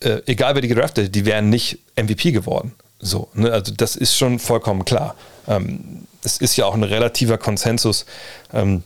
äh, 0.00 0.20
egal 0.26 0.54
wer 0.54 0.62
die 0.62 0.68
gedraftet, 0.68 1.14
die 1.14 1.24
wären 1.24 1.48
nicht 1.48 1.78
MVP 1.96 2.32
geworden. 2.32 2.74
So, 3.00 3.28
ne? 3.34 3.52
Also 3.52 3.72
das 3.74 3.96
ist 3.96 4.16
schon 4.16 4.38
vollkommen 4.38 4.84
klar. 4.84 5.14
Ähm, 5.46 6.06
es 6.22 6.38
ist 6.38 6.56
ja 6.56 6.66
auch 6.66 6.74
ein 6.74 6.82
relativer 6.82 7.38
Konsensus. 7.38 8.06
Ähm, 8.52 8.82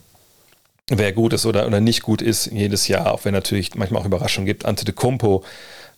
wer 0.88 1.12
gut 1.12 1.32
ist 1.32 1.46
oder, 1.46 1.66
oder 1.66 1.80
nicht 1.80 2.02
gut 2.02 2.22
ist 2.22 2.46
jedes 2.46 2.88
Jahr, 2.88 3.12
auch 3.12 3.24
wenn 3.24 3.34
natürlich 3.34 3.74
manchmal 3.74 4.02
auch 4.02 4.06
Überraschungen 4.06 4.46
gibt. 4.46 4.64
Ante 4.64 4.84
de 4.84 4.94
Compo 4.94 5.44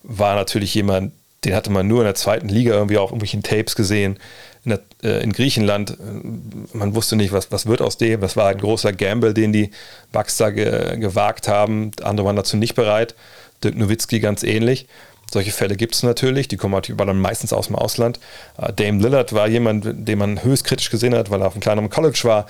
war 0.03 0.35
natürlich 0.35 0.73
jemand, 0.75 1.13
den 1.43 1.55
hatte 1.55 1.71
man 1.71 1.87
nur 1.87 1.99
in 1.99 2.05
der 2.05 2.15
zweiten 2.15 2.49
Liga 2.49 2.73
irgendwie 2.73 2.97
auch 2.97 3.09
irgendwelchen 3.09 3.43
Tapes 3.43 3.75
gesehen. 3.75 4.19
In, 4.63 4.69
der, 4.71 4.81
äh, 5.03 5.23
in 5.23 5.33
Griechenland, 5.33 5.91
äh, 5.91 6.77
man 6.77 6.93
wusste 6.93 7.15
nicht, 7.15 7.31
was, 7.31 7.51
was 7.51 7.65
wird 7.65 7.81
aus 7.81 7.97
dem. 7.97 8.21
Das 8.21 8.35
war 8.37 8.49
ein 8.49 8.57
großer 8.57 8.93
Gamble, 8.93 9.33
den 9.33 9.51
die 9.51 9.71
Bucks 10.11 10.37
da 10.37 10.51
ge, 10.51 10.97
gewagt 10.97 11.47
haben. 11.47 11.91
Andere 12.03 12.27
waren 12.27 12.35
dazu 12.35 12.57
nicht 12.57 12.75
bereit. 12.75 13.15
Dirk 13.63 13.75
Nowitzki 13.75 14.19
ganz 14.19 14.43
ähnlich. 14.43 14.87
Solche 15.31 15.51
Fälle 15.51 15.77
gibt 15.77 15.95
es 15.95 16.03
natürlich, 16.03 16.49
die 16.49 16.57
kommen 16.57 16.73
natürlich 16.73 16.99
dann 16.99 17.17
meistens 17.17 17.53
aus 17.53 17.67
dem 17.67 17.77
Ausland. 17.77 18.19
Uh, 18.57 18.71
Dame 18.73 19.01
Lillard 19.01 19.31
war 19.31 19.47
jemand, 19.47 19.85
den 19.87 20.19
man 20.19 20.43
höchst 20.43 20.65
kritisch 20.65 20.89
gesehen 20.89 21.15
hat, 21.15 21.29
weil 21.29 21.41
er 21.41 21.47
auf 21.47 21.53
einem 21.53 21.61
kleinen 21.61 21.89
College 21.89 22.19
war. 22.23 22.47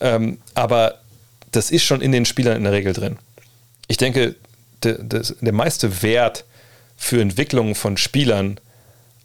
Ähm, 0.00 0.38
aber 0.54 0.99
das 1.52 1.70
ist 1.70 1.84
schon 1.84 2.00
in 2.00 2.12
den 2.12 2.24
Spielern 2.24 2.56
in 2.56 2.64
der 2.64 2.72
Regel 2.72 2.92
drin. 2.92 3.18
Ich 3.88 3.96
denke, 3.96 4.36
der, 4.82 4.94
der, 4.94 5.22
der 5.40 5.52
meiste 5.52 6.02
Wert 6.02 6.44
für 6.96 7.20
Entwicklungen 7.20 7.74
von 7.74 7.96
Spielern 7.96 8.58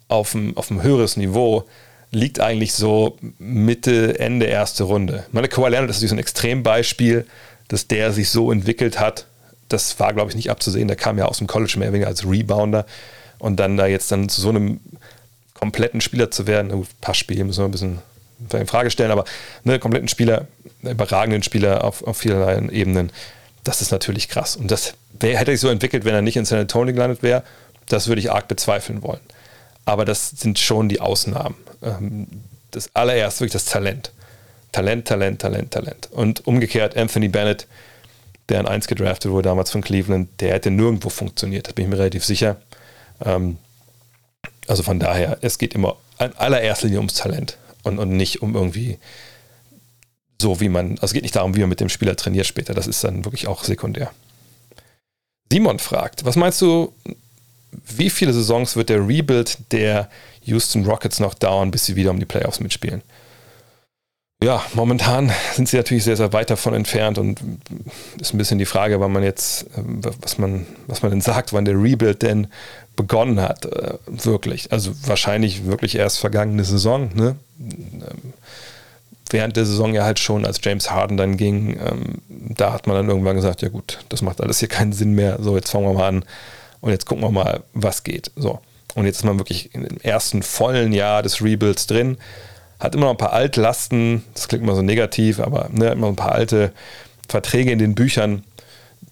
auf 0.08 0.34
einem, 0.34 0.56
auf 0.56 0.70
einem 0.70 0.82
höheres 0.82 1.16
Niveau 1.16 1.64
liegt 2.10 2.40
eigentlich 2.40 2.72
so 2.72 3.18
Mitte, 3.38 4.18
Ende 4.18 4.46
erste 4.46 4.84
Runde. 4.84 5.26
Meine 5.32 5.48
Kawhi 5.48 5.70
Leonard 5.70 5.90
ist 5.90 6.00
so 6.00 6.14
ein 6.14 6.18
Extrembeispiel, 6.18 7.26
dass 7.68 7.88
der 7.88 8.12
sich 8.12 8.30
so 8.30 8.52
entwickelt 8.52 8.98
hat. 8.98 9.26
Das 9.68 9.98
war, 9.98 10.14
glaube 10.14 10.30
ich, 10.30 10.36
nicht 10.36 10.50
abzusehen. 10.50 10.88
Der 10.88 10.96
kam 10.96 11.18
ja 11.18 11.26
aus 11.26 11.38
dem 11.38 11.46
College 11.46 11.74
mehr 11.76 11.88
oder 11.88 11.94
weniger 11.94 12.08
als 12.08 12.24
Rebounder 12.24 12.86
und 13.38 13.56
dann 13.56 13.76
da 13.76 13.86
jetzt 13.86 14.10
dann 14.12 14.28
zu 14.28 14.40
so 14.40 14.50
einem 14.50 14.80
kompletten 15.54 16.00
Spieler 16.00 16.30
zu 16.30 16.46
werden, 16.46 16.70
ein 16.70 16.86
paar 17.00 17.14
Spiele 17.14 17.44
müssen 17.44 17.60
wir 17.60 17.64
ein 17.64 17.72
bisschen 17.72 17.98
in 18.52 18.66
Frage 18.66 18.90
stellen, 18.90 19.10
aber 19.10 19.24
ne, 19.64 19.78
kompletten 19.78 20.08
Spieler, 20.08 20.46
überragenden 20.82 21.42
Spieler 21.42 21.84
auf, 21.84 22.02
auf 22.02 22.18
vielerlei 22.18 22.58
Ebenen, 22.70 23.10
das 23.64 23.80
ist 23.80 23.90
natürlich 23.90 24.28
krass. 24.28 24.56
Und 24.56 24.70
das 24.70 24.94
wär, 25.20 25.38
hätte 25.38 25.50
sich 25.50 25.60
so 25.60 25.68
entwickelt, 25.68 26.04
wenn 26.04 26.14
er 26.14 26.22
nicht 26.22 26.36
in 26.36 26.44
San 26.44 26.58
Antonio 26.58 26.94
gelandet 26.94 27.22
wäre. 27.22 27.42
Das 27.88 28.08
würde 28.08 28.20
ich 28.20 28.30
arg 28.30 28.48
bezweifeln 28.48 29.02
wollen. 29.02 29.20
Aber 29.84 30.04
das 30.04 30.30
sind 30.30 30.58
schon 30.58 30.88
die 30.88 31.00
Ausnahmen. 31.00 31.56
Ähm, 31.82 32.26
das 32.70 32.90
allererste 32.94 33.40
wirklich 33.40 33.52
das 33.52 33.64
Talent. 33.64 34.12
Talent, 34.72 35.08
Talent, 35.08 35.40
Talent, 35.40 35.70
Talent. 35.70 36.08
Und 36.12 36.46
umgekehrt 36.46 36.96
Anthony 36.96 37.28
Bennett, 37.28 37.66
der 38.48 38.60
an 38.60 38.66
1 38.66 38.86
gedraftet 38.86 39.30
wurde 39.30 39.48
damals 39.48 39.70
von 39.70 39.80
Cleveland, 39.80 40.28
der 40.40 40.54
hätte 40.54 40.70
nirgendwo 40.70 41.08
funktioniert. 41.08 41.68
Da 41.68 41.72
bin 41.72 41.86
ich 41.86 41.90
mir 41.90 41.98
relativ 41.98 42.24
sicher. 42.24 42.56
Ähm, 43.24 43.58
also 44.68 44.82
von 44.82 44.98
daher, 44.98 45.38
es 45.40 45.58
geht 45.58 45.74
immer 45.74 45.96
in 46.18 46.32
allererster 46.36 46.86
Linie 46.86 46.98
ums 46.98 47.14
Talent 47.14 47.56
und, 47.86 47.98
und 47.98 48.10
nicht 48.10 48.42
um 48.42 48.54
irgendwie 48.54 48.98
so, 50.40 50.60
wie 50.60 50.68
man, 50.68 50.92
also 50.92 51.06
es 51.06 51.12
geht 51.12 51.22
nicht 51.22 51.36
darum, 51.36 51.54
wie 51.54 51.60
man 51.60 51.68
mit 51.68 51.80
dem 51.80 51.88
Spieler 51.88 52.16
trainiert 52.16 52.46
später. 52.46 52.74
Das 52.74 52.86
ist 52.86 53.02
dann 53.02 53.24
wirklich 53.24 53.46
auch 53.46 53.64
sekundär. 53.64 54.10
Simon 55.50 55.78
fragt, 55.78 56.24
was 56.24 56.36
meinst 56.36 56.60
du, 56.60 56.92
wie 57.72 58.10
viele 58.10 58.32
Saisons 58.32 58.76
wird 58.76 58.88
der 58.88 59.06
Rebuild 59.06 59.58
der 59.72 60.10
Houston 60.44 60.84
Rockets 60.84 61.20
noch 61.20 61.34
dauern, 61.34 61.70
bis 61.70 61.86
sie 61.86 61.96
wieder 61.96 62.10
um 62.10 62.18
die 62.18 62.26
Playoffs 62.26 62.60
mitspielen? 62.60 63.02
Ja, 64.42 64.62
momentan 64.74 65.32
sind 65.54 65.68
sie 65.68 65.78
natürlich 65.78 66.04
sehr, 66.04 66.16
sehr 66.16 66.32
weit 66.34 66.50
davon 66.50 66.74
entfernt 66.74 67.16
und 67.16 67.40
ist 68.20 68.34
ein 68.34 68.38
bisschen 68.38 68.58
die 68.58 68.66
Frage, 68.66 69.00
wann 69.00 69.12
man 69.12 69.22
jetzt, 69.22 69.62
äh, 69.76 69.82
was 70.20 70.36
man, 70.36 70.66
was 70.86 71.02
man 71.02 71.10
denn 71.10 71.22
sagt, 71.22 71.54
wann 71.54 71.64
der 71.64 71.80
Rebuild 71.80 72.20
denn 72.20 72.48
begonnen 72.96 73.40
hat, 73.40 73.64
äh, 73.64 73.94
wirklich. 74.06 74.72
Also 74.72 74.92
wahrscheinlich 75.06 75.64
wirklich 75.64 75.96
erst 75.96 76.18
vergangene 76.18 76.64
Saison, 76.64 77.10
ne? 77.14 77.36
Ähm, 77.58 78.34
während 79.30 79.56
der 79.56 79.64
Saison 79.64 79.94
ja 79.94 80.04
halt 80.04 80.18
schon, 80.18 80.44
als 80.44 80.60
James 80.62 80.90
Harden 80.90 81.16
dann 81.16 81.38
ging, 81.38 81.78
ähm, 81.80 82.20
da 82.28 82.74
hat 82.74 82.86
man 82.86 82.96
dann 82.96 83.08
irgendwann 83.08 83.36
gesagt, 83.36 83.62
ja 83.62 83.70
gut, 83.70 84.00
das 84.10 84.20
macht 84.20 84.42
alles 84.42 84.58
hier 84.58 84.68
keinen 84.68 84.92
Sinn 84.92 85.12
mehr, 85.12 85.38
so 85.40 85.56
jetzt 85.56 85.70
fangen 85.70 85.86
wir 85.86 85.94
mal 85.94 86.08
an 86.08 86.24
und 86.82 86.90
jetzt 86.90 87.06
gucken 87.06 87.24
wir 87.24 87.30
mal, 87.30 87.62
was 87.72 88.04
geht. 88.04 88.30
So. 88.36 88.60
Und 88.94 89.06
jetzt 89.06 89.16
ist 89.16 89.24
man 89.24 89.38
wirklich 89.38 89.74
im 89.74 89.86
ersten 90.02 90.42
vollen 90.42 90.92
Jahr 90.92 91.22
des 91.22 91.42
Rebuilds 91.42 91.86
drin 91.86 92.18
hat 92.78 92.94
immer 92.94 93.06
noch 93.06 93.12
ein 93.12 93.18
paar 93.18 93.32
Altlasten, 93.32 94.24
das 94.34 94.48
klingt 94.48 94.64
immer 94.64 94.74
so 94.74 94.82
negativ, 94.82 95.40
aber 95.40 95.68
ne, 95.72 95.88
immer 95.92 96.08
ein 96.08 96.16
paar 96.16 96.32
alte 96.32 96.72
Verträge 97.28 97.72
in 97.72 97.78
den 97.78 97.94
Büchern, 97.94 98.44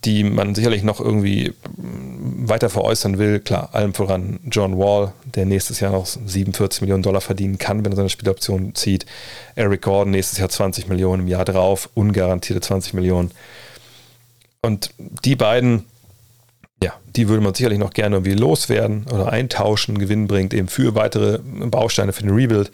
die 0.04 0.22
man 0.24 0.54
sicherlich 0.54 0.82
noch 0.82 1.00
irgendwie 1.00 1.52
mm, 1.76 2.48
weiter 2.48 2.68
veräußern 2.68 3.18
will. 3.18 3.40
Klar, 3.40 3.70
allem 3.72 3.94
voran 3.94 4.40
John 4.50 4.78
Wall, 4.78 5.12
der 5.24 5.46
nächstes 5.46 5.80
Jahr 5.80 5.92
noch 5.92 6.06
47 6.06 6.82
Millionen 6.82 7.02
Dollar 7.02 7.20
verdienen 7.20 7.58
kann, 7.58 7.84
wenn 7.84 7.92
er 7.92 7.96
seine 7.96 8.10
Spieloption 8.10 8.74
zieht. 8.74 9.06
Eric 9.54 9.82
Gordon 9.82 10.10
nächstes 10.10 10.38
Jahr 10.38 10.48
20 10.48 10.88
Millionen 10.88 11.22
im 11.22 11.28
Jahr 11.28 11.44
drauf, 11.44 11.88
ungarantierte 11.94 12.60
20 12.60 12.94
Millionen. 12.94 13.30
Und 14.60 14.90
die 14.98 15.36
beiden, 15.36 15.84
ja, 16.82 16.94
die 17.16 17.28
würde 17.28 17.42
man 17.42 17.54
sicherlich 17.54 17.78
noch 17.78 17.92
gerne 17.92 18.16
irgendwie 18.16 18.34
loswerden 18.34 19.06
oder 19.12 19.30
eintauschen, 19.30 19.98
Gewinn 19.98 20.26
bringt 20.26 20.54
eben 20.54 20.68
für 20.68 20.94
weitere 20.94 21.38
Bausteine 21.38 22.12
für 22.12 22.22
den 22.22 22.34
Rebuild. 22.34 22.70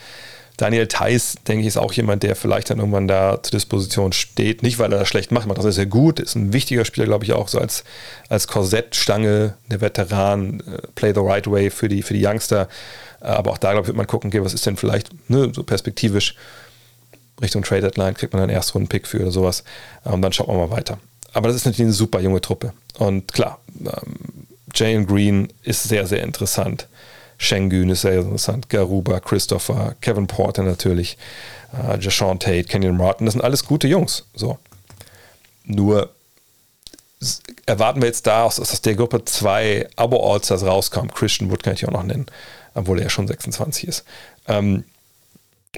Daniel 0.61 0.87
Theiss, 0.87 1.37
denke 1.49 1.63
ich, 1.63 1.69
ist 1.69 1.79
auch 1.79 1.93
jemand, 1.93 2.23
der 2.23 2.37
vielleicht 2.37 2.69
dann 2.69 2.79
irgendwann 2.79 3.09
da 3.09 3.43
zur 3.43 3.53
Disposition 3.53 4.13
steht. 4.13 4.63
Nicht, 4.63 4.79
weil 4.79 4.93
er 4.93 4.99
das 4.99 5.09
schlecht 5.09 5.33
macht, 5.33 5.47
macht 5.47 5.59
das 5.59 5.75
sehr 5.75 5.87
gut, 5.87 6.21
ist 6.21 6.35
ein 6.35 6.53
wichtiger 6.53 6.85
Spieler, 6.85 7.07
glaube 7.07 7.25
ich, 7.25 7.33
auch 7.33 7.49
so 7.49 7.59
als, 7.59 7.85
als 8.29 8.47
Korsettstange, 8.47 9.55
der 9.71 9.81
Veteran, 9.81 10.61
äh, 10.61 10.87
play 10.95 11.13
the 11.15 11.21
right 11.21 11.51
way 11.51 11.71
für 11.71 11.89
die, 11.89 12.03
für 12.03 12.13
die 12.13 12.27
Youngster. 12.27 12.69
Äh, 13.23 13.27
aber 13.27 13.53
auch 13.53 13.59
da, 13.59 13.73
glaube 13.73 13.85
ich, 13.85 13.89
wird 13.89 13.97
man 13.97 14.07
gucken, 14.07 14.29
okay, 14.29 14.45
was 14.45 14.53
ist 14.53 14.67
denn 14.67 14.77
vielleicht 14.77 15.09
ne, 15.31 15.51
so 15.55 15.63
perspektivisch 15.63 16.35
Richtung 17.41 17.63
Trade 17.63 17.81
Deadline, 17.81 18.15
kriegt 18.15 18.35
man 18.35 18.43
einen 18.43 18.53
Erstrunden-Pick 18.53 19.07
für 19.07 19.21
oder 19.21 19.31
sowas. 19.31 19.65
Und 20.05 20.15
ähm, 20.15 20.23
dann 20.23 20.33
schaut 20.33 20.49
man 20.49 20.59
mal 20.59 20.71
weiter. 20.71 20.99
Aber 21.33 21.49
das 21.49 21.57
ist 21.57 21.65
natürlich 21.65 21.87
eine 21.87 21.95
super 21.95 22.21
junge 22.21 22.43
Truppe. 22.43 22.75
Und 22.99 23.33
klar, 23.33 23.61
ähm, 23.81 24.47
Jalen 24.75 25.07
Green 25.07 25.49
ist 25.63 25.85
sehr, 25.85 26.07
sehr 26.07 26.23
interessant. 26.23 26.87
Schengen 27.43 27.89
ist 27.89 28.03
sehr 28.03 28.21
interessant, 28.21 28.69
Garuba, 28.69 29.19
Christopher, 29.19 29.97
Kevin 30.03 30.27
Porter 30.27 30.63
natürlich, 30.63 31.17
äh, 31.73 31.99
Jashawn 31.99 32.39
Tate, 32.39 32.65
Kenyon 32.65 32.99
Martin, 32.99 33.25
das 33.25 33.33
sind 33.33 33.43
alles 33.43 33.65
gute 33.65 33.89
Jungs. 33.89 34.27
So. 34.35 34.59
Nur 35.65 36.11
erwarten 37.65 38.03
wir 38.03 38.09
jetzt 38.09 38.27
da, 38.27 38.45
dass 38.45 38.61
aus 38.61 38.83
der 38.83 38.95
Gruppe 38.95 39.25
zwei 39.25 39.89
Abo-Allstars 39.97 40.65
rauskommen. 40.65 41.11
Christian 41.15 41.51
Wood 41.51 41.63
kann 41.63 41.73
ich 41.73 41.89
auch 41.89 41.93
noch 41.93 42.03
nennen, 42.03 42.27
obwohl 42.75 42.99
er 42.99 43.05
ja 43.05 43.11
schon 43.11 43.27
26 43.27 43.89
ist. 43.89 44.05
Ähm, 44.47 44.85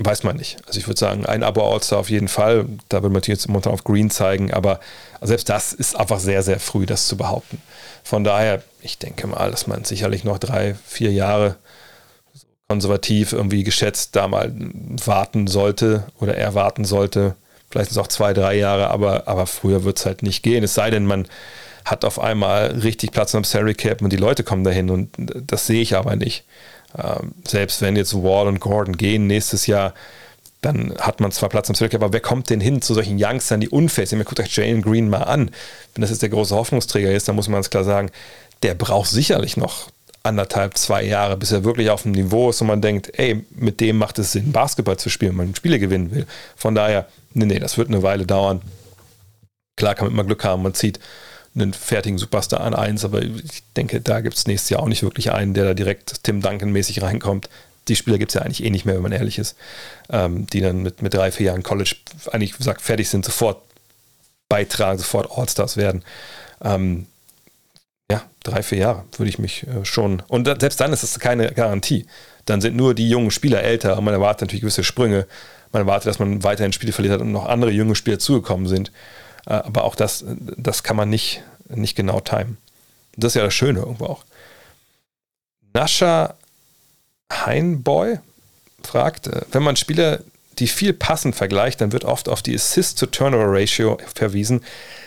weiß 0.00 0.24
man 0.24 0.36
nicht. 0.36 0.58
Also 0.66 0.80
ich 0.80 0.88
würde 0.88 0.98
sagen, 0.98 1.26
ein 1.26 1.44
Abo-Allstar 1.44 2.00
auf 2.00 2.10
jeden 2.10 2.28
Fall. 2.28 2.66
Da 2.88 3.02
würde 3.02 3.12
man 3.12 3.22
jetzt 3.24 3.46
momentan 3.46 3.72
auf 3.72 3.84
Green 3.84 4.10
zeigen, 4.10 4.52
aber 4.52 4.80
selbst 5.20 5.48
das 5.48 5.72
ist 5.72 5.94
einfach 5.94 6.18
sehr, 6.18 6.42
sehr 6.42 6.58
früh, 6.58 6.86
das 6.86 7.06
zu 7.06 7.16
behaupten. 7.16 7.62
Von 8.02 8.24
daher, 8.24 8.62
ich 8.80 8.98
denke 8.98 9.26
mal, 9.26 9.50
dass 9.50 9.66
man 9.66 9.84
sicherlich 9.84 10.24
noch 10.24 10.38
drei, 10.38 10.74
vier 10.74 11.12
Jahre 11.12 11.56
konservativ 12.68 13.32
irgendwie 13.32 13.64
geschätzt 13.64 14.16
da 14.16 14.28
mal 14.28 14.52
warten 15.04 15.46
sollte 15.46 16.04
oder 16.20 16.36
erwarten 16.36 16.84
sollte. 16.84 17.36
Vielleicht 17.70 17.90
sind 17.90 17.98
es 18.00 18.04
auch 18.04 18.08
zwei, 18.08 18.32
drei 18.32 18.54
Jahre, 18.54 18.88
aber, 18.88 19.28
aber 19.28 19.46
früher 19.46 19.84
wird 19.84 19.98
es 19.98 20.06
halt 20.06 20.22
nicht 20.22 20.42
gehen. 20.42 20.64
Es 20.64 20.74
sei 20.74 20.90
denn, 20.90 21.06
man 21.06 21.26
hat 21.84 22.04
auf 22.04 22.18
einmal 22.18 22.66
richtig 22.82 23.12
Platz 23.12 23.34
am 23.34 23.44
Salary 23.44 23.74
Cap 23.74 24.02
und 24.02 24.12
die 24.12 24.16
Leute 24.16 24.44
kommen 24.44 24.64
dahin 24.64 24.90
und 24.90 25.10
das 25.18 25.66
sehe 25.66 25.82
ich 25.82 25.96
aber 25.96 26.16
nicht. 26.16 26.44
Ähm, 26.96 27.32
selbst 27.46 27.80
wenn 27.82 27.96
jetzt 27.96 28.14
Wall 28.14 28.46
und 28.46 28.60
Gordon 28.60 28.96
gehen 28.96 29.26
nächstes 29.26 29.66
Jahr, 29.66 29.94
dann 30.62 30.94
hat 30.98 31.20
man 31.20 31.32
zwar 31.32 31.48
Platz 31.48 31.68
am 31.68 31.76
Cap, 31.76 31.94
aber 31.94 32.12
wer 32.12 32.20
kommt 32.20 32.48
denn 32.48 32.60
hin 32.60 32.80
zu 32.80 32.94
solchen 32.94 33.18
Youngstern, 33.20 33.60
die 33.60 33.68
unfair 33.68 34.06
sind? 34.06 34.24
Guckt 34.24 34.40
euch 34.40 34.56
Jalen 34.56 34.80
Green 34.80 35.10
mal 35.10 35.24
an. 35.24 35.50
Wenn 35.94 36.00
das 36.00 36.10
jetzt 36.10 36.22
der 36.22 36.28
große 36.28 36.54
Hoffnungsträger 36.54 37.12
ist, 37.12 37.28
dann 37.28 37.36
muss 37.36 37.48
man 37.48 37.56
ganz 37.56 37.70
klar 37.70 37.84
sagen, 37.84 38.10
der 38.62 38.74
braucht 38.74 39.10
sicherlich 39.10 39.56
noch 39.56 39.90
anderthalb, 40.22 40.78
zwei 40.78 41.02
Jahre, 41.02 41.36
bis 41.36 41.50
er 41.50 41.64
wirklich 41.64 41.90
auf 41.90 42.02
dem 42.02 42.12
Niveau 42.12 42.50
ist 42.50 42.60
und 42.60 42.68
man 42.68 42.80
denkt, 42.80 43.18
ey, 43.18 43.44
mit 43.50 43.80
dem 43.80 43.98
macht 43.98 44.20
es 44.20 44.32
Sinn, 44.32 44.52
Basketball 44.52 44.96
zu 44.96 45.10
spielen, 45.10 45.32
wenn 45.32 45.46
man 45.46 45.54
Spiele 45.56 45.80
gewinnen 45.80 46.12
will. 46.12 46.26
Von 46.54 46.76
daher, 46.76 47.08
nee, 47.34 47.44
nee, 47.44 47.58
das 47.58 47.76
wird 47.76 47.88
eine 47.88 48.04
Weile 48.04 48.24
dauern. 48.24 48.62
Klar 49.76 49.96
kann 49.96 50.06
man 50.06 50.14
immer 50.14 50.24
Glück 50.24 50.44
haben, 50.44 50.62
man 50.62 50.74
zieht 50.74 51.00
einen 51.56 51.72
fertigen 51.72 52.18
Superstar 52.18 52.60
an 52.60 52.74
eins, 52.74 53.04
aber 53.04 53.22
ich 53.22 53.62
denke, 53.76 54.00
da 54.00 54.20
gibt 54.20 54.36
es 54.36 54.46
nächstes 54.46 54.70
Jahr 54.70 54.82
auch 54.82 54.88
nicht 54.88 55.02
wirklich 55.02 55.32
einen, 55.32 55.54
der 55.54 55.64
da 55.64 55.74
direkt 55.74 56.22
Tim 56.22 56.40
Duncan-mäßig 56.40 57.02
reinkommt. 57.02 57.48
Die 57.88 57.96
Spieler 57.96 58.18
gibt 58.18 58.30
es 58.30 58.34
ja 58.34 58.42
eigentlich 58.42 58.62
eh 58.62 58.70
nicht 58.70 58.84
mehr, 58.84 58.94
wenn 58.94 59.02
man 59.02 59.12
ehrlich 59.12 59.38
ist, 59.38 59.56
ähm, 60.10 60.46
die 60.46 60.60
dann 60.60 60.82
mit, 60.82 61.02
mit 61.02 61.14
drei, 61.14 61.32
vier 61.32 61.46
Jahren 61.46 61.62
College 61.62 61.96
eigentlich, 62.30 62.56
gesagt, 62.56 62.80
fertig 62.80 63.08
sind, 63.08 63.24
sofort 63.24 63.62
beitragen, 64.48 64.98
sofort 64.98 65.30
All-Stars 65.36 65.76
werden. 65.76 66.04
Ähm, 66.62 67.06
ja, 68.10 68.22
drei, 68.44 68.62
vier 68.62 68.78
Jahre 68.78 69.04
würde 69.16 69.30
ich 69.30 69.38
mich 69.38 69.66
äh, 69.66 69.84
schon. 69.84 70.22
Und 70.28 70.46
da, 70.46 70.58
selbst 70.58 70.80
dann 70.80 70.92
ist 70.92 71.02
es 71.02 71.18
keine 71.18 71.50
Garantie. 71.52 72.06
Dann 72.44 72.60
sind 72.60 72.76
nur 72.76 72.94
die 72.94 73.08
jungen 73.08 73.30
Spieler 73.30 73.62
älter 73.62 73.96
und 73.96 74.04
man 74.04 74.14
erwartet 74.14 74.42
natürlich 74.42 74.60
gewisse 74.60 74.84
Sprünge. 74.84 75.26
Man 75.72 75.82
erwartet, 75.82 76.08
dass 76.08 76.18
man 76.18 76.44
weiterhin 76.44 76.72
Spiele 76.72 76.92
verliert 76.92 77.14
hat 77.14 77.20
und 77.20 77.32
noch 77.32 77.46
andere 77.46 77.70
junge 77.70 77.94
Spieler 77.94 78.18
zugekommen 78.18 78.66
sind. 78.66 78.92
Äh, 79.46 79.54
aber 79.54 79.84
auch 79.84 79.94
das, 79.94 80.24
das 80.28 80.82
kann 80.82 80.96
man 80.96 81.08
nicht, 81.08 81.42
nicht 81.68 81.96
genau 81.96 82.20
timen. 82.20 82.58
Das 83.16 83.32
ist 83.32 83.36
ja 83.36 83.44
das 83.44 83.54
Schöne 83.54 83.80
irgendwo 83.80 84.06
auch. 84.06 84.24
Nascha 85.72 86.34
Heinboy 87.32 88.18
fragt, 88.82 89.26
äh, 89.26 89.42
wenn 89.52 89.62
man 89.62 89.76
Spieler, 89.76 90.20
die 90.58 90.66
viel 90.66 90.92
passen, 90.92 91.32
vergleicht, 91.32 91.80
dann 91.80 91.92
wird 91.92 92.04
oft 92.04 92.28
auf 92.28 92.42
die 92.42 92.54
Assist-to-Turnover-Ratio 92.54 93.98
verwiesen. 94.14 94.62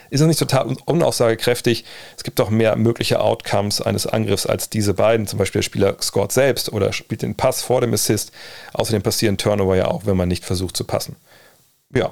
Ist 0.09 0.21
das 0.21 0.27
nicht 0.27 0.39
total 0.39 0.75
unaussagekräftig? 0.85 1.83
Es 2.15 2.23
gibt 2.23 2.39
doch 2.39 2.49
mehr 2.49 2.75
mögliche 2.75 3.19
Outcomes 3.19 3.81
eines 3.81 4.07
Angriffs 4.07 4.45
als 4.45 4.69
diese 4.69 4.93
beiden. 4.93 5.27
Zum 5.27 5.39
Beispiel 5.39 5.59
der 5.59 5.63
Spieler 5.63 5.97
scoret 6.01 6.31
selbst 6.31 6.71
oder 6.71 6.93
spielt 6.93 7.21
den 7.21 7.35
Pass 7.35 7.61
vor 7.61 7.81
dem 7.81 7.93
Assist. 7.93 8.31
Außerdem 8.73 9.01
passieren 9.01 9.37
Turnover 9.37 9.75
ja 9.75 9.87
auch, 9.87 10.05
wenn 10.05 10.17
man 10.17 10.27
nicht 10.27 10.45
versucht 10.45 10.77
zu 10.77 10.83
passen. 10.83 11.15
Ja. 11.93 12.11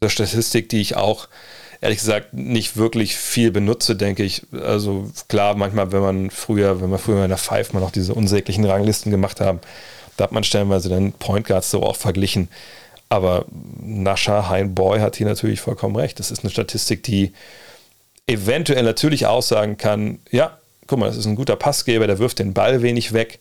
Eine 0.00 0.10
Statistik, 0.10 0.68
die 0.68 0.80
ich 0.80 0.96
auch 0.96 1.28
ehrlich 1.80 1.98
gesagt 1.98 2.32
nicht 2.32 2.76
wirklich 2.76 3.16
viel 3.16 3.50
benutze, 3.50 3.96
denke 3.96 4.22
ich. 4.22 4.42
Also 4.52 5.10
klar, 5.28 5.54
manchmal, 5.54 5.92
wenn 5.92 6.02
man 6.02 6.30
früher, 6.30 6.80
wenn 6.80 6.90
man 6.90 6.98
früher 6.98 7.22
in 7.22 7.28
der 7.28 7.38
Five 7.38 7.72
mal 7.72 7.80
noch 7.80 7.90
diese 7.90 8.14
unsäglichen 8.14 8.64
Ranglisten 8.64 9.10
gemacht 9.10 9.40
haben, 9.40 9.60
da 10.16 10.24
hat 10.24 10.32
man 10.32 10.44
stellenweise 10.44 10.88
dann 10.88 11.12
Point 11.12 11.46
Guards 11.46 11.70
so 11.70 11.82
auch 11.82 11.96
verglichen. 11.96 12.48
Aber 13.08 13.44
Nascha 13.80 14.48
Hein 14.48 14.74
Boy 14.74 15.00
hat 15.00 15.16
hier 15.16 15.26
natürlich 15.26 15.60
vollkommen 15.60 15.96
recht. 15.96 16.18
Das 16.18 16.30
ist 16.30 16.42
eine 16.42 16.50
Statistik, 16.50 17.02
die 17.02 17.32
eventuell 18.26 18.82
natürlich 18.82 19.26
aussagen 19.26 19.76
kann, 19.76 20.18
ja, 20.30 20.58
guck 20.86 20.98
mal, 20.98 21.06
das 21.06 21.16
ist 21.16 21.26
ein 21.26 21.36
guter 21.36 21.56
Passgeber, 21.56 22.06
der 22.06 22.18
wirft 22.18 22.38
den 22.38 22.54
Ball 22.54 22.82
wenig 22.82 23.12
weg. 23.12 23.38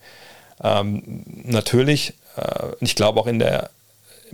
Ähm, 0.63 1.23
natürlich, 1.43 2.13
äh, 2.37 2.67
ich 2.79 2.95
glaube 2.95 3.19
auch 3.19 3.27
in 3.27 3.39
der, 3.39 3.71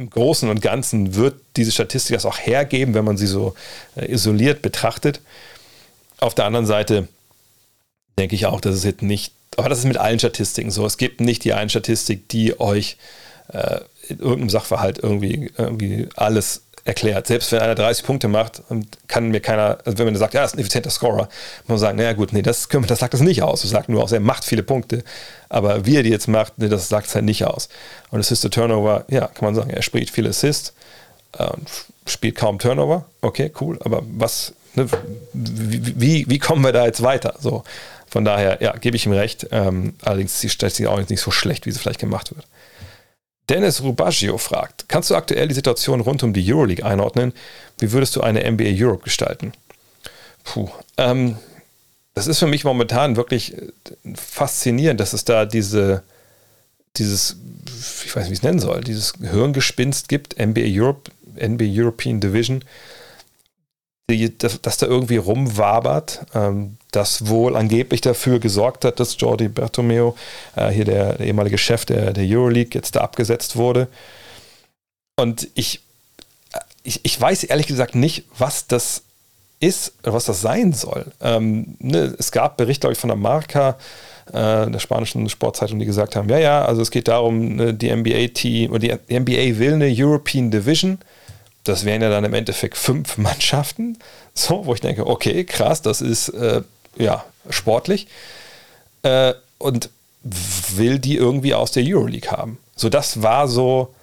im 0.01 0.09
Großen 0.09 0.49
und 0.49 0.61
Ganzen 0.61 1.15
wird 1.15 1.35
diese 1.55 1.71
Statistik 1.71 2.15
das 2.15 2.25
auch 2.25 2.39
hergeben, 2.39 2.93
wenn 2.93 3.05
man 3.05 3.17
sie 3.17 3.27
so 3.27 3.53
äh, 3.95 4.11
isoliert 4.11 4.61
betrachtet. 4.61 5.21
Auf 6.19 6.35
der 6.35 6.45
anderen 6.45 6.65
Seite 6.65 7.07
denke 8.17 8.35
ich 8.35 8.45
auch, 8.45 8.61
dass 8.61 8.75
es 8.75 8.83
jetzt 8.83 9.01
nicht, 9.01 9.33
aber 9.57 9.69
das 9.69 9.79
ist 9.79 9.85
mit 9.85 9.97
allen 9.97 10.19
Statistiken 10.19 10.71
so. 10.71 10.85
Es 10.85 10.97
gibt 10.97 11.21
nicht 11.21 11.43
die 11.43 11.53
eine 11.53 11.69
Statistik, 11.69 12.27
die 12.29 12.59
euch 12.59 12.97
äh, 13.49 13.81
in 14.07 14.19
irgendeinem 14.19 14.49
Sachverhalt 14.49 14.99
irgendwie, 14.99 15.51
irgendwie 15.57 16.09
alles 16.15 16.63
erklärt. 16.83 17.27
Selbst 17.27 17.51
wenn 17.51 17.59
einer 17.59 17.75
30 17.75 18.05
Punkte 18.05 18.27
macht, 18.27 18.63
kann 19.07 19.29
mir 19.29 19.39
keiner, 19.39 19.77
also 19.85 19.97
wenn 19.97 20.05
man 20.05 20.15
sagt, 20.15 20.33
ja, 20.33 20.41
er 20.41 20.45
ist 20.45 20.55
ein 20.55 20.59
effizienter 20.59 20.89
Scorer, 20.89 21.27
muss 21.63 21.67
man 21.67 21.77
sagen, 21.77 21.97
naja 21.97 22.13
gut, 22.13 22.33
nee, 22.33 22.41
das, 22.41 22.67
das 22.69 22.99
sagt 22.99 23.13
das 23.13 23.21
nicht 23.21 23.43
aus. 23.43 23.61
Das 23.61 23.69
sagt 23.69 23.89
nur 23.89 24.03
aus, 24.03 24.11
er 24.11 24.19
macht 24.19 24.43
viele 24.43 24.63
Punkte. 24.63 25.03
Aber 25.49 25.85
wie 25.85 25.97
er 25.97 26.03
die 26.03 26.09
jetzt 26.09 26.27
macht, 26.27 26.53
nee, 26.57 26.69
das 26.69 26.89
sagt 26.89 27.07
es 27.07 27.15
halt 27.15 27.25
nicht 27.25 27.45
aus. 27.45 27.69
Und 28.09 28.19
Assist 28.19 28.41
to 28.43 28.49
Turnover, 28.49 29.05
ja, 29.09 29.27
kann 29.27 29.45
man 29.45 29.55
sagen, 29.55 29.69
er 29.69 29.81
spricht 29.81 30.11
viele 30.11 30.29
Assists, 30.29 30.73
äh, 31.37 31.49
spielt 32.05 32.35
kaum 32.35 32.57
Turnover. 32.57 33.05
Okay, 33.21 33.51
cool. 33.61 33.77
Aber 33.83 34.01
was, 34.05 34.53
ne, 34.73 34.87
wie, 35.33 35.99
wie, 35.99 36.25
wie, 36.29 36.39
kommen 36.39 36.63
wir 36.63 36.71
da 36.71 36.85
jetzt 36.85 37.03
weiter? 37.03 37.35
So, 37.39 37.63
von 38.07 38.25
daher, 38.25 38.61
ja, 38.61 38.73
gebe 38.73 38.95
ich 38.97 39.05
ihm 39.05 39.13
recht. 39.13 39.47
Ähm, 39.51 39.93
allerdings 40.01 40.33
ist 40.33 40.43
die 40.43 40.49
Statistik 40.49 40.87
auch 40.87 40.97
nicht 40.97 41.21
so 41.21 41.31
schlecht, 41.31 41.65
wie 41.65 41.71
sie 41.71 41.79
vielleicht 41.79 41.99
gemacht 41.99 42.35
wird. 42.35 42.45
Dennis 43.51 43.83
Rubaggio 43.83 44.37
fragt: 44.37 44.87
Kannst 44.87 45.09
du 45.09 45.15
aktuell 45.15 45.49
die 45.49 45.53
Situation 45.53 45.99
rund 45.99 46.23
um 46.23 46.31
die 46.31 46.53
Euroleague 46.53 46.85
einordnen? 46.85 47.33
Wie 47.79 47.91
würdest 47.91 48.15
du 48.15 48.21
eine 48.21 48.49
NBA 48.49 48.71
Europe 48.77 49.03
gestalten? 49.03 49.51
Puh. 50.45 50.69
Ähm, 50.97 51.35
das 52.13 52.27
ist 52.27 52.39
für 52.39 52.47
mich 52.47 52.63
momentan 52.63 53.17
wirklich 53.17 53.57
äh, 53.57 53.71
faszinierend, 54.15 55.01
dass 55.01 55.11
es 55.11 55.25
da 55.25 55.45
diese, 55.45 56.03
dieses, 56.95 57.35
ich 58.05 58.15
weiß 58.15 58.23
nicht, 58.23 58.29
wie 58.29 58.33
ich 58.33 58.39
es 58.39 58.43
nennen 58.43 58.59
soll, 58.59 58.81
dieses 58.81 59.13
Hirngespinst 59.19 60.07
gibt, 60.07 60.39
NBA 60.39 60.63
Europe, 60.67 61.11
NBA 61.35 61.65
European 61.67 62.21
Division, 62.21 62.63
dass, 64.17 64.77
da 64.77 64.85
irgendwie 64.85 65.17
rumwabert, 65.17 66.25
ähm, 66.33 66.77
das 66.91 67.27
wohl 67.27 67.55
angeblich 67.55 68.01
dafür 68.01 68.39
gesorgt 68.39 68.85
hat, 68.85 68.99
dass 68.99 69.19
Jordi 69.19 69.47
Bertomeo, 69.47 70.15
äh, 70.55 70.69
hier 70.69 70.85
der, 70.85 71.13
der, 71.13 71.27
ehemalige 71.27 71.57
Chef 71.57 71.85
der, 71.85 72.13
der 72.13 72.25
Euroleague, 72.25 72.71
jetzt 72.73 72.95
da 72.95 73.01
abgesetzt 73.01 73.55
wurde. 73.55 73.87
Und 75.19 75.47
ich, 75.55 75.81
äh, 76.53 76.59
ich, 76.83 76.99
ich 77.03 77.19
weiß 77.19 77.45
ehrlich 77.45 77.67
gesagt 77.67 77.95
nicht, 77.95 78.25
was 78.37 78.67
das 78.67 79.03
ist, 79.59 79.93
was 80.03 80.25
das 80.25 80.41
sein 80.41 80.73
soll. 80.73 81.05
Ähm, 81.21 81.75
ne, 81.79 82.15
es 82.17 82.31
gab 82.31 82.57
Berichte, 82.57 82.81
glaube 82.81 82.93
ich, 82.93 82.99
von 82.99 83.09
der 83.09 83.17
Marca, 83.17 83.77
äh, 84.33 84.69
der 84.69 84.79
spanischen 84.79 85.29
Sportzeitung, 85.29 85.79
die 85.79 85.85
gesagt 85.85 86.15
haben, 86.15 86.27
ja, 86.29 86.39
ja, 86.39 86.65
also 86.65 86.81
es 86.81 86.91
geht 86.91 87.07
darum, 87.07 87.55
ne, 87.55 87.73
die 87.73 87.95
NBA-Team 87.95 88.71
oder 88.71 88.79
die, 88.79 88.95
die 89.09 89.19
NBA 89.19 89.59
will 89.59 89.73
eine 89.73 89.93
European 89.95 90.51
Division. 90.51 90.97
Das 91.63 91.85
wären 91.85 92.01
ja 92.01 92.09
dann 92.09 92.23
im 92.23 92.33
Endeffekt 92.33 92.77
fünf 92.77 93.17
Mannschaften. 93.17 93.97
So, 94.33 94.65
wo 94.65 94.73
ich 94.73 94.81
denke, 94.81 95.07
okay, 95.07 95.43
krass, 95.43 95.81
das 95.81 96.01
ist 96.01 96.29
äh, 96.29 96.61
ja 96.97 97.25
sportlich. 97.49 98.07
Äh, 99.03 99.33
und 99.57 99.89
will 100.23 100.99
die 100.99 101.15
irgendwie 101.15 101.53
aus 101.53 101.71
der 101.71 101.83
Euroleague 101.85 102.31
haben. 102.31 102.57
So, 102.75 102.89
das 102.89 103.23
war 103.23 103.47
so 103.47 103.93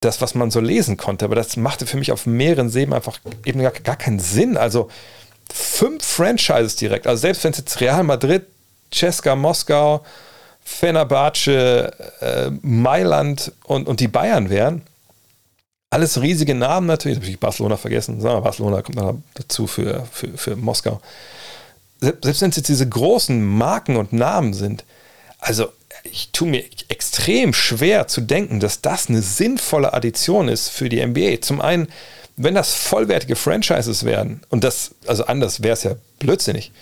das, 0.00 0.20
was 0.20 0.34
man 0.34 0.50
so 0.50 0.60
lesen 0.60 0.96
konnte. 0.96 1.24
Aber 1.24 1.34
das 1.34 1.56
machte 1.56 1.86
für 1.86 1.96
mich 1.96 2.12
auf 2.12 2.26
mehreren 2.26 2.68
Seben 2.68 2.92
einfach 2.92 3.18
eben 3.44 3.60
gar, 3.60 3.72
gar 3.72 3.96
keinen 3.96 4.20
Sinn. 4.20 4.56
Also 4.56 4.88
fünf 5.52 6.04
Franchises 6.04 6.76
direkt. 6.76 7.06
Also 7.06 7.22
selbst 7.22 7.44
wenn 7.44 7.52
es 7.52 7.58
jetzt 7.58 7.80
Real 7.80 8.04
Madrid, 8.04 8.46
Cesca 8.92 9.34
Moskau, 9.34 10.04
Fenerbahce, 10.64 11.92
äh, 12.20 12.50
Mailand 12.62 13.52
und, 13.64 13.88
und 13.88 14.00
die 14.00 14.08
Bayern 14.08 14.50
wären, 14.50 14.82
alles 15.90 16.20
riesige 16.20 16.54
Namen 16.54 16.86
natürlich. 16.86 17.18
Habe 17.18 17.28
ich 17.28 17.40
Barcelona 17.40 17.76
vergessen. 17.76 18.20
Sagen 18.20 18.36
wir, 18.36 18.42
Barcelona 18.42 18.82
kommt 18.82 18.96
noch 18.96 19.18
dazu 19.34 19.66
für, 19.66 20.06
für, 20.10 20.36
für 20.36 20.56
Moskau. 20.56 21.00
Selbst 22.00 22.42
wenn 22.42 22.50
es 22.50 22.56
jetzt 22.56 22.68
diese 22.68 22.88
großen 22.88 23.42
Marken 23.44 23.96
und 23.96 24.12
Namen 24.12 24.52
sind, 24.52 24.84
also 25.38 25.68
ich 26.04 26.30
tue 26.32 26.48
mir 26.48 26.64
extrem 26.88 27.52
schwer 27.52 28.06
zu 28.06 28.20
denken, 28.20 28.60
dass 28.60 28.80
das 28.80 29.08
eine 29.08 29.22
sinnvolle 29.22 29.94
Addition 29.94 30.48
ist 30.48 30.68
für 30.68 30.88
die 30.88 31.04
NBA. 31.04 31.40
Zum 31.40 31.60
einen, 31.60 31.88
wenn 32.36 32.54
das 32.54 32.74
vollwertige 32.74 33.36
Franchises 33.36 34.04
werden, 34.04 34.42
und 34.50 34.62
das, 34.64 34.92
also 35.06 35.26
anders 35.26 35.62
wäre 35.62 35.74
es 35.74 35.82
ja 35.84 35.96
blödsinnig, 36.18 36.72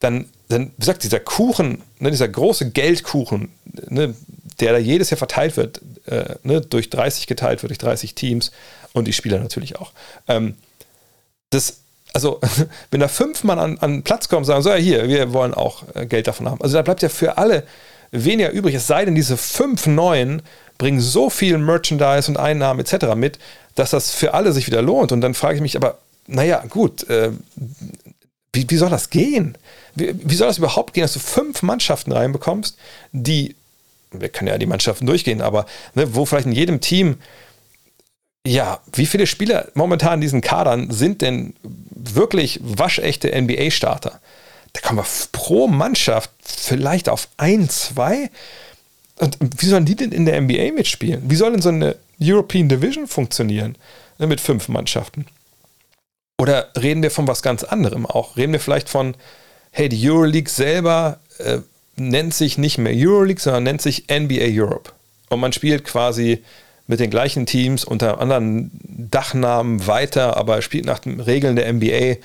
dann, 0.00 0.26
dann, 0.48 0.68
wie 0.76 0.80
gesagt, 0.80 1.02
dieser 1.02 1.20
Kuchen, 1.20 1.82
ne, 1.98 2.10
dieser 2.10 2.28
große 2.28 2.70
Geldkuchen, 2.70 3.50
ne, 3.88 4.14
der 4.60 4.72
da 4.72 4.78
jedes 4.78 5.10
Jahr 5.10 5.18
verteilt 5.18 5.56
wird, 5.56 5.80
äh, 6.06 6.36
ne, 6.42 6.60
durch 6.60 6.90
30 6.90 7.26
geteilt 7.26 7.62
wird, 7.62 7.70
durch 7.70 7.78
30 7.78 8.14
Teams 8.14 8.52
und 8.92 9.06
die 9.06 9.12
Spieler 9.12 9.38
natürlich 9.38 9.76
auch. 9.76 9.92
Ähm, 10.28 10.54
das, 11.50 11.78
also, 12.12 12.40
wenn 12.90 13.00
da 13.00 13.08
fünf 13.08 13.44
Mann 13.44 13.58
an, 13.58 13.78
an 13.78 14.02
Platz 14.02 14.28
kommen 14.28 14.40
und 14.40 14.44
sagen, 14.44 14.62
so, 14.62 14.70
ja, 14.70 14.76
hier, 14.76 15.08
wir 15.08 15.32
wollen 15.32 15.54
auch 15.54 15.84
äh, 15.94 16.06
Geld 16.06 16.26
davon 16.26 16.48
haben. 16.48 16.60
Also, 16.62 16.76
da 16.76 16.82
bleibt 16.82 17.02
ja 17.02 17.08
für 17.08 17.38
alle 17.38 17.64
weniger 18.12 18.50
übrig, 18.50 18.74
es 18.74 18.86
sei 18.86 19.04
denn, 19.04 19.14
diese 19.14 19.36
fünf 19.36 19.86
neuen 19.86 20.42
bringen 20.78 21.00
so 21.00 21.30
viel 21.30 21.58
Merchandise 21.58 22.30
und 22.30 22.36
Einnahmen 22.36 22.80
etc. 22.80 23.14
mit, 23.16 23.38
dass 23.74 23.90
das 23.90 24.12
für 24.12 24.34
alle 24.34 24.52
sich 24.52 24.66
wieder 24.66 24.82
lohnt. 24.82 25.12
Und 25.12 25.20
dann 25.20 25.34
frage 25.34 25.56
ich 25.56 25.60
mich 25.60 25.76
aber, 25.76 25.98
naja, 26.26 26.64
gut, 26.68 27.08
äh, 27.08 27.30
wie, 28.52 28.68
wie 28.68 28.76
soll 28.76 28.90
das 28.90 29.10
gehen? 29.10 29.56
Wie, 29.96 30.14
wie 30.14 30.34
soll 30.34 30.46
das 30.46 30.58
überhaupt 30.58 30.94
gehen, 30.94 31.02
dass 31.02 31.14
du 31.14 31.18
fünf 31.18 31.62
Mannschaften 31.62 32.12
reinbekommst, 32.12 32.78
die, 33.12 33.56
wir 34.12 34.28
können 34.28 34.48
ja 34.48 34.58
die 34.58 34.66
Mannschaften 34.66 35.06
durchgehen, 35.06 35.40
aber 35.40 35.66
ne, 35.94 36.14
wo 36.14 36.24
vielleicht 36.24 36.46
in 36.46 36.52
jedem 36.52 36.80
Team 36.80 37.16
ja, 38.46 38.80
wie 38.92 39.06
viele 39.06 39.26
Spieler 39.26 39.68
momentan 39.74 40.14
in 40.14 40.20
diesen 40.20 40.40
Kadern 40.40 40.90
sind 40.90 41.20
denn 41.20 41.54
wirklich 41.62 42.60
waschechte 42.62 43.28
NBA-Starter? 43.28 44.20
Da 44.72 44.80
kommen 44.80 45.00
wir 45.00 45.06
pro 45.32 45.66
Mannschaft 45.66 46.30
vielleicht 46.44 47.08
auf 47.08 47.28
ein, 47.38 47.68
zwei. 47.68 48.30
Und 49.18 49.36
wie 49.40 49.66
sollen 49.66 49.84
die 49.84 49.96
denn 49.96 50.12
in 50.12 50.26
der 50.26 50.40
NBA 50.40 50.72
mitspielen? 50.72 51.22
Wie 51.28 51.36
soll 51.36 51.52
denn 51.52 51.62
so 51.62 51.70
eine 51.70 51.96
European 52.20 52.68
Division 52.68 53.08
funktionieren 53.08 53.76
ne, 54.18 54.26
mit 54.26 54.40
fünf 54.40 54.68
Mannschaften? 54.68 55.26
Oder 56.38 56.70
reden 56.76 57.02
wir 57.02 57.10
von 57.10 57.26
was 57.26 57.42
ganz 57.42 57.64
anderem 57.64 58.06
auch? 58.06 58.36
Reden 58.36 58.52
wir 58.52 58.60
vielleicht 58.60 58.88
von, 58.88 59.16
hey, 59.76 59.90
die 59.90 60.10
Euroleague 60.10 60.48
selber 60.48 61.18
äh, 61.36 61.58
nennt 61.96 62.32
sich 62.32 62.56
nicht 62.56 62.78
mehr 62.78 62.94
Euroleague, 62.96 63.42
sondern 63.42 63.64
nennt 63.64 63.82
sich 63.82 64.06
NBA 64.10 64.46
Europe. 64.48 64.92
Und 65.28 65.38
man 65.40 65.52
spielt 65.52 65.84
quasi 65.84 66.42
mit 66.86 66.98
den 66.98 67.10
gleichen 67.10 67.44
Teams 67.44 67.84
unter 67.84 68.18
anderen 68.18 68.70
Dachnamen 68.82 69.86
weiter, 69.86 70.38
aber 70.38 70.62
spielt 70.62 70.86
nach 70.86 71.00
den 71.00 71.20
Regeln 71.20 71.56
der 71.56 71.70
NBA 71.70 72.22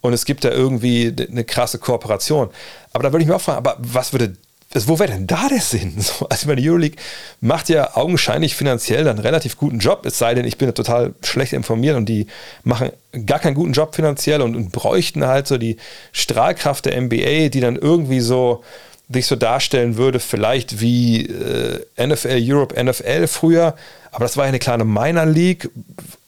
und 0.00 0.14
es 0.14 0.24
gibt 0.24 0.44
da 0.44 0.50
irgendwie 0.50 1.14
eine 1.30 1.44
krasse 1.44 1.78
Kooperation. 1.78 2.48
Aber 2.94 3.02
da 3.02 3.12
würde 3.12 3.24
ich 3.24 3.28
mir 3.28 3.36
auch 3.36 3.42
fragen, 3.42 3.58
aber 3.58 3.76
was 3.78 4.14
würde 4.14 4.34
also 4.76 4.88
wo 4.88 4.98
wäre 4.98 5.10
denn 5.10 5.26
da 5.26 5.48
der 5.48 5.60
Sinn? 5.60 5.94
So, 5.98 6.28
also 6.28 6.48
meine 6.48 6.60
Euroleague 6.60 6.96
macht 7.40 7.70
ja 7.70 7.96
augenscheinlich 7.96 8.54
finanziell 8.54 9.08
einen 9.08 9.18
relativ 9.18 9.56
guten 9.56 9.78
Job, 9.78 10.04
es 10.04 10.18
sei 10.18 10.34
denn, 10.34 10.44
ich 10.44 10.58
bin 10.58 10.72
total 10.74 11.14
schlecht 11.22 11.54
informiert 11.54 11.96
und 11.96 12.06
die 12.06 12.26
machen 12.62 12.90
gar 13.24 13.38
keinen 13.38 13.54
guten 13.54 13.72
Job 13.72 13.94
finanziell 13.94 14.42
und, 14.42 14.54
und 14.54 14.72
bräuchten 14.72 15.24
halt 15.24 15.46
so 15.46 15.56
die 15.56 15.78
Strahlkraft 16.12 16.84
der 16.84 17.00
NBA, 17.00 17.48
die 17.48 17.60
dann 17.60 17.76
irgendwie 17.76 18.20
so 18.20 18.62
sich 19.08 19.26
so 19.26 19.36
darstellen 19.36 19.96
würde, 19.96 20.20
vielleicht 20.20 20.80
wie 20.80 21.26
äh, 21.26 22.06
NFL 22.06 22.38
Europe, 22.42 22.82
NFL 22.82 23.28
früher, 23.28 23.76
aber 24.12 24.24
das 24.24 24.36
war 24.36 24.44
ja 24.44 24.48
eine 24.48 24.58
kleine 24.58 24.84
Minor 24.84 25.26
League. 25.26 25.70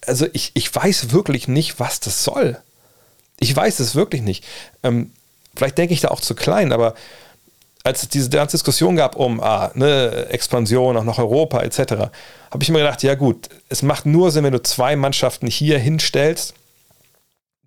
Also 0.07 0.27
ich, 0.33 0.53
ich 0.55 0.75
weiß 0.75 1.13
wirklich 1.13 1.49
nicht, 1.49 1.81
was 1.81 2.01
das 2.01 2.25
soll. 2.25 2.57
Ich 3.41 3.55
weiß 3.55 3.81
es 3.81 3.95
wirklich 3.95 4.23
nicht. 4.23 4.45
Ähm, 4.83 5.11
vielleicht 5.55 5.77
denke 5.77 5.93
ich 5.93 6.01
da 6.01 6.09
auch 6.09 6.21
zu 6.21 6.35
klein, 6.35 6.73
aber 6.73 6.95
als 7.89 8.03
es 8.03 8.09
diese 8.11 8.29
ganze 8.29 8.57
Diskussion 8.57 8.97
gab 8.97 9.17
um 9.17 9.41
ah, 9.41 9.71
ne, 9.75 10.27
Expansion 10.29 10.97
auch 10.97 11.05
nach 11.05 11.19
Europa 11.19 11.63
etc., 11.63 12.11
habe 12.51 12.63
ich 12.63 12.69
mir 12.69 12.79
gedacht, 12.79 13.03
ja 13.03 13.15
gut, 13.15 13.49
es 13.71 13.83
macht 13.83 14.05
nur 14.05 14.31
Sinn, 14.31 14.45
wenn 14.45 14.53
du 14.53 14.63
zwei 14.63 14.95
Mannschaften 14.95 15.47
hier 15.47 15.79
hinstellst, 15.79 16.55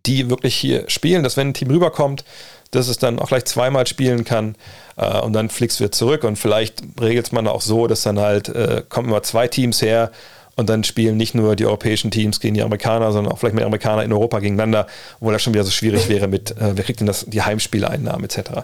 die 0.06 0.30
wirklich 0.30 0.56
hier 0.56 0.90
spielen, 0.90 1.24
dass 1.24 1.38
wenn 1.38 1.50
ein 1.50 1.54
Team 1.56 1.70
rüberkommt, 1.70 2.24
dass 2.70 2.88
es 2.88 3.00
dann 3.00 3.20
auch 3.20 3.30
gleich 3.30 3.46
zweimal 3.46 3.88
spielen 3.88 4.24
kann 4.24 4.56
äh, 4.96 5.20
und 5.20 5.34
dann 5.34 5.50
fliegst 5.50 5.80
du 5.80 5.84
wieder 5.84 5.92
zurück 5.92 6.24
und 6.24 6.38
vielleicht 6.38 6.84
regelt 7.02 7.34
man 7.34 7.48
auch 7.48 7.62
so, 7.62 7.88
dass 7.88 8.04
dann 8.04 8.20
halt 8.20 8.48
äh, 8.50 8.84
kommen 8.88 9.10
immer 9.10 9.24
zwei 9.24 9.48
Teams 9.48 9.82
her 9.82 10.12
und 10.56 10.70
dann 10.70 10.84
spielen 10.84 11.18
nicht 11.18 11.34
nur 11.34 11.56
die 11.56 11.66
europäischen 11.66 12.12
Teams 12.12 12.40
gegen 12.40 12.54
die 12.54 12.62
Amerikaner, 12.62 13.12
sondern 13.12 13.34
auch 13.34 13.40
vielleicht 13.40 13.56
mit 13.56 13.64
Amerikaner 13.64 14.04
in 14.04 14.14
Europa 14.14 14.40
gegeneinander, 14.40 14.86
obwohl 15.20 15.34
das 15.34 15.42
schon 15.42 15.54
wieder 15.54 15.64
so 15.64 15.72
schwierig 15.72 16.10
wäre 16.10 16.28
mit, 16.28 16.52
äh, 16.52 16.76
wer 16.76 16.84
kriegt 16.84 17.00
denn 17.00 17.08
das, 17.08 17.26
die 17.28 17.42
Heimspieleinnahmen 17.42 18.24
etc. 18.24 18.62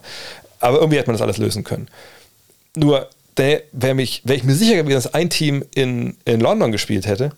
Aber 0.59 0.79
irgendwie 0.79 0.97
hätte 0.97 1.07
man 1.07 1.15
das 1.15 1.21
alles 1.21 1.37
lösen 1.37 1.63
können. 1.63 1.87
Nur 2.75 3.09
wäre 3.35 3.63
wär 3.71 3.97
ich 3.99 4.23
mir 4.25 4.55
sicher 4.55 4.75
gewesen, 4.75 4.95
dass 4.95 5.13
ein 5.13 5.29
Team 5.29 5.63
in, 5.75 6.17
in 6.25 6.39
London 6.39 6.71
gespielt 6.71 7.07
hätte, 7.07 7.31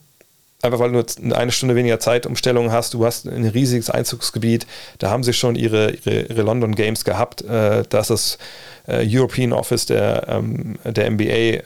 einfach 0.62 0.80
weil 0.80 0.92
du 0.92 1.04
eine 1.34 1.52
Stunde 1.52 1.76
weniger 1.76 2.00
Zeitumstellung 2.00 2.72
hast, 2.72 2.94
du 2.94 3.06
hast 3.06 3.26
ein 3.28 3.46
riesiges 3.46 3.90
Einzugsgebiet, 3.90 4.66
da 4.98 5.10
haben 5.10 5.24
sie 5.24 5.34
schon 5.34 5.56
ihre, 5.56 5.92
ihre, 5.92 6.22
ihre 6.22 6.42
London 6.42 6.76
Games 6.76 7.04
gehabt, 7.04 7.42
äh, 7.42 7.84
da 7.88 8.00
ist 8.00 8.10
das 8.10 8.38
äh, 8.88 9.06
European 9.08 9.54
Office 9.54 9.86
der, 9.86 10.26
ähm, 10.28 10.78
der 10.84 11.12
NBA 11.12 11.24
äh, 11.24 11.62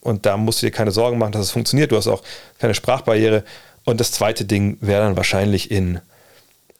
und 0.00 0.26
da 0.26 0.36
musst 0.36 0.62
du 0.62 0.66
dir 0.66 0.72
keine 0.72 0.90
Sorgen 0.90 1.18
machen, 1.18 1.32
dass 1.32 1.42
es 1.42 1.50
funktioniert, 1.50 1.92
du 1.92 1.96
hast 1.96 2.08
auch 2.08 2.22
keine 2.58 2.74
Sprachbarriere. 2.74 3.44
Und 3.84 4.00
das 4.00 4.10
zweite 4.10 4.44
Ding 4.44 4.78
wäre 4.80 5.02
dann 5.02 5.16
wahrscheinlich 5.16 5.70
in 5.70 6.00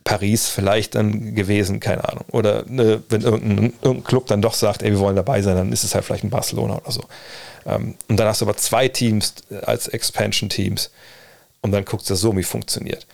Paris 0.07 0.49
vielleicht 0.49 0.95
dann 0.95 1.35
gewesen, 1.35 1.81
keine 1.81 2.09
Ahnung. 2.09 2.25
Oder 2.31 2.65
ne, 2.69 3.03
wenn 3.09 3.23
irgendein, 3.23 3.73
irgendein, 3.83 4.05
Club 4.05 4.29
dann 4.29 4.41
doch 4.41 4.55
sagt, 4.55 4.83
ey, 4.83 4.93
wir 4.93 5.01
wollen 5.01 5.17
dabei 5.17 5.43
sein, 5.43 5.57
dann 5.57 5.73
ist 5.73 5.83
es 5.83 5.97
halt 5.97 6.05
vielleicht 6.05 6.23
in 6.23 6.31
Barcelona 6.31 6.77
oder 6.77 6.93
so. 6.93 7.03
Ähm, 7.67 7.97
und 8.09 8.17
dann 8.17 8.29
hast 8.29 8.41
du 8.41 8.45
aber 8.45 8.57
zwei 8.57 8.87
Teams 8.87 9.35
als 9.63 9.89
Expansion-Teams 9.89 10.93
und 11.61 11.73
dann 11.73 11.85
guckst 11.85 12.09
du 12.09 12.15
so, 12.15 12.37
wie 12.37 12.45
funktioniert. 12.45 13.05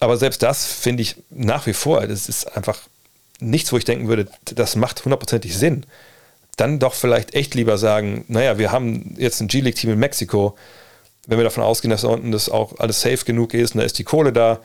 Aber 0.00 0.16
selbst 0.16 0.42
das 0.42 0.64
finde 0.64 1.02
ich 1.02 1.16
nach 1.28 1.66
wie 1.66 1.74
vor, 1.74 2.06
das 2.06 2.30
ist 2.30 2.56
einfach 2.56 2.80
nichts, 3.40 3.70
wo 3.70 3.76
ich 3.76 3.84
denken 3.84 4.08
würde, 4.08 4.26
das 4.46 4.74
macht 4.74 5.04
hundertprozentig 5.04 5.54
Sinn. 5.54 5.84
Dann 6.56 6.78
doch 6.78 6.94
vielleicht 6.94 7.34
echt 7.34 7.54
lieber 7.56 7.76
sagen, 7.76 8.24
naja, 8.28 8.56
wir 8.56 8.72
haben 8.72 9.16
jetzt 9.18 9.42
ein 9.42 9.48
G-League-Team 9.48 9.90
in 9.90 9.98
Mexiko, 9.98 10.56
wenn 11.26 11.38
wir 11.38 11.44
davon 11.44 11.62
ausgehen, 11.62 11.90
dass 11.90 12.02
da 12.02 12.08
unten 12.08 12.32
das 12.32 12.48
auch 12.48 12.78
alles 12.78 13.02
safe 13.02 13.26
genug 13.26 13.52
ist 13.52 13.74
und 13.74 13.80
da 13.80 13.84
ist 13.84 13.98
die 13.98 14.04
Kohle 14.04 14.32
da 14.32 14.60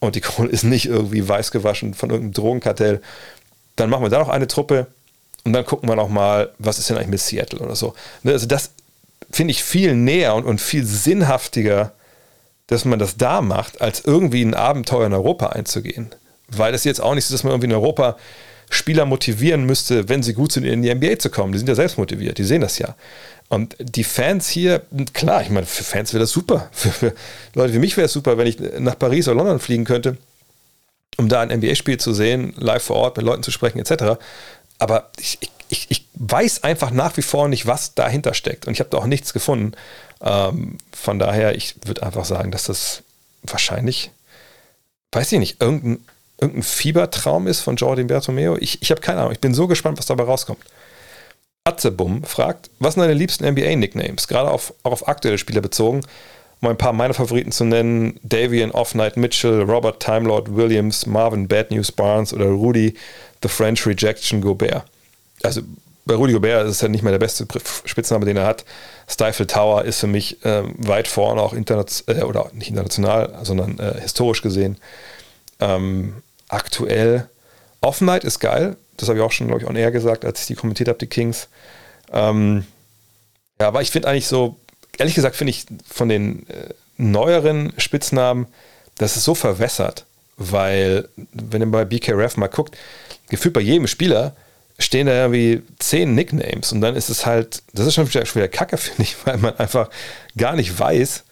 und 0.00 0.16
die 0.16 0.20
Kohle 0.20 0.50
ist 0.50 0.64
nicht 0.64 0.86
irgendwie 0.86 1.26
weiß 1.26 1.50
gewaschen 1.50 1.94
von 1.94 2.10
irgendeinem 2.10 2.34
Drogenkartell, 2.34 3.00
dann 3.76 3.90
machen 3.90 4.02
wir 4.02 4.10
da 4.10 4.18
noch 4.18 4.28
eine 4.28 4.46
Truppe 4.46 4.86
und 5.44 5.52
dann 5.52 5.64
gucken 5.64 5.88
wir 5.88 5.96
noch 5.96 6.08
mal, 6.08 6.52
was 6.58 6.78
ist 6.78 6.90
denn 6.90 6.96
eigentlich 6.96 7.08
mit 7.08 7.20
Seattle 7.20 7.60
oder 7.60 7.76
so. 7.76 7.94
Ne, 8.22 8.32
also 8.32 8.46
das 8.46 8.70
finde 9.30 9.52
ich 9.52 9.62
viel 9.62 9.94
näher 9.94 10.34
und, 10.34 10.44
und 10.44 10.60
viel 10.60 10.84
sinnhaftiger, 10.84 11.92
dass 12.66 12.84
man 12.84 12.98
das 12.98 13.16
da 13.16 13.40
macht, 13.40 13.80
als 13.80 14.04
irgendwie 14.04 14.42
ein 14.42 14.54
Abenteuer 14.54 15.06
in 15.06 15.12
Europa 15.12 15.48
einzugehen. 15.48 16.14
Weil 16.48 16.74
es 16.74 16.84
jetzt 16.84 17.00
auch 17.00 17.14
nicht 17.14 17.24
so 17.24 17.34
ist, 17.34 17.40
dass 17.40 17.44
man 17.44 17.52
irgendwie 17.52 17.68
in 17.68 17.74
Europa 17.74 18.16
Spieler 18.70 19.04
motivieren 19.04 19.64
müsste, 19.64 20.08
wenn 20.08 20.22
sie 20.22 20.34
gut 20.34 20.52
sind, 20.52 20.64
in 20.64 20.82
die 20.82 20.94
NBA 20.94 21.18
zu 21.18 21.30
kommen. 21.30 21.52
Die 21.52 21.58
sind 21.58 21.68
ja 21.68 21.74
selbst 21.74 21.98
motiviert, 21.98 22.38
die 22.38 22.44
sehen 22.44 22.60
das 22.60 22.78
ja. 22.78 22.94
Und 23.48 23.76
die 23.78 24.04
Fans 24.04 24.48
hier, 24.48 24.82
klar, 25.12 25.42
ich 25.42 25.50
meine, 25.50 25.66
für 25.66 25.84
Fans 25.84 26.12
wäre 26.12 26.22
das 26.22 26.30
super. 26.30 26.68
Für, 26.72 26.90
für 26.90 27.14
Leute 27.54 27.74
wie 27.74 27.78
mich 27.78 27.96
wäre 27.96 28.06
es 28.06 28.12
super, 28.12 28.38
wenn 28.38 28.46
ich 28.46 28.58
nach 28.78 28.98
Paris 28.98 29.28
oder 29.28 29.36
London 29.36 29.60
fliegen 29.60 29.84
könnte, 29.84 30.16
um 31.18 31.28
da 31.28 31.40
ein 31.40 31.56
NBA-Spiel 31.56 31.98
zu 31.98 32.12
sehen, 32.12 32.54
live 32.56 32.82
vor 32.82 32.96
Ort 32.96 33.16
mit 33.16 33.26
Leuten 33.26 33.42
zu 33.42 33.50
sprechen, 33.50 33.78
etc. 33.78 34.18
Aber 34.78 35.10
ich, 35.18 35.38
ich, 35.68 35.86
ich 35.90 36.08
weiß 36.14 36.64
einfach 36.64 36.90
nach 36.90 37.16
wie 37.16 37.22
vor 37.22 37.48
nicht, 37.48 37.66
was 37.66 37.94
dahinter 37.94 38.34
steckt. 38.34 38.66
Und 38.66 38.72
ich 38.72 38.80
habe 38.80 38.90
da 38.90 38.98
auch 38.98 39.06
nichts 39.06 39.32
gefunden. 39.32 39.72
Ähm, 40.20 40.78
von 40.92 41.18
daher, 41.18 41.54
ich 41.54 41.76
würde 41.84 42.02
einfach 42.02 42.24
sagen, 42.24 42.50
dass 42.50 42.64
das 42.64 43.02
wahrscheinlich, 43.42 44.10
weiß 45.12 45.32
ich 45.32 45.38
nicht, 45.38 45.60
irgendein, 45.60 46.04
irgendein 46.40 46.62
Fiebertraum 46.62 47.46
ist 47.46 47.60
von 47.60 47.76
Jordi 47.76 48.04
Bertomeo. 48.04 48.56
Ich, 48.58 48.82
ich 48.82 48.90
habe 48.90 49.00
keine 49.00 49.20
Ahnung. 49.20 49.32
Ich 49.32 49.40
bin 49.40 49.54
so 49.54 49.66
gespannt, 49.66 49.98
was 49.98 50.06
dabei 50.06 50.24
rauskommt. 50.24 50.60
Atzebum 51.64 52.24
fragt, 52.24 52.70
was 52.78 52.94
sind 52.94 53.02
deine 53.02 53.14
liebsten 53.14 53.46
NBA-Nicknames? 53.46 54.28
Gerade 54.28 54.50
auf, 54.50 54.74
auch 54.82 54.92
auf 54.92 55.08
aktuelle 55.08 55.38
Spieler 55.38 55.62
bezogen. 55.62 56.02
Um 56.60 56.68
ein 56.68 56.76
paar 56.76 56.92
meiner 56.92 57.14
Favoriten 57.14 57.52
zu 57.52 57.64
nennen: 57.64 58.18
Davian 58.22 58.70
Off-Night 58.70 59.16
Mitchell, 59.16 59.62
Robert 59.62 60.00
Timelord 60.00 60.54
Williams, 60.54 61.06
Marvin 61.06 61.48
Bad 61.48 61.70
News 61.70 61.90
Barnes 61.90 62.32
oder 62.32 62.46
Rudy 62.46 62.94
The 63.42 63.48
French 63.48 63.86
Rejection 63.86 64.40
Gobert. 64.40 64.84
Also 65.42 65.62
bei 66.06 66.14
Rudy 66.14 66.32
Gobert 66.34 66.66
ist 66.66 66.72
es 66.72 66.80
ja 66.80 66.88
nicht 66.88 67.02
mehr 67.02 67.12
der 67.12 67.18
beste 67.18 67.46
Spitzname, 67.84 68.26
den 68.26 68.36
er 68.36 68.46
hat. 68.46 68.64
Stifle 69.08 69.46
Tower 69.46 69.84
ist 69.84 70.00
für 70.00 70.06
mich 70.06 70.38
ähm, 70.44 70.74
weit 70.78 71.08
vorne, 71.08 71.40
auch 71.40 71.52
international, 71.52 72.18
äh, 72.18 72.24
oder 72.24 72.50
nicht 72.52 72.68
international, 72.68 73.38
sondern 73.42 73.78
äh, 73.78 74.00
historisch 74.00 74.42
gesehen. 74.42 74.76
Ähm, 75.60 76.22
aktuell, 76.54 77.28
Off-Night 77.80 78.24
ist 78.24 78.38
geil. 78.40 78.76
Das 78.96 79.08
habe 79.08 79.18
ich 79.18 79.24
auch 79.24 79.32
schon, 79.32 79.48
glaube 79.48 79.62
ich, 79.62 79.68
on 79.68 79.76
air 79.76 79.90
gesagt, 79.90 80.24
als 80.24 80.40
ich 80.40 80.46
die 80.46 80.54
kommentiert 80.54 80.88
habe, 80.88 80.98
die 80.98 81.06
Kings. 81.06 81.48
Ähm, 82.12 82.64
ja, 83.60 83.68
aber 83.68 83.82
ich 83.82 83.90
finde 83.90 84.08
eigentlich 84.08 84.26
so, 84.26 84.56
ehrlich 84.98 85.14
gesagt, 85.14 85.36
finde 85.36 85.50
ich 85.50 85.66
von 85.86 86.08
den 86.08 86.48
äh, 86.48 86.72
neueren 86.96 87.72
Spitznamen, 87.78 88.46
das 88.98 89.16
ist 89.16 89.24
so 89.24 89.34
verwässert, 89.34 90.06
weil, 90.36 91.08
wenn 91.32 91.62
ihr 91.62 91.70
bei 91.70 91.84
BKRF 91.84 92.36
mal 92.36 92.48
guckt, 92.48 92.76
gefühlt 93.28 93.54
bei 93.54 93.60
jedem 93.60 93.86
Spieler 93.86 94.36
stehen 94.78 95.06
da 95.06 95.12
irgendwie 95.12 95.62
zehn 95.78 96.14
Nicknames 96.14 96.72
und 96.72 96.80
dann 96.80 96.96
ist 96.96 97.08
es 97.08 97.26
halt, 97.26 97.62
das 97.72 97.86
ist 97.86 97.94
schon 97.94 98.08
wieder, 98.08 98.26
schon 98.26 98.42
wieder 98.42 98.48
Kacke, 98.48 98.76
finde 98.78 99.02
ich, 99.02 99.16
weil 99.26 99.38
man 99.38 99.56
einfach 99.56 99.90
gar 100.36 100.56
nicht 100.56 100.78
weiß, 100.78 101.24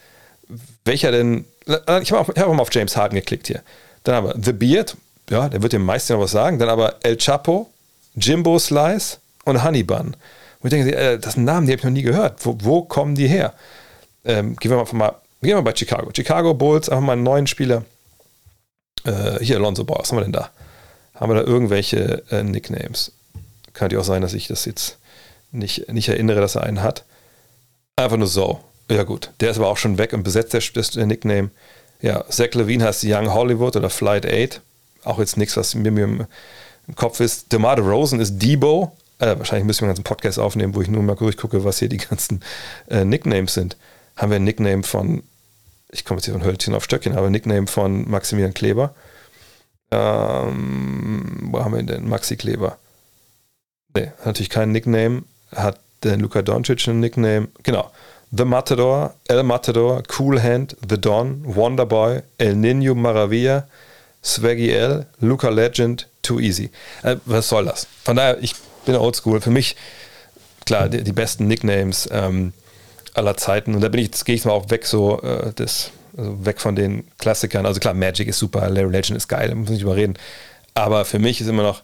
welcher 0.85 1.13
denn. 1.13 1.45
Ich 1.67 2.11
habe 2.11 2.19
auch, 2.19 2.29
hab 2.29 2.47
auch 2.47 2.55
mal 2.55 2.63
auf 2.63 2.75
James 2.75 2.97
Harden 2.97 3.15
geklickt 3.15 3.47
hier. 3.47 3.63
Dann 4.03 4.17
aber 4.17 4.35
The 4.41 4.53
Beard, 4.53 4.97
ja, 5.31 5.49
der 5.49 5.63
wird 5.63 5.73
dem 5.73 5.85
meisten 5.85 6.13
noch 6.13 6.21
was 6.21 6.33
sagen. 6.33 6.59
Dann 6.59 6.69
aber 6.69 6.97
El 7.03 7.17
Chapo, 7.17 7.71
Jimbo 8.15 8.59
Slice 8.59 9.19
und 9.45 9.63
Honey 9.63 9.83
Bun. 9.83 10.17
Und 10.61 10.73
ich 10.73 10.83
denke, 10.83 10.95
äh, 10.95 11.19
das 11.19 11.35
sind 11.35 11.45
Namen, 11.45 11.67
die 11.67 11.73
habe 11.73 11.81
ich 11.81 11.85
noch 11.85 11.91
nie 11.91 12.03
gehört. 12.03 12.45
Wo, 12.45 12.57
wo 12.61 12.83
kommen 12.83 13.15
die 13.15 13.29
her? 13.29 13.55
Ähm, 14.25 14.57
gehen 14.57 14.71
wir 14.71 14.79
einfach 14.79 14.93
mal, 14.93 15.11
gehen 15.41 15.51
wir 15.51 15.57
mal 15.57 15.63
bei 15.63 15.77
Chicago. 15.77 16.11
Chicago 16.15 16.55
Bulls, 16.55 16.89
einfach 16.89 17.05
mal 17.05 17.15
einen 17.15 17.25
neuen 17.25 17.47
Spieler. 17.47 17.85
Äh, 19.05 19.39
hier, 19.41 19.57
Alonso 19.57 19.85
Ball, 19.85 19.99
was 20.01 20.11
haben 20.11 20.19
wir 20.19 20.23
denn 20.23 20.33
da? 20.33 20.51
Haben 21.15 21.35
wir 21.35 21.43
da 21.43 21.49
irgendwelche 21.49 22.23
äh, 22.31 22.43
Nicknames? 22.43 23.13
Könnte 23.73 23.99
auch 23.99 24.05
sein, 24.05 24.23
dass 24.23 24.35
ich 24.35 24.47
das 24.47 24.65
jetzt 24.65 24.99
nicht, 25.51 25.93
nicht 25.93 26.09
erinnere, 26.09 26.41
dass 26.41 26.55
er 26.55 26.63
einen 26.63 26.83
hat. 26.83 27.05
Einfach 27.97 28.17
nur 28.17 28.27
so. 28.29 28.61
Ja, 28.91 29.05
gut. 29.05 29.31
Der 29.41 29.51
ist 29.51 29.59
aber 29.59 29.69
auch 29.69 29.77
schon 29.77 29.99
weg 29.99 30.13
und 30.13 30.23
besetzt 30.23 30.53
der, 30.53 30.83
der 30.95 31.07
Nickname. 31.07 31.51
Ja, 32.01 32.25
Zach 32.29 32.53
Levine 32.55 32.85
heißt 32.85 33.05
Young 33.05 33.33
Hollywood 33.33 33.77
oder 33.77 33.91
Flight 33.91 34.27
8. 34.27 34.61
Auch 35.05 35.19
jetzt 35.19 35.37
nichts, 35.37 35.57
was 35.57 35.75
mir, 35.75 35.91
mir 35.91 36.05
im, 36.05 36.27
Kopf 36.97 37.21
ist. 37.21 37.53
DeMar 37.53 37.79
Rosen 37.79 38.21
ist 38.21 38.39
Debo. 38.39 38.93
Äh, 39.19 39.39
wahrscheinlich 39.39 39.65
müssen 39.65 39.81
wir 39.81 39.85
einen 39.85 39.91
ganzen 39.91 40.05
Podcast 40.05 40.39
aufnehmen, 40.39 40.75
wo 40.75 40.83
ich 40.83 40.89
nur 40.89 41.03
mal 41.03 41.15
durchgucke, 41.15 41.65
was 41.65 41.79
hier 41.79 41.89
die 41.89 41.99
ganzen 41.99 42.43
äh, 42.89 43.05
Nicknames 43.05 43.55
sind. 43.55 43.77
Haben 44.17 44.31
wir 44.31 44.37
ein 44.37 44.45
Nickname 44.45 44.83
von, 44.83 45.23
ich 45.91 46.05
komme 46.05 46.19
jetzt 46.19 46.27
hier 46.27 46.35
von 46.35 46.45
Hölzchen 46.45 46.75
auf 46.75 46.85
Stöckchen, 46.85 47.17
aber 47.17 47.27
ein 47.27 47.33
Nickname 47.33 47.67
von 47.67 48.11
Maximilian 48.11 48.53
Kleber. 48.53 48.95
Ähm, 49.93 51.51
wo 51.53 51.61
haben 51.61 51.75
wir 51.75 51.83
denn? 51.83 52.09
Maxi 52.09 52.37
Kleber. 52.37 52.79
Nee, 53.95 54.11
natürlich 54.25 54.51
kein 54.51 54.73
Nickname. 54.73 55.23
Hat 55.55 55.79
der 56.03 56.17
Luka 56.17 56.43
Doncic 56.43 56.87
ein 56.89 57.01
Nickname? 57.01 57.49
Genau. 57.63 57.91
The 58.35 58.47
Matador, 58.47 59.15
El 59.29 59.43
Matador, 59.43 60.03
Cool 60.19 60.43
Hand, 60.43 60.77
The 60.89 60.99
Don, 60.99 61.43
Wonderboy, 61.45 62.23
El 62.39 62.57
Nino 62.57 62.95
Maravilla, 62.95 63.69
Swaggy 64.25 64.71
L, 64.71 65.07
Luca 65.21 65.49
Legend, 65.49 66.09
Too 66.23 66.41
Easy. 66.41 66.71
Äh, 67.03 67.17
was 67.25 67.49
soll 67.49 67.65
das? 67.65 67.87
Von 68.05 68.17
daher, 68.17 68.43
ich 68.43 68.55
bin 68.85 68.95
oldschool. 68.95 69.41
Für 69.41 69.51
mich, 69.51 69.77
klar, 70.65 70.89
die, 70.89 71.03
die 71.03 71.13
besten 71.13 71.49
Nicknames 71.49 72.09
ähm, 72.13 72.53
aller 73.15 73.37
Zeiten. 73.37 73.75
Und 73.75 73.81
da 73.81 73.89
bin 73.89 74.01
ich, 74.01 74.07
jetzt 74.07 74.25
gehe 74.25 74.35
ich 74.35 74.45
mal 74.45 74.53
auch 74.53 74.71
weg, 74.71 74.87
so 74.87 75.21
äh, 75.23 75.53
das, 75.55 75.91
also 76.17 76.45
weg 76.45 76.61
von 76.61 76.77
den 76.77 77.05
Klassikern. 77.19 77.67
Also 77.67 77.81
klar, 77.81 77.95
Magic 77.95 78.29
ist 78.29 78.39
super, 78.39 78.69
Larry 78.69 78.91
Legend 78.91 79.17
ist 79.17 79.29
geil, 79.29 79.49
da 79.49 79.55
muss 79.55 79.67
ich 79.67 79.75
nicht 79.75 79.83
überreden. 79.83 80.15
Aber 80.75 81.05
für 81.05 81.19
mich 81.19 81.41
ist 81.41 81.49
immer 81.49 81.63
noch 81.63 81.83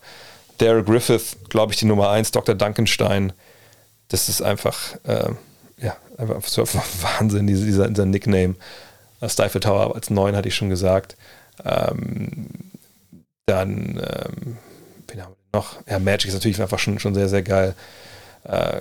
Daryl 0.58 0.82
Griffith, 0.82 1.36
glaube 1.48 1.72
ich, 1.72 1.78
die 1.78 1.86
Nummer 1.86 2.10
1, 2.10 2.32
Dr. 2.32 2.54
Duncanstein. 2.54 3.32
Das 4.08 4.28
ist 4.28 4.42
einfach, 4.42 4.94
äh, 5.04 5.30
ja, 5.80 5.96
einfach 6.16 6.42
Wahnsinn, 7.18 7.46
dieser, 7.46 7.88
dieser, 7.88 8.06
Nickname. 8.06 8.54
Stifle 9.26 9.60
Tower 9.60 9.94
als 9.94 10.10
9 10.10 10.36
hatte 10.36 10.48
ich 10.48 10.54
schon 10.54 10.70
gesagt. 10.70 11.16
Ähm, 11.64 12.46
dann, 13.46 14.00
ähm, 14.00 14.58
wen 15.08 15.22
haben 15.22 15.34
wir 15.52 15.58
noch? 15.58 15.76
Ja, 15.88 15.98
Magic 15.98 16.28
ist 16.28 16.34
natürlich 16.34 16.60
einfach 16.60 16.78
schon, 16.78 16.98
schon 16.98 17.14
sehr, 17.14 17.28
sehr 17.28 17.42
geil. 17.42 17.74
Äh, 18.44 18.80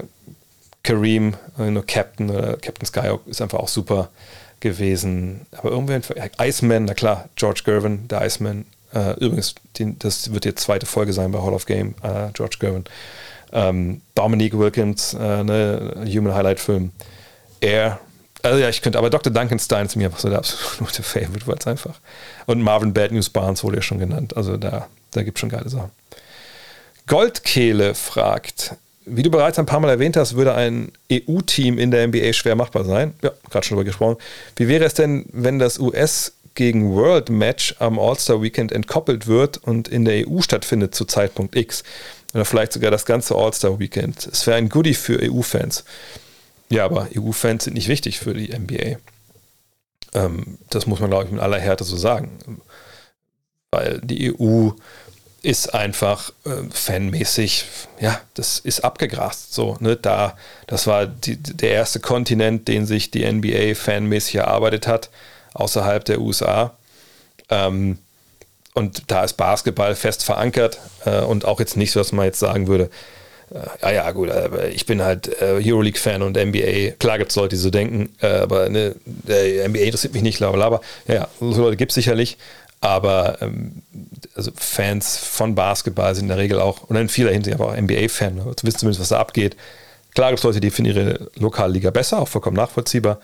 Kareem, 0.83 1.35
nur 1.57 1.85
Captain 1.85 2.29
oder 2.29 2.55
Captain 2.57 2.85
Skyhawk 2.85 3.27
ist 3.27 3.41
einfach 3.41 3.59
auch 3.59 3.67
super 3.67 4.09
gewesen. 4.59 5.45
Aber 5.51 5.71
irgendwann, 5.71 6.01
Iceman, 6.39 6.85
na 6.85 6.93
klar, 6.93 7.29
George 7.35 7.61
Gervin, 7.65 8.07
der 8.07 8.21
Iceman. 8.25 8.65
Äh, 8.93 9.13
übrigens, 9.19 9.55
den, 9.77 9.99
das 9.99 10.33
wird 10.33 10.45
die 10.45 10.55
zweite 10.55 10.85
Folge 10.85 11.13
sein 11.13 11.31
bei 11.31 11.41
Hall 11.41 11.53
of 11.53 11.65
Game, 11.65 11.95
äh, 12.03 12.29
George 12.33 12.57
Gervin. 12.59 12.85
Ähm, 13.51 14.01
Dominique 14.15 14.57
Wilkins, 14.57 15.13
äh, 15.13 15.43
ne, 15.43 16.05
Human 16.07 16.33
Highlight 16.33 16.59
Film. 16.59 16.91
Er, 17.59 17.99
also 18.47 18.59
ja, 18.59 18.69
ich 18.69 18.81
könnte, 18.81 18.97
aber 18.97 19.09
Dr. 19.09 19.31
Duncanstein 19.31 19.85
ist 19.85 19.95
mir 19.95 20.05
einfach 20.05 20.19
so 20.19 20.29
der 20.29 20.39
absolute 20.39 21.03
Favorite, 21.03 21.47
weil 21.47 21.57
es 21.59 21.67
einfach. 21.67 21.95
Und 22.45 22.61
Marvin 22.61 22.93
Bad 22.93 23.11
News 23.11 23.29
Barnes 23.29 23.63
wurde 23.63 23.77
ja 23.77 23.81
schon 23.81 23.99
genannt. 23.99 24.35
Also 24.35 24.57
da, 24.57 24.87
da 25.11 25.23
gibt 25.23 25.37
es 25.37 25.39
schon 25.39 25.49
geile 25.49 25.69
Sachen. 25.69 25.91
Goldkehle 27.07 27.95
fragt, 27.95 28.75
wie 29.05 29.23
du 29.23 29.31
bereits 29.31 29.57
ein 29.57 29.65
paar 29.65 29.79
Mal 29.79 29.89
erwähnt 29.89 30.17
hast, 30.17 30.35
würde 30.35 30.53
ein 30.53 30.91
EU-Team 31.11 31.79
in 31.79 31.91
der 31.91 32.07
NBA 32.07 32.33
schwer 32.33 32.55
machbar 32.55 32.83
sein. 32.83 33.13
Ja, 33.21 33.31
gerade 33.49 33.65
schon 33.65 33.75
darüber 33.77 33.85
gesprochen. 33.85 34.17
Wie 34.57 34.67
wäre 34.67 34.83
es 34.83 34.93
denn, 34.93 35.25
wenn 35.31 35.59
das 35.59 35.79
US 35.79 36.33
gegen 36.55 36.93
World 36.93 37.29
Match 37.29 37.75
am 37.79 37.99
All-Star 37.99 38.41
Weekend 38.41 38.71
entkoppelt 38.71 39.27
wird 39.27 39.57
und 39.57 39.87
in 39.87 40.03
der 40.03 40.27
EU 40.27 40.41
stattfindet 40.41 40.93
zu 40.93 41.05
Zeitpunkt 41.05 41.55
X? 41.55 41.83
Oder 42.33 42.43
vielleicht 42.43 42.73
sogar 42.73 42.91
das 42.91 43.05
ganze 43.05 43.35
All-Star 43.35 43.79
Weekend. 43.79 44.27
Es 44.27 44.45
wäre 44.45 44.57
ein 44.57 44.67
Goodie 44.67 44.93
für 44.93 45.19
EU-Fans. 45.21 45.85
Ja, 46.69 46.85
aber 46.85 47.07
EU-Fans 47.15 47.65
sind 47.65 47.73
nicht 47.73 47.87
wichtig 47.87 48.19
für 48.19 48.33
die 48.33 48.51
NBA. 48.57 48.97
Ähm, 50.13 50.57
das 50.69 50.85
muss 50.85 50.99
man, 50.99 51.09
glaube 51.09 51.25
ich, 51.25 51.31
mit 51.31 51.41
aller 51.41 51.59
Härte 51.59 51.83
so 51.83 51.95
sagen. 51.95 52.61
Weil 53.71 53.99
die 54.01 54.33
EU 54.33 54.71
ist 55.43 55.73
einfach 55.73 56.31
äh, 56.45 56.69
fanmäßig, 56.71 57.65
ja, 57.99 58.19
das 58.33 58.59
ist 58.59 58.83
abgegrast. 58.83 59.53
So, 59.53 59.77
ne? 59.79 59.95
Da, 59.95 60.35
das 60.65 60.87
war 60.87 61.05
die, 61.05 61.37
der 61.37 61.71
erste 61.71 61.99
Kontinent, 61.99 62.67
den 62.67 62.85
sich 62.85 63.11
die 63.11 63.29
NBA 63.29 63.75
fanmäßig 63.75 64.35
erarbeitet 64.35 64.87
hat, 64.87 65.09
außerhalb 65.53 66.03
der 66.03 66.19
USA. 66.19 66.73
Ähm, 67.49 67.99
und 68.73 69.09
da 69.09 69.23
ist 69.23 69.33
Basketball 69.33 69.95
fest 69.95 70.23
verankert 70.25 70.79
äh, 71.05 71.21
und 71.21 71.45
auch 71.45 71.59
jetzt 71.59 71.77
nicht 71.77 71.91
so, 71.91 71.99
dass 71.99 72.11
man 72.11 72.25
jetzt 72.25 72.39
sagen 72.39 72.67
würde, 72.67 72.89
ja, 73.81 73.91
ja, 73.91 74.11
gut, 74.11 74.29
aber 74.29 74.67
ich 74.67 74.85
bin 74.85 75.01
halt 75.01 75.41
äh, 75.41 75.61
Euroleague-Fan 75.63 76.21
und 76.21 76.35
NBA. 76.37 76.91
Klar 76.99 77.17
gibt 77.17 77.31
es 77.31 77.37
Leute, 77.37 77.55
die 77.55 77.61
so 77.61 77.69
denken, 77.69 78.09
äh, 78.21 78.27
aber 78.27 78.69
ne, 78.69 78.95
NBA 79.25 79.79
interessiert 79.79 80.13
mich 80.13 80.23
nicht, 80.23 80.41
aber 80.41 80.81
ja, 81.07 81.13
ja, 81.13 81.27
so 81.39 81.61
Leute 81.61 81.77
gibt 81.77 81.91
es 81.91 81.95
sicherlich. 81.95 82.37
Aber 82.79 83.41
ähm, 83.41 83.81
also 84.35 84.51
Fans 84.55 85.17
von 85.17 85.55
Basketball 85.55 86.13
sind 86.13 86.25
in 86.25 86.29
der 86.29 86.37
Regel 86.37 86.59
auch, 86.59 86.83
und 86.83 86.95
in 86.95 87.09
vieler 87.09 87.31
Hinsicht 87.31 87.55
aber 87.55 87.69
auch 87.69 87.77
NBA-Fan, 87.77 88.35
ne? 88.35 88.45
wissen 88.45 88.79
zumindest, 88.79 88.99
was 89.01 89.09
da 89.09 89.19
abgeht. 89.19 89.55
Klar 90.13 90.29
gibt 90.29 90.39
es 90.39 90.43
Leute, 90.43 90.59
die 90.59 90.69
finden 90.69 90.95
ihre 90.95 91.29
Lokalliga 91.35 91.89
besser, 91.89 92.19
auch 92.19 92.27
vollkommen 92.27 92.57
nachvollziehbar. 92.57 93.19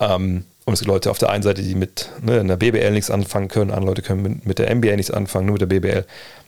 Ähm, 0.00 0.44
und 0.66 0.72
es 0.72 0.80
gibt 0.80 0.88
Leute 0.88 1.10
auf 1.10 1.18
der 1.18 1.30
einen 1.30 1.42
Seite, 1.42 1.62
die 1.62 1.74
mit 1.74 2.10
ne, 2.22 2.40
einer 2.40 2.56
BBL 2.56 2.90
nichts 2.90 3.10
anfangen 3.10 3.48
können, 3.48 3.70
andere 3.70 3.90
Leute 3.90 4.02
können 4.02 4.40
mit 4.44 4.58
der 4.58 4.74
NBA 4.74 4.96
nichts 4.96 5.10
anfangen, 5.10 5.46
nur 5.46 5.54
mit 5.54 5.62
der 5.62 5.66
BBL. 5.66 6.04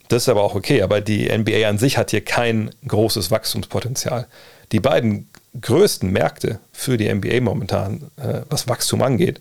Das 0.08 0.22
ist 0.22 0.28
aber 0.28 0.42
auch 0.42 0.54
okay, 0.54 0.82
aber 0.82 1.00
die 1.00 1.28
NBA 1.28 1.68
an 1.68 1.78
sich 1.78 1.98
hat 1.98 2.10
hier 2.10 2.24
kein 2.24 2.70
großes 2.86 3.30
Wachstumspotenzial. 3.30 4.26
Die 4.72 4.80
beiden 4.80 5.28
größten 5.60 6.10
Märkte 6.10 6.60
für 6.72 6.96
die 6.96 7.12
NBA 7.12 7.40
momentan, 7.40 8.10
äh, 8.16 8.42
was 8.48 8.68
Wachstum 8.68 9.02
angeht, 9.02 9.40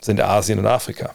sind 0.00 0.20
Asien 0.20 0.58
und 0.58 0.66
Afrika. 0.66 1.14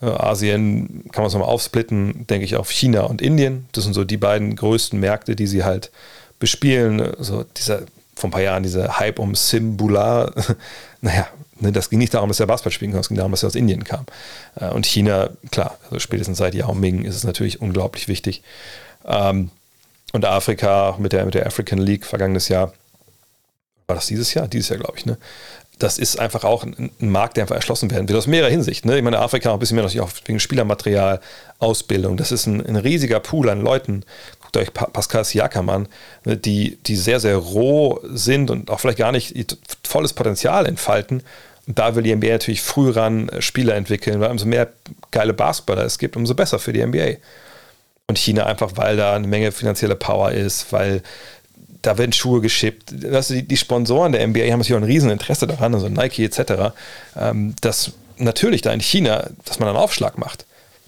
Äh, 0.00 0.06
Asien 0.06 1.04
kann 1.12 1.22
man 1.22 1.28
es 1.28 1.32
nochmal 1.32 1.48
aufsplitten, 1.48 2.26
denke 2.26 2.44
ich, 2.44 2.56
auf 2.56 2.70
China 2.70 3.02
und 3.02 3.22
Indien. 3.22 3.68
Das 3.72 3.84
sind 3.84 3.94
so 3.94 4.04
die 4.04 4.16
beiden 4.16 4.54
größten 4.56 4.98
Märkte, 4.98 5.36
die 5.36 5.46
sie 5.46 5.64
halt 5.64 5.90
bespielen. 6.38 7.14
So 7.18 7.44
dieser, 7.56 7.82
vor 8.14 8.28
ein 8.28 8.32
paar 8.32 8.42
Jahren 8.42 8.62
dieser 8.62 8.98
Hype 8.98 9.18
um 9.18 9.34
Simbula, 9.34 10.32
naja, 11.00 11.28
das 11.60 11.90
ging 11.90 11.98
nicht 11.98 12.14
darum, 12.14 12.28
dass 12.28 12.40
er 12.40 12.46
Basketball 12.46 12.72
spielen 12.72 12.92
kann, 12.92 13.00
es 13.00 13.08
ging 13.08 13.16
darum, 13.16 13.32
dass 13.32 13.42
er 13.42 13.48
aus 13.48 13.54
Indien 13.54 13.84
kam. 13.84 14.06
Äh, 14.56 14.68
und 14.68 14.86
China, 14.86 15.30
klar, 15.50 15.78
also 15.84 15.98
spätestens 15.98 16.38
seit 16.38 16.54
Yao 16.54 16.74
Ming 16.74 17.04
ist 17.04 17.16
es 17.16 17.24
natürlich 17.24 17.60
unglaublich 17.60 18.08
wichtig. 18.08 18.42
Ähm, 19.06 19.50
und 20.12 20.24
Afrika 20.24 20.96
mit 20.98 21.12
der, 21.12 21.24
mit 21.24 21.34
der 21.34 21.46
African 21.46 21.78
League 21.78 22.06
vergangenes 22.06 22.48
Jahr, 22.48 22.72
war 23.86 23.96
das 23.96 24.06
dieses 24.06 24.34
Jahr? 24.34 24.48
Dieses 24.48 24.68
Jahr, 24.68 24.78
glaube 24.78 24.98
ich, 24.98 25.06
ne? 25.06 25.18
Das 25.78 25.96
ist 25.96 26.18
einfach 26.18 26.42
auch 26.42 26.64
ein, 26.64 26.90
Markt, 26.98 27.36
der 27.36 27.44
einfach 27.44 27.54
erschlossen 27.54 27.90
werden 27.90 28.08
wird, 28.08 28.18
aus 28.18 28.26
mehrerer 28.26 28.50
Hinsicht. 28.50 28.84
Ne? 28.84 28.98
Ich 28.98 29.04
meine, 29.04 29.20
Afrika 29.20 29.52
ein 29.52 29.60
bisschen 29.60 29.76
mehr 29.76 29.84
natürlich 29.84 30.02
auch 30.02 30.10
wegen 30.24 30.40
Spielermaterial, 30.40 31.20
Ausbildung. 31.60 32.16
Das 32.16 32.32
ist 32.32 32.46
ein, 32.46 32.66
ein 32.66 32.74
riesiger 32.74 33.20
Pool 33.20 33.48
an 33.48 33.60
Leuten. 33.60 34.04
Guckt 34.40 34.56
euch 34.56 34.72
Pascal 34.72 35.24
Siakam 35.24 35.68
an, 35.68 35.88
ne? 36.24 36.36
die, 36.36 36.78
die 36.86 36.96
sehr, 36.96 37.20
sehr 37.20 37.36
roh 37.36 38.00
sind 38.02 38.50
und 38.50 38.70
auch 38.70 38.80
vielleicht 38.80 38.98
gar 38.98 39.12
nicht 39.12 39.56
volles 39.84 40.14
Potenzial 40.14 40.66
entfalten. 40.66 41.22
Da 41.70 41.94
will 41.94 42.02
die 42.02 42.14
NBA 42.14 42.28
natürlich 42.28 42.62
früh 42.62 42.90
ran 42.90 43.28
äh, 43.28 43.42
Spieler 43.42 43.74
entwickeln, 43.74 44.20
weil 44.20 44.30
umso 44.30 44.46
mehr 44.46 44.68
geile 45.10 45.34
Basketballer 45.34 45.84
es 45.84 45.98
gibt, 45.98 46.16
umso 46.16 46.34
besser 46.34 46.58
für 46.58 46.72
die 46.72 46.84
NBA. 46.84 47.16
Und 48.06 48.16
China 48.18 48.46
einfach, 48.46 48.72
weil 48.76 48.96
da 48.96 49.14
eine 49.14 49.26
Menge 49.26 49.52
finanzielle 49.52 49.94
Power 49.94 50.32
ist, 50.32 50.72
weil 50.72 51.02
da 51.82 51.98
werden 51.98 52.12
Schuhe 52.12 52.40
geschippt. 52.40 52.92
Also 53.12 53.34
die, 53.34 53.42
die, 53.42 53.56
Sponsoren 53.58 54.12
der 54.12 54.26
NBA 54.26 54.40
haben 54.50 54.58
natürlich 54.58 54.72
auch 54.72 54.78
ein 54.78 54.84
Rieseninteresse 54.84 55.46
daran, 55.46 55.74
also 55.74 55.88
Nike 55.88 56.24
etc., 56.24 56.72
ähm, 57.16 57.54
dass 57.60 57.92
natürlich 58.16 58.62
da 58.62 58.72
in 58.72 58.80
China, 58.80 59.28
dass 59.44 59.58
man 59.58 59.68
einen 59.68 59.76
Aufschlag 59.76 60.16
macht. 60.16 60.46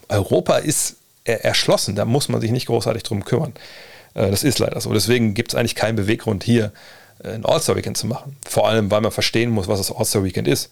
Europa 0.09 0.57
ist 0.57 0.95
erschlossen, 1.23 1.95
da 1.95 2.05
muss 2.05 2.27
man 2.27 2.41
sich 2.41 2.49
nicht 2.49 2.65
großartig 2.65 3.03
drum 3.03 3.23
kümmern. 3.23 3.53
Äh, 4.15 4.31
das 4.31 4.43
ist 4.43 4.57
leider 4.57 4.81
so. 4.81 4.91
Deswegen 4.91 5.35
gibt 5.35 5.53
es 5.53 5.55
eigentlich 5.55 5.75
keinen 5.75 5.95
Beweggrund 5.95 6.43
hier, 6.43 6.65
äh, 6.65 6.69
ein 7.23 7.45
All-Star-Weekend 7.45 7.97
zu 7.97 8.07
machen. 8.07 8.37
Vor 8.47 8.67
allem, 8.67 8.91
weil 8.91 9.01
man 9.01 9.11
verstehen 9.11 9.51
muss, 9.51 9.67
was 9.67 9.79
das 9.79 9.95
All-Star-Weekend 9.95 10.47
ist. 10.47 10.69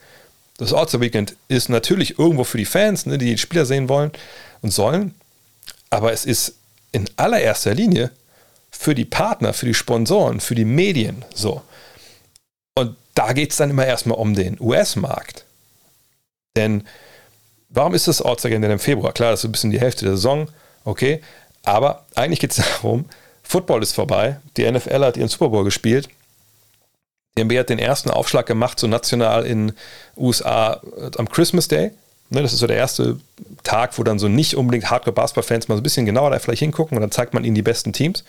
Das 0.57 0.73
All-Star-Weekend 0.73 1.35
ist 1.47 1.69
natürlich 1.69 2.19
irgendwo 2.19 2.43
für 2.43 2.57
die 2.57 2.65
Fans, 2.65 3.05
ne, 3.05 3.17
die 3.17 3.31
die 3.31 3.38
Spieler 3.38 3.65
sehen 3.65 3.89
wollen 3.89 4.11
und 4.61 4.71
sollen, 4.71 5.15
aber 5.89 6.11
es 6.11 6.26
ist 6.26 6.55
in 6.91 7.09
allererster 7.15 7.73
Linie 7.73 8.11
für 8.71 8.93
die 8.93 9.05
Partner, 9.05 9.53
für 9.53 9.65
die 9.65 9.73
Sponsoren, 9.73 10.39
für 10.39 10.55
die 10.55 10.65
Medien 10.65 11.23
so. 11.34 11.61
Und 12.76 12.95
da 13.15 13.34
geht 13.34 13.51
es 13.51 13.57
dann 13.57 13.69
immer 13.69 13.85
erstmal 13.85 14.17
um 14.17 14.35
den 14.35 14.57
US-Markt. 14.59 15.45
Denn 16.55 16.84
warum 17.69 17.93
ist 17.93 18.07
das 18.07 18.21
All-Star 18.21 18.51
Game 18.51 18.61
denn 18.61 18.71
im 18.71 18.80
Februar? 18.80 19.13
Klar, 19.13 19.31
das 19.31 19.41
ist 19.41 19.45
ein 19.45 19.51
bisschen 19.51 19.71
die 19.71 19.80
Hälfte 19.80 20.05
der 20.05 20.15
Saison, 20.15 20.49
okay. 20.84 21.21
Aber 21.63 22.05
eigentlich 22.15 22.39
geht 22.39 22.51
es 22.51 22.57
darum, 22.81 23.05
Football 23.43 23.81
ist 23.81 23.93
vorbei, 23.93 24.39
die 24.57 24.69
NFL 24.69 25.03
hat 25.03 25.17
ihren 25.17 25.30
Super 25.30 25.49
Bowl 25.49 25.63
gespielt. 25.63 26.09
Die 27.39 27.45
NBA 27.45 27.59
hat 27.59 27.69
den 27.69 27.79
ersten 27.79 28.09
Aufschlag 28.09 28.45
gemacht, 28.45 28.79
so 28.79 28.87
national 28.87 29.45
in 29.45 29.71
USA 30.17 30.81
äh, 30.97 31.11
am 31.17 31.29
Christmas 31.29 31.69
Day. 31.69 31.91
Ne, 32.31 32.41
das 32.41 32.53
ist 32.53 32.59
so 32.59 32.67
der 32.67 32.75
erste 32.75 33.17
Tag, 33.63 33.97
wo 33.97 34.03
dann 34.03 34.19
so 34.19 34.27
nicht 34.27 34.55
unbedingt 34.55 34.91
Hardcore-Basketball-Fans 34.91 35.67
mal 35.67 35.75
so 35.75 35.79
ein 35.79 35.83
bisschen 35.83 36.05
genauer 36.05 36.29
da 36.29 36.39
vielleicht 36.39 36.59
hingucken 36.59 36.97
und 36.97 37.01
dann 37.01 37.11
zeigt 37.11 37.33
man 37.33 37.43
ihnen 37.43 37.55
die 37.55 37.61
besten 37.61 37.93
Teams. 37.93 38.23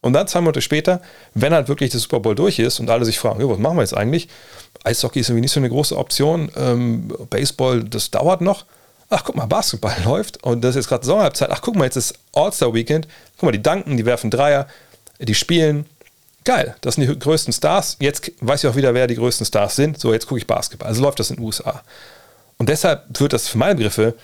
Und 0.00 0.12
dann 0.12 0.28
zwei 0.28 0.40
Monate 0.40 0.62
später, 0.62 1.02
wenn 1.34 1.52
halt 1.52 1.68
wirklich 1.68 1.90
der 1.90 1.98
Super 1.98 2.20
Bowl 2.20 2.36
durch 2.36 2.60
ist 2.60 2.78
und 2.78 2.88
alle 2.88 3.04
sich 3.04 3.18
fragen, 3.18 3.46
was 3.46 3.58
machen 3.58 3.76
wir 3.76 3.82
jetzt 3.82 3.96
eigentlich? 3.96 4.28
Eishockey 4.84 5.20
ist 5.20 5.28
irgendwie 5.28 5.42
nicht 5.42 5.52
so 5.52 5.60
eine 5.60 5.68
große 5.68 5.96
Option. 5.96 6.50
Ähm, 6.56 7.12
Baseball, 7.28 7.82
das 7.82 8.12
dauert 8.12 8.40
noch. 8.40 8.64
Ach, 9.10 9.24
guck 9.24 9.34
mal, 9.34 9.46
Basketball 9.46 9.96
läuft 10.04 10.44
und 10.44 10.62
das 10.62 10.70
ist 10.70 10.76
jetzt 10.76 10.88
gerade 10.88 11.04
Sommerhalbzeit. 11.04 11.50
Ach, 11.50 11.60
guck 11.60 11.74
mal, 11.74 11.84
jetzt 11.84 11.96
ist 11.96 12.14
All-Star-Weekend. 12.32 13.08
Guck 13.36 13.42
mal, 13.42 13.52
die 13.52 13.62
danken, 13.62 13.96
die 13.96 14.06
werfen 14.06 14.30
Dreier, 14.30 14.68
die 15.18 15.34
spielen. 15.34 15.86
Geil, 16.44 16.74
das 16.80 16.94
sind 16.94 17.08
die 17.08 17.18
größten 17.18 17.52
Stars. 17.52 17.96
Jetzt 18.00 18.32
weiß 18.40 18.64
ich 18.64 18.70
auch 18.70 18.76
wieder, 18.76 18.94
wer 18.94 19.06
die 19.06 19.16
größten 19.16 19.46
Stars 19.46 19.76
sind. 19.76 20.00
So, 20.00 20.12
jetzt 20.12 20.26
gucke 20.26 20.38
ich 20.38 20.46
Basketball. 20.46 20.88
Also 20.88 21.02
läuft 21.02 21.18
das 21.20 21.30
in 21.30 21.36
den 21.36 21.44
USA. 21.44 21.82
Und 22.56 22.68
deshalb 22.68 23.20
wird 23.20 23.32
das 23.32 23.48
für 23.48 23.58
meine 23.58 23.74
Begriffe 23.74 24.14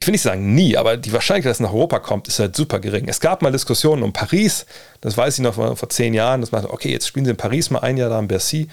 ich 0.00 0.06
will 0.06 0.12
nicht 0.12 0.22
sagen 0.22 0.54
nie, 0.54 0.76
aber 0.76 0.96
die 0.96 1.12
Wahrscheinlichkeit, 1.12 1.50
dass 1.50 1.56
es 1.56 1.60
nach 1.60 1.72
Europa 1.72 1.98
kommt, 1.98 2.28
ist 2.28 2.38
halt 2.38 2.54
super 2.54 2.78
gering. 2.78 3.08
Es 3.08 3.20
gab 3.20 3.42
mal 3.42 3.50
Diskussionen 3.50 4.02
um 4.02 4.12
Paris, 4.12 4.64
das 5.00 5.16
weiß 5.16 5.38
ich 5.38 5.42
noch 5.42 5.54
vor 5.54 5.88
zehn 5.88 6.14
Jahren, 6.14 6.40
dass 6.40 6.52
man 6.52 6.62
dachte, 6.62 6.72
okay, 6.72 6.90
jetzt 6.90 7.08
spielen 7.08 7.24
sie 7.24 7.32
in 7.32 7.36
Paris 7.36 7.70
mal 7.70 7.80
ein 7.80 7.96
Jahr 7.96 8.08
da 8.08 8.18
in 8.18 8.28
Bercy. 8.28 8.68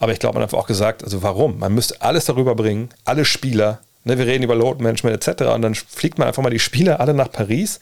Aber 0.00 0.12
ich 0.12 0.18
glaube, 0.18 0.34
man 0.34 0.42
hat 0.42 0.52
auch 0.52 0.66
gesagt, 0.66 1.04
also 1.04 1.22
warum? 1.22 1.60
Man 1.60 1.72
müsste 1.74 2.02
alles 2.02 2.24
darüber 2.24 2.56
bringen, 2.56 2.88
alle 3.04 3.24
Spieler, 3.24 3.78
ne, 4.02 4.18
wir 4.18 4.26
reden 4.26 4.42
über 4.42 4.56
Load 4.56 4.82
Management 4.82 5.26
etc. 5.26 5.44
Und 5.54 5.62
dann 5.62 5.74
fliegt 5.76 6.18
man 6.18 6.26
einfach 6.26 6.42
mal 6.42 6.50
die 6.50 6.58
Spieler 6.58 6.98
alle 7.00 7.14
nach 7.14 7.30
Paris. 7.30 7.78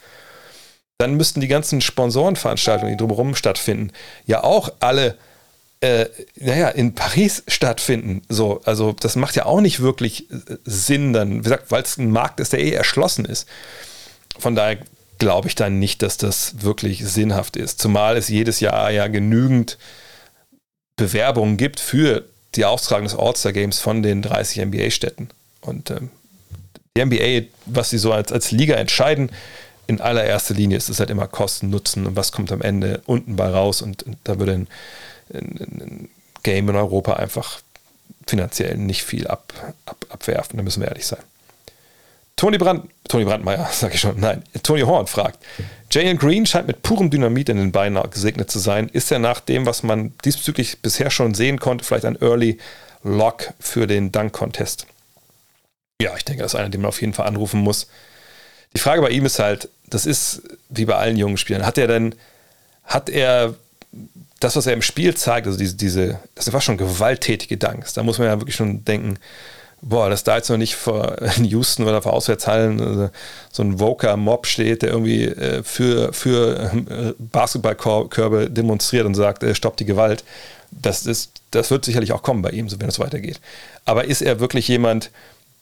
Dann 0.99 1.15
müssten 1.15 1.41
die 1.41 1.49
ganzen 1.49 1.81
Sponsorenveranstaltungen, 1.81 2.95
die 2.95 2.99
drumherum 2.99 3.35
stattfinden, 3.35 3.93
ja 4.27 4.45
auch 4.45 4.73
alle 4.81 5.17
äh, 5.83 6.07
naja, 6.37 6.69
in 6.69 6.95
Paris 6.95 7.43
stattfinden. 7.49 8.23
So, 8.29 8.61
also 8.65 8.93
das 8.93 9.17
macht 9.17 9.35
ja 9.35 9.47
auch 9.47 9.61
nicht 9.61 9.81
wirklich 9.81 10.31
äh, 10.31 10.37
Sinn 10.65 11.13
dann, 11.13 11.41
wie 11.41 11.43
gesagt, 11.43 11.73
weil 11.73 11.83
es 11.83 11.99
ein 11.99 12.11
Markt 12.11 12.39
ist, 12.39 12.53
der 12.53 12.61
eh 12.61 12.71
erschlossen 12.71 13.25
ist. 13.25 13.49
Von 14.39 14.55
daher 14.55 14.79
glaube 15.19 15.49
ich 15.49 15.57
dann 15.57 15.81
nicht, 15.81 16.03
dass 16.03 16.17
das 16.17 16.63
wirklich 16.63 17.05
sinnhaft 17.05 17.57
ist. 17.57 17.81
Zumal 17.81 18.17
es 18.17 18.29
jedes 18.29 18.61
Jahr 18.61 18.93
ja 18.93 19.09
genügend 19.09 19.77
Bewerbungen 20.97 21.57
gibt 21.57 21.81
für 21.81 22.25
die 22.55 22.65
Austragung 22.65 23.07
des 23.07 23.17
All-Star 23.17 23.53
Games 23.53 23.81
von 23.81 24.05
den 24.05 24.23
30 24.23 24.65
NBA-Städten. 24.67 25.31
Und 25.63 25.91
ähm, 25.91 26.11
die 26.97 27.05
NBA, 27.05 27.49
was 27.67 27.91
sie 27.91 27.99
so 27.99 28.13
als, 28.13 28.31
als 28.31 28.53
Liga 28.53 28.77
entscheiden, 28.77 29.31
in 29.87 30.01
allererster 30.01 30.55
Linie 30.55 30.77
ist 30.77 30.89
es 30.89 31.01
halt 31.01 31.11
immer 31.11 31.27
Kosten, 31.27 31.71
Nutzen 31.71 32.07
und 32.07 32.17
was 32.17 32.33
kommt 32.33 32.53
am 32.53 32.63
Ende 32.63 33.03
unten 33.07 33.37
bei 33.37 33.49
raus. 33.49 33.83
Und, 33.83 34.05
da 34.25 34.39
würde 34.39 34.53
ein 34.53 34.69
ein, 35.35 35.59
ein 35.61 36.09
Game 36.43 36.69
in 36.69 36.77
Europa 36.77 37.15
einfach 37.15 37.61
finanziell 38.27 38.77
nicht 38.77 39.03
viel 39.03 39.27
ab, 39.27 39.53
ab, 39.87 40.07
abwerfen, 40.09 40.57
da 40.57 40.63
müssen 40.63 40.81
wir 40.81 40.89
ehrlich 40.89 41.07
sein. 41.07 41.23
Tony 42.37 42.59
Brand, 42.59 42.89
Tony 43.09 43.25
Brandmeier, 43.25 43.69
sag 43.73 43.95
ich 43.95 44.01
schon, 44.01 44.19
nein, 44.19 44.43
Tony 44.63 44.81
Horn 44.83 45.07
fragt, 45.07 45.39
Jalen 45.91 46.19
Green 46.19 46.47
scheint 46.47 46.67
mit 46.67 46.83
purem 46.83 47.11
Dynamit 47.11 47.49
in 47.49 47.59
den 47.59 47.73
Beinen 47.73 48.03
gesegnet 48.11 48.51
zu 48.51 48.59
sein. 48.59 48.89
Ist 48.89 49.13
er 49.13 49.19
nach 49.19 49.41
dem, 49.41 49.67
was 49.67 49.83
man 49.83 50.15
diesbezüglich 50.25 50.81
bisher 50.81 51.11
schon 51.11 51.35
sehen 51.35 51.61
konnte, 51.61 51.85
vielleicht 51.85 52.07
ein 52.07 52.21
Early 52.21 52.59
Lock 53.03 53.53
für 53.61 53.87
den 53.87 54.11
Dunk-Contest? 54.11 54.87
Ja, 56.01 56.17
ich 56.17 56.25
denke, 56.25 56.43
das 56.43 56.55
ist 56.55 56.59
einer, 56.59 56.71
den 56.71 56.81
man 56.81 56.89
auf 56.89 57.01
jeden 57.01 57.13
Fall 57.13 57.27
anrufen 57.27 57.61
muss. 57.61 57.89
Die 58.75 58.81
Frage 58.81 59.03
bei 59.03 59.11
ihm 59.11 59.25
ist 59.25 59.39
halt, 59.39 59.69
das 59.89 60.07
ist 60.07 60.43
wie 60.71 60.85
bei 60.85 60.97
allen 60.97 61.17
jungen 61.17 61.37
Spielern, 61.37 61.67
hat 61.67 61.79
er 61.79 61.87
denn, 61.87 62.15
hat 62.85 63.11
er 63.11 63.55
das, 64.41 64.57
was 64.57 64.67
er 64.67 64.73
im 64.73 64.83
Spiel 64.83 65.15
zeigt, 65.15 65.47
also 65.47 65.59
diese, 65.59 65.77
diese 65.77 66.19
das 66.35 66.49
fast 66.49 66.67
schon 66.67 66.79
gewalttätige 66.79 67.59
Danks. 67.59 67.93
Da 67.93 68.03
muss 68.03 68.19
man 68.19 68.29
ja 68.29 68.41
wirklich 68.41 68.57
schon 68.57 68.85
denken, 68.85 69.19
boah, 69.83 70.09
dass 70.09 70.25
da 70.25 70.37
jetzt 70.37 70.49
noch 70.49 70.57
nicht 70.57 70.75
vor 70.75 71.17
Houston 71.43 71.87
oder 71.87 72.03
vor 72.03 72.13
Auswärtshallen 72.13 72.81
also 72.81 73.11
so 73.51 73.63
ein 73.63 73.79
Voker-Mob 73.79 74.47
steht, 74.47 74.83
der 74.83 74.91
irgendwie 74.91 75.25
äh, 75.25 75.63
für, 75.63 76.13
für 76.13 76.73
äh, 76.73 77.13
Basketballkörbe 77.19 78.49
demonstriert 78.49 79.07
und 79.07 79.15
sagt, 79.15 79.43
äh, 79.43 79.55
stoppt 79.55 79.81
die 79.81 79.85
Gewalt. 79.85 80.25
Das, 80.71 81.05
ist, 81.05 81.43
das 81.51 81.71
wird 81.71 81.85
sicherlich 81.85 82.13
auch 82.13 82.23
kommen 82.23 82.43
bei 82.43 82.51
ihm, 82.51 82.69
wenn 82.81 82.89
es 82.89 82.99
weitergeht. 82.99 83.41
Aber 83.85 84.07
ist 84.07 84.23
er 84.23 84.41
wirklich 84.41 84.69
jemand, 84.69 85.11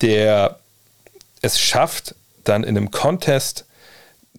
der 0.03 0.59
es 1.43 1.59
schafft, 1.59 2.15
dann 2.51 2.65
in 2.65 2.77
einem 2.77 2.91
Contest 2.91 3.65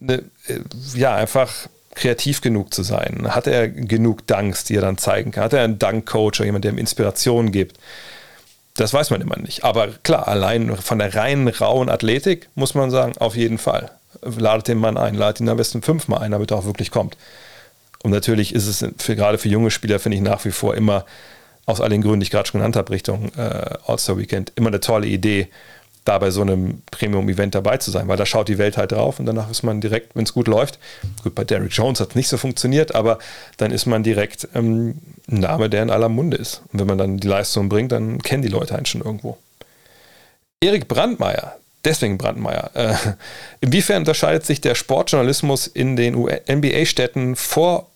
eine, 0.00 0.18
äh, 0.46 0.60
ja, 0.94 1.14
einfach 1.14 1.52
kreativ 1.94 2.40
genug 2.40 2.72
zu 2.72 2.82
sein? 2.82 3.26
Hat 3.28 3.46
er 3.46 3.68
genug 3.68 4.26
Danks, 4.26 4.64
die 4.64 4.76
er 4.76 4.82
dann 4.82 4.98
zeigen 4.98 5.32
kann? 5.32 5.44
Hat 5.44 5.52
er 5.52 5.64
einen 5.64 5.78
Dank-Coach 5.78 6.40
oder 6.40 6.46
jemand, 6.46 6.64
der 6.64 6.72
ihm 6.72 6.78
Inspiration 6.78 7.52
gibt? 7.52 7.78
Das 8.74 8.94
weiß 8.94 9.10
man 9.10 9.20
immer 9.20 9.38
nicht. 9.38 9.64
Aber 9.64 9.88
klar, 9.88 10.28
allein 10.28 10.74
von 10.76 10.98
der 10.98 11.14
reinen, 11.14 11.48
rauen 11.48 11.88
Athletik 11.88 12.48
muss 12.54 12.74
man 12.74 12.90
sagen, 12.90 13.16
auf 13.18 13.36
jeden 13.36 13.58
Fall. 13.58 13.90
Ladet 14.22 14.68
den 14.68 14.78
Mann 14.78 14.96
ein, 14.96 15.14
ladet 15.14 15.40
ihn 15.40 15.48
am 15.48 15.56
besten 15.56 15.82
fünfmal 15.82 16.20
ein, 16.20 16.30
damit 16.30 16.50
er 16.50 16.58
auch 16.58 16.64
wirklich 16.64 16.90
kommt. 16.90 17.16
Und 18.02 18.10
natürlich 18.10 18.54
ist 18.54 18.66
es 18.66 18.84
für, 18.98 19.14
gerade 19.14 19.38
für 19.38 19.48
junge 19.48 19.70
Spieler, 19.70 19.98
finde 19.98 20.16
ich 20.16 20.22
nach 20.22 20.44
wie 20.44 20.50
vor 20.50 20.74
immer, 20.74 21.04
aus 21.66 21.80
all 21.80 21.90
den 21.90 22.02
Gründen, 22.02 22.20
die 22.20 22.24
ich 22.24 22.30
gerade 22.30 22.48
schon 22.48 22.60
genannt 22.60 22.76
habe, 22.76 22.90
Richtung 22.90 23.30
äh, 23.36 23.76
All-Star 23.86 24.18
Weekend, 24.18 24.52
immer 24.56 24.68
eine 24.68 24.80
tolle 24.80 25.06
Idee, 25.06 25.48
da 26.04 26.18
bei 26.18 26.30
so 26.30 26.42
einem 26.42 26.82
Premium-Event 26.90 27.54
dabei 27.54 27.76
zu 27.76 27.90
sein, 27.90 28.08
weil 28.08 28.16
da 28.16 28.26
schaut 28.26 28.48
die 28.48 28.58
Welt 28.58 28.76
halt 28.76 28.92
drauf 28.92 29.20
und 29.20 29.26
danach 29.26 29.50
ist 29.50 29.62
man 29.62 29.80
direkt, 29.80 30.16
wenn 30.16 30.24
es 30.24 30.32
gut 30.32 30.48
läuft, 30.48 30.78
gut, 31.22 31.34
bei 31.34 31.44
Derrick 31.44 31.72
Jones 31.72 32.00
hat 32.00 32.10
es 32.10 32.14
nicht 32.14 32.28
so 32.28 32.36
funktioniert, 32.36 32.94
aber 32.94 33.18
dann 33.56 33.70
ist 33.70 33.86
man 33.86 34.02
direkt 34.02 34.48
ähm, 34.54 34.98
ein 35.30 35.40
Name, 35.40 35.70
der 35.70 35.82
in 35.82 35.90
aller 35.90 36.08
Munde 36.08 36.36
ist. 36.36 36.62
Und 36.72 36.80
wenn 36.80 36.86
man 36.86 36.98
dann 36.98 37.18
die 37.18 37.28
Leistung 37.28 37.68
bringt, 37.68 37.92
dann 37.92 38.20
kennen 38.20 38.42
die 38.42 38.48
Leute 38.48 38.74
einen 38.74 38.86
schon 38.86 39.02
irgendwo. 39.02 39.38
Erik 40.60 40.88
Brandmeier, 40.88 41.56
deswegen 41.84 42.18
Brandmeier, 42.18 42.70
äh, 42.74 42.94
inwiefern 43.60 43.98
unterscheidet 43.98 44.44
sich 44.44 44.60
der 44.60 44.74
Sportjournalismus 44.74 45.68
in 45.68 45.96
den 45.96 46.14
NBA-Städten 46.14 47.36
vor 47.36 47.91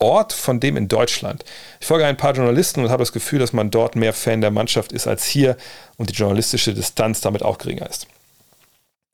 Ort 0.00 0.32
von 0.32 0.60
dem 0.60 0.76
in 0.76 0.88
Deutschland. 0.88 1.44
Ich 1.78 1.86
folge 1.86 2.06
ein 2.06 2.16
paar 2.16 2.34
Journalisten 2.34 2.82
und 2.82 2.90
habe 2.90 3.02
das 3.02 3.12
Gefühl, 3.12 3.38
dass 3.38 3.52
man 3.52 3.70
dort 3.70 3.96
mehr 3.96 4.12
Fan 4.12 4.40
der 4.40 4.50
Mannschaft 4.50 4.92
ist 4.92 5.06
als 5.06 5.26
hier 5.26 5.56
und 5.98 6.10
die 6.10 6.14
journalistische 6.14 6.74
Distanz 6.74 7.20
damit 7.20 7.42
auch 7.42 7.58
geringer 7.58 7.88
ist. 7.88 8.06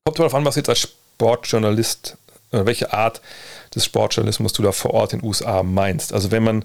Kommt 0.05 0.21
darauf 0.21 0.35
an, 0.35 0.45
was 0.45 0.55
jetzt 0.55 0.69
als 0.69 0.81
Sportjournalist, 0.81 2.17
äh, 2.53 2.65
welche 2.65 2.93
Art 2.93 3.21
des 3.75 3.85
Sportjournalismus 3.85 4.53
du 4.53 4.63
da 4.63 4.71
vor 4.71 4.93
Ort 4.93 5.13
in 5.13 5.21
den 5.21 5.29
USA 5.29 5.65
meinst. 5.65 6.13
Also 6.13 6.31
wenn 6.31 6.45
man 6.45 6.65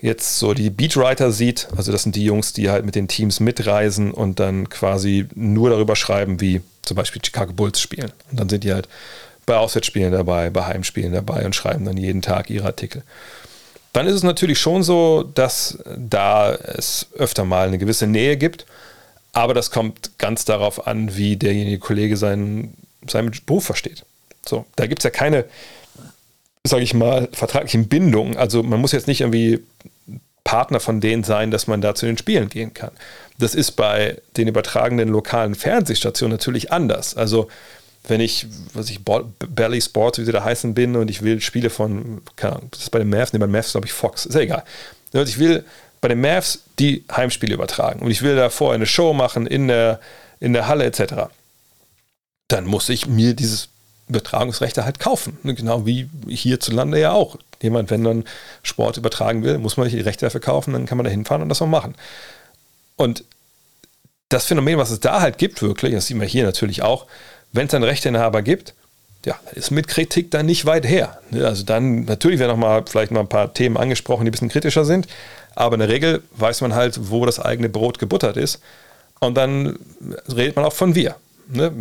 jetzt 0.00 0.38
so 0.38 0.54
die 0.54 0.70
Beatwriter 0.70 1.30
sieht, 1.30 1.68
also 1.76 1.92
das 1.92 2.02
sind 2.02 2.16
die 2.16 2.24
Jungs, 2.24 2.52
die 2.52 2.70
halt 2.70 2.84
mit 2.84 2.96
den 2.96 3.06
Teams 3.06 3.38
mitreisen 3.38 4.10
und 4.12 4.40
dann 4.40 4.68
quasi 4.68 5.28
nur 5.34 5.70
darüber 5.70 5.94
schreiben, 5.94 6.40
wie 6.40 6.62
zum 6.82 6.96
Beispiel 6.96 7.22
Chicago 7.24 7.52
Bulls 7.52 7.80
spielen. 7.80 8.10
Und 8.30 8.40
dann 8.40 8.48
sind 8.48 8.64
die 8.64 8.72
halt 8.72 8.88
bei 9.46 9.56
Auswärtsspielen 9.56 10.12
dabei, 10.12 10.50
bei 10.50 10.64
Heimspielen 10.64 11.12
dabei 11.12 11.44
und 11.44 11.54
schreiben 11.54 11.84
dann 11.84 11.96
jeden 11.96 12.22
Tag 12.22 12.50
ihre 12.50 12.66
Artikel 12.66 13.04
dann 13.92 14.06
ist 14.06 14.14
es 14.14 14.22
natürlich 14.22 14.58
schon 14.58 14.82
so, 14.82 15.22
dass 15.22 15.78
da 15.96 16.52
es 16.54 17.08
öfter 17.16 17.44
mal 17.44 17.66
eine 17.68 17.78
gewisse 17.78 18.06
Nähe 18.06 18.36
gibt. 18.36 18.66
Aber 19.32 19.54
das 19.54 19.70
kommt 19.70 20.18
ganz 20.18 20.44
darauf 20.44 20.86
an, 20.86 21.16
wie 21.16 21.36
derjenige 21.36 21.78
Kollege 21.78 22.16
seinen, 22.16 22.76
seinen 23.08 23.32
Beruf 23.46 23.64
versteht. 23.64 24.04
So, 24.46 24.64
da 24.76 24.86
gibt 24.86 25.00
es 25.00 25.04
ja 25.04 25.10
keine, 25.10 25.44
sage 26.64 26.82
ich 26.82 26.94
mal, 26.94 27.28
vertraglichen 27.32 27.88
Bindungen. 27.88 28.36
Also 28.36 28.62
man 28.62 28.80
muss 28.80 28.92
jetzt 28.92 29.06
nicht 29.06 29.20
irgendwie 29.20 29.60
Partner 30.44 30.80
von 30.80 31.00
denen 31.00 31.22
sein, 31.22 31.50
dass 31.50 31.66
man 31.66 31.80
da 31.80 31.94
zu 31.94 32.06
den 32.06 32.18
Spielen 32.18 32.48
gehen 32.48 32.74
kann. 32.74 32.90
Das 33.38 33.54
ist 33.54 33.72
bei 33.72 34.18
den 34.36 34.48
übertragenen 34.48 35.08
lokalen 35.08 35.54
Fernsehstationen 35.54 36.32
natürlich 36.32 36.72
anders. 36.72 37.16
Also 37.16 37.48
wenn 38.08 38.20
ich, 38.20 38.46
was 38.72 38.90
ich, 38.90 39.00
Belly 39.04 39.80
Sports, 39.80 40.18
wie 40.18 40.24
sie 40.24 40.32
da 40.32 40.42
heißen, 40.42 40.74
bin 40.74 40.96
und 40.96 41.10
ich 41.10 41.22
will 41.22 41.40
Spiele 41.40 41.70
von, 41.70 42.22
keine 42.36 42.56
Ahnung, 42.56 42.68
das 42.70 42.82
ist 42.82 42.90
bei 42.90 42.98
den 42.98 43.10
Mavs, 43.10 43.32
ne, 43.32 43.38
bei 43.38 43.46
den 43.46 43.52
Mavs 43.52 43.72
glaube 43.72 43.86
ich 43.86 43.92
Fox, 43.92 44.26
ist 44.26 44.34
ja 44.34 44.40
egal. 44.40 44.64
Also 45.12 45.30
ich 45.30 45.38
will 45.38 45.64
bei 46.00 46.08
den 46.08 46.20
Mavs 46.20 46.60
die 46.78 47.04
Heimspiele 47.14 47.54
übertragen 47.54 48.00
und 48.00 48.10
ich 48.10 48.22
will 48.22 48.36
da 48.36 48.48
vorher 48.48 48.76
eine 48.76 48.86
Show 48.86 49.12
machen 49.12 49.46
in 49.46 49.68
der, 49.68 50.00
in 50.40 50.52
der 50.52 50.66
Halle 50.66 50.84
etc. 50.84 51.30
Dann 52.48 52.64
muss 52.64 52.88
ich 52.88 53.06
mir 53.06 53.34
dieses 53.34 53.68
Übertragungsrechte 54.08 54.84
halt 54.84 54.98
kaufen. 54.98 55.38
Ne, 55.42 55.54
genau 55.54 55.86
wie 55.86 56.08
hierzulande 56.26 56.98
ja 56.98 57.12
auch. 57.12 57.36
Jemand, 57.62 57.90
wenn 57.90 58.02
dann 58.02 58.24
Sport 58.62 58.96
übertragen 58.96 59.42
will, 59.44 59.58
muss 59.58 59.76
man 59.76 59.84
sich 59.84 59.94
die 59.94 60.00
Rechte 60.00 60.24
dafür 60.26 60.40
kaufen, 60.40 60.72
dann 60.72 60.86
kann 60.86 60.96
man 60.96 61.04
da 61.04 61.10
hinfahren 61.10 61.42
und 61.42 61.50
das 61.50 61.60
auch 61.60 61.66
machen. 61.66 61.94
Und 62.96 63.24
das 64.30 64.46
Phänomen, 64.46 64.78
was 64.78 64.90
es 64.90 65.00
da 65.00 65.20
halt 65.20 65.38
gibt, 65.38 65.60
wirklich, 65.60 65.92
das 65.92 66.06
sieht 66.06 66.16
man 66.16 66.26
hier 66.26 66.44
natürlich 66.44 66.82
auch, 66.82 67.06
wenn 67.52 67.66
es 67.66 67.74
einen 67.74 67.84
Rechteinhaber 67.84 68.42
gibt, 68.42 68.74
ja, 69.26 69.38
ist 69.52 69.70
mit 69.70 69.86
Kritik 69.88 70.30
dann 70.30 70.46
nicht 70.46 70.64
weit 70.64 70.86
her. 70.86 71.18
Ne, 71.30 71.46
also 71.46 71.64
dann, 71.64 72.04
natürlich 72.04 72.38
werden 72.38 72.52
noch 72.52 72.56
mal 72.56 72.84
vielleicht 72.88 73.12
mal 73.12 73.20
ein 73.20 73.28
paar 73.28 73.52
Themen 73.52 73.76
angesprochen, 73.76 74.24
die 74.24 74.30
ein 74.30 74.32
bisschen 74.32 74.48
kritischer 74.48 74.84
sind, 74.84 75.06
aber 75.54 75.74
in 75.74 75.80
der 75.80 75.88
Regel 75.88 76.22
weiß 76.36 76.62
man 76.62 76.74
halt, 76.74 77.10
wo 77.10 77.26
das 77.26 77.38
eigene 77.38 77.68
Brot 77.68 77.98
gebuttert 77.98 78.36
ist. 78.36 78.60
Und 79.18 79.34
dann 79.36 79.78
redet 80.34 80.56
man 80.56 80.64
auch 80.64 80.72
von 80.72 80.94
wir. 80.94 81.16
Ne? 81.48 81.72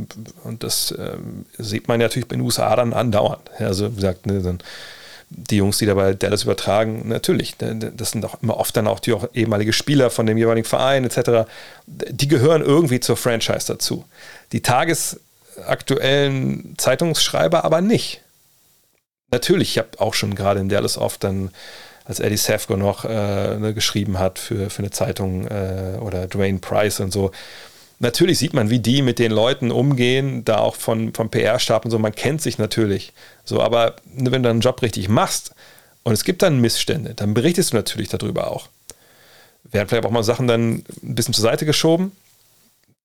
Und 0.43 0.63
das 0.63 0.91
äh, 0.91 1.15
sieht 1.57 1.87
man 1.87 1.99
natürlich 1.99 2.29
in 2.31 2.39
den 2.39 2.45
USA 2.45 2.75
dann 2.75 2.91
andauernd. 2.91 3.49
Also 3.59 3.91
wie 3.91 3.95
gesagt, 3.95 4.25
ne, 4.25 4.41
dann 4.41 4.59
die 5.29 5.57
Jungs, 5.57 5.77
die 5.77 5.85
dabei 5.85 6.13
Dallas 6.13 6.43
übertragen, 6.43 7.07
natürlich, 7.07 7.57
ne, 7.59 7.93
das 7.95 8.11
sind 8.11 8.25
auch 8.25 8.41
immer 8.41 8.57
oft 8.57 8.75
dann 8.75 8.87
auch 8.87 8.99
die 8.99 9.13
auch 9.13 9.29
ehemalige 9.33 9.71
Spieler 9.71 10.09
von 10.09 10.25
dem 10.25 10.37
jeweiligen 10.37 10.67
Verein 10.67 11.05
etc. 11.05 11.49
Die 11.85 12.27
gehören 12.27 12.63
irgendwie 12.63 12.99
zur 12.99 13.15
Franchise 13.15 13.67
dazu. 13.67 14.03
Die 14.51 14.61
Tages 14.61 15.19
aktuellen 15.67 16.75
Zeitungsschreiber 16.77 17.63
aber 17.63 17.81
nicht. 17.81 18.21
Natürlich, 19.31 19.71
ich 19.71 19.77
habe 19.77 19.89
auch 19.99 20.13
schon 20.13 20.35
gerade 20.35 20.59
in 20.59 20.69
Dallas 20.69 20.97
oft 20.97 21.23
dann, 21.23 21.51
als 22.05 22.19
Eddie 22.19 22.37
Safko 22.37 22.75
noch 22.75 23.05
äh, 23.05 23.57
ne, 23.57 23.73
geschrieben 23.75 24.17
hat 24.17 24.39
für, 24.39 24.71
für 24.71 24.79
eine 24.79 24.89
Zeitung 24.89 25.45
äh, 25.45 25.97
oder 26.01 26.25
Dwayne 26.25 26.57
Price 26.57 26.99
und 26.99 27.13
so. 27.13 27.31
Natürlich 27.99 28.39
sieht 28.39 28.53
man, 28.53 28.69
wie 28.69 28.79
die 28.79 29.01
mit 29.01 29.19
den 29.19 29.31
Leuten 29.31 29.71
umgehen, 29.71 30.43
da 30.45 30.57
auch 30.57 30.75
von, 30.75 31.13
vom 31.13 31.29
PR-Stab 31.29 31.85
und 31.85 31.91
so. 31.91 31.99
Man 31.99 32.15
kennt 32.15 32.41
sich 32.41 32.57
natürlich. 32.57 33.13
So, 33.43 33.61
aber 33.61 33.97
wenn 34.15 34.41
du 34.41 34.49
deinen 34.49 34.61
Job 34.61 34.81
richtig 34.81 35.07
machst 35.09 35.53
und 36.03 36.13
es 36.13 36.23
gibt 36.23 36.41
dann 36.41 36.61
Missstände, 36.61 37.13
dann 37.13 37.33
berichtest 37.35 37.73
du 37.73 37.77
natürlich 37.77 38.07
darüber 38.07 38.49
auch. 38.49 38.69
Werden 39.65 39.87
vielleicht 39.89 40.05
auch 40.05 40.11
mal 40.11 40.23
Sachen 40.23 40.47
dann 40.47 40.83
ein 41.03 41.15
bisschen 41.15 41.33
zur 41.33 41.43
Seite 41.43 41.65
geschoben, 41.65 42.13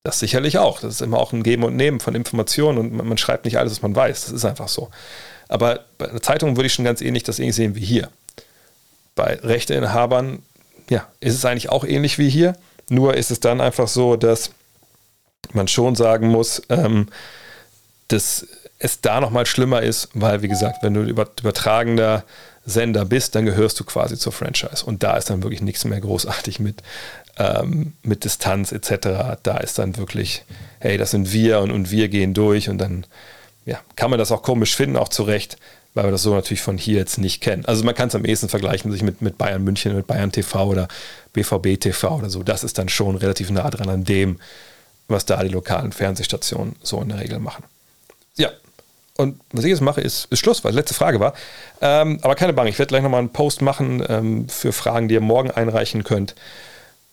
das 0.05 0.19
sicherlich 0.19 0.59
auch. 0.59 0.79
Das 0.79 0.93
ist 0.93 1.01
immer 1.01 1.17
auch 1.17 1.33
ein 1.33 1.41
Geben 1.41 1.63
und 1.63 1.75
Nehmen 1.75 1.99
von 1.99 2.13
Informationen 2.13 2.77
und 2.77 2.93
man, 2.93 3.07
man 3.07 3.17
schreibt 3.17 3.43
nicht 3.43 3.57
alles, 3.57 3.71
was 3.73 3.81
man 3.81 3.95
weiß. 3.95 4.25
Das 4.25 4.31
ist 4.31 4.45
einfach 4.45 4.67
so. 4.67 4.91
Aber 5.47 5.81
bei 5.97 6.07
einer 6.07 6.21
Zeitung 6.21 6.55
würde 6.55 6.67
ich 6.67 6.73
schon 6.73 6.85
ganz 6.85 7.01
ähnlich 7.01 7.23
das 7.23 7.39
ähnlich 7.39 7.55
sehen 7.55 7.75
wie 7.75 7.83
hier. 7.83 8.09
Bei 9.15 9.39
Rechteinhabern, 9.41 10.43
ja, 10.91 11.07
ist 11.21 11.33
es 11.33 11.43
eigentlich 11.43 11.69
auch 11.69 11.83
ähnlich 11.83 12.19
wie 12.19 12.29
hier. 12.29 12.55
Nur 12.87 13.15
ist 13.15 13.31
es 13.31 13.39
dann 13.39 13.59
einfach 13.61 13.87
so, 13.87 14.15
dass 14.15 14.51
man 15.53 15.67
schon 15.67 15.95
sagen 15.95 16.27
muss, 16.27 16.61
ähm, 16.69 17.07
dass 18.07 18.45
es 18.77 19.01
da 19.01 19.19
nochmal 19.19 19.47
schlimmer 19.47 19.81
ist, 19.81 20.09
weil, 20.13 20.43
wie 20.43 20.47
gesagt, 20.47 20.83
wenn 20.83 20.93
du 20.93 21.01
übertragender 21.01 22.25
Sender 22.65 23.05
bist, 23.05 23.35
dann 23.35 23.45
gehörst 23.45 23.79
du 23.79 23.83
quasi 23.83 24.17
zur 24.17 24.31
Franchise. 24.31 24.83
Und 24.85 25.03
da 25.03 25.17
ist 25.17 25.29
dann 25.29 25.43
wirklich 25.43 25.61
nichts 25.61 25.85
mehr 25.85 26.01
großartig 26.01 26.59
mit 26.59 26.81
ähm, 27.37 27.93
mit 28.03 28.23
Distanz 28.23 28.71
etc. 28.71 29.39
Da 29.43 29.57
ist 29.57 29.77
dann 29.77 29.97
wirklich, 29.97 30.43
hey, 30.79 30.97
das 30.97 31.11
sind 31.11 31.33
wir 31.33 31.59
und, 31.59 31.71
und 31.71 31.91
wir 31.91 32.07
gehen 32.07 32.33
durch 32.33 32.69
und 32.69 32.77
dann 32.77 33.05
ja, 33.65 33.79
kann 33.95 34.09
man 34.09 34.19
das 34.19 34.31
auch 34.31 34.43
komisch 34.43 34.75
finden, 34.75 34.95
auch 34.95 35.09
zu 35.09 35.23
Recht, 35.23 35.57
weil 35.93 36.05
wir 36.05 36.11
das 36.11 36.21
so 36.21 36.33
natürlich 36.33 36.61
von 36.61 36.77
hier 36.77 36.97
jetzt 36.97 37.17
nicht 37.17 37.41
kennen. 37.41 37.65
Also 37.65 37.83
man 37.83 37.95
kann 37.95 38.09
es 38.09 38.15
am 38.15 38.25
ehesten 38.25 38.49
vergleichen 38.49 38.91
sich 38.91 39.01
mit, 39.01 39.21
mit 39.21 39.37
Bayern 39.37 39.63
München, 39.63 39.95
mit 39.95 40.07
Bayern 40.07 40.31
TV 40.31 40.67
oder 40.67 40.87
BVB 41.33 41.79
TV 41.79 42.17
oder 42.17 42.29
so. 42.29 42.43
Das 42.43 42.63
ist 42.63 42.77
dann 42.77 42.89
schon 42.89 43.15
relativ 43.15 43.49
nah 43.49 43.69
dran 43.69 43.89
an 43.89 44.03
dem, 44.03 44.39
was 45.07 45.25
da 45.25 45.43
die 45.43 45.49
lokalen 45.49 45.91
Fernsehstationen 45.91 46.75
so 46.83 47.01
in 47.01 47.09
der 47.09 47.19
Regel 47.19 47.39
machen. 47.39 47.63
Ja, 48.37 48.49
und 49.17 49.39
was 49.51 49.63
ich 49.63 49.69
jetzt 49.69 49.81
mache, 49.81 50.01
ist, 50.01 50.25
ist 50.29 50.39
Schluss, 50.39 50.63
weil 50.63 50.73
letzte 50.73 50.93
Frage 50.93 51.19
war. 51.19 51.33
Ähm, 51.81 52.19
aber 52.21 52.35
keine 52.35 52.53
Bange, 52.53 52.69
ich 52.69 52.77
werde 52.79 52.89
gleich 52.89 53.03
nochmal 53.03 53.19
einen 53.19 53.29
Post 53.29 53.61
machen 53.61 54.03
ähm, 54.09 54.49
für 54.49 54.73
Fragen, 54.73 55.07
die 55.07 55.13
ihr 55.13 55.21
morgen 55.21 55.51
einreichen 55.51 56.03
könnt. 56.03 56.35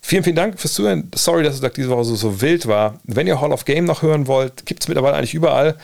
Vielen, 0.05 0.25
vielen 0.25 0.35
Dank 0.35 0.59
fürs 0.59 0.73
Zuhören. 0.73 1.09
Sorry, 1.15 1.43
dass 1.43 1.61
es 1.61 1.73
diese 1.73 1.87
Woche 1.87 2.03
so, 2.03 2.15
so 2.15 2.41
wild 2.41 2.67
war. 2.67 2.99
Wenn 3.05 3.25
ihr 3.25 3.39
Hall 3.39 3.53
of 3.53 3.63
Game 3.63 3.85
noch 3.85 4.01
hören 4.01 4.27
wollt, 4.27 4.65
gibt 4.65 4.83
es 4.83 4.89
mittlerweile 4.89 5.15
eigentlich 5.15 5.33
überall. 5.33 5.77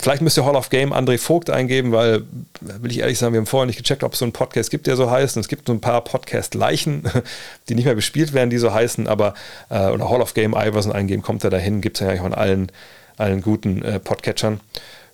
Vielleicht 0.00 0.22
müsst 0.22 0.36
ihr 0.36 0.44
Hall 0.44 0.56
of 0.56 0.70
Game 0.70 0.92
André 0.92 1.18
Vogt 1.18 1.50
eingeben, 1.50 1.92
weil, 1.92 2.24
will 2.60 2.90
ich 2.90 2.98
ehrlich 2.98 3.16
sagen, 3.16 3.32
wir 3.32 3.38
haben 3.38 3.46
vorher 3.46 3.66
nicht 3.66 3.76
gecheckt, 3.76 4.02
ob 4.02 4.14
es 4.14 4.18
so 4.18 4.24
einen 4.24 4.32
Podcast 4.32 4.72
gibt, 4.72 4.88
der 4.88 4.96
so 4.96 5.08
heißt. 5.08 5.36
Und 5.36 5.42
es 5.42 5.48
gibt 5.48 5.68
so 5.68 5.72
ein 5.72 5.80
paar 5.80 6.02
Podcast-Leichen, 6.02 7.04
die 7.68 7.76
nicht 7.76 7.84
mehr 7.84 7.94
bespielt 7.94 8.32
werden, 8.32 8.50
die 8.50 8.58
so 8.58 8.74
heißen, 8.74 9.06
aber 9.06 9.34
äh, 9.68 9.86
oder 9.86 10.10
Hall 10.10 10.20
of 10.20 10.34
Game 10.34 10.56
Iverson 10.58 10.90
eingeben, 10.90 11.22
kommt 11.22 11.44
er 11.44 11.50
dahin, 11.50 11.80
gibt 11.80 11.96
es 11.96 12.00
ja 12.00 12.08
eigentlich 12.08 12.22
auch 12.22 12.26
in 12.26 12.34
allen, 12.34 12.72
allen 13.18 13.40
guten 13.40 13.82
äh, 13.82 14.00
Podcatchern. 14.00 14.58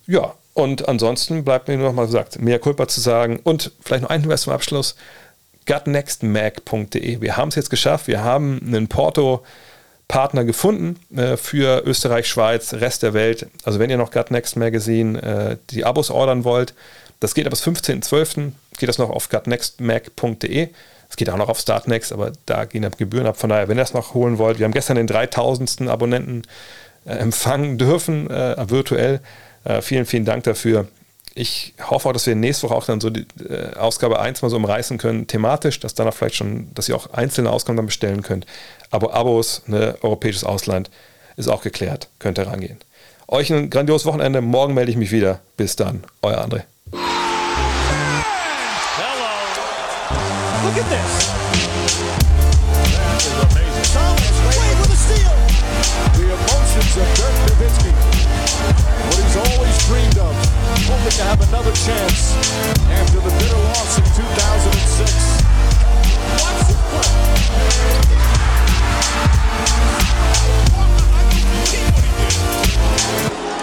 Ja, 0.07 0.33
und 0.57 0.89
ansonsten 0.89 1.45
bleibt 1.45 1.69
mir 1.69 1.77
nur 1.77 1.89
noch 1.89 1.95
mal 1.95 2.07
gesagt, 2.07 2.41
mehr 2.41 2.59
Culpa 2.59 2.89
zu 2.89 3.03
sagen 3.03 3.41
und 3.45 3.73
vielleicht 3.83 4.03
noch 4.03 4.11
ein 4.11 4.23
Hinweis 4.23 4.43
zum 4.43 4.55
Abschluss 4.55 4.97
gutnextmag.de. 5.67 7.21
Wir 7.21 7.37
haben 7.37 7.49
es 7.49 7.57
jetzt 7.57 7.69
geschafft. 7.69 8.07
Wir 8.07 8.25
haben 8.25 8.63
einen 8.67 8.89
Porto-Partner 8.89 10.45
gefunden 10.45 10.99
äh, 11.15 11.37
für 11.37 11.83
Österreich, 11.85 12.27
Schweiz, 12.27 12.73
Rest 12.73 13.03
der 13.03 13.13
Welt. 13.13 13.49
Also 13.65 13.79
wenn 13.79 13.91
ihr 13.91 13.99
noch 13.99 14.11
Gutnext 14.11 14.57
Magazine 14.57 15.23
äh, 15.23 15.57
die 15.69 15.85
Abos 15.85 16.11
ordern 16.11 16.45
wollt, 16.45 16.73
das 17.21 17.35
geht 17.35 17.45
ab 17.45 17.51
bis 17.51 17.63
15.12. 17.63 18.53
geht 18.79 18.89
das 18.89 18.97
noch 18.97 19.11
auf 19.11 19.29
gutnextmag.de. 19.29 20.69
Es 21.11 21.17
geht 21.17 21.29
auch 21.29 21.37
noch 21.37 21.51
auf 21.51 21.59
Startnext, 21.59 22.15
aber 22.15 22.33
da 22.47 22.65
gehen 22.65 22.81
dann 22.81 22.93
Gebühren 22.93 23.27
ab. 23.27 23.37
Von 23.37 23.51
daher, 23.51 23.69
wenn 23.69 23.77
ihr 23.77 23.83
das 23.83 23.93
noch 23.93 24.15
holen 24.15 24.39
wollt, 24.39 24.59
wir 24.59 24.65
haben 24.65 24.73
gestern 24.73 24.97
den 24.97 25.07
3000. 25.07 25.83
Abonnenten 25.83 26.43
äh, 27.05 27.11
empfangen 27.11 27.77
dürfen, 27.77 28.31
äh, 28.31 28.71
virtuell. 28.71 29.21
Äh, 29.67 29.83
vielen, 29.83 30.07
vielen 30.07 30.25
Dank 30.25 30.45
dafür 30.45 30.87
ich 31.37 31.75
hoffe 31.79 32.09
auch, 32.09 32.13
dass 32.15 32.27
wir 32.27 32.35
nächste 32.35 32.67
Woche 32.67 32.75
auch 32.75 32.87
dann 32.87 32.99
so 32.99 33.11
die 33.11 33.27
äh, 33.45 33.77
Ausgabe 33.77 34.19
1 34.19 34.41
mal 34.41 34.49
so 34.49 34.57
umreißen 34.57 34.97
können, 34.97 35.27
thematisch, 35.27 35.79
dass 35.79 35.95
danach 35.95 36.15
vielleicht 36.15 36.37
schon, 36.37 36.73
dass 36.75 36.89
ihr 36.89 36.97
auch 36.97 37.13
einzelne 37.13 37.51
Ausgaben 37.51 37.77
dann 37.77 37.85
bestellen 37.87 38.23
könnt. 38.23 38.47
Aber 38.91 39.13
Abos, 39.13 39.63
ne, 39.67 39.97
europäisches 40.01 40.45
Ausland, 40.45 40.91
ist 41.37 41.49
auch 41.49 41.63
geklärt, 41.63 42.09
könnt 42.19 42.39
ihr 42.39 42.47
rangehen. 42.47 42.79
Euch 43.29 43.53
ein 43.53 43.69
grandioses 43.69 44.07
Wochenende. 44.07 44.41
Morgen 44.41 44.73
melde 44.73 44.91
ich 44.91 44.97
mich 44.97 45.13
wieder. 45.13 45.41
Bis 45.59 45.77
dann, 45.77 46.05
euer 46.23 46.39
André. 46.39 46.63
Hello. 48.97 49.11
Look 50.65 50.79
at 50.79 50.89
this. 50.89 51.36
have 61.37 61.49
another 61.49 61.73
chance 61.73 62.35
after 62.91 63.21
the 63.21 63.31
bitter 63.39 63.57
loss 63.57 63.99
2006. 64.17 65.37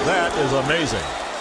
That 0.05 0.31
is 0.37 0.53
amazing. 0.53 1.32